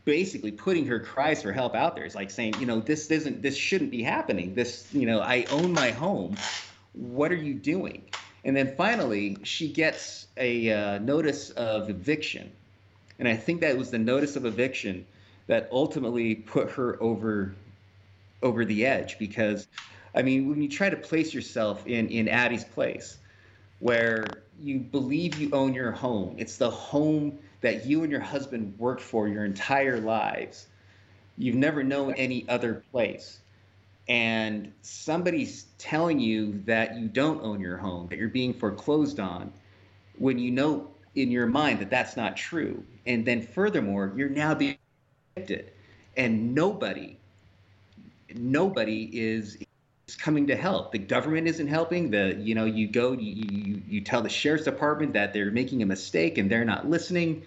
basically 0.05 0.51
putting 0.51 0.85
her 0.87 0.99
cries 0.99 1.41
for 1.41 1.51
help 1.51 1.75
out 1.75 1.95
there. 1.95 2.03
It's 2.03 2.15
like 2.15 2.29
saying, 2.29 2.59
you 2.59 2.65
know, 2.65 2.79
this 2.79 3.09
isn't 3.09 3.41
this 3.41 3.55
shouldn't 3.55 3.91
be 3.91 4.03
happening. 4.03 4.53
This, 4.53 4.87
you 4.91 5.05
know, 5.05 5.19
I 5.19 5.45
own 5.49 5.73
my 5.73 5.91
home. 5.91 6.35
What 6.93 7.31
are 7.31 7.35
you 7.35 7.53
doing? 7.53 8.03
And 8.43 8.55
then 8.55 8.75
finally, 8.75 9.37
she 9.43 9.71
gets 9.71 10.27
a 10.35 10.71
uh, 10.71 10.97
notice 10.99 11.51
of 11.51 11.89
eviction, 11.89 12.51
and 13.19 13.27
I 13.27 13.35
think 13.35 13.61
that 13.61 13.77
was 13.77 13.89
the 13.89 13.99
notice 13.99 14.35
of 14.35 14.45
eviction 14.45 15.05
that 15.47 15.69
ultimately 15.71 16.35
put 16.35 16.71
her 16.71 17.01
over 17.01 17.55
over 18.41 18.65
the 18.65 18.85
edge 18.85 19.17
because 19.17 19.67
I 20.13 20.21
mean 20.21 20.49
when 20.49 20.61
you 20.61 20.67
try 20.67 20.89
to 20.89 20.97
place 20.97 21.33
yourself 21.33 21.87
in 21.87 22.09
in 22.09 22.27
Addie's 22.27 22.65
place 22.65 23.17
where 23.83 24.25
you 24.61 24.79
believe 24.79 25.37
you 25.37 25.49
own 25.51 25.73
your 25.73 25.91
home. 25.91 26.33
It's 26.37 26.55
the 26.55 26.71
home 26.71 27.37
that 27.59 27.85
you 27.85 28.03
and 28.03 28.09
your 28.09 28.21
husband 28.21 28.73
worked 28.79 29.01
for 29.01 29.27
your 29.27 29.43
entire 29.43 29.99
lives. 29.99 30.67
You've 31.37 31.57
never 31.57 31.83
known 31.83 32.13
any 32.13 32.45
other 32.47 32.81
place. 32.93 33.39
And 34.07 34.71
somebody's 34.83 35.65
telling 35.77 36.17
you 36.17 36.61
that 36.65 36.95
you 36.95 37.09
don't 37.09 37.43
own 37.43 37.59
your 37.59 37.75
home 37.75 38.07
that 38.07 38.17
you're 38.17 38.29
being 38.29 38.53
foreclosed 38.53 39.19
on 39.19 39.51
when 40.17 40.39
you 40.39 40.51
know 40.51 40.87
in 41.15 41.29
your 41.29 41.47
mind 41.47 41.79
that 41.79 41.89
that's 41.89 42.15
not 42.15 42.37
true. 42.37 42.81
And 43.05 43.25
then 43.25 43.41
furthermore 43.41 44.13
you're 44.15 44.29
now 44.29 44.55
being 44.55 44.77
evicted. 45.35 45.71
And 46.15 46.55
nobody 46.55 47.17
nobody 48.33 49.09
is 49.11 49.57
is 50.07 50.15
coming 50.15 50.47
to 50.47 50.55
help. 50.55 50.91
The 50.91 50.99
government 50.99 51.47
isn't 51.47 51.67
helping. 51.67 52.11
The 52.11 52.35
you 52.39 52.55
know 52.55 52.65
you 52.65 52.87
go 52.87 53.13
you, 53.13 53.31
you 53.33 53.81
you 53.87 54.01
tell 54.01 54.21
the 54.21 54.29
sheriff's 54.29 54.65
department 54.65 55.13
that 55.13 55.33
they're 55.33 55.51
making 55.51 55.81
a 55.81 55.85
mistake 55.85 56.37
and 56.37 56.49
they're 56.49 56.65
not 56.65 56.89
listening 56.89 57.43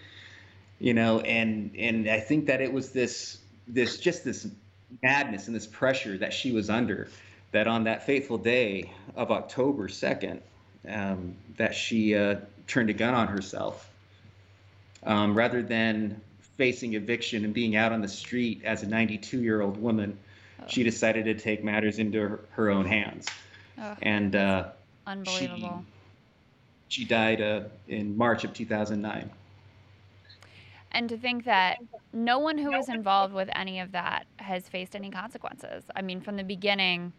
you 0.79 0.93
know 0.93 1.21
and 1.21 1.75
and 1.79 2.07
i 2.07 2.21
think 2.21 2.47
that 2.47 2.61
it 2.61 2.71
was 2.71 2.91
this 2.91 3.39
this 3.67 3.99
just 3.99 4.25
this 4.25 4.47
madness 5.03 5.47
and 5.47 5.57
this 5.57 5.67
pressure 5.67 6.19
that 6.19 6.33
she 6.33 6.53
was 6.53 6.69
under 6.69 7.09
that 7.53 7.67
on 7.67 7.85
that 7.85 8.05
fateful 8.05 8.37
day 8.37 8.93
of 9.15 9.31
october 9.31 9.89
2nd 9.89 10.39
um, 10.89 11.35
that 11.57 11.75
she 11.75 12.15
uh, 12.15 12.37
turned 12.67 12.91
a 12.91 12.93
gun 12.93 13.15
on 13.15 13.27
herself 13.27 13.91
um, 15.05 15.35
rather 15.35 15.63
than 15.63 16.21
facing 16.57 16.95
eviction 16.95 17.45
and 17.45 17.53
being 17.53 17.77
out 17.77 17.93
on 17.93 18.01
the 18.01 18.09
street 18.09 18.63
as 18.65 18.83
a 18.83 18.87
92 18.87 19.41
year 19.41 19.61
old 19.61 19.81
woman, 19.81 20.19
she 20.67 20.83
decided 20.83 21.25
to 21.27 21.35
take 21.35 21.63
matters 21.63 21.99
into 21.99 22.21
her, 22.21 22.41
her 22.51 22.71
own 22.71 22.85
hands. 22.85 23.27
Ugh, 23.81 23.99
and 24.03 24.35
uh, 24.35 24.71
Unbelievable. 25.07 25.85
she 26.89 27.05
died 27.05 27.41
uh, 27.41 27.65
in 27.89 28.17
March 28.17 28.45
of 28.45 28.53
2009. 28.53 29.31
And 30.93 31.09
to 31.11 31.19
think 31.19 31.45
that 31.45 31.79
no 32.13 32.39
one 32.39 32.57
who 32.57 32.71
was 32.71 32.89
involved 32.89 33.35
with 33.35 33.51
any 33.55 33.81
of 33.81 33.93
that 33.93 34.27
has 34.37 34.69
faced 34.69 34.97
any 34.97 35.11
consequences. 35.11 35.85
I 35.95 36.01
mean, 36.01 36.21
from 36.23 36.37
the 36.37 36.45
beginning, 36.45 37.13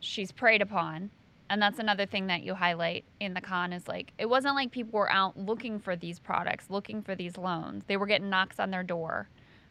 she's 0.00 0.32
preyed 0.32 0.62
upon. 0.62 1.10
And 1.48 1.60
that's 1.60 1.78
another 1.78 2.06
thing 2.06 2.26
that 2.28 2.42
you 2.42 2.54
highlight 2.54 3.04
in 3.20 3.34
the 3.34 3.40
con 3.40 3.72
is 3.72 3.86
like, 3.88 4.12
it 4.18 4.28
wasn't 4.28 4.54
like 4.54 4.70
people 4.70 4.98
were 4.98 5.10
out 5.10 5.36
looking 5.38 5.78
for 5.78 5.96
these 5.96 6.18
products, 6.18 6.66
looking 6.70 7.02
for 7.02 7.14
these 7.14 7.36
loans. 7.36 7.84
They 7.86 7.96
were 7.96 8.06
getting 8.06 8.30
knocks 8.30 8.58
on 8.58 8.70
their 8.70 8.82
door 8.84 9.28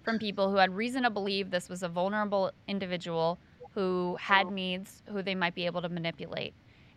from 0.10 0.18
people 0.18 0.49
who 0.49 0.55
had 0.55 0.76
reason 0.76 1.03
to 1.03 1.10
believe 1.12 1.51
this 1.51 1.70
was 1.70 1.84
a 1.84 1.88
vulnerable 1.88 2.51
individual 2.68 3.38
who 3.76 4.18
had 4.20 4.49
needs 4.49 5.03
who 5.05 5.22
they 5.22 5.36
might 5.36 5.53
be 5.53 5.68
able 5.68 5.84
to 5.84 5.89
manipulate. 5.89 6.55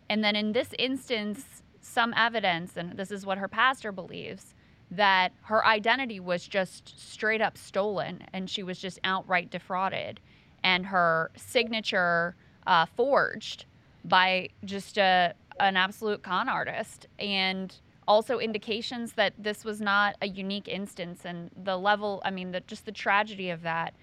And 0.08 0.24
then 0.24 0.34
in 0.34 0.52
this 0.52 0.70
instance, 0.78 1.62
some 1.82 2.14
evidence, 2.16 2.78
and 2.78 2.96
this 2.96 3.10
is 3.10 3.26
what 3.26 3.36
her 3.36 3.48
pastor 3.48 3.92
believes, 3.92 4.54
that 4.90 5.32
her 5.42 5.62
identity 5.66 6.20
was 6.20 6.48
just 6.48 6.98
straight 6.98 7.42
up 7.42 7.58
stolen 7.58 8.24
and 8.32 8.48
she 8.48 8.62
was 8.62 8.78
just 8.78 8.98
outright 9.04 9.50
defrauded. 9.50 10.18
And 10.64 10.86
her 10.86 11.30
signature 11.36 12.34
uh, 12.66 12.86
forged 12.96 13.66
by 14.06 14.48
just 14.64 14.96
a, 14.96 15.34
an 15.60 15.76
absolute 15.76 16.22
con 16.22 16.48
artist. 16.48 17.08
And 17.18 17.74
also 18.08 18.38
indications 18.38 19.12
that 19.12 19.32
this 19.38 19.64
was 19.64 19.80
not 19.80 20.16
a 20.20 20.28
unique 20.28 20.68
instance 20.68 21.22
and 21.24 21.50
the 21.64 21.76
level 21.76 22.20
i 22.24 22.30
mean 22.30 22.50
the, 22.50 22.60
just 22.60 22.84
the 22.84 22.92
tragedy 22.92 23.50
of 23.50 23.62
that 23.62 23.94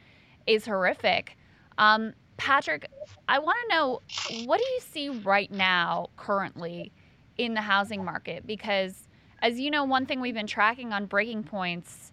is 0.50 0.66
horrific. 0.66 1.38
Um, 1.78 2.14
Patrick, 2.38 2.90
I 3.28 3.40
want 3.40 3.58
to 3.70 3.76
know 3.76 4.02
what 4.46 4.58
do 4.60 4.66
you 4.66 4.80
see 4.80 5.10
right 5.10 5.52
now, 5.52 6.10
currently, 6.18 6.92
in 7.38 7.54
the 7.54 7.62
housing 7.62 8.04
market? 8.04 8.48
Because, 8.48 9.08
as 9.42 9.60
you 9.60 9.70
know, 9.70 9.84
one 9.84 10.06
thing 10.06 10.20
we've 10.20 10.34
been 10.34 10.48
tracking 10.48 10.92
on 10.92 11.06
breaking 11.06 11.44
points 11.44 12.12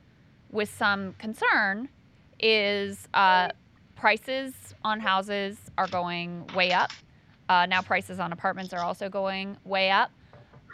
with 0.51 0.69
some 0.69 1.15
concern 1.15 1.89
is 2.39 3.09
uh, 3.15 3.49
prices 3.95 4.53
on 4.85 5.01
houses 5.01 5.59
are 5.79 5.89
going 5.89 6.47
way 6.55 6.73
up. 6.73 6.91
Uh, 7.49 7.67
now, 7.67 7.81
prices 7.81 8.19
on 8.19 8.33
apartments 8.33 8.73
are 8.73 8.81
also 8.81 9.09
going 9.09 9.57
way 9.65 9.91
up 9.91 10.11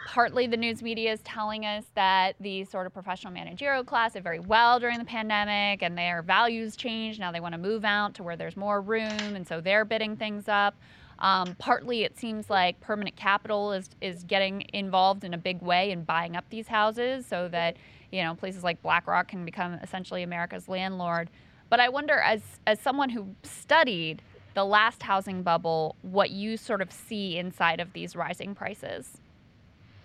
partly 0.05 0.47
the 0.47 0.57
news 0.57 0.81
media 0.81 1.11
is 1.11 1.21
telling 1.21 1.65
us 1.65 1.85
that 1.95 2.35
the 2.39 2.65
sort 2.65 2.85
of 2.85 2.93
professional 2.93 3.33
managerial 3.33 3.83
class 3.83 4.13
did 4.13 4.23
very 4.23 4.39
well 4.39 4.79
during 4.79 4.99
the 4.99 5.05
pandemic 5.05 5.81
and 5.81 5.97
their 5.97 6.21
values 6.21 6.75
changed. 6.75 7.19
Now 7.19 7.31
they 7.31 7.39
want 7.39 7.53
to 7.53 7.59
move 7.59 7.85
out 7.85 8.13
to 8.15 8.23
where 8.23 8.35
there's 8.35 8.57
more 8.57 8.81
room, 8.81 9.35
and 9.35 9.47
so 9.47 9.61
they're 9.61 9.85
bidding 9.85 10.15
things 10.15 10.47
up. 10.47 10.75
Um, 11.19 11.55
partly, 11.57 12.03
it 12.03 12.17
seems 12.17 12.49
like 12.49 12.79
permanent 12.81 13.15
capital 13.15 13.71
is 13.71 13.89
is 14.01 14.23
getting 14.23 14.65
involved 14.73 15.23
in 15.23 15.33
a 15.33 15.37
big 15.37 15.61
way 15.61 15.91
in 15.91 16.03
buying 16.03 16.35
up 16.35 16.45
these 16.49 16.67
houses, 16.67 17.25
so 17.25 17.47
that 17.49 17.77
you 18.11 18.23
know 18.23 18.35
places 18.35 18.63
like 18.63 18.81
BlackRock 18.81 19.27
can 19.27 19.45
become 19.45 19.73
essentially 19.75 20.23
America's 20.23 20.67
landlord. 20.67 21.29
But 21.69 21.79
I 21.79 21.89
wonder, 21.89 22.19
as 22.19 22.41
as 22.67 22.79
someone 22.79 23.09
who 23.09 23.35
studied 23.43 24.21
the 24.53 24.65
last 24.65 25.01
housing 25.01 25.43
bubble, 25.43 25.95
what 26.01 26.29
you 26.29 26.57
sort 26.57 26.81
of 26.81 26.91
see 26.91 27.37
inside 27.37 27.79
of 27.79 27.93
these 27.93 28.15
rising 28.15 28.53
prices 28.53 29.22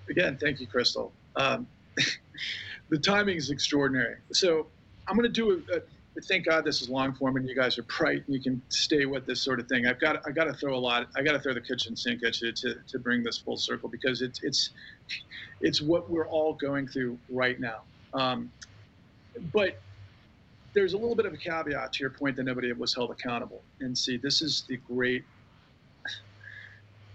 again, 0.08 0.38
thank 0.40 0.60
you, 0.60 0.66
Krystal. 0.66 1.10
Um, 1.36 1.66
the 2.88 2.98
timing 2.98 3.36
is 3.36 3.50
extraordinary. 3.50 4.16
So 4.32 4.66
I'm 5.06 5.16
going 5.16 5.32
to 5.32 5.32
do 5.32 5.62
a, 5.72 5.76
a, 5.76 5.80
Thank 6.26 6.46
God 6.46 6.64
this 6.64 6.82
is 6.82 6.88
long 6.88 7.14
form 7.14 7.36
and 7.36 7.48
you 7.48 7.54
guys 7.54 7.78
are 7.78 7.84
bright 7.84 8.24
and 8.26 8.34
you 8.34 8.40
can 8.40 8.60
stay 8.70 9.06
with 9.06 9.24
this 9.24 9.40
sort 9.40 9.60
of 9.60 9.68
thing. 9.68 9.86
I've 9.86 10.00
got 10.00 10.26
I 10.26 10.32
got 10.32 10.44
to 10.44 10.52
throw 10.52 10.74
a 10.74 10.78
lot. 10.78 11.06
I 11.16 11.22
got 11.22 11.32
to 11.32 11.38
throw 11.38 11.54
the 11.54 11.60
kitchen 11.60 11.94
sink 11.94 12.24
at 12.24 12.40
you 12.40 12.50
to, 12.50 12.74
to 12.88 12.98
bring 12.98 13.22
this 13.22 13.38
full 13.38 13.56
circle 13.56 13.88
because 13.88 14.20
it's 14.20 14.42
it's 14.42 14.70
it's 15.60 15.80
what 15.80 16.10
we're 16.10 16.26
all 16.26 16.54
going 16.54 16.88
through 16.88 17.18
right 17.30 17.60
now. 17.60 17.82
Um, 18.14 18.50
but 19.52 19.80
there's 20.74 20.92
a 20.94 20.96
little 20.96 21.14
bit 21.14 21.26
of 21.26 21.32
a 21.32 21.36
caveat 21.36 21.92
to 21.94 22.00
your 22.00 22.10
point 22.10 22.36
that 22.36 22.44
nobody 22.44 22.72
was 22.72 22.94
held 22.94 23.10
accountable. 23.10 23.62
And 23.80 23.96
see, 23.96 24.16
this 24.16 24.42
is 24.42 24.64
the 24.68 24.76
great, 24.76 25.24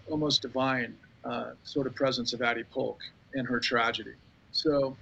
almost 0.10 0.42
divine 0.42 0.96
uh, 1.26 1.52
sort 1.64 1.88
of 1.88 1.96
presence 1.96 2.34
of 2.34 2.42
Addie 2.42 2.64
Polk 2.72 3.00
and 3.34 3.48
her 3.48 3.60
tragedy. 3.60 4.14
So 4.52 4.96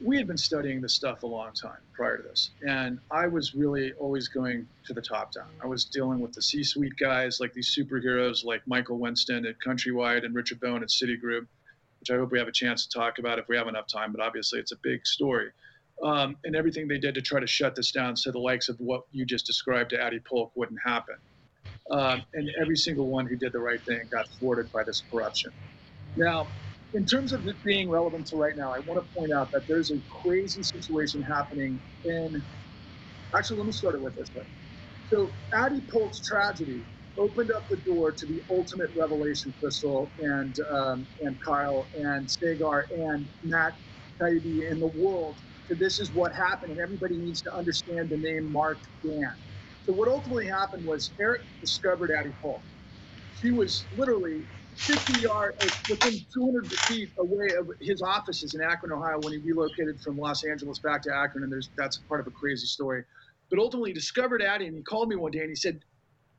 we 0.00 0.16
had 0.16 0.26
been 0.26 0.36
studying 0.36 0.80
this 0.80 0.92
stuff 0.92 1.22
a 1.22 1.26
long 1.26 1.52
time 1.52 1.78
prior 1.94 2.18
to 2.18 2.22
this. 2.22 2.50
And 2.66 2.98
I 3.10 3.26
was 3.26 3.54
really 3.54 3.92
always 3.94 4.28
going 4.28 4.66
to 4.84 4.92
the 4.92 5.00
top 5.00 5.32
down. 5.32 5.48
I 5.62 5.66
was 5.66 5.84
dealing 5.84 6.20
with 6.20 6.32
the 6.32 6.42
C 6.42 6.62
suite 6.62 6.96
guys, 6.98 7.40
like 7.40 7.54
these 7.54 7.74
superheroes 7.74 8.44
like 8.44 8.62
Michael 8.66 8.98
Winston 8.98 9.46
at 9.46 9.56
Countrywide 9.58 10.24
and 10.24 10.34
Richard 10.34 10.60
Bowen 10.60 10.82
at 10.82 10.88
Citigroup, 10.88 11.46
which 12.00 12.10
I 12.10 12.16
hope 12.16 12.30
we 12.30 12.38
have 12.38 12.48
a 12.48 12.52
chance 12.52 12.86
to 12.86 12.98
talk 12.98 13.18
about 13.18 13.38
if 13.38 13.48
we 13.48 13.56
have 13.56 13.68
enough 13.68 13.86
time, 13.86 14.12
but 14.12 14.20
obviously 14.20 14.60
it's 14.60 14.72
a 14.72 14.78
big 14.82 15.06
story. 15.06 15.50
Um, 16.02 16.36
and 16.44 16.54
everything 16.54 16.88
they 16.88 16.98
did 16.98 17.14
to 17.14 17.22
try 17.22 17.40
to 17.40 17.46
shut 17.46 17.74
this 17.74 17.90
down 17.90 18.16
so 18.16 18.30
the 18.30 18.38
likes 18.38 18.68
of 18.68 18.78
what 18.80 19.04
you 19.12 19.24
just 19.24 19.46
described 19.46 19.90
to 19.90 20.02
Addie 20.02 20.20
Polk 20.20 20.52
wouldn't 20.54 20.80
happen. 20.84 21.16
Um, 21.90 22.22
and 22.34 22.48
every 22.62 22.76
single 22.76 23.10
one 23.10 23.26
who 23.26 23.36
did 23.36 23.52
the 23.52 23.60
right 23.60 23.80
thing 23.88 24.00
got 24.12 24.26
thwarted 24.38 24.72
by 24.72 24.82
this 24.86 25.04
corruption. 25.12 25.52
Now, 26.16 26.52
in 26.94 27.06
terms 27.06 27.32
of 27.32 27.42
it 27.46 27.56
being 27.64 27.90
relevant 27.90 28.26
to 28.28 28.36
right 28.36 28.54
now, 28.56 28.70
I 28.72 28.80
want 28.80 29.00
to 29.04 29.08
point 29.16 29.32
out 29.38 29.48
that 29.52 29.62
there's 29.68 29.90
a 29.92 30.00
crazy 30.24 30.62
situation 30.62 31.22
happening 31.22 31.80
in. 32.04 32.32
Actually, 33.36 33.58
let 33.58 33.66
me 33.66 33.72
start 33.72 33.96
it 33.96 34.02
with 34.02 34.14
this 34.16 34.30
way. 34.34 34.44
So, 35.12 35.36
Addie 35.54 35.82
Polk's 35.92 36.20
tragedy 36.22 36.86
opened 37.18 37.50
up 37.56 37.66
the 37.70 37.78
door 37.86 38.12
to 38.12 38.26
the 38.26 38.40
ultimate 38.50 38.90
revelation, 38.96 39.54
Krystal 39.62 40.12
and 40.18 40.54
um, 40.76 41.08
and 41.22 41.38
Kyle 41.46 41.90
and 41.94 42.28
Saagar 42.28 42.82
and 42.90 43.28
Matt 43.44 43.74
Taibbi 44.22 44.70
in 44.72 44.80
the 44.80 44.88
world. 44.94 45.38
So 45.70 45.76
this 45.78 45.98
is 46.00 46.12
what 46.14 46.32
happened, 46.34 46.72
and 46.72 46.80
everybody 46.82 47.18
needs 47.18 47.42
to 47.42 47.50
understand 47.56 48.10
the 48.10 48.18
name 48.18 48.52
Marc 48.52 48.80
Dann. 49.04 49.45
So 49.88 49.94
what 49.94 50.08
ultimately 50.08 50.46
happened 50.46 50.84
was 50.86 51.14
Eric 51.20 51.42
discovered 51.60 52.10
Addie 52.12 52.34
Polk. 52.42 52.64
She 53.30 53.52
was 53.52 53.88
literally 53.92 54.48
50 54.86 55.14
yards, 55.14 55.56
uh, 55.62 55.70
within 55.88 56.26
200 56.34 56.72
feet 56.88 57.10
away 57.18 57.54
of 57.58 57.68
his 57.80 58.02
offices 58.02 58.54
in 58.54 58.62
Akron, 58.62 58.92
Ohio, 58.92 59.20
when 59.20 59.32
he 59.34 59.40
relocated 59.40 60.00
from 60.02 60.18
Los 60.18 60.44
Angeles 60.44 60.80
back 60.80 61.02
to 61.02 61.14
Akron. 61.14 61.44
And 61.44 61.52
there's 61.52 61.70
that's 61.76 61.98
part 62.08 62.20
of 62.20 62.26
a 62.28 62.32
crazy 62.32 62.66
story. 62.66 63.04
But 63.50 63.60
ultimately, 63.60 63.90
he 63.90 63.94
discovered 63.94 64.42
Addie, 64.42 64.66
and 64.66 64.76
he 64.76 64.82
called 64.84 65.08
me 65.08 65.16
one 65.16 65.32
day 65.32 65.40
and 65.40 65.50
he 65.50 65.56
said, 65.56 65.80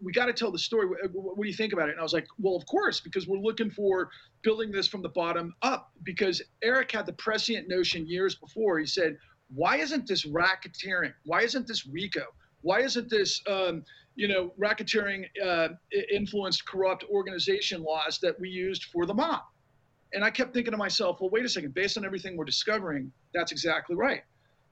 "We 0.01 0.13
got 0.13 0.27
to 0.27 0.33
tell 0.33 0.51
the 0.51 0.59
story. 0.59 0.87
What 0.87 1.43
do 1.43 1.49
you 1.49 1.55
think 1.55 1.73
about 1.73 1.89
it?" 1.89 1.93
And 1.93 2.01
I 2.01 2.03
was 2.03 2.13
like, 2.13 2.27
"Well, 2.39 2.55
of 2.55 2.65
course, 2.67 3.01
because 3.01 3.27
we're 3.27 3.39
looking 3.39 3.71
for 3.71 4.11
building 4.43 4.71
this 4.71 4.87
from 4.87 5.03
the 5.03 5.09
bottom 5.09 5.53
up." 5.63 5.89
Because 6.03 6.41
Eric 6.63 6.91
had 6.93 7.07
the 7.07 7.13
prescient 7.13 7.69
notion 7.69 8.07
years 8.07 8.35
before. 8.35 8.79
He 8.79 8.87
said, 8.87 9.17
"Why 9.49 9.77
isn't 9.77 10.07
this 10.07 10.25
racketeering? 10.27 11.13
Why 11.25 11.43
isn't 11.43 11.67
this 11.67 11.87
RICO?" 11.87 12.25
Why 12.67 12.81
isn't 12.81 13.09
this, 13.09 13.41
um, 13.47 13.85
you 14.15 14.27
know, 14.27 14.51
racketeering 14.59 15.23
uh, 15.41 15.69
influenced 16.11 16.67
corrupt 16.67 17.05
organization 17.09 17.81
laws 17.81 18.19
that 18.21 18.37
we 18.41 18.49
used 18.49 18.85
for 18.91 19.05
the 19.05 19.13
mob? 19.13 19.43
And 20.11 20.21
I 20.21 20.29
kept 20.29 20.53
thinking 20.53 20.71
to 20.71 20.77
myself, 20.77 21.21
well, 21.21 21.29
wait 21.29 21.45
a 21.45 21.49
second, 21.49 21.73
based 21.73 21.97
on 21.97 22.03
everything 22.03 22.35
we're 22.35 22.43
discovering, 22.43 23.09
that's 23.33 23.53
exactly 23.53 23.95
right. 23.95 24.21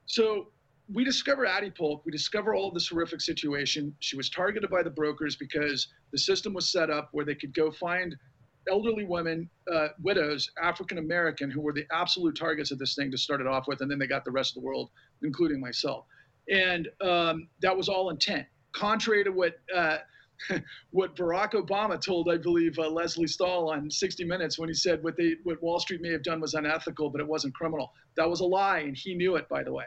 So 0.07 0.49
we 0.93 1.05
discover 1.05 1.45
Addie 1.45 1.71
Polk. 1.71 2.05
We 2.05 2.11
discover 2.11 2.53
all 2.53 2.67
of 2.67 2.73
this 2.73 2.89
horrific 2.89 3.21
situation. 3.21 3.95
She 4.01 4.17
was 4.17 4.29
targeted 4.29 4.69
by 4.69 4.83
the 4.83 4.89
brokers 4.89 5.37
because 5.37 5.87
the 6.11 6.17
system 6.17 6.53
was 6.53 6.69
set 6.69 6.89
up 6.89 7.07
where 7.13 7.23
they 7.23 7.35
could 7.35 7.53
go 7.53 7.71
find 7.71 8.13
elderly 8.69 9.05
women, 9.05 9.49
uh, 9.73 9.89
widows, 10.03 10.51
African 10.61 10.97
American, 10.97 11.49
who 11.49 11.61
were 11.61 11.71
the 11.71 11.85
absolute 11.93 12.35
targets 12.35 12.71
of 12.71 12.77
this 12.77 12.93
thing 12.93 13.09
to 13.11 13.17
start 13.17 13.39
it 13.39 13.47
off 13.47 13.69
with, 13.69 13.79
and 13.79 13.89
then 13.89 13.99
they 13.99 14.07
got 14.07 14.25
the 14.25 14.31
rest 14.31 14.57
of 14.57 14.61
the 14.61 14.67
world, 14.67 14.89
including 15.21 15.61
myself 15.61 16.05
and 16.49 16.87
um, 17.01 17.47
that 17.61 17.75
was 17.75 17.89
all 17.89 18.09
intent. 18.09 18.45
Contrary 18.73 19.23
to 19.23 19.31
what 19.31 19.55
uh, 19.73 19.97
what 20.91 21.15
Barack 21.15 21.53
Obama 21.53 21.99
told, 21.99 22.29
I 22.29 22.37
believe, 22.37 22.77
uh, 22.77 22.89
Lesley 22.89 23.27
Stahl 23.27 23.69
on 23.69 23.89
60 23.89 24.25
Minutes 24.25 24.59
when 24.59 24.69
he 24.69 24.75
said 24.75 25.03
what 25.03 25.17
they 25.17 25.35
what 25.43 25.61
Wall 25.61 25.79
Street 25.79 26.01
may 26.01 26.11
have 26.11 26.23
done 26.23 26.41
was 26.41 26.53
unethical, 26.53 27.09
but 27.09 27.21
it 27.21 27.27
wasn't 27.27 27.53
criminal. 27.55 27.91
That 28.17 28.29
was 28.29 28.41
a 28.41 28.45
lie, 28.45 28.79
and 28.79 28.95
he 28.95 29.15
knew 29.15 29.35
it, 29.35 29.47
by 29.49 29.63
the 29.63 29.73
way. 29.73 29.85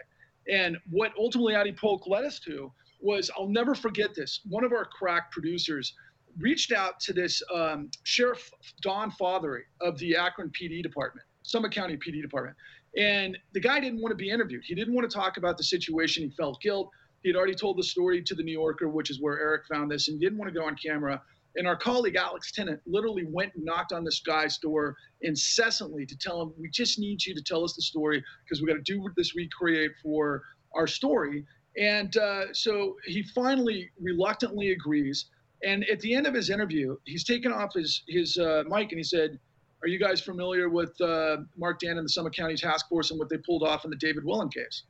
And 0.50 0.78
what 0.90 1.12
ultimately 1.18 1.54
Addie 1.54 1.72
Polk 1.72 2.06
led 2.06 2.24
us 2.24 2.38
to 2.40 2.72
was 3.00 3.30
I'll 3.36 3.48
never 3.48 3.74
forget 3.74 4.14
this. 4.14 4.40
One 4.48 4.64
of 4.64 4.72
our 4.72 4.84
crack 4.84 5.30
producers 5.30 5.94
reached 6.38 6.72
out 6.72 7.00
to 7.00 7.12
this 7.12 7.42
um, 7.54 7.90
Sheriff 8.04 8.50
Don 8.82 9.10
Fothery 9.10 9.62
of 9.80 9.98
the 9.98 10.16
Akron 10.16 10.50
PD 10.50 10.82
department, 10.82 11.26
Summit 11.42 11.72
County 11.72 11.96
PD 11.96 12.22
department. 12.22 12.56
And 12.96 13.36
the 13.52 13.60
guy 13.60 13.80
didn't 13.80 14.00
want 14.00 14.12
to 14.12 14.16
be 14.16 14.30
interviewed. 14.30 14.62
He 14.64 14.74
didn't 14.74 14.94
want 14.94 15.08
to 15.08 15.14
talk 15.14 15.36
about 15.36 15.58
the 15.58 15.64
situation. 15.64 16.24
He 16.24 16.30
felt 16.30 16.60
guilt. 16.60 16.90
He 17.22 17.28
had 17.28 17.36
already 17.36 17.54
told 17.54 17.78
the 17.78 17.82
story 17.82 18.22
to 18.22 18.34
the 18.34 18.42
New 18.42 18.52
Yorker, 18.52 18.88
which 18.88 19.10
is 19.10 19.20
where 19.20 19.38
Eric 19.38 19.66
found 19.66 19.90
this, 19.90 20.08
and 20.08 20.18
he 20.18 20.24
didn't 20.24 20.38
want 20.38 20.52
to 20.52 20.58
go 20.58 20.66
on 20.66 20.76
camera. 20.76 21.20
And 21.56 21.66
our 21.66 21.76
colleague 21.76 22.16
Alex 22.16 22.52
Tennant 22.52 22.80
literally 22.86 23.24
went 23.28 23.54
and 23.54 23.64
knocked 23.64 23.92
on 23.92 24.04
this 24.04 24.20
guy's 24.20 24.58
door 24.58 24.96
incessantly 25.22 26.06
to 26.06 26.16
tell 26.16 26.40
him, 26.40 26.52
"We 26.58 26.70
just 26.70 26.98
need 26.98 27.24
you 27.24 27.34
to 27.34 27.42
tell 27.42 27.64
us 27.64 27.74
the 27.74 27.82
story 27.82 28.22
because 28.44 28.62
we 28.62 28.68
got 28.68 28.74
to 28.74 28.82
do 28.82 29.08
this 29.16 29.34
recreate 29.34 29.92
for 30.02 30.44
our 30.74 30.86
story." 30.86 31.44
And 31.76 32.16
uh, 32.16 32.52
so 32.52 32.96
he 33.04 33.22
finally 33.22 33.90
reluctantly 34.00 34.70
agrees. 34.70 35.26
And 35.64 35.84
at 35.88 36.00
the 36.00 36.14
end 36.14 36.26
of 36.26 36.34
his 36.34 36.50
interview, 36.50 36.96
he's 37.04 37.24
taken 37.24 37.52
off 37.52 37.74
his 37.74 38.04
his 38.06 38.38
uh, 38.38 38.62
mic 38.68 38.92
and 38.92 38.98
he 38.98 39.04
said, 39.04 39.38
are 39.82 39.88
you 39.88 39.98
guys 39.98 40.20
familiar 40.20 40.68
with 40.68 40.98
uh, 41.00 41.38
Marc 41.56 41.80
Dann 41.80 41.98
and 41.98 42.04
the 42.04 42.08
Summit 42.08 42.34
County 42.34 42.56
Task 42.56 42.88
Force 42.88 43.10
and 43.10 43.18
what 43.18 43.28
they 43.28 43.38
pulled 43.38 43.62
off 43.62 43.84
in 43.84 43.90
the 43.90 43.96
David 43.96 44.24
Willen 44.24 44.48
case? 44.48 44.84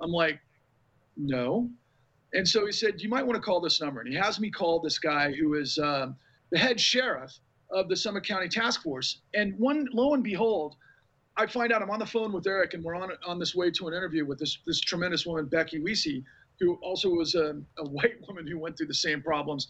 I'm 0.00 0.10
like, 0.10 0.38
no. 1.16 1.68
And 2.32 2.46
so 2.46 2.64
he 2.64 2.72
said, 2.72 3.00
you 3.00 3.08
might 3.08 3.26
want 3.26 3.36
to 3.36 3.42
call 3.42 3.60
this 3.60 3.80
number. 3.80 4.00
And 4.00 4.08
he 4.08 4.16
has 4.18 4.40
me 4.40 4.50
call 4.50 4.80
this 4.80 4.98
guy 4.98 5.32
who 5.32 5.54
is 5.54 5.78
uh, 5.78 6.08
the 6.50 6.58
head 6.58 6.80
sheriff 6.80 7.32
of 7.70 7.88
the 7.88 7.96
Summit 7.96 8.24
County 8.26 8.48
Task 8.48 8.82
Force. 8.82 9.22
And 9.34 9.58
one, 9.58 9.88
lo 9.92 10.14
and 10.14 10.22
behold, 10.22 10.76
I 11.36 11.46
find 11.46 11.72
out 11.72 11.82
I'm 11.82 11.90
on 11.90 11.98
the 11.98 12.06
phone 12.06 12.32
with 12.32 12.46
Eric, 12.46 12.74
and 12.74 12.84
we're 12.84 12.94
on 12.94 13.10
on 13.26 13.38
this 13.38 13.54
way 13.54 13.70
to 13.70 13.88
an 13.88 13.94
interview 13.94 14.26
with 14.26 14.38
this 14.38 14.58
this 14.66 14.80
tremendous 14.80 15.24
woman, 15.24 15.46
Becky 15.46 15.80
Wiese, 15.80 16.22
who 16.60 16.74
also 16.82 17.08
was 17.08 17.34
a, 17.34 17.56
a 17.78 17.88
white 17.88 18.20
woman 18.28 18.46
who 18.46 18.58
went 18.58 18.76
through 18.76 18.88
the 18.88 18.94
same 18.94 19.22
problems. 19.22 19.68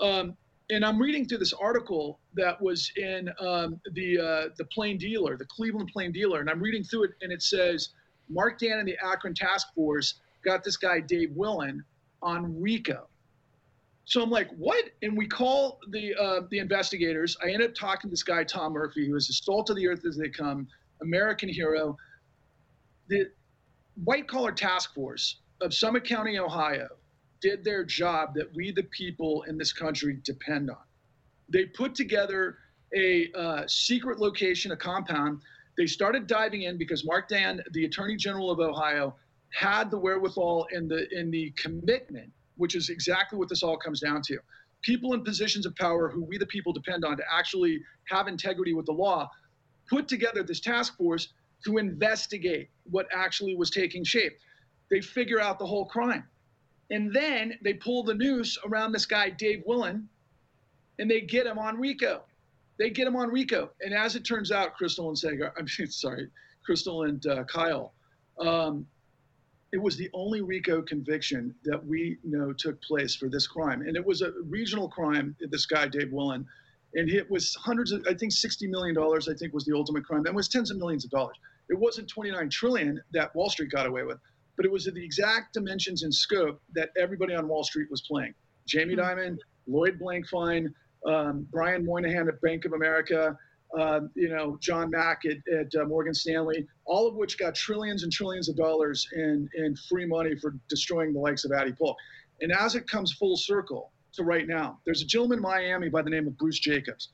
Um, 0.00 0.36
and 0.70 0.84
I'm 0.84 0.98
reading 1.00 1.26
through 1.26 1.38
this 1.38 1.52
article 1.52 2.20
that 2.34 2.60
was 2.60 2.90
in 2.96 3.28
um, 3.40 3.80
the 3.92 4.18
uh, 4.18 4.48
the 4.56 4.64
Plain 4.66 4.98
Dealer, 4.98 5.36
the 5.36 5.44
Cleveland 5.44 5.90
Plain 5.92 6.12
Dealer, 6.12 6.40
and 6.40 6.48
I'm 6.48 6.60
reading 6.60 6.82
through 6.82 7.04
it, 7.04 7.10
and 7.20 7.32
it 7.32 7.42
says 7.42 7.90
Marc 8.28 8.58
Dann 8.58 8.78
and 8.78 8.88
the 8.88 8.96
Akron 9.04 9.34
Task 9.34 9.68
Force 9.74 10.14
got 10.44 10.64
this 10.64 10.76
guy 10.76 11.00
Dave 11.00 11.32
Willen 11.32 11.84
on 12.22 12.60
RICO. 12.60 13.06
So 14.06 14.22
I'm 14.22 14.30
like, 14.30 14.50
what? 14.56 14.84
And 15.02 15.16
we 15.16 15.26
call 15.26 15.80
the 15.90 16.14
uh, 16.14 16.40
the 16.50 16.58
investigators. 16.58 17.36
I 17.42 17.50
end 17.50 17.62
up 17.62 17.74
talking 17.74 18.08
to 18.08 18.12
this 18.12 18.22
guy 18.22 18.44
Tom 18.44 18.72
Murphy, 18.72 19.06
who 19.06 19.16
is 19.16 19.26
the 19.26 19.34
salt 19.34 19.70
of 19.70 19.76
the 19.76 19.86
earth 19.86 20.04
as 20.06 20.16
they 20.16 20.28
come, 20.28 20.66
American 21.02 21.48
hero. 21.48 21.96
The 23.08 23.30
white 24.02 24.26
collar 24.26 24.52
task 24.52 24.94
force 24.94 25.40
of 25.60 25.74
Summit 25.74 26.04
County, 26.04 26.38
Ohio, 26.38 26.88
did 27.44 27.62
their 27.62 27.84
job 27.84 28.32
that 28.34 28.48
we, 28.56 28.72
the 28.72 28.84
people 28.84 29.42
in 29.42 29.58
this 29.58 29.70
country, 29.70 30.16
depend 30.24 30.70
on. 30.70 30.78
They 31.50 31.66
put 31.66 31.94
together 31.94 32.56
a 32.96 33.30
uh, 33.32 33.64
secret 33.66 34.18
location, 34.18 34.72
a 34.72 34.76
compound. 34.78 35.42
They 35.76 35.84
started 35.84 36.26
diving 36.26 36.62
in 36.62 36.78
because 36.78 37.04
Marc 37.04 37.28
Dann, 37.28 37.62
the 37.72 37.84
Attorney 37.84 38.16
General 38.16 38.50
of 38.50 38.60
Ohio, 38.60 39.14
had 39.50 39.90
the 39.90 39.98
wherewithal 39.98 40.66
and 40.72 40.90
the 40.90 41.06
in 41.12 41.30
the 41.30 41.50
commitment, 41.50 42.32
which 42.56 42.74
is 42.74 42.88
exactly 42.88 43.38
what 43.38 43.50
this 43.50 43.62
all 43.62 43.76
comes 43.76 44.00
down 44.00 44.22
to. 44.22 44.38
People 44.80 45.12
in 45.12 45.22
positions 45.22 45.66
of 45.66 45.76
power 45.76 46.08
who 46.08 46.24
we 46.24 46.38
the 46.38 46.46
people 46.46 46.72
depend 46.72 47.04
on 47.04 47.18
to 47.18 47.24
actually 47.30 47.78
have 48.08 48.26
integrity 48.26 48.72
with 48.72 48.86
the 48.86 48.92
law 48.92 49.28
put 49.90 50.08
together 50.08 50.42
this 50.42 50.60
task 50.60 50.96
force 50.96 51.34
to 51.66 51.76
investigate 51.76 52.70
what 52.84 53.06
actually 53.14 53.54
was 53.54 53.68
taking 53.68 54.02
shape. 54.02 54.32
They 54.90 55.02
figure 55.02 55.40
out 55.40 55.58
the 55.58 55.66
whole 55.66 55.84
crime. 55.84 56.24
And 56.90 57.12
then 57.12 57.58
they 57.62 57.74
pull 57.74 58.02
the 58.02 58.14
noose 58.14 58.58
around 58.66 58.92
this 58.92 59.06
guy, 59.06 59.30
Dave 59.30 59.62
Willen, 59.66 60.08
and 60.98 61.10
they 61.10 61.20
get 61.20 61.46
him 61.46 61.58
on 61.58 61.80
RICO. 61.80 62.22
They 62.78 62.90
get 62.90 63.06
him 63.06 63.16
on 63.16 63.30
RICO. 63.30 63.70
And 63.80 63.94
as 63.94 64.16
it 64.16 64.24
turns 64.24 64.52
out, 64.52 64.76
Krystal 64.78 65.08
and 65.08 65.16
Saagar, 65.16 65.52
I'm 65.58 65.66
sorry, 65.68 66.28
Krystal 66.68 67.08
and 67.08 67.26
uh, 67.26 67.44
Kyle, 67.44 67.94
um, 68.38 68.86
it 69.72 69.82
was 69.82 69.96
the 69.96 70.08
only 70.14 70.40
RICO 70.40 70.82
conviction 70.82 71.52
that 71.64 71.84
we 71.84 72.18
know 72.22 72.52
took 72.52 72.80
place 72.82 73.16
for 73.16 73.28
this 73.28 73.46
crime. 73.46 73.82
And 73.82 73.96
it 73.96 74.04
was 74.04 74.22
a 74.22 74.32
regional 74.44 74.88
crime, 74.88 75.34
this 75.50 75.66
guy, 75.66 75.88
Dave 75.88 76.12
Willen. 76.12 76.46
And 76.94 77.10
it 77.10 77.28
was 77.28 77.56
hundreds 77.56 77.90
of, 77.90 78.06
I 78.08 78.14
think 78.14 78.32
$60 78.32 78.68
million, 78.68 78.96
I 78.96 79.34
think 79.36 79.52
was 79.52 79.64
the 79.64 79.74
ultimate 79.74 80.04
crime. 80.04 80.22
That 80.22 80.32
was 80.32 80.46
tens 80.46 80.70
of 80.70 80.76
millions 80.76 81.04
of 81.04 81.10
dollars. 81.10 81.36
It 81.68 81.78
wasn't 81.78 82.08
29 82.08 82.50
trillion 82.50 83.02
that 83.12 83.34
Wall 83.34 83.50
Street 83.50 83.70
got 83.70 83.86
away 83.86 84.04
with, 84.04 84.18
but 84.56 84.64
it 84.64 84.72
was 84.72 84.84
the 84.84 85.04
exact 85.04 85.54
dimensions 85.54 86.02
and 86.02 86.14
scope 86.14 86.60
that 86.74 86.90
everybody 87.00 87.34
on 87.34 87.48
Wall 87.48 87.64
Street 87.64 87.88
was 87.90 88.02
playing. 88.02 88.34
Jamie 88.66 88.96
Dimon, 88.96 89.36
Lloyd 89.66 89.98
Blankfein, 89.98 90.72
um, 91.06 91.46
Brian 91.50 91.84
Moynihan 91.84 92.28
at 92.28 92.40
Bank 92.40 92.64
of 92.64 92.72
America, 92.72 93.36
uh, 93.78 94.00
you 94.14 94.28
know, 94.28 94.56
John 94.60 94.90
Mack 94.90 95.22
at, 95.24 95.36
at 95.52 95.74
uh, 95.74 95.84
Morgan 95.86 96.14
Stanley, 96.14 96.66
all 96.84 97.08
of 97.08 97.14
which 97.14 97.38
got 97.38 97.54
trillions 97.54 98.04
and 98.04 98.12
trillions 98.12 98.48
of 98.48 98.56
dollars 98.56 99.06
in, 99.14 99.48
in 99.56 99.74
free 99.88 100.06
money 100.06 100.36
for 100.36 100.54
destroying 100.68 101.12
the 101.12 101.18
likes 101.18 101.44
of 101.44 101.52
Addie 101.52 101.72
Polk. 101.72 101.96
And 102.40 102.52
as 102.52 102.74
it 102.74 102.88
comes 102.88 103.12
full 103.12 103.36
circle 103.36 103.92
to 104.14 104.22
right 104.22 104.46
now, 104.46 104.78
there's 104.84 105.02
a 105.02 105.06
gentleman 105.06 105.38
in 105.38 105.42
Miami 105.42 105.88
by 105.88 106.02
the 106.02 106.10
name 106.10 106.26
of 106.26 106.38
Bruce 106.38 106.58
Jacobs, 106.58 107.10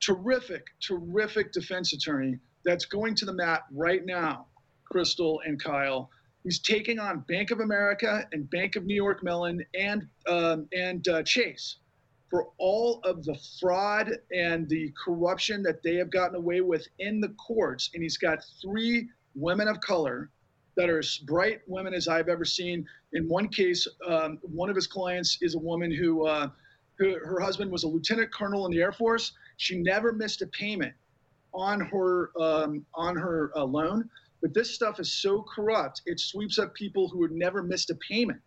terrific, 0.00 0.66
terrific 0.86 1.52
defense 1.52 1.92
attorney 1.92 2.38
that's 2.64 2.84
going 2.84 3.14
to 3.16 3.24
the 3.24 3.32
mat 3.32 3.62
right 3.72 4.04
now, 4.04 4.46
Krystal 4.92 5.38
and 5.46 5.62
Kyle. 5.62 6.10
He's 6.44 6.58
taking 6.58 6.98
on 6.98 7.20
Bank 7.20 7.50
of 7.50 7.60
America 7.60 8.26
and 8.32 8.48
Bank 8.50 8.76
of 8.76 8.84
New 8.84 8.94
York 8.94 9.22
Mellon 9.22 9.64
and 9.78 10.08
um, 10.26 10.66
and 10.72 11.06
uh, 11.08 11.22
Chase 11.22 11.76
for 12.32 12.48
all 12.56 13.00
of 13.04 13.22
the 13.24 13.38
fraud 13.60 14.10
and 14.34 14.66
the 14.68 14.90
corruption 15.04 15.62
that 15.62 15.82
they 15.82 15.96
have 15.96 16.10
gotten 16.10 16.34
away 16.34 16.62
with 16.62 16.88
in 16.98 17.20
the 17.20 17.28
courts. 17.30 17.90
And 17.92 18.02
he's 18.02 18.16
got 18.16 18.38
three 18.62 19.08
women 19.34 19.68
of 19.68 19.80
color 19.82 20.30
that 20.76 20.88
are 20.88 21.00
as 21.00 21.18
bright 21.18 21.60
women 21.66 21.92
as 21.92 22.08
I've 22.08 22.30
ever 22.30 22.46
seen. 22.46 22.86
In 23.12 23.28
one 23.28 23.48
case, 23.48 23.86
um, 24.08 24.38
one 24.40 24.70
of 24.70 24.76
his 24.76 24.86
clients 24.86 25.36
is 25.42 25.54
a 25.56 25.58
woman 25.58 25.90
who, 25.92 26.26
uh, 26.26 26.48
her 26.98 27.40
husband 27.40 27.70
was 27.70 27.82
a 27.82 27.88
lieutenant 27.88 28.32
colonel 28.32 28.64
in 28.64 28.72
the 28.72 28.80
Air 28.80 28.92
Force. 28.92 29.32
She 29.58 29.78
never 29.78 30.12
missed 30.12 30.40
a 30.40 30.46
payment 30.46 30.94
on 31.52 31.80
her 31.80 32.30
um, 32.40 32.86
on 32.94 33.16
her 33.16 33.50
uh, 33.56 33.64
loan. 33.64 34.08
But 34.42 34.52
this 34.54 34.74
stuff 34.74 34.98
is 35.00 35.14
so 35.14 35.42
corrupt; 35.54 36.02
it 36.04 36.18
sweeps 36.20 36.58
up 36.58 36.74
people 36.74 37.08
who 37.08 37.22
had 37.22 37.32
never 37.32 37.62
missed 37.62 37.90
a 37.90 37.94
payment, 38.10 38.40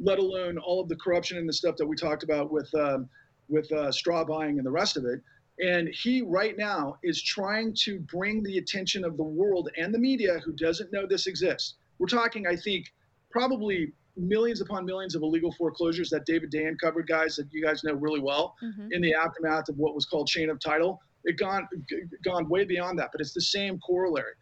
let 0.00 0.18
alone 0.18 0.58
all 0.58 0.80
of 0.80 0.88
the 0.88 0.96
corruption 0.96 1.36
and 1.38 1.48
the 1.48 1.52
stuff 1.52 1.76
that 1.76 1.86
we 1.86 1.94
talked 1.96 2.22
about 2.24 2.50
with 2.50 2.74
um, 2.74 3.08
with 3.48 3.70
uh, 3.72 3.92
straw 3.92 4.24
buying 4.24 4.56
and 4.58 4.66
the 4.66 4.70
rest 4.70 4.96
of 4.96 5.04
it. 5.04 5.20
And 5.60 5.88
he 5.92 6.22
right 6.22 6.56
now 6.56 6.96
is 7.04 7.22
trying 7.22 7.74
to 7.84 8.00
bring 8.00 8.42
the 8.42 8.58
attention 8.58 9.04
of 9.04 9.16
the 9.16 9.22
world 9.22 9.68
and 9.76 9.94
the 9.94 9.98
media 9.98 10.40
who 10.44 10.52
doesn't 10.54 10.92
know 10.92 11.06
this 11.06 11.26
exists. 11.28 11.74
We're 11.98 12.06
talking, 12.08 12.46
I 12.46 12.56
think, 12.56 12.86
probably 13.30 13.92
millions 14.16 14.60
upon 14.60 14.84
millions 14.84 15.14
of 15.14 15.22
illegal 15.22 15.52
foreclosures 15.52 16.08
that 16.10 16.24
David 16.26 16.50
Dayen 16.50 16.76
covered, 16.80 17.06
guys 17.06 17.36
that 17.36 17.46
you 17.52 17.62
guys 17.62 17.84
know 17.84 17.92
really 17.94 18.20
well 18.20 18.54
Mhm. 18.62 18.88
in 18.92 19.02
the 19.02 19.14
aftermath 19.14 19.68
of 19.68 19.76
what 19.76 19.94
was 19.94 20.06
called 20.06 20.26
chain 20.26 20.50
of 20.50 20.58
title. 20.58 21.00
It 21.24 21.36
gone 21.36 21.68
gone 22.24 22.48
way 22.48 22.64
beyond 22.64 22.98
that, 22.98 23.10
but 23.12 23.20
it's 23.20 23.32
the 23.34 23.40
same 23.40 23.78
corollary. 23.80 24.34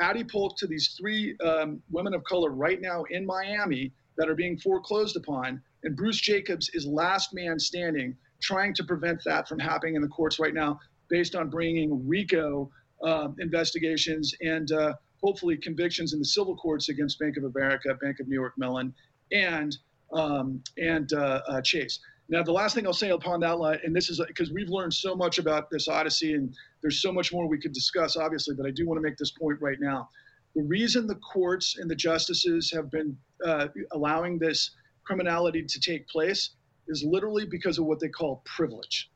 Addie 0.00 0.24
Polk 0.24 0.56
to 0.58 0.66
these 0.66 0.94
three 0.98 1.36
um, 1.38 1.82
women 1.90 2.14
of 2.14 2.24
color 2.24 2.50
right 2.50 2.80
now 2.80 3.04
in 3.10 3.26
Miami 3.26 3.92
that 4.16 4.28
are 4.28 4.34
being 4.34 4.58
foreclosed 4.58 5.16
upon, 5.16 5.62
and 5.84 5.96
Bruce 5.96 6.20
Jacobs 6.20 6.70
is 6.74 6.86
last 6.86 7.32
man 7.32 7.58
standing, 7.58 8.16
trying 8.40 8.74
to 8.74 8.84
prevent 8.84 9.22
that 9.24 9.48
from 9.48 9.58
happening 9.58 9.94
in 9.94 10.02
the 10.02 10.08
courts 10.08 10.38
right 10.38 10.54
now, 10.54 10.78
based 11.08 11.34
on 11.34 11.48
bringing 11.48 12.06
RICO 12.06 12.70
uh, 13.02 13.28
investigations 13.38 14.34
and 14.40 14.72
uh, 14.72 14.94
hopefully 15.22 15.56
convictions 15.56 16.12
in 16.12 16.18
the 16.18 16.24
civil 16.24 16.56
courts 16.56 16.88
against 16.88 17.18
Bank 17.18 17.36
of 17.36 17.44
America, 17.44 17.94
Bank 18.00 18.20
of 18.20 18.28
New 18.28 18.34
York 18.34 18.54
Mellon, 18.56 18.92
and 19.32 19.76
um, 20.12 20.62
and 20.78 21.12
uh, 21.12 21.42
uh, 21.48 21.60
Chase. 21.60 22.00
Now, 22.30 22.42
the 22.42 22.52
last 22.52 22.74
thing 22.74 22.86
I'll 22.86 22.92
say 22.92 23.10
upon 23.10 23.40
that 23.40 23.58
line, 23.58 23.78
and 23.84 23.96
this 23.96 24.10
is 24.10 24.20
because 24.26 24.52
we've 24.52 24.68
learned 24.68 24.92
so 24.92 25.14
much 25.14 25.38
about 25.38 25.70
this 25.70 25.88
Odyssey, 25.88 26.34
and 26.34 26.54
there's 26.82 27.00
so 27.00 27.10
much 27.10 27.32
more 27.32 27.48
we 27.48 27.58
could 27.58 27.72
discuss, 27.72 28.16
obviously, 28.16 28.54
but 28.54 28.66
I 28.66 28.70
do 28.70 28.86
want 28.86 28.98
to 28.98 29.02
make 29.02 29.16
this 29.16 29.30
point 29.30 29.58
right 29.62 29.78
now. 29.80 30.10
The 30.54 30.62
reason 30.62 31.06
the 31.06 31.14
courts 31.16 31.76
and 31.78 31.90
the 31.90 31.94
justices 31.94 32.70
have 32.74 32.90
been 32.90 33.16
uh, 33.44 33.68
allowing 33.92 34.38
this 34.38 34.72
criminality 35.04 35.62
to 35.64 35.80
take 35.80 36.06
place 36.08 36.50
is 36.88 37.02
literally 37.02 37.46
because 37.46 37.78
of 37.78 37.86
what 37.86 37.98
they 38.00 38.08
call 38.08 38.42
privilege. 38.44 39.10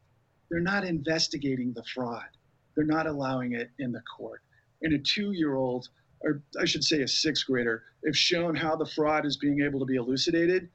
They're 0.50 0.60
not 0.60 0.84
investigating 0.84 1.72
the 1.74 1.84
fraud, 1.94 2.28
they're 2.74 2.86
not 2.86 3.06
allowing 3.06 3.52
it 3.52 3.70
in 3.78 3.92
the 3.92 4.02
court. 4.16 4.40
And 4.80 4.94
a 4.94 4.98
two 4.98 5.32
year 5.32 5.54
old, 5.54 5.88
or 6.22 6.42
I 6.58 6.64
should 6.64 6.84
say 6.84 7.02
a 7.02 7.08
sixth 7.08 7.46
grader, 7.46 7.82
if 8.02 8.16
shown 8.16 8.54
how 8.54 8.74
the 8.74 8.86
fraud 8.86 9.26
is 9.26 9.36
being 9.36 9.60
able 9.62 9.80
to 9.80 9.86
be 9.86 9.96
elucidated, 9.96 10.70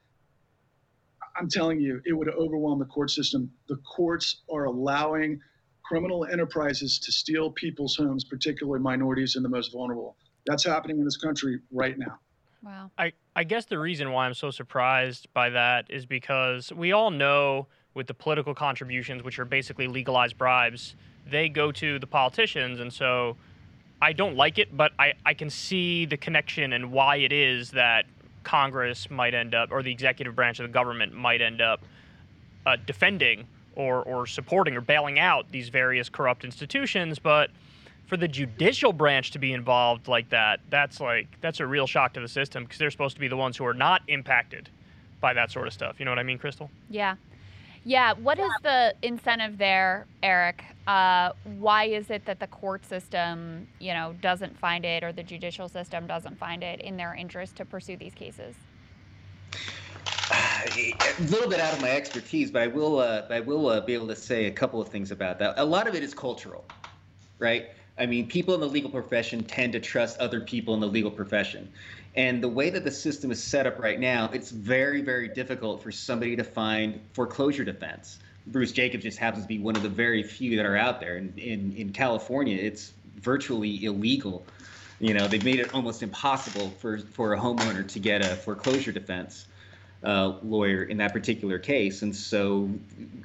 I'm 1.38 1.50
telling 1.50 1.80
you, 1.80 2.02
it 2.06 2.14
would 2.14 2.30
overwhelm 2.30 2.80
the 2.80 2.86
court 2.86 3.12
system. 3.12 3.52
The 3.68 3.78
courts 3.78 4.42
are 4.52 4.66
allowing 4.66 5.40
criminal 5.84 6.26
enterprises 6.26 7.00
to 7.00 7.12
steal 7.12 7.52
people's 7.52 7.96
homes, 7.96 8.24
particularly 8.24 8.80
minorities 8.80 9.36
and 9.36 9.46
the 9.46 9.50
most 9.50 9.72
vulnerable. 9.72 10.18
That's 10.46 10.66
happening 10.66 10.98
in 10.98 11.06
this 11.06 11.18
country 11.18 11.60
right 11.72 11.98
now. 11.98 12.20
Wow. 12.64 12.92
I, 12.98 13.14
I 13.36 13.44
guess 13.44 13.66
the 13.66 13.78
reason 13.78 14.12
why 14.12 14.26
I'm 14.26 14.34
so 14.34 14.50
surprised 14.50 15.28
by 15.34 15.50
that 15.52 15.86
is 15.90 16.06
because 16.06 16.74
we 16.74 16.92
all 16.92 17.12
know 17.12 17.68
with 17.94 18.08
the 18.08 18.14
political 18.14 18.54
contributions, 18.54 19.24
which 19.24 19.40
are 19.40 19.46
basically 19.46 19.88
legalized 19.88 20.38
bribes, 20.38 20.96
they 21.30 21.50
go 21.50 21.72
to 21.74 22.00
the 22.00 22.08
politicians. 22.08 22.80
And 22.80 22.92
so 22.92 23.38
I 24.02 24.14
don't 24.14 24.36
like 24.36 24.58
it, 24.60 24.76
but 24.76 24.92
I, 25.00 25.14
I 25.26 25.34
can 25.34 25.50
see 25.50 26.06
the 26.06 26.18
connection 26.18 26.74
and 26.74 26.92
why 26.92 27.18
it 27.18 27.32
is 27.32 27.72
that 27.72 28.06
Congress 28.48 29.11
might 29.11 29.34
end 29.34 29.53
up, 29.53 29.74
or 29.74 29.84
the 29.84 29.91
executive 29.91 30.34
branch 30.34 30.60
of 30.60 30.64
the 30.64 30.72
government 30.72 31.14
might 31.14 31.41
end 31.41 31.61
up 31.61 31.82
uh, 32.65 32.78
defending 32.86 33.45
or, 33.76 34.03
or 34.03 34.26
supporting 34.26 34.78
or 34.78 34.80
bailing 34.80 35.19
out 35.19 35.52
these 35.52 35.68
various 35.68 36.07
corrupt 36.07 36.45
institutions. 36.45 37.19
But 37.19 37.49
for 38.06 38.15
the 38.15 38.28
judicial 38.28 38.94
branch 38.94 39.32
to 39.32 39.40
be 39.40 39.52
involved 39.52 40.07
like 40.07 40.30
that, 40.30 40.61
that's 40.69 41.02
like 41.02 41.28
that's 41.41 41.60
a 41.60 41.68
real 41.68 41.86
shock 41.88 42.14
to 42.14 42.22
the 42.22 42.28
system 42.30 42.64
because 42.64 42.80
they're 42.80 42.90
supposed 42.90 43.15
to 43.15 43.19
be 43.19 43.28
the 43.28 43.36
ones 43.36 43.57
who 43.57 43.65
are 43.65 43.74
not 43.74 44.02
impacted 44.07 44.69
by 45.19 45.34
that 45.34 45.52
sort 45.52 45.68
of 45.68 45.74
stuff. 45.74 45.99
You 45.99 46.06
know 46.06 46.11
what 46.11 46.19
I 46.19 46.24
mean, 46.24 46.40
Krystal? 46.40 46.69
Yeah. 46.90 47.15
Yeah. 47.88 48.12
What 48.22 48.38
is 48.38 48.52
the 48.64 48.94
incentive 49.02 49.58
there, 49.58 50.08
Eric? 50.22 50.62
Uh, 50.88 51.32
why 51.58 51.86
is 51.86 52.10
it 52.10 52.26
that 52.26 52.38
the 52.38 52.48
court 52.48 52.86
system, 52.86 53.66
you 53.80 53.94
know, 53.94 54.14
doesn't 54.22 54.58
find 54.60 54.84
it 54.84 55.06
or 55.06 55.14
the 55.14 55.24
judicial 55.24 55.70
system 55.70 56.06
doesn't 56.06 56.38
find 56.38 56.64
it 56.64 56.82
in 56.82 56.98
their 56.98 57.16
interest 57.16 57.56
to 57.56 57.66
pursue 57.66 57.96
these 57.96 58.14
cases? 58.14 58.56
a 60.30 61.22
little 61.30 61.50
bit 61.50 61.62
out 61.62 61.74
of 61.74 61.82
my 61.82 61.92
expertise, 61.92 62.52
but 62.52 62.62
I 62.62 62.68
will 62.68 63.00
uh, 63.00 63.26
I 63.30 63.40
will 63.40 63.70
uh, 63.70 63.80
be 63.80 63.94
able 63.94 64.08
to 64.08 64.18
say 64.18 64.48
a 64.48 64.52
couple 64.52 64.82
of 64.82 64.90
things 64.90 65.12
about 65.12 65.40
that. 65.40 65.54
A 65.58 65.64
lot 65.64 65.88
of 65.88 65.96
it 65.96 66.04
is 66.04 66.14
cultural, 66.14 66.66
right? 67.40 67.70
I 67.98 68.06
mean, 68.06 68.28
people 68.28 68.54
in 68.54 68.60
the 68.60 68.68
legal 68.68 68.90
profession 68.90 69.46
tend 69.46 69.72
to 69.74 69.80
trust 69.80 70.20
other 70.20 70.42
people 70.42 70.74
in 70.74 70.82
the 70.82 70.88
legal 70.88 71.10
profession. 71.10 71.72
And 72.18 72.44
the 72.44 72.49
way 72.49 72.72
that 72.72 72.84
the 72.84 72.91
system 72.91 73.30
is 73.30 73.41
set 73.41 73.68
up 73.68 73.77
right 73.77 73.99
now, 73.99 74.31
it's 74.34 74.49
very, 74.49 75.02
very 75.02 75.27
difficult 75.27 75.84
for 75.84 75.91
somebody 75.91 76.35
to 76.35 76.44
find 76.44 76.99
foreclosure 77.14 77.64
defense. 77.64 78.18
Bruce 78.48 78.72
Jacobs 78.72 79.03
just 79.03 79.19
happens 79.19 79.44
to 79.44 79.48
be 79.48 79.60
one 79.60 79.76
of 79.76 79.84
the 79.84 79.89
very 79.89 80.23
few 80.23 80.56
that 80.57 80.65
are 80.65 80.76
out 80.76 80.99
there. 80.99 81.18
And 81.18 81.38
in, 81.38 81.76
in 81.77 81.94
California, 81.94 82.57
it's 82.57 82.91
virtually 83.18 83.85
illegal. 83.85 84.44
You 84.99 85.14
know, 85.14 85.27
they've 85.27 85.45
made 85.45 85.60
it 85.60 85.76
almost 85.76 86.02
impossible 86.02 86.72
for, 86.80 86.98
for 86.98 87.34
a 87.34 87.39
homeowner 87.39 87.88
to 87.88 87.99
get 87.99 88.23
a 88.23 88.35
foreclosure 88.35 88.91
defense 88.91 89.45
uh, 90.03 90.34
lawyer 90.41 90.84
in 90.84 90.98
that 90.98 91.14
particular 91.14 91.60
case. 91.60 92.02
And 92.02 92.15
so, 92.15 92.72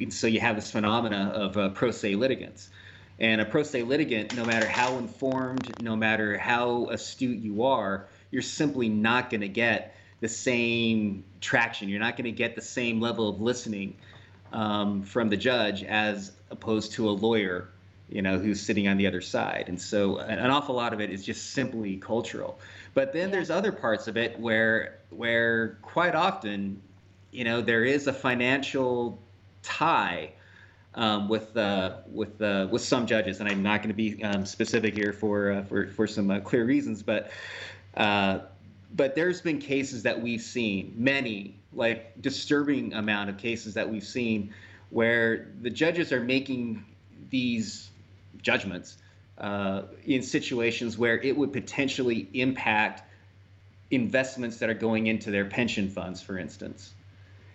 and 0.01 0.12
so 0.12 0.27
you 0.27 0.40
have 0.40 0.56
this 0.56 0.70
phenomena 0.70 1.32
of 1.35 1.56
uh, 1.56 1.70
pro 1.70 1.93
se 1.93 2.14
litigants. 2.14 2.69
And 3.19 3.40
a 3.40 3.47
pro 3.47 3.62
se 3.62 3.85
litigant, 3.85 4.36
no 4.36 4.44
matter 4.44 4.66
how 4.66 4.98
informed, 4.98 5.81
no 5.81 5.97
matter 5.97 6.36
how 6.36 6.89
astute 6.90 7.39
you 7.39 7.62
are, 7.62 8.06
you're 8.33 8.43
simply 8.43 8.89
not 8.89 9.31
going 9.31 9.43
to 9.43 9.49
get 9.49 9.95
the 10.21 10.29
same 10.29 11.23
traction. 11.41 11.89
You're 11.89 12.01
not 12.01 12.17
going 12.17 12.25
to 12.25 12.33
get 12.33 12.57
the 12.57 12.63
same 12.63 13.01
level 13.01 13.29
of 13.29 13.41
listening 13.41 13.95
um, 14.53 15.03
from 15.03 15.29
the 15.29 15.37
judge 15.37 15.85
as 15.85 16.33
opposed 16.51 16.93
to 16.93 17.09
a 17.09 17.13
lawyer, 17.13 17.69
you 18.09 18.23
know, 18.23 18.39
who's 18.39 18.61
sitting 18.61 18.89
on 18.89 18.97
the 18.97 19.07
other 19.07 19.21
side. 19.21 19.67
And 19.69 19.81
so 19.81 20.19
an, 20.19 20.51
awful 20.51 20.75
lot 20.75 20.93
of 20.93 21.01
it 21.01 21.11
is 21.11 21.25
just 21.25 21.53
simply 21.53 21.97
cultural. 21.97 22.59
But 22.95 23.13
then 23.13 23.29
yeah. 23.29 23.37
there's 23.37 23.51
other 23.51 23.73
parts 23.73 24.09
of 24.09 24.17
it 24.17 24.39
where 24.41 24.99
where 25.11 25.79
quite 25.83 26.15
often, 26.15 26.81
you 27.31 27.45
know, 27.45 27.61
there 27.61 27.85
is 27.85 28.07
a 28.07 28.13
financial 28.13 29.19
tie 29.63 30.33
um, 30.95 31.29
with 31.29 31.57
uh, 31.57 31.97
with 32.11 32.41
uh, 32.41 32.69
with 32.71 32.83
some 32.83 33.07
judges, 33.07 33.41
and 33.41 33.49
I'm 33.49 33.63
not 33.63 33.79
going 33.79 33.89
to 33.89 33.95
be 33.95 34.23
um, 34.23 34.45
specific 34.45 34.95
here 34.95 35.13
for 35.13 35.53
uh, 35.53 35.65
for 35.65 35.89
for 35.89 36.07
some 36.07 36.31
uh, 36.31 36.41
clear 36.41 36.65
reasons, 36.65 37.03
but 37.03 37.31
uh, 37.97 38.40
but 38.94 39.14
there's 39.14 39.40
been 39.40 39.59
cases 39.59 40.02
that 40.02 40.20
we've 40.20 40.43
seen, 40.43 40.94
many 40.97 41.59
like 41.73 42.20
disturbing 42.20 42.93
amount 42.93 43.31
of 43.31 43.39
cases 43.39 43.74
that 43.74 43.89
we've 43.89 44.05
seen, 44.05 44.52
where 44.90 45.48
the 45.62 45.70
judges 45.70 46.12
are 46.12 46.20
making 46.20 46.85
these 47.31 47.90
judgments 48.43 48.98
uh, 49.39 49.82
in 50.05 50.23
situations 50.23 50.98
where 50.98 51.19
it 51.20 51.36
would 51.36 51.52
potentially 51.52 52.28
impact 52.35 53.02
investments 53.90 54.59
that 54.59 54.69
are 54.69 54.74
going 54.74 55.06
into 55.06 55.31
their 55.31 55.44
pension 55.44 55.89
funds, 55.89 56.20
for 56.20 56.39
instance. 56.39 56.93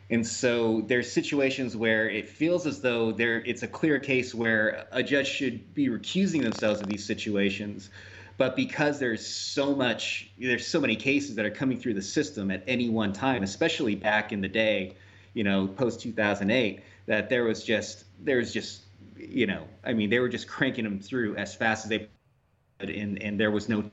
And 0.09 0.26
so 0.26 0.81
there's 0.81 1.11
situations 1.11 1.76
where 1.76 2.09
it 2.09 2.30
feels 2.30 2.65
as 2.65 2.81
though 2.81 3.11
there 3.11 3.39
it's 3.45 3.64
a 3.64 3.68
clear 3.68 3.99
case 3.99 4.34
where 4.34 4.88
a 4.91 5.03
judge 5.03 5.27
should 5.27 5.73
be 5.73 5.89
recusing 5.89 6.41
themselves 6.41 6.81
of 6.81 6.88
these 6.88 7.05
situations. 7.05 7.89
But 8.38 8.55
because 8.55 8.99
there's 8.99 9.26
so 9.26 9.76
much, 9.76 10.30
there's 10.38 10.68
so 10.68 10.80
many 10.80 10.95
cases 10.95 11.35
that 11.35 11.45
are 11.45 11.51
coming 11.51 11.77
through 11.80 11.95
the 11.95 12.01
system 12.01 12.51
at 12.51 12.64
any 12.68 12.88
one 12.89 13.11
time, 13.11 13.41
especially 13.41 13.95
back 13.95 14.31
in 14.31 14.41
the 14.41 14.47
day, 14.47 14.95
you 15.34 15.43
know, 15.43 15.68
post 15.68 16.01
2008, 16.01 16.81
that 17.07 17.30
there 17.30 17.43
was 17.45 17.64
just, 17.64 18.05
there's 18.23 18.53
just, 18.53 18.84
you 19.18 19.47
know, 19.47 19.64
I 19.84 19.93
mean, 19.93 20.09
they 20.09 20.19
were 20.19 20.30
just 20.30 20.47
cranking 20.47 20.84
them 20.84 20.99
through 20.99 21.35
as 21.35 21.55
fast 21.55 21.85
as 21.85 21.89
they 21.89 22.07
could, 22.80 22.89
and 22.89 23.22
and 23.22 23.39
there 23.39 23.49
was 23.49 23.68
no 23.68 23.89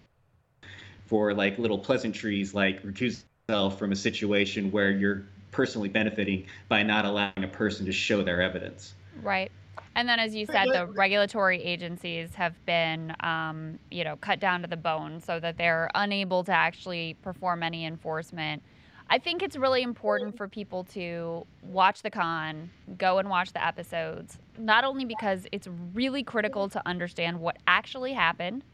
for 1.06 1.34
like 1.34 1.58
little 1.58 1.78
pleasantries 1.78 2.54
like 2.54 2.82
recuse 2.82 3.22
yourself 3.48 3.78
from 3.78 3.92
a 3.92 3.96
situation 3.96 4.70
where 4.70 4.90
you're 4.90 5.24
personally 5.50 5.88
benefiting 5.88 6.46
by 6.68 6.82
not 6.82 7.04
allowing 7.04 7.44
a 7.44 7.48
person 7.48 7.86
to 7.86 7.92
show 7.92 8.22
their 8.22 8.42
evidence. 8.42 8.94
Right. 9.22 9.50
And 9.96 10.08
then, 10.08 10.18
as 10.18 10.34
you 10.34 10.46
said, 10.46 10.66
the 10.72 10.86
regulatory 10.86 11.62
agencies 11.62 12.34
have 12.34 12.54
been, 12.66 13.14
um, 13.20 13.78
you 13.90 14.02
know, 14.04 14.16
cut 14.16 14.40
down 14.40 14.62
to 14.62 14.66
the 14.68 14.76
bone 14.76 15.20
so 15.20 15.38
that 15.38 15.56
they're 15.56 15.88
unable 15.94 16.42
to 16.44 16.52
actually 16.52 17.14
perform 17.22 17.62
any 17.62 17.86
enforcement. 17.86 18.62
I 19.08 19.18
think 19.18 19.42
it's 19.42 19.56
really 19.56 19.82
important 19.82 20.36
for 20.36 20.48
people 20.48 20.84
to 20.84 21.46
watch 21.62 22.02
the 22.02 22.10
con, 22.10 22.70
go 22.98 23.18
and 23.18 23.28
watch 23.28 23.52
the 23.52 23.64
episodes, 23.64 24.38
not 24.58 24.82
only 24.82 25.04
because 25.04 25.46
it's 25.52 25.68
really 25.92 26.22
critical 26.22 26.68
to 26.70 26.82
understand 26.86 27.38
what 27.38 27.58
actually 27.66 28.14
happened, 28.14 28.64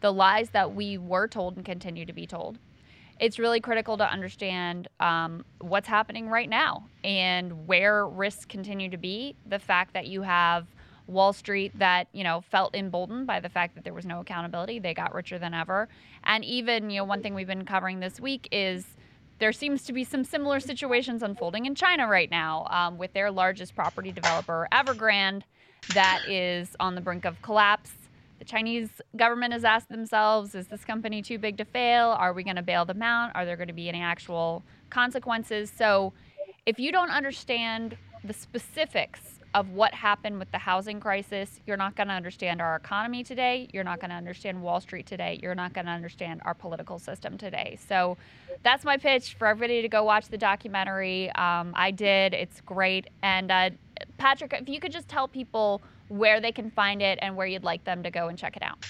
the 0.00 0.12
lies 0.12 0.50
that 0.50 0.74
we 0.74 0.96
were 0.96 1.26
told 1.26 1.56
and 1.56 1.64
continue 1.64 2.06
to 2.06 2.12
be 2.12 2.26
told, 2.26 2.58
it's 3.20 3.38
really 3.38 3.60
critical 3.60 3.96
to 3.98 4.04
understand 4.04 4.88
um, 5.00 5.44
what's 5.60 5.88
happening 5.88 6.28
right 6.28 6.48
now 6.48 6.88
and 7.02 7.66
where 7.66 8.06
risks 8.06 8.44
continue 8.44 8.90
to 8.90 8.96
be. 8.96 9.36
The 9.46 9.58
fact 9.58 9.94
that 9.94 10.06
you 10.06 10.22
have 10.22 10.66
Wall 11.06 11.32
Street 11.32 11.78
that 11.78 12.08
you 12.12 12.24
know 12.24 12.40
felt 12.40 12.74
emboldened 12.74 13.26
by 13.26 13.40
the 13.40 13.48
fact 13.48 13.74
that 13.74 13.84
there 13.84 13.92
was 13.92 14.06
no 14.06 14.20
accountability, 14.20 14.78
they 14.78 14.94
got 14.94 15.14
richer 15.14 15.38
than 15.38 15.54
ever, 15.54 15.88
and 16.24 16.44
even 16.44 16.90
you 16.90 16.98
know 16.98 17.04
one 17.04 17.22
thing 17.22 17.34
we've 17.34 17.46
been 17.46 17.64
covering 17.64 18.00
this 18.00 18.18
week 18.18 18.48
is 18.50 18.86
there 19.38 19.52
seems 19.52 19.82
to 19.84 19.92
be 19.92 20.04
some 20.04 20.24
similar 20.24 20.60
situations 20.60 21.22
unfolding 21.22 21.66
in 21.66 21.74
China 21.74 22.06
right 22.06 22.30
now 22.30 22.66
um, 22.70 22.98
with 22.98 23.12
their 23.12 23.30
largest 23.30 23.74
property 23.74 24.12
developer, 24.12 24.68
Evergrande, 24.72 25.42
that 25.92 26.22
is 26.28 26.76
on 26.78 26.94
the 26.94 27.00
brink 27.00 27.24
of 27.24 27.42
collapse 27.42 27.92
the 28.44 28.50
Chinese 28.50 28.90
government 29.16 29.52
has 29.52 29.64
asked 29.64 29.88
themselves 29.88 30.54
is 30.54 30.66
this 30.66 30.84
company 30.84 31.22
too 31.22 31.38
big 31.38 31.56
to 31.56 31.64
fail? 31.64 32.08
Are 32.08 32.32
we 32.32 32.44
going 32.44 32.56
to 32.56 32.62
bail 32.62 32.84
them 32.84 33.02
out? 33.02 33.32
Are 33.34 33.44
there 33.44 33.56
going 33.56 33.68
to 33.68 33.74
be 33.74 33.88
any 33.88 34.02
actual 34.02 34.62
consequences? 34.90 35.72
So, 35.74 36.12
if 36.66 36.78
you 36.78 36.92
don't 36.92 37.10
understand 37.10 37.96
the 38.22 38.32
specifics 38.32 39.38
of 39.54 39.70
what 39.70 39.94
happened 39.94 40.38
with 40.38 40.50
the 40.50 40.58
housing 40.58 40.98
crisis, 40.98 41.60
you're 41.66 41.76
not 41.76 41.94
going 41.94 42.08
to 42.08 42.14
understand 42.14 42.60
our 42.60 42.76
economy 42.76 43.22
today. 43.22 43.68
You're 43.72 43.84
not 43.84 44.00
going 44.00 44.10
to 44.10 44.16
understand 44.16 44.60
Wall 44.60 44.80
Street 44.80 45.06
today. 45.06 45.38
You're 45.42 45.54
not 45.54 45.74
going 45.74 45.86
to 45.86 45.92
understand 45.92 46.40
our 46.44 46.54
political 46.54 46.98
system 46.98 47.38
today. 47.38 47.78
So 47.86 48.16
that's 48.62 48.84
my 48.84 48.96
pitch 48.96 49.36
for 49.38 49.46
everybody 49.46 49.82
to 49.82 49.88
go 49.88 50.04
watch 50.04 50.28
the 50.28 50.38
documentary. 50.38 51.30
Um, 51.32 51.72
I 51.76 51.90
did. 51.90 52.34
It's 52.34 52.60
great. 52.62 53.08
And 53.22 53.50
uh, 53.50 53.70
Patrick, 54.16 54.54
if 54.54 54.68
you 54.68 54.80
could 54.80 54.92
just 54.92 55.08
tell 55.08 55.28
people 55.28 55.82
where 56.08 56.40
they 56.40 56.52
can 56.52 56.70
find 56.70 57.02
it 57.02 57.18
and 57.22 57.36
where 57.36 57.46
you'd 57.46 57.64
like 57.64 57.84
them 57.84 58.02
to 58.02 58.10
go 58.10 58.28
and 58.28 58.38
check 58.38 58.56
it 58.56 58.62
out. 58.62 58.84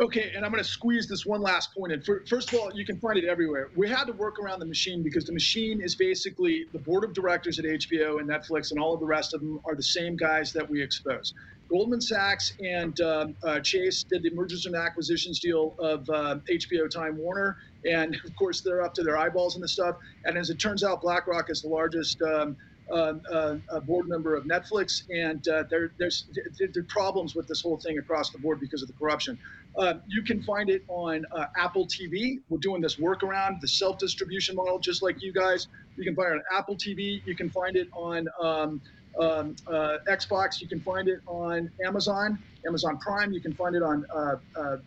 Okay, 0.00 0.30
and 0.36 0.44
I'm 0.44 0.52
going 0.52 0.62
to 0.62 0.68
squeeze 0.68 1.08
this 1.08 1.26
one 1.26 1.42
last 1.42 1.74
point 1.74 1.92
in. 1.92 2.00
First 2.00 2.52
of 2.52 2.60
all, 2.60 2.72
you 2.72 2.84
can 2.84 3.00
find 3.00 3.18
it 3.18 3.24
everywhere. 3.24 3.70
We 3.74 3.88
had 3.88 4.04
to 4.04 4.12
work 4.12 4.38
around 4.38 4.60
the 4.60 4.66
machine 4.66 5.02
because 5.02 5.24
the 5.24 5.32
machine 5.32 5.80
is 5.80 5.96
basically 5.96 6.66
the 6.72 6.78
board 6.78 7.02
of 7.02 7.12
directors 7.12 7.58
at 7.58 7.64
HBO 7.64 8.20
and 8.20 8.28
Netflix 8.28 8.70
and 8.70 8.78
all 8.78 8.94
of 8.94 9.00
the 9.00 9.06
rest 9.06 9.34
of 9.34 9.40
them 9.40 9.60
are 9.64 9.74
the 9.74 9.82
same 9.82 10.16
guys 10.16 10.52
that 10.52 10.68
we 10.68 10.80
expose. 10.80 11.34
Goldman 11.68 12.00
Sachs 12.00 12.52
and 12.60 12.98
um, 13.00 13.34
uh, 13.42 13.58
Chase 13.58 14.04
did 14.04 14.22
the 14.22 14.30
mergers 14.30 14.66
and 14.66 14.76
acquisitions 14.76 15.40
deal 15.40 15.74
of 15.80 16.08
uh, 16.08 16.36
HBO 16.48 16.88
Time 16.88 17.18
Warner, 17.18 17.56
and 17.84 18.14
of 18.24 18.36
course 18.36 18.60
they're 18.60 18.82
up 18.82 18.94
to 18.94 19.02
their 19.02 19.18
eyeballs 19.18 19.56
in 19.56 19.60
this 19.60 19.72
stuff. 19.72 19.96
And 20.24 20.38
as 20.38 20.48
it 20.48 20.60
turns 20.60 20.84
out, 20.84 21.02
BlackRock 21.02 21.50
is 21.50 21.60
the 21.60 21.68
largest 21.68 22.22
um, 22.22 22.56
uh, 22.90 23.14
uh, 23.30 23.56
a 23.70 23.80
board 23.80 24.08
member 24.08 24.34
of 24.34 24.44
Netflix, 24.44 25.02
and 25.10 25.46
uh, 25.48 25.64
there, 25.68 25.92
there's 25.98 26.26
there, 26.58 26.68
there, 26.72 26.82
problems 26.84 27.34
with 27.34 27.46
this 27.46 27.60
whole 27.60 27.76
thing 27.76 27.98
across 27.98 28.30
the 28.30 28.38
board 28.38 28.60
because 28.60 28.82
of 28.82 28.88
the 28.88 28.94
corruption. 28.94 29.38
Uh, 29.76 29.94
you 30.06 30.22
can 30.22 30.42
find 30.42 30.70
it 30.70 30.82
on 30.88 31.24
uh, 31.32 31.46
Apple 31.56 31.86
TV. 31.86 32.40
We're 32.48 32.58
doing 32.58 32.80
this 32.80 32.96
workaround, 32.96 33.60
the 33.60 33.68
self-distribution 33.68 34.56
model, 34.56 34.78
just 34.78 35.02
like 35.02 35.22
you 35.22 35.32
guys. 35.32 35.68
You 35.96 36.04
can 36.04 36.14
find 36.14 36.34
it 36.34 36.36
on 36.36 36.58
Apple 36.58 36.76
TV. 36.76 37.20
You 37.26 37.36
can 37.36 37.50
find 37.50 37.76
it 37.76 37.88
on 37.92 38.26
um, 38.40 38.80
um, 39.20 39.54
uh, 39.66 39.98
Xbox. 40.08 40.60
You 40.60 40.68
can 40.68 40.80
find 40.80 41.08
it 41.08 41.20
on 41.26 41.70
Amazon, 41.84 42.38
Amazon 42.66 42.98
Prime. 42.98 43.32
You 43.32 43.40
can 43.40 43.52
find 43.54 43.76
it 43.76 43.82
on 43.82 44.06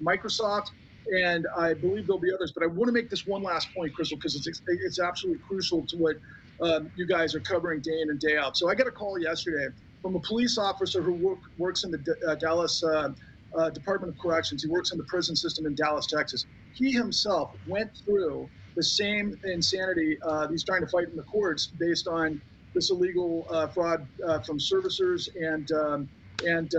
Microsoft 0.04 0.72
and 1.12 1.48
I 1.58 1.74
believe 1.74 2.08
there'll 2.08 2.20
be 2.20 2.34
others. 2.34 2.52
But 2.52 2.64
I 2.64 2.68
want 2.68 2.88
to 2.88 2.92
make 2.92 3.10
this 3.10 3.26
one 3.26 3.44
last 3.44 3.74
point, 3.74 3.94
Krystal, 3.96 4.18
because 4.18 4.36
it's 4.36 4.62
it's 4.68 5.00
absolutely 5.00 5.42
crucial 5.48 5.86
to 5.88 5.98
what 5.98 6.18
um, 6.62 6.92
you 6.96 7.06
guys 7.06 7.36
are 7.36 7.40
covering 7.40 7.82
day 7.82 8.02
in 8.02 8.10
and 8.10 8.20
day 8.20 8.38
out. 8.38 8.58
So 8.58 8.70
I 8.70 8.76
got 8.76 8.88
a 8.88 8.92
call 8.92 9.20
yesterday 9.20 9.68
from 10.02 10.16
a 10.16 10.20
police 10.20 10.58
officer 10.58 11.02
who 11.02 11.14
work, 11.14 11.40
works 11.58 11.84
in 11.84 11.92
the 11.92 12.16
uh, 12.28 12.36
Dallas 12.36 12.84
uh, 12.84 13.10
uh, 13.58 13.70
Department 13.70 14.14
of 14.14 14.20
Corrections. 14.20 14.64
He 14.64 14.70
works 14.70 14.92
in 14.92 14.98
the 14.98 15.04
prison 15.06 15.36
system 15.36 15.66
in 15.66 15.76
Dallas, 15.76 16.06
Texas. 16.06 16.46
He 16.74 16.92
himself 16.92 17.52
went 17.68 17.92
through 18.06 18.50
the 18.76 18.84
same 18.84 19.38
insanity 19.44 20.18
uh, 20.26 20.48
he's 20.48 20.64
trying 20.64 20.82
to 20.82 20.88
fight 20.88 21.10
in 21.10 21.18
the 21.18 21.24
courts 21.24 21.68
based 21.68 22.08
on 22.08 22.42
this 22.74 22.90
illegal 22.90 23.46
uh, 23.50 23.68
fraud 23.68 24.08
uh, 24.26 24.40
from 24.40 24.58
servicers 24.58 25.28
and 25.36 25.72
um, 25.74 26.10
and 26.48 26.74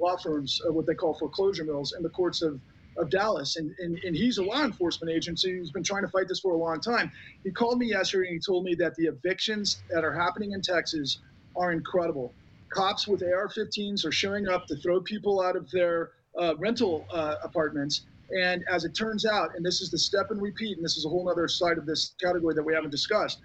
law 0.00 0.16
firms, 0.16 0.60
what 0.70 0.86
they 0.86 0.94
call 0.94 1.14
foreclosure 1.14 1.62
mills, 1.62 1.92
in 1.96 2.02
the 2.02 2.08
courts 2.08 2.42
of 2.42 2.58
of 2.98 3.10
Dallas, 3.10 3.56
and, 3.56 3.74
and, 3.78 3.98
and 4.04 4.16
he's 4.16 4.38
a 4.38 4.42
law 4.42 4.64
enforcement 4.64 5.12
agency 5.12 5.56
who's 5.56 5.70
been 5.70 5.82
trying 5.82 6.02
to 6.02 6.08
fight 6.08 6.28
this 6.28 6.40
for 6.40 6.52
a 6.54 6.56
long 6.56 6.80
time. 6.80 7.10
He 7.44 7.50
called 7.50 7.78
me 7.78 7.86
yesterday 7.86 8.28
and 8.28 8.34
he 8.36 8.40
told 8.40 8.64
me 8.64 8.74
that 8.76 8.94
the 8.96 9.04
evictions 9.04 9.82
that 9.90 10.04
are 10.04 10.12
happening 10.12 10.52
in 10.52 10.62
Texas 10.62 11.18
are 11.56 11.72
incredible. 11.72 12.32
Cops 12.68 13.06
with 13.06 13.22
AR-15s 13.22 14.04
are 14.04 14.12
showing 14.12 14.48
up 14.48 14.66
to 14.66 14.76
throw 14.76 15.00
people 15.00 15.40
out 15.40 15.56
of 15.56 15.70
their 15.70 16.10
uh, 16.38 16.54
rental 16.58 17.06
uh, 17.12 17.36
apartments. 17.42 18.06
And 18.30 18.64
as 18.70 18.84
it 18.84 18.94
turns 18.94 19.24
out, 19.24 19.50
and 19.54 19.64
this 19.64 19.80
is 19.80 19.90
the 19.90 19.98
step 19.98 20.30
and 20.30 20.42
repeat, 20.42 20.76
and 20.76 20.84
this 20.84 20.96
is 20.96 21.04
a 21.04 21.08
whole 21.08 21.28
other 21.28 21.46
side 21.48 21.78
of 21.78 21.86
this 21.86 22.14
category 22.20 22.54
that 22.54 22.62
we 22.62 22.74
haven't 22.74 22.90
discussed. 22.90 23.38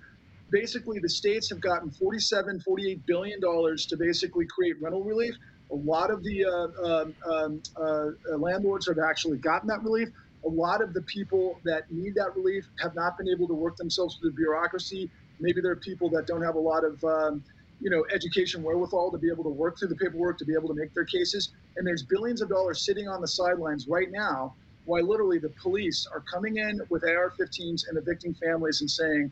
Basically, 0.49 0.99
the 0.99 1.07
states 1.07 1.49
have 1.49 1.61
gotten 1.61 1.91
47, 1.91 2.60
48 2.61 3.06
billion 3.06 3.40
dollars 3.40 3.86
to 3.86 3.95
basically 3.95 4.45
create 4.48 4.82
rental 4.82 5.03
relief 5.03 5.36
a 5.72 5.76
lot 5.76 6.11
of 6.11 6.23
the 6.23 6.45
uh, 6.45 6.88
um, 6.88 7.15
um, 7.31 7.61
uh, 7.77 8.38
landlords 8.38 8.88
have 8.88 8.98
actually 8.99 9.38
gotten 9.38 9.68
that 9.68 9.84
relief. 9.84 10.10
A 10.45 10.49
lot 10.49 10.81
of 10.81 10.93
the 10.93 11.02
people 11.03 11.61
that 11.65 11.84
need 11.89 12.15
that 12.15 12.35
relief 12.35 12.68
have 12.80 12.95
not 12.95 13.14
been 13.18 13.30
able 13.30 13.48
to 13.48 13.53
work 13.53 13.77
themselves 13.77 14.18
through 14.19 14.31
the 14.31 14.35
bureaucracy. 14.35 15.10
Maybe 15.39 15.61
there 15.61 15.72
are 15.72 15.77
people 15.77 16.10
that 16.11 16.27
don't 16.27 16.43
have 16.43 16.56
a 16.56 16.60
lot 16.60 16.84
of 16.84 17.03
um, 17.03 17.43
you 17.80 17.89
know, 17.89 18.06
education 18.14 18.64
wherewithal 18.64 19.11
to 19.11 19.18
be 19.18 19.30
able 19.31 19.43
to 19.43 19.49
work 19.49 19.77
through 19.80 19.89
the 19.89 19.95
paperwork 19.95 20.38
to 20.39 20.45
be 20.45 20.53
able 20.53 20.69
to 20.69 20.76
make 20.76 20.93
their 20.93 21.06
cases. 21.06 21.52
And 21.77 21.88
there's 21.88 22.06
billions 22.10 22.41
of 22.41 22.49
dollars 22.49 22.85
sitting 22.85 23.07
on 23.07 23.22
the 23.22 23.27
sidelines 23.27 23.88
right 23.89 24.10
now 24.11 24.56
while 24.85 25.07
literally 25.07 25.39
the 25.39 25.53
police 25.61 26.06
are 26.14 26.23
coming 26.31 26.57
in 26.57 26.80
with 26.89 27.03
AR-15s 27.03 27.84
and 27.89 27.98
evicting 27.98 28.35
families 28.35 28.81
and 28.81 28.89
saying, 28.89 29.31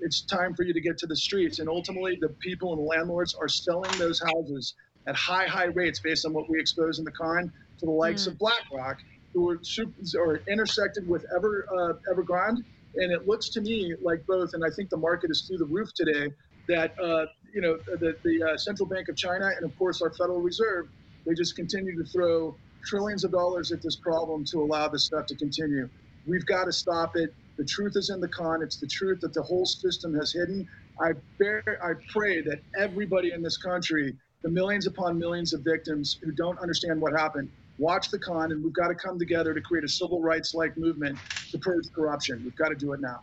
it's 0.00 0.24
time 0.26 0.54
for 0.54 0.62
you 0.62 0.74
to 0.74 0.80
get 0.80 0.98
to 0.98 1.06
the 1.06 1.16
streets. 1.16 1.58
And 1.58 1.68
ultimately, 1.68 2.18
the 2.20 2.34
people 2.42 2.72
and 2.72 2.80
the 2.80 2.84
landlords 2.86 3.34
are 3.40 3.48
selling 3.48 3.96
those 3.96 4.20
houses 4.20 4.74
at 5.06 5.14
high, 5.14 5.46
high 5.46 5.66
rates 5.66 6.00
based 6.00 6.26
on 6.26 6.32
what 6.32 6.48
we 6.48 6.58
expose 6.58 6.98
in 6.98 7.04
the 7.04 7.10
con 7.12 7.52
to 7.78 7.86
the 7.86 7.92
likes 7.92 8.24
mm. 8.24 8.28
of 8.28 8.38
BlackRock, 8.38 8.98
who 9.32 9.50
are, 9.50 9.58
super, 9.62 9.92
or 10.18 10.40
intersected 10.48 11.08
with 11.08 11.24
Ever 11.34 11.66
uh, 11.70 12.12
Evergrande 12.12 12.64
And 12.96 13.12
it 13.12 13.26
looks 13.28 13.50
to 13.50 13.60
me 13.60 13.94
like 14.02 14.26
both, 14.26 14.54
and 14.54 14.64
I 14.64 14.70
think 14.74 14.90
the 14.90 14.96
market 14.96 15.30
is 15.30 15.42
through 15.46 15.58
the 15.58 15.66
roof 15.66 15.90
today, 15.94 16.32
that, 16.68 16.98
uh, 16.98 17.26
you 17.54 17.60
know, 17.60 17.78
the, 17.86 18.16
the 18.24 18.42
uh, 18.42 18.56
Central 18.56 18.88
Bank 18.88 19.08
of 19.08 19.16
China 19.16 19.50
and, 19.54 19.64
of 19.64 19.76
course, 19.78 20.02
our 20.02 20.10
Federal 20.10 20.40
Reserve, 20.40 20.88
they 21.26 21.34
just 21.34 21.54
continue 21.54 21.96
to 22.02 22.08
throw 22.10 22.56
trillions 22.84 23.24
of 23.24 23.32
dollars 23.32 23.72
at 23.72 23.82
this 23.82 23.96
problem 23.96 24.44
to 24.46 24.62
allow 24.62 24.88
this 24.88 25.04
stuff 25.04 25.26
to 25.26 25.36
continue. 25.36 25.88
We've 26.26 26.46
got 26.46 26.64
to 26.64 26.72
stop 26.72 27.16
it. 27.16 27.34
The 27.56 27.64
truth 27.64 27.96
is 27.96 28.10
in 28.10 28.20
the 28.20 28.28
con. 28.28 28.62
It's 28.62 28.76
the 28.76 28.86
truth 28.86 29.20
that 29.20 29.32
the 29.32 29.42
whole 29.42 29.66
system 29.66 30.14
has 30.14 30.32
hidden. 30.32 30.68
I 31.00 31.12
bear, 31.38 31.62
I 31.82 31.92
pray 32.10 32.42
that 32.42 32.60
everybody 32.78 33.32
in 33.32 33.42
this 33.42 33.56
country, 33.56 34.16
the 34.42 34.48
millions 34.48 34.86
upon 34.86 35.18
millions 35.18 35.52
of 35.52 35.62
victims 35.62 36.18
who 36.22 36.30
don't 36.32 36.58
understand 36.60 37.00
what 37.00 37.12
happened, 37.12 37.50
watch 37.78 38.10
the 38.10 38.18
con, 38.18 38.52
and 38.52 38.62
we've 38.62 38.72
got 38.72 38.88
to 38.88 38.94
come 38.94 39.18
together 39.18 39.54
to 39.54 39.60
create 39.60 39.84
a 39.84 39.88
civil 39.88 40.20
rights-like 40.20 40.76
movement 40.76 41.18
to 41.50 41.58
purge 41.58 41.92
corruption. 41.92 42.42
We've 42.44 42.56
got 42.56 42.68
to 42.68 42.74
do 42.74 42.92
it 42.92 43.00
now. 43.00 43.20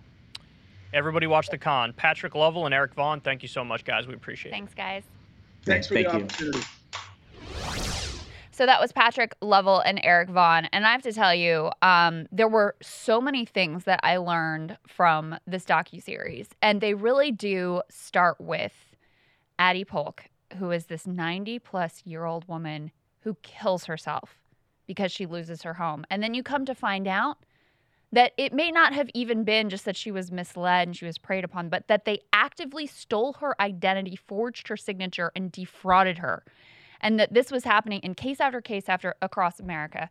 Everybody 0.94 1.26
watch 1.26 1.50
the 1.50 1.58
con. 1.58 1.94
Patrick 1.94 2.36
Lovell 2.36 2.66
and 2.66 2.74
Eric 2.74 2.94
Vaughan, 2.94 3.20
thank 3.20 3.42
you 3.42 3.48
so 3.48 3.64
much, 3.64 3.84
guys. 3.84 4.06
We 4.06 4.14
appreciate 4.14 4.52
it. 4.52 4.56
Thanks, 4.56 4.74
guys. 4.74 5.04
Thanks 5.66 5.88
for 5.88 5.96
Thank 5.96 6.12
the 6.12 6.18
you. 6.18 6.24
opportunity. 6.26 6.60
So 8.52 8.68
that 8.68 8.80
was 8.80 8.92
Patrick 8.92 9.34
Lovell 9.42 9.80
and 9.80 10.00
Eric 10.04 10.30
Vaughan. 10.30 10.66
And 10.72 10.86
I 10.86 10.92
have 10.92 11.02
to 11.04 11.14
tell 11.14 11.34
you, 11.34 11.72
um, 11.82 12.28
there 12.32 12.48
were 12.48 12.76
so 12.84 13.20
many 13.20 13.46
things 13.46 13.86
that 13.86 14.00
I 14.04 14.18
learned 14.18 14.78
from 14.88 15.40
this 15.48 15.66
docuseries. 15.66 16.50
And 16.62 16.80
they 16.80 16.94
really 16.94 17.32
do 17.32 17.82
start 17.90 18.40
with 18.40 18.74
Addie 19.58 19.86
Polk, 19.86 20.26
who 20.56 20.72
is 20.72 20.86
this 20.86 21.08
90 21.08 21.60
plus 21.60 22.02
year 22.06 22.26
old 22.26 22.48
woman 22.48 22.92
who 23.22 23.36
kills 23.42 23.86
herself 23.86 24.38
because 24.86 25.12
she 25.12 25.26
loses 25.26 25.62
her 25.64 25.76
home. 25.76 26.06
And 26.10 26.22
then 26.22 26.34
you 26.34 26.44
come 26.44 26.66
to 26.66 26.76
find 26.76 27.08
out 27.08 27.38
that 28.12 28.34
it 28.38 28.54
may 28.54 28.72
not 28.72 28.94
have 28.94 29.10
even 29.14 29.44
been 29.44 29.70
just 29.70 29.86
that 29.86 29.98
she 29.98 30.12
was 30.12 30.32
misled 30.32 30.88
and 30.88 30.96
she 30.96 31.06
was 31.06 31.18
preyed 31.18 31.44
upon, 31.44 31.70
but 31.70 31.88
that 31.88 32.06
they 32.06 32.20
actively 32.32 32.86
stole 32.86 33.34
her 33.34 33.60
identity, 33.60 34.16
forged 34.16 34.68
her 34.68 34.78
signature, 34.78 35.32
and 35.36 35.52
defrauded 35.52 36.20
her. 36.20 36.44
And 37.02 37.20
that 37.20 37.34
this 37.34 37.52
was 37.52 37.64
happening 37.64 38.02
in 38.02 38.14
case 38.14 38.40
after 38.40 38.62
case 38.62 38.88
after 38.88 39.16
across 39.22 39.60
America. 39.60 40.10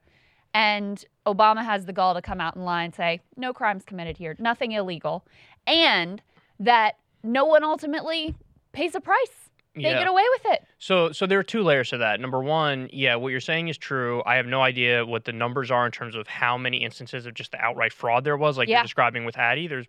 And 0.53 1.05
Obama 1.27 1.65
has 1.65 1.87
the 1.87 1.93
gall 1.93 2.15
to 2.15 2.21
come 2.21 2.41
out 2.41 2.57
and 2.57 2.65
lie 2.65 2.83
and 2.83 2.95
say, 2.95 3.21
no 3.37 3.53
crimes 3.53 3.85
committed 3.85 4.17
here, 4.17 4.35
nothing 4.39 4.73
illegal. 4.73 5.25
And 5.67 6.23
that 6.59 6.97
no 7.23 7.45
one 7.45 7.63
ultimately 7.63 8.35
pays 8.73 8.95
a 8.95 9.01
price. 9.01 9.51
They 9.75 9.83
Yeah. 9.83 9.99
get 9.99 10.09
away 10.09 10.25
with 10.35 10.53
it. 10.53 10.65
So, 10.79 11.13
so 11.13 11.27
there 11.27 11.39
are 11.39 11.43
two 11.45 11.63
layers 11.63 11.91
to 11.91 11.99
that. 11.99 12.21
Number 12.21 12.43
one, 12.43 12.91
yeah, 12.93 13.15
what 13.15 13.29
you're 13.31 13.41
saying 13.41 13.69
is 13.69 13.79
true. 13.79 14.23
I 14.27 14.37
have 14.37 14.47
no 14.47 14.61
idea 14.63 15.07
what 15.07 15.25
the 15.25 15.33
numbers 15.33 15.71
are 15.71 15.87
in 15.87 15.93
terms 15.93 16.15
of 16.15 16.27
how 16.29 16.59
many 16.59 16.79
instances 16.79 17.25
of 17.25 17.35
just 17.35 17.53
the 17.53 17.59
outright 17.61 17.93
fraud 17.93 18.25
there 18.25 18.37
was, 18.37 18.59
like 18.59 18.69
Yeah. 18.69 18.79
you're 18.79 18.83
describing 18.85 19.25
with 19.25 19.39
Addie. 19.39 19.67
There's 19.69 19.87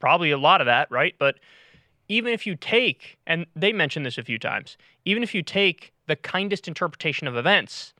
probably 0.00 0.30
a 0.32 0.38
lot 0.38 0.60
of 0.60 0.66
that, 0.66 0.90
right? 0.90 1.14
But 1.18 1.36
even 2.08 2.32
if 2.32 2.44
you 2.46 2.56
take, 2.56 3.18
and 3.26 3.46
they 3.54 3.72
mentioned 3.72 4.04
this 4.04 4.18
a 4.18 4.24
few 4.24 4.38
times, 4.38 4.76
even 5.04 5.22
if 5.22 5.32
you 5.34 5.42
take 5.42 5.92
the 6.06 6.16
kindest 6.16 6.66
interpretation 6.66 7.28
of 7.28 7.36
events, 7.36 7.94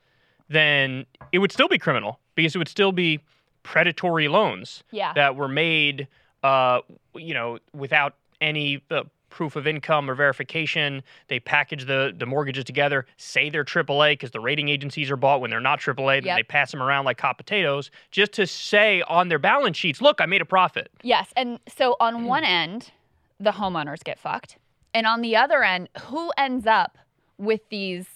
then 0.48 1.06
it 1.30 1.38
would 1.38 1.52
still 1.52 1.68
be 1.68 1.78
criminal 1.78 2.18
because 2.34 2.56
it 2.56 2.58
would 2.58 2.68
still 2.68 2.90
be 2.90 3.20
predatory 3.62 4.26
loans 4.26 4.82
Yeah. 4.90 5.12
that 5.12 5.36
were 5.36 5.46
made, 5.46 6.08
uh, 6.42 6.80
you 7.14 7.34
know, 7.34 7.58
without 7.72 8.16
any 8.40 8.82
uh, 8.90 9.04
proof 9.30 9.56
of 9.56 9.66
income 9.66 10.10
or 10.10 10.14
verification. 10.14 11.02
They 11.28 11.40
package 11.40 11.86
the 11.86 12.12
the 12.16 12.26
mortgages 12.26 12.64
together, 12.64 13.06
say 13.16 13.48
they're 13.50 13.64
AAA 13.64 14.12
because 14.12 14.32
the 14.32 14.40
rating 14.40 14.68
agencies 14.68 15.10
are 15.10 15.16
bought 15.16 15.40
when 15.40 15.50
they're 15.50 15.60
not 15.60 15.80
AAA. 15.80 16.16
Then 16.20 16.26
Yep. 16.26 16.36
they 16.38 16.42
pass 16.42 16.70
them 16.70 16.82
around 16.82 17.04
like 17.04 17.20
hot 17.20 17.38
potatoes 17.38 17.90
just 18.10 18.32
to 18.32 18.46
say 18.46 19.02
on 19.02 19.28
their 19.28 19.38
balance 19.38 19.76
sheets, 19.76 20.00
"Look, 20.00 20.20
I 20.20 20.26
made 20.26 20.42
a 20.42 20.44
profit." 20.44 20.90
Yes. 21.02 21.32
And 21.36 21.58
so 21.68 21.96
on 22.00 22.24
one 22.24 22.44
end, 22.44 22.90
the 23.38 23.52
homeowners 23.52 24.04
get 24.04 24.18
fucked. 24.18 24.56
And 24.92 25.06
on 25.06 25.20
the 25.20 25.36
other 25.36 25.62
end, 25.62 25.88
who 26.02 26.30
ends 26.36 26.66
up 26.66 26.98
with 27.38 27.60
these 27.70 28.06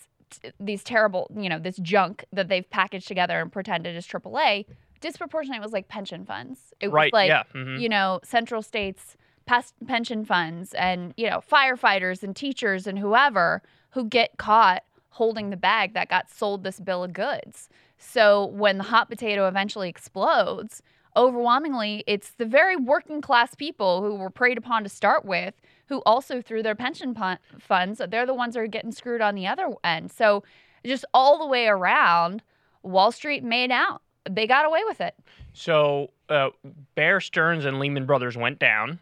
these 0.58 0.82
terrible, 0.82 1.30
you 1.36 1.48
know, 1.48 1.60
this 1.60 1.76
junk 1.76 2.24
that 2.32 2.48
they've 2.48 2.68
packaged 2.68 3.06
together 3.06 3.40
and 3.40 3.52
pretended 3.52 3.94
is 3.96 4.04
AAA? 4.06 4.66
Disproportionately, 5.00 5.58
it 5.58 5.62
was 5.62 5.72
like 5.72 5.86
pension 5.86 6.24
funds. 6.24 6.72
It 6.80 6.88
Right, 6.88 7.12
was 7.12 7.16
like, 7.18 7.28
yeah, 7.28 7.44
mhm. 7.54 7.78
you 7.80 7.88
know, 7.88 8.18
central 8.24 8.60
states 8.62 9.16
past 9.46 9.74
pension 9.86 10.24
funds 10.24 10.74
and, 10.74 11.14
you 11.16 11.28
know, 11.28 11.40
firefighters 11.40 12.22
and 12.22 12.34
teachers 12.34 12.86
and 12.86 12.98
whoever 12.98 13.62
who 13.90 14.04
get 14.04 14.36
caught 14.38 14.82
holding 15.10 15.50
the 15.50 15.56
bag 15.56 15.94
that 15.94 16.08
got 16.08 16.30
sold 16.30 16.64
this 16.64 16.80
bill 16.80 17.04
of 17.04 17.12
goods. 17.12 17.68
So 17.98 18.46
when 18.46 18.78
the 18.78 18.84
hot 18.84 19.08
potato 19.08 19.46
eventually 19.46 19.88
explodes, 19.88 20.82
overwhelmingly 21.16 22.02
it's 22.06 22.30
the 22.30 22.44
very 22.44 22.76
working 22.76 23.20
class 23.20 23.54
people 23.54 24.02
who 24.02 24.16
were 24.16 24.30
preyed 24.30 24.58
upon 24.58 24.82
to 24.82 24.88
start 24.88 25.24
with 25.24 25.54
who 25.86 26.02
also 26.06 26.40
through 26.40 26.62
their 26.62 26.74
pension 26.74 27.14
funds. 27.58 28.00
They're 28.08 28.26
the 28.26 28.34
ones 28.34 28.54
that 28.54 28.60
are 28.60 28.66
getting 28.66 28.92
screwed 28.92 29.20
on 29.20 29.34
the 29.34 29.46
other 29.46 29.68
end. 29.84 30.10
So 30.10 30.42
just 30.84 31.04
all 31.14 31.38
the 31.38 31.46
way 31.46 31.66
around 31.66 32.42
wall 32.82 33.12
street 33.12 33.44
made 33.44 33.70
out. 33.70 34.02
They 34.28 34.46
got 34.46 34.64
away 34.64 34.80
with 34.86 35.00
it. 35.00 35.14
So 35.52 36.10
uh, 36.28 36.50
Bear 36.94 37.20
Stearns 37.20 37.64
and 37.64 37.78
Lehman 37.78 38.06
Brothers 38.06 38.36
went 38.36 38.58
down, 38.58 38.98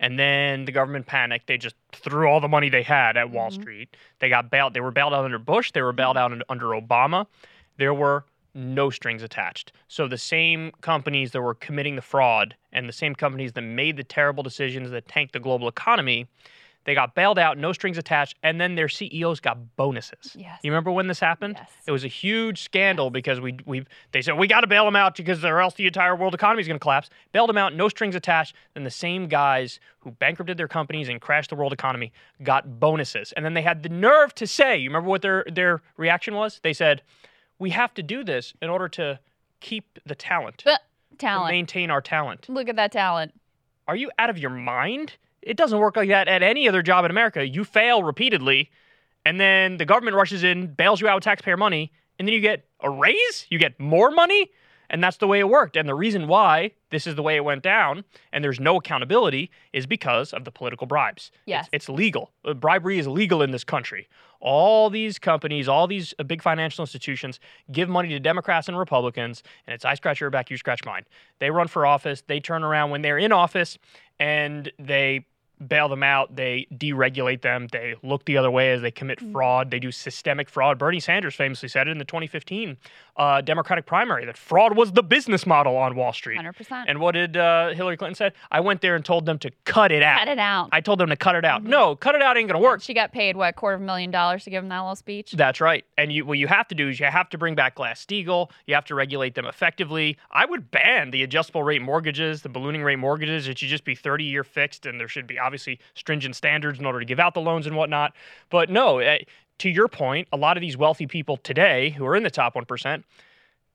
and 0.00 0.18
then 0.18 0.64
the 0.64 0.72
government 0.72 1.06
panicked. 1.06 1.46
They 1.46 1.58
just 1.58 1.76
threw 1.92 2.28
all 2.28 2.40
the 2.40 2.48
money 2.48 2.68
they 2.68 2.82
had 2.82 3.16
at 3.16 3.30
Wall 3.30 3.50
Mhm. 3.50 3.54
Street. 3.54 3.96
They 4.18 4.28
got 4.28 4.50
bailed. 4.50 4.74
They 4.74 4.80
were 4.80 4.90
bailed 4.90 5.14
out 5.14 5.24
under 5.24 5.38
Bush. 5.38 5.72
They 5.72 5.82
were 5.82 5.92
bailed 5.92 6.16
out 6.16 6.32
under 6.48 6.66
Obama. 6.66 7.26
There 7.76 7.94
were 7.94 8.24
no 8.54 8.88
strings 8.88 9.22
attached. 9.22 9.72
So 9.86 10.08
the 10.08 10.16
same 10.18 10.72
companies 10.80 11.32
that 11.32 11.42
were 11.42 11.54
committing 11.54 11.96
the 11.96 12.02
fraud 12.02 12.56
and 12.72 12.88
the 12.88 12.92
same 12.92 13.14
companies 13.14 13.52
that 13.52 13.60
made 13.62 13.96
the 13.98 14.04
terrible 14.04 14.42
decisions 14.42 14.90
that 14.90 15.08
tanked 15.08 15.34
the 15.34 15.40
global 15.40 15.68
economy, 15.68 16.26
they 16.86 16.94
got 16.94 17.16
bailed 17.16 17.36
out, 17.36 17.58
no 17.58 17.72
strings 17.72 17.98
attached, 17.98 18.36
and 18.44 18.60
then 18.60 18.76
their 18.76 18.88
CEOs 18.88 19.40
got 19.40 19.76
bonuses. 19.76 20.36
Yes. 20.38 20.60
You 20.62 20.70
remember 20.70 20.92
when 20.92 21.08
this 21.08 21.18
happened? 21.18 21.56
Yes. 21.58 21.70
It 21.84 21.90
was 21.90 22.04
a 22.04 22.08
huge 22.08 22.62
scandal 22.62 23.10
because 23.10 23.40
we 23.40 23.58
we 23.66 23.84
they 24.12 24.22
said 24.22 24.38
we 24.38 24.46
got 24.46 24.60
to 24.60 24.68
bail 24.68 24.84
them 24.84 24.94
out 24.94 25.16
because 25.16 25.44
or 25.44 25.60
else 25.60 25.74
the 25.74 25.86
entire 25.88 26.14
world 26.14 26.32
economy 26.32 26.62
is 26.62 26.68
going 26.68 26.78
to 26.78 26.82
collapse. 26.82 27.10
Bailed 27.32 27.48
them 27.48 27.58
out, 27.58 27.74
no 27.74 27.88
strings 27.88 28.14
attached. 28.14 28.54
Then 28.74 28.84
the 28.84 28.90
same 28.90 29.26
guys 29.26 29.80
who 29.98 30.12
bankrupted 30.12 30.56
their 30.56 30.68
companies 30.68 31.08
and 31.08 31.20
crashed 31.20 31.50
the 31.50 31.56
world 31.56 31.72
economy 31.72 32.12
got 32.44 32.78
bonuses, 32.78 33.32
and 33.32 33.44
then 33.44 33.54
they 33.54 33.62
had 33.62 33.82
the 33.82 33.88
nerve 33.88 34.32
to 34.36 34.46
say, 34.46 34.78
you 34.78 34.88
remember 34.88 35.10
what 35.10 35.22
their 35.22 35.44
their 35.52 35.82
reaction 35.96 36.36
was? 36.36 36.60
They 36.62 36.72
said, 36.72 37.02
"We 37.58 37.70
have 37.70 37.94
to 37.94 38.02
do 38.04 38.22
this 38.22 38.54
in 38.62 38.70
order 38.70 38.88
to 38.90 39.18
keep 39.58 39.98
the 40.06 40.14
talent, 40.14 40.62
but 40.64 40.82
to 41.10 41.16
talent 41.16 41.50
maintain 41.50 41.90
our 41.90 42.00
talent." 42.00 42.48
look 42.48 42.68
at 42.68 42.76
that 42.76 42.92
talent 42.92 43.34
Are 43.88 43.96
you 43.96 44.12
out 44.20 44.30
of 44.30 44.38
your 44.38 44.50
mind? 44.50 45.16
It 45.46 45.56
doesn't 45.56 45.78
work 45.78 45.96
like 45.96 46.08
that 46.08 46.26
at 46.26 46.42
any 46.42 46.68
other 46.68 46.82
job 46.82 47.04
in 47.04 47.10
America. 47.10 47.46
You 47.46 47.64
fail 47.64 48.02
repeatedly, 48.02 48.68
and 49.24 49.40
then 49.40 49.76
the 49.76 49.84
government 49.84 50.16
rushes 50.16 50.42
in, 50.42 50.66
bails 50.66 51.00
you 51.00 51.08
out 51.08 51.14
with 51.14 51.24
taxpayer 51.24 51.56
money, 51.56 51.92
and 52.18 52.26
then 52.26 52.34
you 52.34 52.40
get 52.40 52.64
a 52.80 52.90
raise? 52.90 53.46
You 53.48 53.58
get 53.58 53.78
more 53.78 54.10
money? 54.10 54.50
And 54.90 55.02
that's 55.02 55.16
the 55.16 55.26
way 55.26 55.40
it 55.40 55.48
worked. 55.48 55.76
And 55.76 55.88
the 55.88 55.94
reason 55.94 56.28
why 56.28 56.72
this 56.90 57.06
is 57.06 57.16
the 57.16 57.22
way 57.22 57.36
it 57.36 57.44
went 57.44 57.62
down 57.62 58.04
and 58.32 58.44
there's 58.44 58.60
no 58.60 58.76
accountability 58.76 59.50
is 59.72 59.86
because 59.86 60.32
of 60.32 60.44
the 60.44 60.52
political 60.52 60.86
bribes. 60.86 61.32
Yes. 61.44 61.66
It's, 61.72 61.86
it's 61.86 61.88
legal. 61.88 62.30
Uh, 62.44 62.54
Bribery 62.54 62.98
is 62.98 63.08
legal 63.08 63.42
in 63.42 63.50
this 63.50 63.64
country. 63.64 64.08
All 64.38 64.88
these 64.88 65.18
companies, 65.18 65.66
all 65.66 65.88
these 65.88 66.14
uh, 66.20 66.22
big 66.22 66.40
financial 66.40 66.82
institutions 66.82 67.40
give 67.72 67.88
money 67.88 68.10
to 68.10 68.20
Democrats 68.20 68.68
and 68.68 68.78
Republicans, 68.78 69.42
and 69.66 69.74
it's 69.74 69.84
I 69.84 69.94
scratch 69.94 70.20
your 70.20 70.30
back, 70.30 70.50
you 70.50 70.56
scratch 70.56 70.84
mine. 70.84 71.04
They 71.40 71.50
run 71.50 71.66
for 71.66 71.84
office, 71.84 72.22
they 72.26 72.38
turn 72.38 72.62
around 72.62 72.90
when 72.90 73.02
they're 73.02 73.18
in 73.18 73.32
office, 73.32 73.78
and 74.20 74.70
they 74.78 75.26
bail 75.66 75.88
them 75.88 76.02
out, 76.02 76.36
they 76.36 76.66
deregulate 76.74 77.42
them, 77.42 77.68
they 77.72 77.94
look 78.02 78.24
the 78.24 78.36
other 78.36 78.50
way 78.50 78.72
as 78.72 78.82
they 78.82 78.90
commit 78.90 79.20
fraud, 79.32 79.70
they 79.70 79.78
do 79.78 79.90
systemic 79.90 80.48
fraud. 80.48 80.78
Bernie 80.78 81.00
Sanders 81.00 81.34
famously 81.34 81.68
said 81.68 81.88
it 81.88 81.90
in 81.90 81.98
the 81.98 82.04
2015 82.04 82.76
uh, 83.16 83.40
Democratic 83.40 83.86
primary 83.86 84.24
that 84.26 84.36
fraud 84.36 84.76
was 84.76 84.92
the 84.92 85.02
business 85.02 85.46
model 85.46 85.76
on 85.76 85.96
Wall 85.96 86.12
Street. 86.12 86.38
100%. 86.38 86.84
And 86.86 87.00
what 87.00 87.12
did 87.12 87.36
uh, 87.36 87.70
Hillary 87.70 87.96
Clinton 87.96 88.14
say? 88.14 88.32
I 88.50 88.60
went 88.60 88.80
there 88.80 88.94
and 88.94 89.04
told 89.04 89.26
them 89.26 89.38
to 89.38 89.50
cut 89.64 89.90
it 89.90 90.02
out. 90.02 90.18
cut 90.18 90.28
it 90.28 90.38
out 90.38 90.68
I 90.72 90.80
told 90.80 91.00
them 91.00 91.08
to 91.08 91.16
cut 91.16 91.34
it 91.34 91.44
out. 91.44 91.64
No, 91.64 91.96
cut 91.96 92.14
it 92.14 92.22
out 92.22 92.36
ain't 92.36 92.48
gonna 92.48 92.62
work. 92.62 92.82
she 92.82 92.94
got 92.94 93.12
paid 93.12 93.36
what 93.36 93.50
a 93.50 93.52
quarter 93.52 93.76
of 93.76 93.82
a 93.82 93.84
million 93.84 94.10
dollars 94.10 94.44
to 94.44 94.50
give 94.50 94.62
him 94.62 94.68
that 94.68 94.80
little 94.80 94.96
speech 94.96 95.32
That's 95.32 95.60
right. 95.60 95.84
And 95.96 96.12
you 96.12 96.24
what 96.24 96.38
you 96.38 96.46
have 96.48 96.68
to 96.68 96.74
do 96.74 96.88
is 96.88 97.00
you 97.00 97.06
have 97.06 97.30
to 97.30 97.38
bring 97.38 97.54
back 97.54 97.74
Glass 97.76 98.04
Steagall. 98.04 98.50
You 98.66 98.74
have 98.74 98.84
to 98.86 98.94
regulate 98.94 99.34
them 99.34 99.46
effectively. 99.46 100.18
I 100.30 100.44
would 100.44 100.70
ban 100.70 101.10
the 101.10 101.22
adjustable 101.22 101.62
rate 101.62 101.82
mortgages, 101.82 102.42
the 102.42 102.48
ballooning 102.48 102.82
rate 102.82 102.98
mortgages. 102.98 103.48
It 103.48 103.58
should 103.58 103.68
just 103.68 103.84
be 103.84 103.94
30 103.94 104.24
year 104.24 104.44
fixed, 104.44 104.86
and 104.86 105.00
there 105.00 105.08
should 105.08 105.26
be 105.26 105.38
obviously 105.46 105.78
stringent 105.94 106.36
standards 106.36 106.78
in 106.78 106.84
order 106.84 106.98
to 106.98 107.06
give 107.06 107.20
out 107.20 107.34
the 107.34 107.40
loans 107.40 107.66
and 107.66 107.76
whatnot. 107.76 108.14
But 108.50 108.68
no, 108.68 108.98
eh, 108.98 109.20
to 109.58 109.70
your 109.70 109.88
point, 109.88 110.28
a 110.32 110.36
lot 110.36 110.56
of 110.56 110.60
these 110.60 110.76
wealthy 110.76 111.06
people 111.06 111.36
today 111.38 111.90
who 111.90 112.04
are 112.04 112.16
in 112.16 112.22
the 112.22 112.30
top 112.30 112.54
1%, 112.54 113.04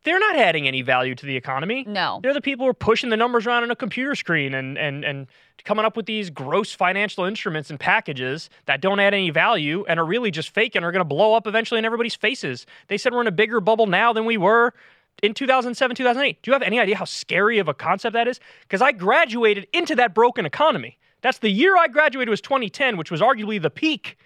they're 0.04 0.20
not 0.20 0.36
adding 0.36 0.68
any 0.68 0.82
value 0.82 1.16
to 1.16 1.26
the 1.26 1.36
economy. 1.36 1.86
No. 1.88 2.20
They're 2.22 2.34
the 2.34 2.42
people 2.42 2.66
who 2.66 2.70
are 2.72 2.76
pushing 2.76 3.10
the 3.10 3.18
numbers 3.18 3.46
around 3.46 3.64
on 3.64 3.72
a 3.72 3.76
computer 3.76 4.16
screen 4.16 4.54
and 4.54 4.78
and 4.78 5.06
and 5.06 5.28
coming 5.64 5.86
up 5.86 5.96
with 5.96 6.08
these 6.08 6.32
gross 6.32 6.74
financial 6.74 7.24
instruments 7.24 7.70
and 7.70 7.80
packages 7.80 8.50
that 8.66 8.82
don't 8.82 9.00
add 9.00 9.14
any 9.14 9.30
value 9.30 9.86
and 9.88 10.00
are 10.00 10.06
really 10.06 10.32
just 10.32 10.50
fake 10.50 10.76
and 10.76 10.84
are 10.84 10.92
going 10.92 11.02
to 11.02 11.06
blow 11.06 11.36
up 11.36 11.46
eventually 11.46 11.78
in 11.78 11.86
everybody's 11.86 12.16
faces. 12.16 12.66
They 12.88 12.98
said 12.98 13.14
we're 13.14 13.22
in 13.22 13.28
a 13.28 13.32
bigger 13.32 13.62
bubble 13.62 13.86
now 13.86 14.12
than 14.12 14.26
we 14.26 14.38
were 14.38 14.74
in 15.22 15.36
2007, 15.36 15.96
2008. 15.96 16.42
Do 16.42 16.50
you 16.50 16.54
have 16.54 16.64
any 16.64 16.80
idea 16.80 16.96
how 16.96 17.06
scary 17.06 17.60
of 17.60 17.68
a 17.68 17.76
concept 17.76 18.14
that 18.14 18.28
is? 18.28 18.40
Because 18.62 18.82
I 18.82 18.92
graduated 18.92 19.68
into 19.72 19.96
that 19.96 20.16
broken 20.16 20.48
economy. 20.48 20.98
That's 21.22 21.40
the 21.40 21.50
year 21.50 21.78
I 21.78 21.88
graduated 21.88 22.30
was 22.30 22.42
2010, 22.42 22.98
which 22.98 23.12
was 23.12 23.22
arguably 23.22 23.62
the 23.62 23.70
peak 23.70 24.18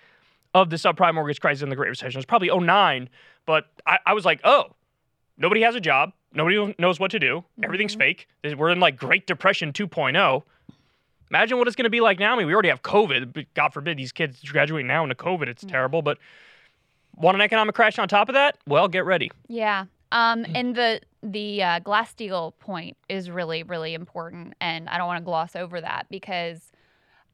of 0.53 0.69
the 0.69 0.77
subprime 0.77 1.15
mortgage 1.15 1.41
crisis 1.41 1.61
and 1.61 1.71
the 1.71 1.75
Great 1.75 1.89
Recession. 1.89 2.17
It 2.17 2.19
was 2.19 2.25
probably 2.25 2.49
09, 2.49 3.09
but 3.45 3.67
I, 3.85 3.99
I 4.05 4.13
was 4.13 4.23
like, 4.25 4.39
oh, 4.43 4.71
nobody 5.37 5.61
has 5.61 5.75
a 5.75 5.81
job. 5.81 6.13
Nobody 6.33 6.75
knows 6.79 6.99
what 6.99 7.11
to 7.11 7.19
do. 7.19 7.43
Everything's 7.63 7.95
fake. 7.95 8.27
We're 8.43 8.69
in 8.69 8.79
like 8.79 8.97
Great 8.97 9.27
Depression 9.27 9.71
2.0. 9.71 10.43
Imagine 11.29 11.57
what 11.57 11.67
it's 11.67 11.75
going 11.75 11.85
to 11.85 11.89
be 11.89 12.01
like 12.01 12.19
now. 12.19 12.33
I 12.33 12.37
mean, 12.37 12.47
we 12.47 12.53
already 12.53 12.69
have 12.69 12.81
COVID. 12.83 13.33
but 13.33 13.45
God 13.53 13.73
forbid 13.73 13.97
these 13.97 14.11
kids 14.11 14.41
graduate 14.43 14.85
now 14.85 15.03
into 15.03 15.15
COVID. 15.15 15.47
It's 15.47 15.63
terrible. 15.63 16.01
But 16.01 16.17
want 17.15 17.35
an 17.35 17.41
economic 17.41 17.75
crash 17.75 17.97
on 17.99 18.07
top 18.07 18.29
of 18.29 18.33
that? 18.33 18.57
Well, 18.67 18.87
get 18.87 19.05
ready. 19.05 19.31
Yeah. 19.47 19.85
Um, 20.11 20.45
and 20.53 20.75
the 20.75 21.01
the 21.23 21.63
uh, 21.63 21.79
Glass 21.79 22.13
Steagall 22.13 22.53
point 22.59 22.95
is 23.09 23.29
really 23.29 23.63
really 23.63 23.93
important, 23.93 24.53
and 24.61 24.87
I 24.87 24.97
don't 24.97 25.07
want 25.07 25.19
to 25.19 25.25
gloss 25.25 25.55
over 25.55 25.81
that 25.81 26.05
because 26.09 26.71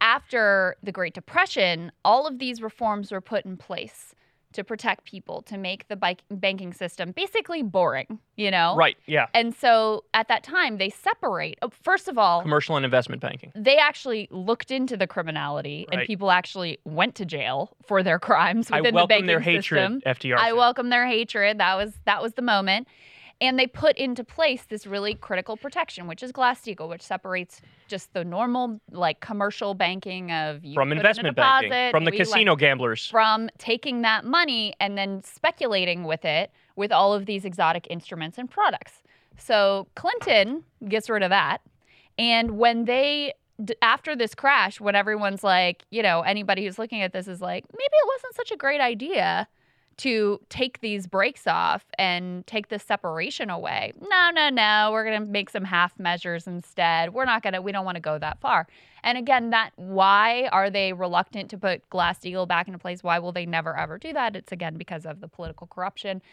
after 0.01 0.75
the 0.83 0.91
Great 0.91 1.13
Depression, 1.13 1.91
all 2.03 2.27
of 2.27 2.39
these 2.39 2.61
reforms 2.61 3.11
were 3.11 3.21
put 3.21 3.45
in 3.45 3.55
place 3.55 4.13
to 4.53 4.65
protect 4.65 5.05
people, 5.05 5.41
to 5.43 5.57
make 5.57 5.87
the 5.87 5.95
bike- 5.95 6.23
banking 6.29 6.73
system 6.73 7.11
basically 7.13 7.63
boring, 7.63 8.19
you 8.35 8.51
know? 8.51 8.75
Right, 8.75 8.97
yeah. 9.05 9.27
And 9.33 9.55
so 9.55 10.03
at 10.13 10.27
that 10.27 10.43
time, 10.43 10.77
they 10.77 10.89
separate. 10.89 11.57
oh, 11.61 11.69
First 11.83 12.09
of 12.09 12.17
all, 12.17 12.41
Commercial 12.41 12.75
and 12.75 12.83
investment 12.83 13.21
banking. 13.21 13.53
they 13.55 13.77
actually 13.77 14.27
looked 14.29 14.69
into 14.69 14.97
the 14.97 15.07
criminality 15.07 15.87
and 15.89 15.99
Right. 15.99 16.07
people 16.07 16.31
actually 16.31 16.79
went 16.83 17.15
to 17.15 17.23
jail 17.25 17.71
for 17.85 18.03
their 18.03 18.19
crimes 18.19 18.69
I 18.69 18.81
within 18.81 18.93
the 18.93 18.95
welcome 18.97 19.07
banking 19.07 19.27
their 19.27 19.39
hatred, 19.39 19.63
system. 19.63 20.01
FDR 20.05 20.37
I 20.37 20.47
said. 20.49 20.57
welcome 20.57 20.89
their 20.89 21.07
hatred. 21.07 21.57
That 21.59 21.75
was 21.75 21.93
that 22.03 22.21
was 22.21 22.33
the 22.33 22.41
moment. 22.41 22.89
And 23.41 23.57
they 23.57 23.65
put 23.65 23.97
into 23.97 24.23
place 24.23 24.65
this 24.69 24.85
really 24.85 25.15
critical 25.15 25.57
protection, 25.57 26.05
which 26.05 26.21
is 26.21 26.31
Glass-Steagall, 26.31 26.87
which 26.87 27.01
separates 27.01 27.59
just 27.87 28.13
the 28.13 28.23
normal 28.23 28.79
like 28.91 29.19
commercial 29.19 29.73
banking 29.73 30.31
of 30.31 30.63
you 30.63 30.75
From 30.75 30.89
put 30.89 30.91
in 30.91 30.97
investment 30.99 31.35
banking, 31.35 31.89
from 31.89 32.05
the 32.05 32.11
casino 32.11 32.55
gamblers. 32.55 33.07
from 33.07 33.49
taking 33.57 34.03
that 34.03 34.25
money 34.25 34.75
and 34.79 34.95
then 34.95 35.23
speculating 35.23 36.03
with 36.03 36.23
it 36.23 36.51
with 36.75 36.91
all 36.91 37.13
of 37.13 37.25
these 37.25 37.43
exotic 37.43 37.87
instruments 37.89 38.37
and 38.37 38.49
products. 38.49 39.01
So 39.37 39.87
Clinton 39.95 40.63
gets 40.87 41.09
rid 41.09 41.23
of 41.23 41.31
that. 41.31 41.61
And 42.19 42.59
when 42.59 42.85
they, 42.85 43.33
after 43.81 44.15
this 44.15 44.35
crash, 44.35 44.79
when 44.79 44.95
everyone's 44.95 45.43
like, 45.43 45.83
you 45.89 46.03
know, 46.03 46.21
anybody 46.21 46.63
who's 46.63 46.77
looking 46.77 47.01
at 47.01 47.11
this 47.11 47.27
is 47.27 47.41
like, 47.41 47.65
maybe 47.73 47.83
it 47.91 48.07
wasn't 48.15 48.35
such 48.35 48.51
a 48.51 48.57
great 48.57 48.81
idea 48.81 49.47
to 50.01 50.41
take 50.49 50.81
these 50.81 51.05
breaks 51.05 51.45
off 51.45 51.85
and 51.99 52.45
take 52.47 52.69
this 52.69 52.81
separation 52.81 53.51
away. 53.51 53.93
No, 54.01 54.31
no, 54.33 54.49
no. 54.49 54.89
We're 54.91 55.05
going 55.05 55.19
to 55.19 55.27
make 55.27 55.51
some 55.51 55.63
half 55.63 55.99
measures 55.99 56.47
instead. 56.47 57.13
We're 57.13 57.25
not 57.25 57.43
going 57.43 57.53
to, 57.53 57.61
we 57.61 57.71
don't 57.71 57.85
want 57.85 57.97
to 57.97 58.01
go 58.01 58.17
that 58.17 58.39
far. 58.41 58.65
And 59.03 59.15
again, 59.15 59.51
that 59.51 59.73
why 59.75 60.47
are 60.51 60.71
they 60.71 60.93
reluctant 60.93 61.51
to 61.51 61.57
put 61.57 61.87
Glass 61.91 62.17
Steagall 62.17 62.47
back 62.47 62.67
into 62.67 62.79
place? 62.79 63.03
Why 63.03 63.19
will 63.19 63.31
they 63.31 63.45
never 63.45 63.77
ever 63.77 63.99
do 63.99 64.11
that? 64.13 64.35
It's 64.35 64.51
again 64.51 64.75
because 64.75 65.05
of 65.05 65.21
the 65.21 65.27
political 65.27 65.67
corruption. 65.67 66.23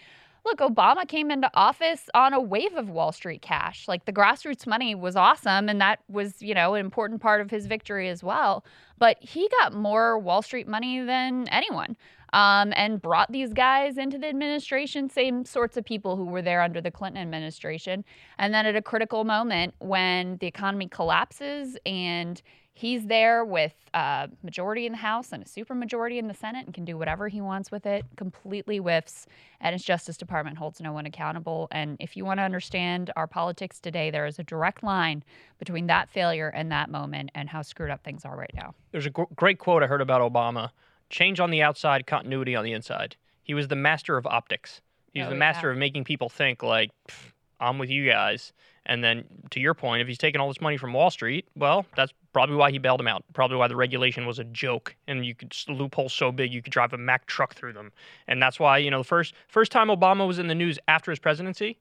Look, 0.44 0.58
Obama 0.58 1.06
came 1.06 1.30
into 1.30 1.50
office 1.54 2.08
on 2.14 2.32
a 2.32 2.40
wave 2.40 2.74
of 2.74 2.88
Wall 2.88 3.12
Street 3.12 3.42
cash. 3.42 3.86
Like 3.88 4.04
the 4.04 4.12
grassroots 4.12 4.66
money 4.66 4.94
was 4.94 5.16
awesome, 5.16 5.68
and 5.68 5.80
that 5.80 6.00
was, 6.08 6.40
you 6.40 6.54
know, 6.54 6.74
an 6.74 6.80
important 6.84 7.20
part 7.20 7.40
of 7.40 7.50
his 7.50 7.66
victory 7.66 8.08
as 8.08 8.22
well. 8.22 8.64
But 8.98 9.18
he 9.20 9.48
got 9.60 9.74
more 9.74 10.18
Wall 10.18 10.42
Street 10.42 10.66
money 10.66 11.00
than 11.00 11.48
anyone 11.48 11.96
um, 12.32 12.72
and 12.76 13.00
brought 13.00 13.30
these 13.32 13.52
guys 13.52 13.96
into 13.98 14.18
the 14.18 14.28
administration, 14.28 15.08
same 15.08 15.44
sorts 15.44 15.76
of 15.76 15.84
people 15.84 16.16
who 16.16 16.24
were 16.24 16.42
there 16.42 16.62
under 16.62 16.80
the 16.80 16.90
Clinton 16.90 17.22
administration. 17.22 18.04
And 18.38 18.52
then 18.52 18.66
at 18.66 18.76
a 18.76 18.82
critical 18.82 19.24
moment 19.24 19.74
when 19.78 20.36
the 20.38 20.46
economy 20.46 20.88
collapses 20.88 21.76
and 21.86 22.40
he's 22.78 23.06
there 23.06 23.44
with 23.44 23.74
a 23.92 24.28
majority 24.44 24.86
in 24.86 24.92
the 24.92 24.98
House 24.98 25.32
and 25.32 25.42
a 25.42 25.46
supermajority 25.46 26.16
in 26.18 26.28
the 26.28 26.34
Senate 26.34 26.64
and 26.64 26.72
can 26.72 26.84
do 26.84 26.96
whatever 26.96 27.26
he 27.26 27.40
wants 27.40 27.72
with 27.72 27.84
it, 27.86 28.04
completely 28.16 28.76
whiffs, 28.78 29.26
and 29.60 29.72
his 29.72 29.82
Justice 29.82 30.16
Department 30.16 30.58
holds 30.58 30.80
no 30.80 30.92
one 30.92 31.04
accountable. 31.04 31.66
And 31.72 31.96
if 31.98 32.16
you 32.16 32.24
want 32.24 32.38
to 32.38 32.44
understand 32.44 33.10
our 33.16 33.26
politics 33.26 33.80
today, 33.80 34.10
there 34.12 34.26
is 34.26 34.38
a 34.38 34.44
direct 34.44 34.84
line 34.84 35.24
between 35.58 35.88
that 35.88 36.08
failure 36.08 36.48
and 36.48 36.70
that 36.70 36.88
moment 36.88 37.30
and 37.34 37.48
how 37.48 37.62
screwed 37.62 37.90
up 37.90 38.04
things 38.04 38.24
are 38.24 38.36
right 38.36 38.54
now. 38.54 38.74
There's 38.92 39.06
a 39.06 39.10
great 39.10 39.58
quote 39.58 39.82
I 39.82 39.86
heard 39.88 40.00
about 40.00 40.20
Obama 40.32 40.70
change 41.10 41.40
on 41.40 41.50
the 41.50 41.62
outside, 41.62 42.06
continuity 42.06 42.54
on 42.54 42.64
the 42.64 42.72
inside. 42.72 43.16
He 43.42 43.54
was 43.54 43.66
the 43.66 43.76
master 43.76 44.16
of 44.16 44.24
optics. 44.26 44.82
He 45.12 45.18
was 45.18 45.26
Oh, 45.26 45.30
the 45.30 45.34
yeah. 45.36 45.38
master 45.40 45.70
of 45.72 45.78
making 45.78 46.04
people 46.04 46.28
think, 46.28 46.62
like, 46.62 46.90
"Pff, 47.08 47.32
I'm 47.60 47.78
with 47.78 47.90
you 47.90 48.08
guys. 48.08 48.52
And 48.86 49.04
then 49.04 49.24
to 49.50 49.60
your 49.60 49.74
point, 49.74 50.00
if 50.00 50.08
he's 50.08 50.16
taking 50.16 50.40
all 50.40 50.48
this 50.48 50.60
money 50.60 50.78
from 50.78 50.92
Wall 50.94 51.10
Street, 51.10 51.46
well, 51.54 51.84
that's 51.94 52.12
probably 52.32 52.56
why 52.56 52.70
he 52.70 52.78
bailed 52.78 53.00
him 53.00 53.08
out. 53.08 53.22
Probably 53.34 53.56
why 53.58 53.68
the 53.68 53.76
regulation 53.76 54.24
was 54.26 54.38
a 54.38 54.44
joke 54.44 54.96
and 55.06 55.26
you 55.26 55.34
could 55.34 55.54
loopholes 55.68 56.14
so 56.14 56.32
big 56.32 56.52
you 56.52 56.62
could 56.62 56.72
drive 56.72 56.92
a 56.94 56.98
Mack 56.98 57.26
truck 57.26 57.54
through 57.54 57.74
them. 57.74 57.92
And 58.26 58.40
that's 58.42 58.58
why, 58.58 58.78
you 58.78 58.90
know, 58.90 58.98
the 58.98 59.04
first 59.04 59.34
first 59.48 59.72
time 59.72 59.88
Obama 59.88 60.26
was 60.26 60.38
in 60.38 60.46
the 60.46 60.54
news 60.54 60.78
after 60.88 61.10
his 61.10 61.18
presidency, 61.18 61.78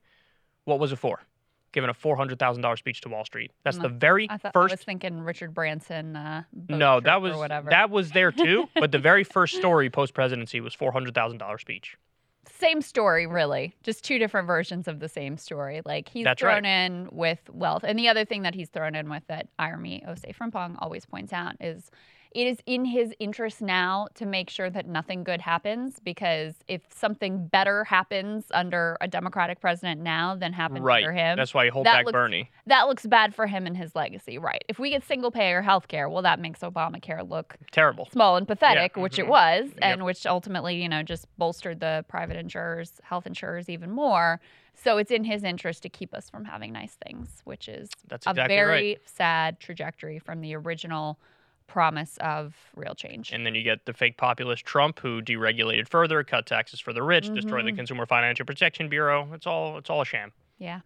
what 0.65 0.79
was 0.79 0.91
it 0.91 0.97
for? 0.97 1.21
Giving 1.71 1.89
a 1.89 1.93
four 1.93 2.17
hundred 2.17 2.39
thousand 2.39 2.61
dollar 2.63 2.75
speech 2.75 3.01
to 3.01 3.09
Wall 3.09 3.23
Street. 3.23 3.51
That's 3.63 3.77
the 3.77 3.89
very 3.89 4.27
I 4.29 4.37
thought 4.37 4.53
first 4.53 4.71
I 4.71 4.75
was 4.75 4.83
thinking 4.83 5.21
Richard 5.21 5.53
Branson. 5.53 6.15
Uh, 6.15 6.43
no, 6.69 6.99
that 7.01 7.21
was 7.21 7.35
whatever. 7.37 7.69
that 7.69 7.89
was 7.89 8.11
there 8.11 8.31
too. 8.31 8.67
but 8.75 8.91
the 8.91 8.99
very 8.99 9.23
first 9.23 9.55
story 9.55 9.89
post 9.89 10.13
presidency 10.13 10.59
was 10.59 10.73
four 10.73 10.91
hundred 10.91 11.13
thousand 11.13 11.37
dollar 11.37 11.57
speech. 11.57 11.97
Same 12.59 12.81
story, 12.81 13.27
really. 13.27 13.75
Just 13.83 14.03
two 14.03 14.17
different 14.19 14.47
versions 14.47 14.87
of 14.87 14.99
the 14.99 15.09
same 15.09 15.37
story. 15.37 15.81
Like 15.85 16.09
he's 16.09 16.23
That's 16.25 16.39
thrown 16.39 16.63
right. 16.63 16.85
in 16.85 17.09
with 17.11 17.39
wealth. 17.51 17.83
And 17.83 17.97
the 17.97 18.07
other 18.07 18.25
thing 18.25 18.41
that 18.43 18.55
he's 18.55 18.69
thrown 18.69 18.95
in 18.95 19.09
with 19.09 19.23
that 19.27 19.47
Irami 19.59 20.07
Osei 20.07 20.35
Frimpong 20.35 20.75
always 20.79 21.05
points 21.05 21.33
out 21.33 21.55
is 21.59 21.91
it 22.31 22.47
is 22.47 22.57
in 22.65 22.85
his 22.85 23.13
interest 23.19 23.61
now 23.61 24.07
to 24.15 24.25
make 24.25 24.49
sure 24.49 24.69
that 24.69 24.85
nothing 24.87 25.23
good 25.23 25.41
happens 25.41 25.99
because 25.99 26.53
if 26.67 26.81
something 26.93 27.47
better 27.47 27.83
happens 27.85 28.45
under 28.51 28.97
a 29.01 29.07
Democratic 29.07 29.59
president 29.59 30.01
now 30.01 30.35
than 30.35 30.53
happened 30.53 30.83
Right. 30.83 31.03
under 31.03 31.13
him. 31.13 31.37
That's 31.37 31.53
why 31.53 31.65
he 31.65 31.69
hold 31.69 31.85
that 31.85 31.93
back 31.93 32.05
looks- 32.05 32.13
Bernie. 32.13 32.49
That 32.65 32.87
looks 32.87 33.05
bad 33.05 33.33
for 33.33 33.47
him 33.47 33.65
and 33.65 33.75
his 33.77 33.95
legacy, 33.95 34.37
right? 34.37 34.63
If 34.67 34.77
we 34.79 34.89
get 34.89 35.03
single 35.03 35.31
payer 35.31 35.61
health 35.61 35.87
care, 35.87 36.09
well, 36.09 36.21
that 36.23 36.39
makes 36.39 36.59
Obamacare 36.59 37.27
look 37.27 37.55
Terrible. 37.71 38.07
small 38.11 38.35
and 38.37 38.47
pathetic, 38.47 38.97
which 38.97 39.17
it 39.19 39.25
mhm. 39.25 39.29
was, 39.29 39.69
and 39.81 40.03
which 40.03 40.25
ultimately, 40.25 40.81
you 40.81 40.89
know, 40.89 41.03
just 41.03 41.25
bolstered 41.37 41.79
the 41.79 42.05
private 42.07 42.35
insurers, 42.37 42.99
health 43.03 43.25
insurers 43.25 43.69
even 43.69 43.89
more. 43.91 44.39
So 44.75 44.97
it's 44.97 45.09
in 45.11 45.23
his 45.23 45.43
interest 45.43 45.81
to 45.83 45.89
keep 45.89 46.13
us 46.13 46.29
from 46.29 46.45
having 46.45 46.71
nice 46.71 46.95
things, 47.03 47.41
which 47.45 47.67
is 47.67 47.89
That's 48.07 48.27
a 48.27 48.33
very 48.33 48.67
right. 48.91 48.99
sad 49.09 49.59
trajectory 49.59 50.19
from 50.19 50.41
the 50.41 50.55
original 50.55 51.17
promise 51.67 52.17
of 52.21 52.55
real 52.75 52.95
change. 52.95 53.31
And 53.31 53.45
then 53.45 53.53
you 53.53 53.63
get 53.63 53.85
the 53.85 53.93
fake 53.93 54.17
populist 54.17 54.65
Trump 54.65 54.99
who 54.99 55.21
deregulated 55.21 55.87
further, 55.87 56.23
cut 56.23 56.45
taxes 56.45 56.79
for 56.79 56.93
the 56.93 57.03
rich, 57.03 57.31
destroyed 57.33 57.65
the 57.65 57.71
Mhm. 57.71 57.77
Consumer 57.77 58.05
Financial 58.05 58.45
Protection 58.45 58.89
Bureau. 58.89 59.31
It's 59.33 59.45
all 59.45 59.77
it's 59.77 59.89
all 59.89 60.01
a 60.01 60.05
sham. 60.05 60.31
Yeah. 60.57 60.81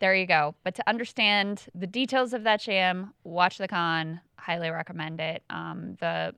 There 0.00 0.14
you 0.14 0.26
go. 0.26 0.54
But 0.62 0.74
to 0.76 0.88
understand 0.88 1.64
the 1.74 1.86
details 1.86 2.32
of 2.32 2.44
that 2.44 2.60
sham, 2.60 3.14
watch 3.24 3.58
the 3.58 3.68
con. 3.68 4.20
Highly 4.36 4.70
recommend 4.70 5.20
it. 5.20 5.42
Um, 5.50 5.96
the 6.00 6.34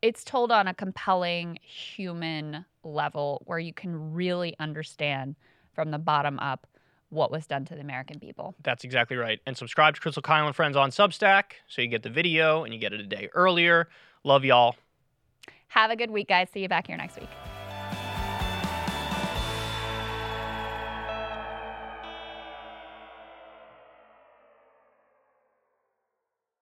it's 0.00 0.24
told 0.24 0.50
on 0.50 0.66
a 0.66 0.74
compelling 0.74 1.58
human 1.62 2.64
level 2.82 3.42
where 3.44 3.60
you 3.60 3.72
can 3.72 4.12
really 4.12 4.56
understand 4.58 5.36
from 5.72 5.92
the 5.92 5.98
bottom 5.98 6.38
up 6.40 6.66
what 7.12 7.30
was 7.30 7.46
done 7.46 7.64
to 7.66 7.74
the 7.74 7.80
American 7.80 8.18
people. 8.18 8.54
That's 8.62 8.84
exactly 8.84 9.16
right. 9.16 9.38
And 9.46 9.56
subscribe 9.56 9.94
to 9.94 10.00
Krystal 10.00 10.22
Kyle 10.22 10.46
and 10.46 10.56
Friends 10.56 10.76
on 10.76 10.90
Substack 10.90 11.44
so 11.68 11.82
you 11.82 11.88
get 11.88 12.02
the 12.02 12.10
video 12.10 12.64
and 12.64 12.72
you 12.72 12.80
get 12.80 12.92
it 12.92 13.00
a 13.00 13.06
day 13.06 13.28
earlier. 13.34 13.88
Love 14.24 14.44
y'all. 14.44 14.76
Have 15.68 15.90
a 15.90 15.96
good 15.96 16.10
week, 16.10 16.28
guys. 16.28 16.48
See 16.52 16.60
you 16.60 16.68
back 16.68 16.86
here 16.86 16.96
next 16.96 17.18
week. 17.18 17.28